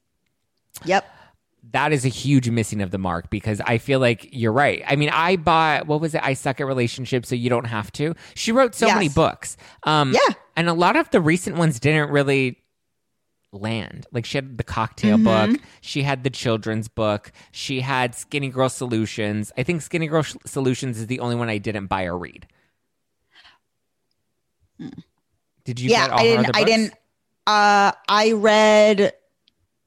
Yep. 0.85 1.05
That 1.73 1.93
is 1.93 2.05
a 2.05 2.09
huge 2.09 2.49
missing 2.51 2.83
of 2.83 2.91
the 2.91 2.99
mark 2.99 3.31
because 3.31 3.61
I 3.67 3.79
feel 3.79 3.99
like 3.99 4.29
you're 4.31 4.53
right. 4.53 4.83
I 4.87 4.97
mean, 4.97 5.09
I 5.11 5.37
bought 5.37 5.87
what 5.87 6.01
was 6.01 6.15
it? 6.15 6.23
I 6.23 6.35
suck 6.35 6.61
at 6.61 6.67
relationships, 6.67 7.29
so 7.29 7.35
you 7.35 7.49
don't 7.51 7.65
have 7.67 7.91
to. 7.93 8.15
She 8.35 8.53
wrote 8.53 8.75
so 8.75 8.87
many 8.89 9.09
books. 9.09 9.57
Um, 9.85 10.13
Yeah. 10.13 10.35
and 10.57 10.69
a 10.69 10.75
lot 10.75 10.97
of 10.97 11.11
the 11.11 11.21
recent 11.21 11.57
ones 11.57 11.81
didn't 11.81 12.11
really 12.11 12.59
land. 13.55 14.07
Like 14.13 14.25
she 14.27 14.37
had 14.39 14.57
the 14.59 14.65
cocktail 14.65 15.17
Mm-hmm. 15.19 15.53
book, 15.53 15.61
she 15.81 16.03
had 16.03 16.25
the 16.25 16.31
children's 16.31 16.89
book, 16.89 17.33
she 17.53 17.81
had 17.81 18.15
Skinny 18.15 18.49
Girl 18.51 18.69
Solutions. 18.69 19.51
I 19.57 19.63
think 19.63 19.83
Skinny 19.83 20.07
Girl 20.09 20.23
Sh- 20.23 20.37
Solutions 20.47 20.99
is 20.99 21.07
the 21.07 21.21
only 21.21 21.37
one 21.37 21.49
I 21.49 21.59
didn't 21.59 21.87
buy 21.87 22.05
or 22.05 22.17
read. 22.19 22.47
Did 25.65 25.81
you 25.81 25.89
Hmm. 25.89 25.93
yeah. 25.93 26.07
get 26.07 26.11
all 26.11 26.19
I 26.19 26.23
didn't, 26.23 26.57
I 26.57 26.65
didn't, 26.65 26.93
uh, 27.47 27.93
I 28.09 28.33
read, 28.33 29.13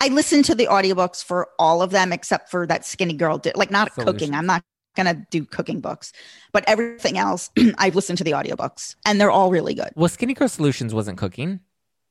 I 0.02 0.10
listened 0.10 0.46
to 0.46 0.56
the 0.56 0.68
audiobooks 0.68 1.24
for 1.24 1.50
all 1.58 1.82
of 1.82 1.92
them 1.92 2.12
except 2.12 2.50
for 2.50 2.68
that 2.68 2.86
skinny 2.86 3.14
girl 3.14 3.38
did 3.38 3.56
like 3.56 3.72
not 3.72 3.94
Solutions. 3.94 4.20
cooking. 4.20 4.36
I'm 4.36 4.46
not 4.46 4.64
to 4.98 5.26
do 5.30 5.44
cooking 5.44 5.82
books, 5.82 6.14
but 6.54 6.64
everything 6.68 7.18
else 7.18 7.50
I've 7.78 7.96
listened 7.96 8.18
to 8.20 8.24
the 8.24 8.32
audiobooks 8.32 8.96
and 9.06 9.20
they're 9.20 9.32
all 9.32 9.52
really 9.52 9.74
good. 9.74 9.90
Well, 9.96 10.08
Skinny 10.08 10.34
Girl 10.34 10.48
Solutions 10.48 10.94
wasn't 10.94 11.18
cooking. 11.18 11.60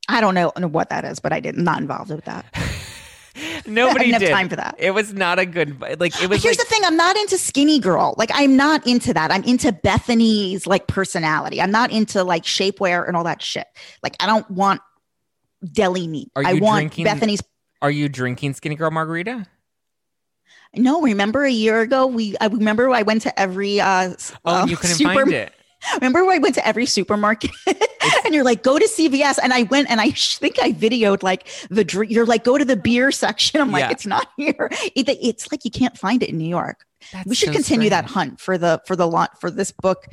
I 0.07 0.20
don't 0.20 0.35
know, 0.35 0.53
what 0.68 0.91
that 0.91 1.07
is, 1.07 1.18
but 1.18 1.32
I 1.32 1.41
did 1.41 1.57
not 1.57 1.80
involved 1.80 2.11
with 2.11 2.26
that. 2.26 2.45
Nobody 3.66 4.12
have 4.12 4.22
time 4.22 4.49
for 4.49 4.57
that. 4.57 4.76
It 4.78 4.91
was 4.91 5.14
not 5.14 5.39
a 5.39 5.47
good 5.47 5.80
like 5.80 6.20
it 6.22 6.28
was 6.28 6.43
Here's 6.43 6.59
like 6.59 6.68
the 6.68 6.72
thing: 6.72 6.85
I'm 6.85 6.97
not 6.97 7.16
into 7.16 7.37
skinny 7.39 7.80
girl. 7.80 8.14
Like 8.16 8.30
I'm 8.32 8.57
not 8.57 8.87
into 8.87 9.12
that. 9.14 9.32
I'm 9.32 9.43
into 9.45 9.72
Bethenny's 9.72 10.66
like 10.66 10.87
personality. 10.87 11.61
I'm 11.61 11.72
not 11.72 11.91
into 11.91 12.22
like 12.22 12.45
shapewear 12.45 13.09
and 13.09 13.16
all 13.16 13.24
that 13.24 13.43
shit. 13.43 13.66
Like 14.03 14.14
I 14.20 14.26
don't 14.26 14.49
want 14.51 14.82
deli 15.72 16.07
meat. 16.07 16.30
I 16.37 16.55
want 16.55 16.93
Bethenny's. 16.93 17.43
Are 17.85 17.91
you 17.91 18.09
drinking 18.09 18.55
Skinny 18.55 18.76
Girl 18.76 18.91
Margarita? 18.91 19.47
No, 20.74 21.03
remember 21.03 21.45
a 21.45 21.51
year 21.51 21.82
ago 21.82 22.07
we. 22.07 22.35
I 22.41 22.47
remember 22.47 22.89
I 22.89 23.03
went 23.03 23.20
to 23.22 23.39
every. 23.39 23.78
uh 23.78 24.14
Oh, 24.47 24.62
uh, 24.62 24.66
you 24.66 24.76
couldn't 24.78 24.97
super- 24.97 25.12
find 25.12 25.32
it. 25.35 25.53
Remember 25.97 26.20
I 26.20 26.39
went 26.39 26.55
to 26.55 26.66
every 26.66 26.87
supermarket 26.87 27.51
and 28.24 28.35
you're 28.35 28.43
like, 28.43 28.62
go 28.62 28.78
to 28.78 28.87
CVS. 28.87 29.39
And 29.43 29.53
I 29.53 29.64
went 29.64 29.91
and 29.91 30.01
I 30.01 30.12
think 30.12 30.59
I 30.62 30.72
videoed 30.72 31.22
like 31.22 31.47
the, 31.68 31.85
dr- 31.85 32.11
you're 32.11 32.24
like, 32.24 32.43
go 32.43 32.57
to 32.57 32.64
the 32.64 32.74
beer 32.74 33.12
section. 33.12 33.61
I'm 33.61 33.70
like, 33.70 33.82
Yeah. 33.82 33.91
it's 33.91 34.07
not 34.07 34.26
here. 34.39 34.70
It- 34.97 35.11
it's 35.11 35.53
like 35.53 35.62
you 35.66 35.70
can't 35.70 35.99
find 35.99 36.22
it 36.22 36.30
in 36.30 36.39
New 36.39 36.49
York. 36.49 36.87
That's 37.12 37.26
we 37.26 37.35
should 37.35 37.49
so 37.49 37.53
continue 37.53 37.91
that 37.91 38.07
hunt 38.07 38.41
for 38.41 38.57
the, 38.57 38.80
for 38.87 38.97
the 38.97 39.07
lot, 39.07 39.39
for 39.43 39.51
this 39.51 39.72
book. 39.72 40.07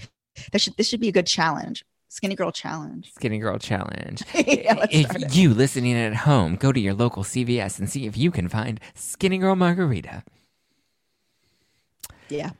That 0.51 0.59
should, 0.59 0.75
this 0.75 0.89
should 0.89 0.99
be 0.99 1.07
a 1.07 1.13
good 1.13 1.25
challenge. 1.27 1.85
Skinny 2.11 2.35
girl 2.35 2.51
challenge. 2.51 3.13
Skinny 3.13 3.39
Girl 3.39 3.57
Challenge. 3.57 4.21
yeah, 4.35 4.85
if 4.91 5.33
you 5.33 5.53
listening 5.53 5.95
at 5.95 6.13
home, 6.13 6.57
go 6.57 6.73
to 6.73 6.79
your 6.79 6.93
local 6.93 7.23
CVS 7.23 7.79
and 7.79 7.89
see 7.89 8.05
if 8.05 8.17
you 8.17 8.31
can 8.31 8.49
find 8.49 8.81
Skinny 8.93 9.37
Girl 9.37 9.55
Margarita. 9.55 10.23
Yeah. 12.27 12.51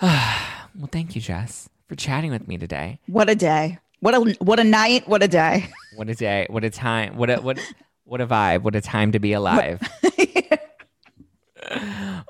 Well, 0.78 0.88
thank 0.92 1.16
you, 1.16 1.20
Jess, 1.20 1.68
for 1.88 1.96
chatting 1.96 2.30
with 2.30 2.46
me 2.46 2.56
today. 2.56 3.00
What 3.08 3.28
a 3.28 3.34
day. 3.34 3.80
What 3.98 4.14
a, 4.14 4.36
what 4.38 4.60
a 4.60 4.64
night. 4.64 5.08
What 5.08 5.24
a 5.24 5.26
day. 5.26 5.66
What 5.96 6.08
a 6.08 6.14
day! 6.14 6.46
What 6.48 6.62
a 6.62 6.70
time! 6.70 7.16
What 7.16 7.28
a 7.28 7.40
what 7.40 7.58
what 8.04 8.20
a 8.20 8.26
vibe! 8.28 8.62
What 8.62 8.76
a 8.76 8.80
time 8.80 9.10
to 9.10 9.18
be 9.18 9.32
alive! 9.32 9.80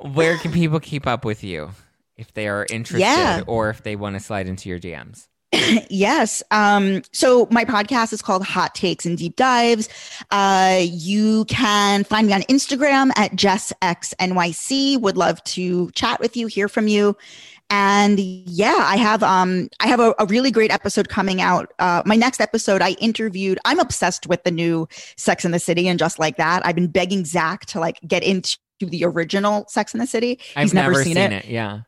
Where 0.00 0.38
can 0.38 0.52
people 0.52 0.80
keep 0.80 1.06
up 1.06 1.26
with 1.26 1.44
you 1.44 1.72
if 2.16 2.32
they 2.32 2.48
are 2.48 2.66
interested 2.70 3.00
Yeah. 3.00 3.42
or 3.46 3.68
if 3.68 3.82
they 3.82 3.94
want 3.94 4.16
to 4.16 4.20
slide 4.20 4.48
into 4.48 4.70
your 4.70 4.80
DMs? 4.80 5.28
yes. 5.90 6.42
Um, 6.50 7.02
so 7.12 7.48
my 7.50 7.64
podcast 7.64 8.12
is 8.12 8.22
called 8.22 8.44
Hot 8.44 8.74
Takes 8.74 9.04
and 9.04 9.18
Deep 9.18 9.36
Dives. 9.36 9.88
Uh, 10.30 10.80
you 10.82 11.44
can 11.46 12.04
find 12.04 12.26
me 12.26 12.32
on 12.32 12.42
Instagram 12.42 13.10
at 13.16 13.32
JessXNYC. 13.32 15.00
Would 15.00 15.16
love 15.16 15.42
to 15.44 15.90
chat 15.92 16.20
with 16.20 16.36
you, 16.36 16.46
hear 16.46 16.68
from 16.68 16.86
you. 16.86 17.16
And 17.72 18.18
yeah, 18.18 18.78
I 18.78 18.96
have 18.96 19.22
um 19.22 19.68
I 19.78 19.86
have 19.86 20.00
a, 20.00 20.12
a 20.18 20.26
really 20.26 20.50
great 20.50 20.72
episode 20.72 21.08
coming 21.08 21.40
out. 21.40 21.72
Uh, 21.78 22.02
my 22.04 22.16
next 22.16 22.40
episode, 22.40 22.82
I 22.82 22.92
interviewed. 22.92 23.60
I'm 23.64 23.78
obsessed 23.78 24.26
with 24.26 24.42
the 24.42 24.50
new 24.50 24.88
Sex 25.16 25.44
and 25.44 25.54
the 25.54 25.60
City 25.60 25.86
and 25.86 25.98
just 25.98 26.18
like 26.18 26.36
that. 26.36 26.66
I've 26.66 26.74
been 26.74 26.88
begging 26.88 27.24
Zack 27.24 27.66
to 27.66 27.80
like 27.80 28.00
get 28.06 28.24
into 28.24 28.58
the 28.80 29.04
original 29.04 29.66
Sex 29.68 29.94
and 29.94 30.00
the 30.00 30.06
City. 30.06 30.40
I've 30.56 30.64
He's 30.64 30.74
never, 30.74 31.02
seen, 31.04 31.16
it. 31.16 31.44
Yeah. 31.44 31.82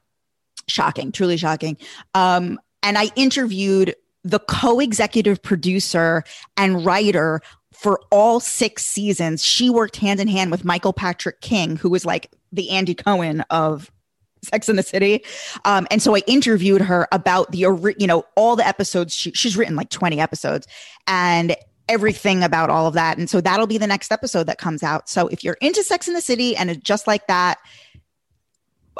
Shocking, 0.68 1.10
truly 1.10 1.36
shocking. 1.36 1.76
Um, 2.14 2.60
and 2.82 2.98
I 2.98 3.10
interviewed 3.16 3.94
the 4.24 4.38
co-executive 4.38 5.42
producer 5.42 6.24
and 6.56 6.84
writer 6.84 7.40
for 7.72 8.00
all 8.10 8.38
six 8.38 8.84
seasons. 8.84 9.44
She 9.44 9.68
worked 9.70 9.96
hand 9.96 10.20
in 10.20 10.28
hand 10.28 10.50
with 10.50 10.64
Michael 10.64 10.92
Patrick 10.92 11.40
King, 11.40 11.76
who 11.76 11.90
was 11.90 12.06
like 12.06 12.30
the 12.52 12.70
Andy 12.70 12.94
Cohen 12.94 13.40
of 13.50 13.90
Sex 14.44 14.68
and 14.68 14.78
the 14.78 14.82
City. 14.82 15.24
Um, 15.64 15.86
and 15.90 16.02
so 16.02 16.14
I 16.14 16.22
interviewed 16.26 16.82
her 16.82 17.08
about 17.12 17.50
the, 17.52 17.94
you 17.98 18.06
know, 18.06 18.24
all 18.36 18.56
the 18.56 18.66
episodes. 18.66 19.14
She, 19.14 19.32
she's 19.32 19.56
written 19.56 19.76
like 19.76 19.88
20 19.90 20.20
episodes 20.20 20.66
and 21.06 21.56
everything 21.88 22.42
about 22.42 22.70
all 22.70 22.86
of 22.86 22.94
that. 22.94 23.18
And 23.18 23.28
so 23.28 23.40
that'll 23.40 23.66
be 23.66 23.78
the 23.78 23.86
next 23.86 24.12
episode 24.12 24.44
that 24.44 24.58
comes 24.58 24.82
out. 24.82 25.08
So 25.08 25.28
if 25.28 25.42
you're 25.42 25.58
into 25.60 25.82
Sex 25.82 26.08
and 26.08 26.16
the 26.16 26.22
City 26.22 26.56
and 26.56 26.82
just 26.84 27.06
like 27.06 27.26
that, 27.26 27.58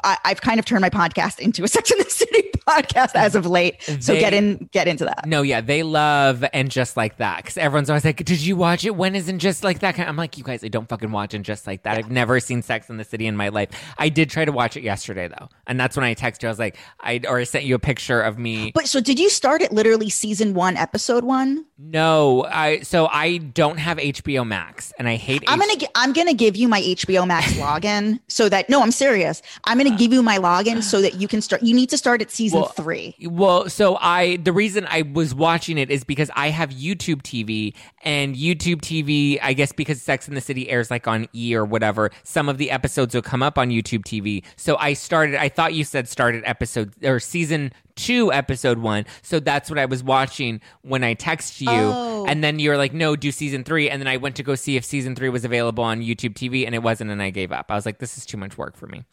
I, 0.05 0.16
have 0.24 0.40
kind 0.40 0.59
of 0.59 0.64
turned 0.64 0.81
my 0.82 0.90
podcast 0.90 1.39
into 1.39 1.64
a 1.64 1.69
Sex 1.73 1.90
and 1.90 2.01
the 2.05 2.10
City 2.10 2.51
podcast 2.66 3.14
as 3.14 3.35
of 3.35 3.47
late. 3.47 3.82
So 3.82 4.12
They- 4.14 4.20
get 4.20 4.32
in, 4.35 4.69
get 4.73 4.89
into 4.89 5.05
that. 5.05 5.27
No, 5.27 5.43
yeah, 5.43 5.60
they 5.60 5.82
love 5.82 6.44
and 6.52 6.70
just 6.70 6.97
like 6.97 7.19
that 7.19 7.39
because 7.39 7.56
everyone's 7.59 7.90
always 7.90 8.05
like, 8.05 8.24
"Did 8.24 8.40
you 8.40 8.56
watch 8.56 8.85
it? 8.85 8.97
When 8.97 9.14
isn't 9.16 9.39
just 9.39 9.64
like 9.64 9.81
that?" 9.81 9.98
I'm 9.98 10.16
like, 10.16 10.39
"You 10.39 10.44
guys, 10.44 10.64
I 10.64 10.69
don't 10.69 10.89
fucking 10.89 11.10
watch 11.10 11.35
and 11.35 11.44
just 11.44 11.66
like 11.66 11.82
that. 11.82 11.98
I've 11.98 12.10
never 12.10 12.40
seen 12.40 12.62
Sex 12.62 12.89
and 12.90 12.98
the 12.98 13.05
City 13.05 13.27
in 13.27 13.36
my 13.36 13.48
life. 13.48 13.69
I 13.98 14.09
did 14.09 14.31
try 14.31 14.44
to 14.44 14.52
watch 14.52 14.77
it 14.77 14.82
yesterday 14.82 15.28
though, 15.28 15.48
and 15.66 15.78
that's 15.78 15.97
when 15.97 16.05
I 16.05 16.14
texted 16.14 16.43
you. 16.43 16.48
I 16.48 16.52
was 16.52 16.59
like, 16.59 16.77
I 17.01 17.20
or 17.28 17.39
I 17.39 17.44
sent 17.44 17.64
you 17.64 17.74
a 17.74 17.78
picture 17.78 18.20
of 18.20 18.39
me. 18.39 18.73
But 18.74 18.86
so 18.89 19.01
did 19.01 19.19
you 19.19 19.28
start 19.28 19.62
it 19.62 19.73
literally 19.73 20.09
season 20.10 20.55
one, 20.55 20.77
episode 20.77 21.24
one? 21.24 21.64
no, 21.78 22.44
I 22.44 22.81
so 22.81 23.09
I 23.09 23.39
don't 23.39 23.78
have 23.78 23.98
HBO 23.98 24.47
Max, 24.47 24.93
and 24.98 25.09
I 25.09 25.16
hate. 25.16 25.43
I'm 25.48 25.60
H- 25.60 25.69
gonna 25.81 25.90
I'm 25.97 26.12
gonna 26.12 26.35
give 26.35 26.56
you 26.56 26.69
my 26.69 26.81
HBO 26.81 27.27
Max 27.27 27.52
login 27.55 28.20
so 28.28 28.48
that 28.48 28.69
no, 28.70 28.81
I'm 28.82 28.93
serious. 28.93 29.43
I'm 29.64 29.81
gonna 29.83 29.97
give 29.97 30.13
you 30.13 30.23
my 30.23 30.39
login 30.39 30.83
so 30.83 31.01
that 31.03 31.15
you 31.15 31.29
can 31.29 31.41
start. 31.41 31.63
You 31.63 31.75
need 31.75 31.91
to 31.91 31.99
start 31.99 32.23
at 32.23 32.31
season 32.31 32.61
Well, 32.61 32.69
three. 32.71 33.15
Well, 33.23 33.69
so 33.69 33.97
I 34.01 34.37
the 34.37 34.53
reason 34.53 34.87
I 34.89 35.03
was 35.03 35.35
watching 35.35 35.79
it 35.79 35.91
is 35.91 36.05
because 36.05 36.31
I 36.35 36.49
have 36.51 36.71
YouTube 36.71 37.23
TV 37.23 37.75
and 38.03 38.35
YouTube 38.37 38.81
TV, 38.81 39.39
I 39.43 39.53
guess 39.53 39.73
because 39.73 40.01
Sex 40.03 40.29
and 40.29 40.37
the 40.37 40.41
City 40.41 40.69
airs 40.71 40.91
like 40.91 41.07
on 41.09 41.27
E 41.35 41.55
or 41.55 41.65
whatever, 41.65 42.11
some 42.23 42.49
of 42.49 42.59
the 42.59 42.71
episodes 42.71 43.15
will 43.15 43.23
come 43.23 43.43
up 43.43 43.59
on 43.59 43.71
YouTube 43.71 44.05
TV. 44.05 44.45
So 44.57 44.77
I 44.79 44.93
started 44.95 45.37
I 45.37 45.49
thought 45.49 45.75
you 45.75 45.85
said 45.85 46.09
started 46.09 46.43
episode 46.47 46.93
or 47.05 47.21
season 47.21 47.73
2 47.97 48.33
episode 48.33 48.79
1. 48.79 49.05
So 49.21 49.39
that's 49.39 49.69
what 49.69 49.79
I 49.79 49.85
was 49.85 50.03
watching 50.03 50.61
when 50.81 51.05
I 51.05 51.13
text 51.15 51.61
you 51.61 51.69
Oh. 51.71 52.25
and 52.27 52.43
then 52.43 52.59
you're 52.59 52.77
like 52.79 52.93
no, 52.95 53.17
do 53.17 53.31
season 53.31 53.65
3 53.65 53.91
and 53.91 54.01
then 54.01 54.09
I 54.09 54.17
went 54.17 54.37
to 54.37 54.43
go 54.43 54.55
see 54.55 54.77
if 54.77 54.85
season 54.85 55.15
3 55.15 55.29
was 55.29 55.45
available 55.45 55.85
on 55.85 56.01
YouTube 56.01 56.35
TV 56.35 56.65
and 56.67 56.75
it 56.75 56.83
wasn't 56.83 57.11
and 57.11 57.23
I 57.23 57.31
gave 57.31 57.53
up. 57.53 57.67
I 57.71 57.75
was 57.75 57.85
like 57.87 57.99
this 57.99 58.17
is 58.17 58.25
too 58.25 58.37
much 58.37 58.57
work 58.57 58.77
for 58.77 58.87
me. 58.87 59.05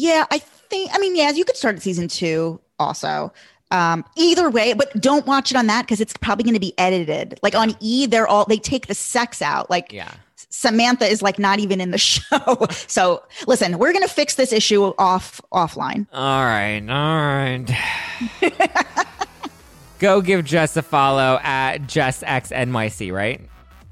Yeah, 0.00 0.24
I 0.30 0.38
think. 0.38 0.90
I 0.94 0.98
mean, 0.98 1.14
yeah, 1.14 1.30
you 1.30 1.44
could 1.44 1.56
start 1.56 1.76
at 1.76 1.82
season 1.82 2.08
two 2.08 2.58
also. 2.78 3.32
Um, 3.70 4.04
either 4.16 4.48
way, 4.50 4.72
but 4.72 4.92
don't 5.00 5.26
watch 5.26 5.50
it 5.50 5.56
on 5.56 5.66
that 5.66 5.82
because 5.82 6.00
it's 6.00 6.14
probably 6.16 6.42
going 6.44 6.54
to 6.54 6.60
be 6.60 6.72
edited. 6.78 7.38
Like 7.42 7.54
on 7.54 7.76
E, 7.80 8.06
they're 8.06 8.26
all 8.26 8.46
they 8.46 8.56
take 8.56 8.86
the 8.86 8.94
sex 8.94 9.42
out. 9.42 9.68
Like 9.70 9.92
Yeah. 9.92 10.10
Samantha 10.48 11.04
is 11.06 11.22
like 11.22 11.38
not 11.38 11.58
even 11.60 11.80
in 11.80 11.90
the 11.90 11.98
show. 12.12 12.66
So 12.88 13.22
listen, 13.46 13.78
we're 13.78 13.92
going 13.92 14.06
to 14.06 14.12
fix 14.12 14.34
this 14.36 14.52
issue 14.52 14.84
off 14.98 15.40
offline. 15.52 16.06
All 16.12 16.44
right, 16.44 16.80
all 16.88 18.50
right. 18.50 19.06
Go 20.00 20.22
give 20.22 20.46
Jess 20.46 20.76
a 20.78 20.82
follow 20.82 21.38
at 21.42 21.82
JessXNYC, 21.82 23.12
right? 23.12 23.40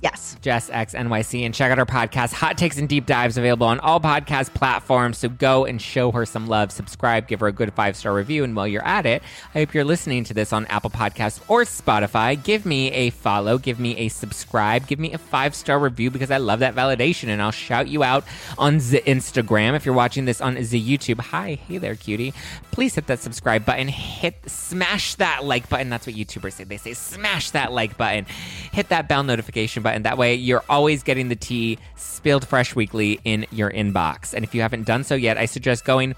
Yes. 0.00 0.36
Jess 0.42 0.70
X 0.70 0.94
NYC 0.94 1.44
and 1.44 1.52
check 1.52 1.72
out 1.72 1.78
our 1.80 1.86
podcast, 1.86 2.32
Hot 2.32 2.56
Takes 2.56 2.78
and 2.78 2.88
Deep 2.88 3.04
Dives, 3.04 3.36
available 3.36 3.66
on 3.66 3.80
all 3.80 3.98
podcast 3.98 4.54
platforms. 4.54 5.18
So 5.18 5.28
go 5.28 5.64
and 5.64 5.82
show 5.82 6.12
her 6.12 6.24
some 6.24 6.46
love. 6.46 6.70
Subscribe, 6.70 7.26
give 7.26 7.40
her 7.40 7.48
a 7.48 7.52
good 7.52 7.72
five 7.74 7.96
star 7.96 8.14
review. 8.14 8.44
And 8.44 8.54
while 8.54 8.68
you're 8.68 8.84
at 8.84 9.06
it, 9.06 9.22
I 9.54 9.58
hope 9.58 9.74
you're 9.74 9.84
listening 9.84 10.22
to 10.24 10.34
this 10.34 10.52
on 10.52 10.66
Apple 10.66 10.90
Podcasts 10.90 11.40
or 11.48 11.62
Spotify. 11.62 12.40
Give 12.40 12.64
me 12.64 12.92
a 12.92 13.10
follow, 13.10 13.58
give 13.58 13.80
me 13.80 13.96
a 13.96 14.08
subscribe, 14.08 14.86
give 14.86 15.00
me 15.00 15.12
a 15.12 15.18
five 15.18 15.54
star 15.54 15.78
review 15.80 16.10
because 16.10 16.30
I 16.30 16.36
love 16.36 16.60
that 16.60 16.76
validation. 16.76 17.28
And 17.28 17.42
I'll 17.42 17.50
shout 17.50 17.88
you 17.88 18.04
out 18.04 18.24
on 18.56 18.78
the 18.78 19.02
Instagram. 19.04 19.74
If 19.74 19.84
you're 19.84 19.94
watching 19.94 20.24
this 20.24 20.40
on 20.40 20.54
the 20.54 20.60
YouTube, 20.60 21.20
hi, 21.20 21.56
hey 21.66 21.78
there, 21.78 21.96
cutie. 21.96 22.32
Please 22.70 22.94
hit 22.94 23.08
that 23.08 23.18
subscribe 23.18 23.64
button. 23.64 23.88
Hit, 23.88 24.36
smash 24.46 25.16
that 25.16 25.44
like 25.44 25.68
button. 25.68 25.90
That's 25.90 26.06
what 26.06 26.14
YouTubers 26.14 26.52
say. 26.52 26.64
They 26.64 26.76
say, 26.76 26.94
smash 26.94 27.50
that 27.50 27.72
like 27.72 27.96
button. 27.96 28.26
Hit 28.72 28.90
that 28.90 29.08
bell 29.08 29.24
notification 29.24 29.82
button. 29.82 29.87
And 29.88 30.04
that 30.04 30.18
way, 30.18 30.34
you're 30.34 30.64
always 30.68 31.02
getting 31.02 31.28
the 31.28 31.36
tea 31.36 31.78
spilled 31.96 32.46
fresh 32.46 32.74
weekly 32.74 33.20
in 33.24 33.46
your 33.50 33.70
inbox. 33.70 34.34
And 34.34 34.44
if 34.44 34.54
you 34.54 34.60
haven't 34.60 34.86
done 34.86 35.04
so 35.04 35.14
yet, 35.14 35.38
I 35.38 35.46
suggest 35.46 35.84
going 35.84 36.14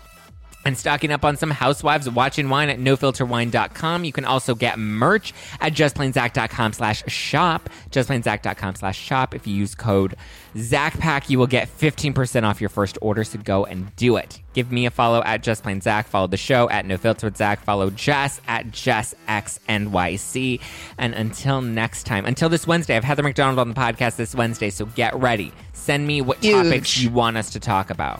and 0.65 0.77
stocking 0.77 1.11
up 1.12 1.24
on 1.24 1.37
some 1.37 1.51
housewives 1.51 2.09
watching 2.09 2.49
wine 2.49 2.69
at 2.69 2.78
nofilterwine.com. 2.78 4.05
You 4.05 4.12
can 4.12 4.24
also 4.24 4.55
get 4.55 4.78
merch 4.78 5.32
at 5.61 5.73
justplainzack.com 5.73 6.73
slash 6.74 7.05
shop. 7.07 7.70
Justplainzack.com 7.91 8.74
slash 8.74 8.99
shop. 8.99 9.35
If 9.35 9.47
you 9.47 9.55
use 9.55 9.74
code 9.74 10.16
ZackPack, 10.55 11.31
you 11.31 11.39
will 11.39 11.47
get 11.47 11.69
15% 11.69 12.43
off 12.43 12.61
your 12.61 12.70
first 12.70 12.99
order, 13.01 13.23
so 13.24 13.39
go 13.39 13.65
and 13.65 13.95
do 13.97 14.16
it. 14.16 14.41
Give 14.53 14.73
me 14.73 14.87
a 14.87 14.91
follow 14.91 15.23
at 15.23 15.43
justplainzack. 15.43 16.07
Follow 16.07 16.27
the 16.27 16.37
show 16.37 16.69
at 16.70 16.85
nofilter 16.85 17.24
with 17.24 17.37
Zack. 17.37 17.62
Follow 17.62 17.91
Jess 17.91 18.41
at 18.49 18.66
JessXNYC. 18.73 20.61
And 20.99 21.15
until 21.15 21.62
next 21.62 22.05
time, 22.05 22.27
until 22.27 22.49
this 22.49 22.66
Wednesday, 22.66 22.95
I 22.95 22.97
have 22.97 23.05
Heather 23.05 23.23
McDonald 23.23 23.59
on 23.61 23.69
the 23.69 23.74
podcast 23.74 24.16
this 24.16 24.35
Wednesday, 24.35 24.70
so 24.70 24.87
get 24.87 25.15
ready. 25.15 25.53
Send 25.73 26.07
me 26.07 26.20
what 26.20 26.39
Huge. 26.39 26.55
topics 26.65 26.99
you 26.99 27.11
want 27.11 27.37
us 27.37 27.51
to 27.51 27.61
talk 27.61 27.91
about. 27.91 28.16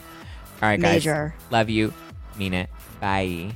All 0.61 0.69
right, 0.69 0.79
guys. 0.79 1.05
Major. 1.05 1.33
Love 1.49 1.69
you. 1.69 1.93
Mean 2.37 2.53
it. 2.53 2.69
Bye. 2.99 3.55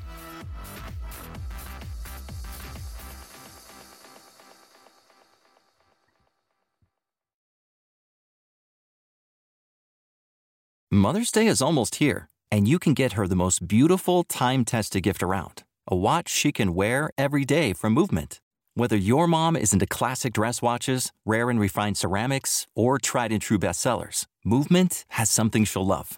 Mother's 10.91 11.29
Day 11.29 11.47
is 11.47 11.61
almost 11.61 11.95
here, 11.95 12.29
and 12.49 12.69
you 12.69 12.79
can 12.79 12.93
get 12.93 13.13
her 13.13 13.27
the 13.27 13.35
most 13.35 13.67
beautiful 13.67 14.23
time 14.23 14.63
tested 14.63 15.03
gift 15.03 15.21
around 15.21 15.63
a 15.87 15.95
watch 15.95 16.29
she 16.29 16.51
can 16.51 16.73
wear 16.73 17.11
every 17.17 17.45
day 17.45 17.73
from 17.73 17.93
Movement. 17.93 18.39
Whether 18.75 18.95
your 18.97 19.27
mom 19.27 19.55
is 19.55 19.71
into 19.71 19.85
classic 19.85 20.33
dress 20.33 20.61
watches, 20.61 21.11
rare 21.25 21.49
and 21.49 21.59
refined 21.59 21.97
ceramics, 21.97 22.65
or 22.75 22.97
tried 22.97 23.31
and 23.31 23.41
true 23.41 23.59
bestsellers, 23.59 24.25
Movement 24.43 25.05
has 25.09 25.29
something 25.29 25.63
she'll 25.65 25.85
love. 25.85 26.17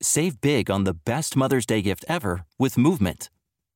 Save 0.00 0.40
big 0.40 0.70
on 0.70 0.84
the 0.84 0.94
best 0.94 1.36
Mother's 1.36 1.66
Day 1.66 1.82
gift 1.82 2.04
ever 2.08 2.46
with 2.58 2.78
Movement. 2.78 3.30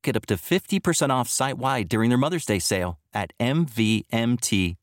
Get 0.05 0.17
up 0.17 0.27
to 0.27 0.37
50% 0.37 1.11
off 1.11 1.29
site 1.29 1.59
wide 1.59 1.89
during 1.89 2.11
their 2.11 2.19
Mother's 2.19 2.47
Day 2.47 2.61
sale 2.61 2.99
at 3.13 3.33
MVMT.com. 3.41 4.77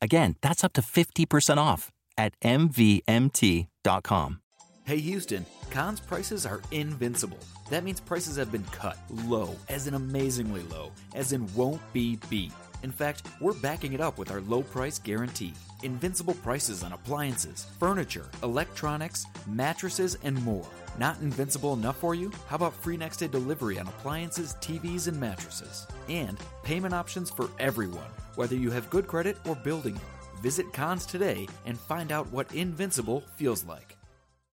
Again, 0.00 0.36
that's 0.40 0.64
up 0.64 0.72
to 0.74 0.80
50% 0.80 1.58
off 1.58 1.90
at 2.16 2.38
MVMT.com. 2.40 4.38
Hey 4.84 4.98
Houston, 4.98 5.46
Conn's 5.70 6.00
prices 6.00 6.44
are 6.44 6.60
invincible. 6.72 7.38
That 7.70 7.84
means 7.84 8.00
prices 8.00 8.36
have 8.36 8.50
been 8.50 8.64
cut 8.72 8.98
low, 9.26 9.54
as 9.68 9.86
in 9.86 9.94
amazingly 9.94 10.62
low, 10.62 10.90
as 11.14 11.32
in 11.32 11.46
won't 11.54 11.80
be 11.92 12.18
beat. 12.28 12.52
In 12.82 12.90
fact, 12.90 13.22
we're 13.40 13.52
backing 13.54 13.92
it 13.92 14.00
up 14.00 14.18
with 14.18 14.30
our 14.30 14.40
low 14.42 14.62
price 14.62 14.98
guarantee. 14.98 15.54
Invincible 15.82 16.34
prices 16.34 16.82
on 16.82 16.92
appliances, 16.92 17.66
furniture, 17.78 18.26
electronics, 18.42 19.26
mattresses, 19.46 20.18
and 20.22 20.42
more. 20.44 20.66
Not 20.98 21.20
invincible 21.20 21.72
enough 21.72 21.96
for 21.98 22.14
you? 22.14 22.30
How 22.48 22.56
about 22.56 22.74
free 22.74 22.96
next 22.96 23.18
day 23.18 23.28
delivery 23.28 23.78
on 23.78 23.86
appliances, 23.86 24.56
TVs, 24.60 25.08
and 25.08 25.18
mattresses? 25.18 25.86
And 26.08 26.38
payment 26.62 26.94
options 26.94 27.30
for 27.30 27.48
everyone, 27.58 28.10
whether 28.34 28.56
you 28.56 28.70
have 28.70 28.90
good 28.90 29.06
credit 29.06 29.38
or 29.46 29.56
building 29.56 29.96
it. 29.96 30.02
Visit 30.42 30.72
Conn's 30.72 31.06
today 31.06 31.48
and 31.66 31.78
find 31.78 32.10
out 32.10 32.30
what 32.32 32.52
invincible 32.52 33.22
feels 33.36 33.64
like. 33.64 33.96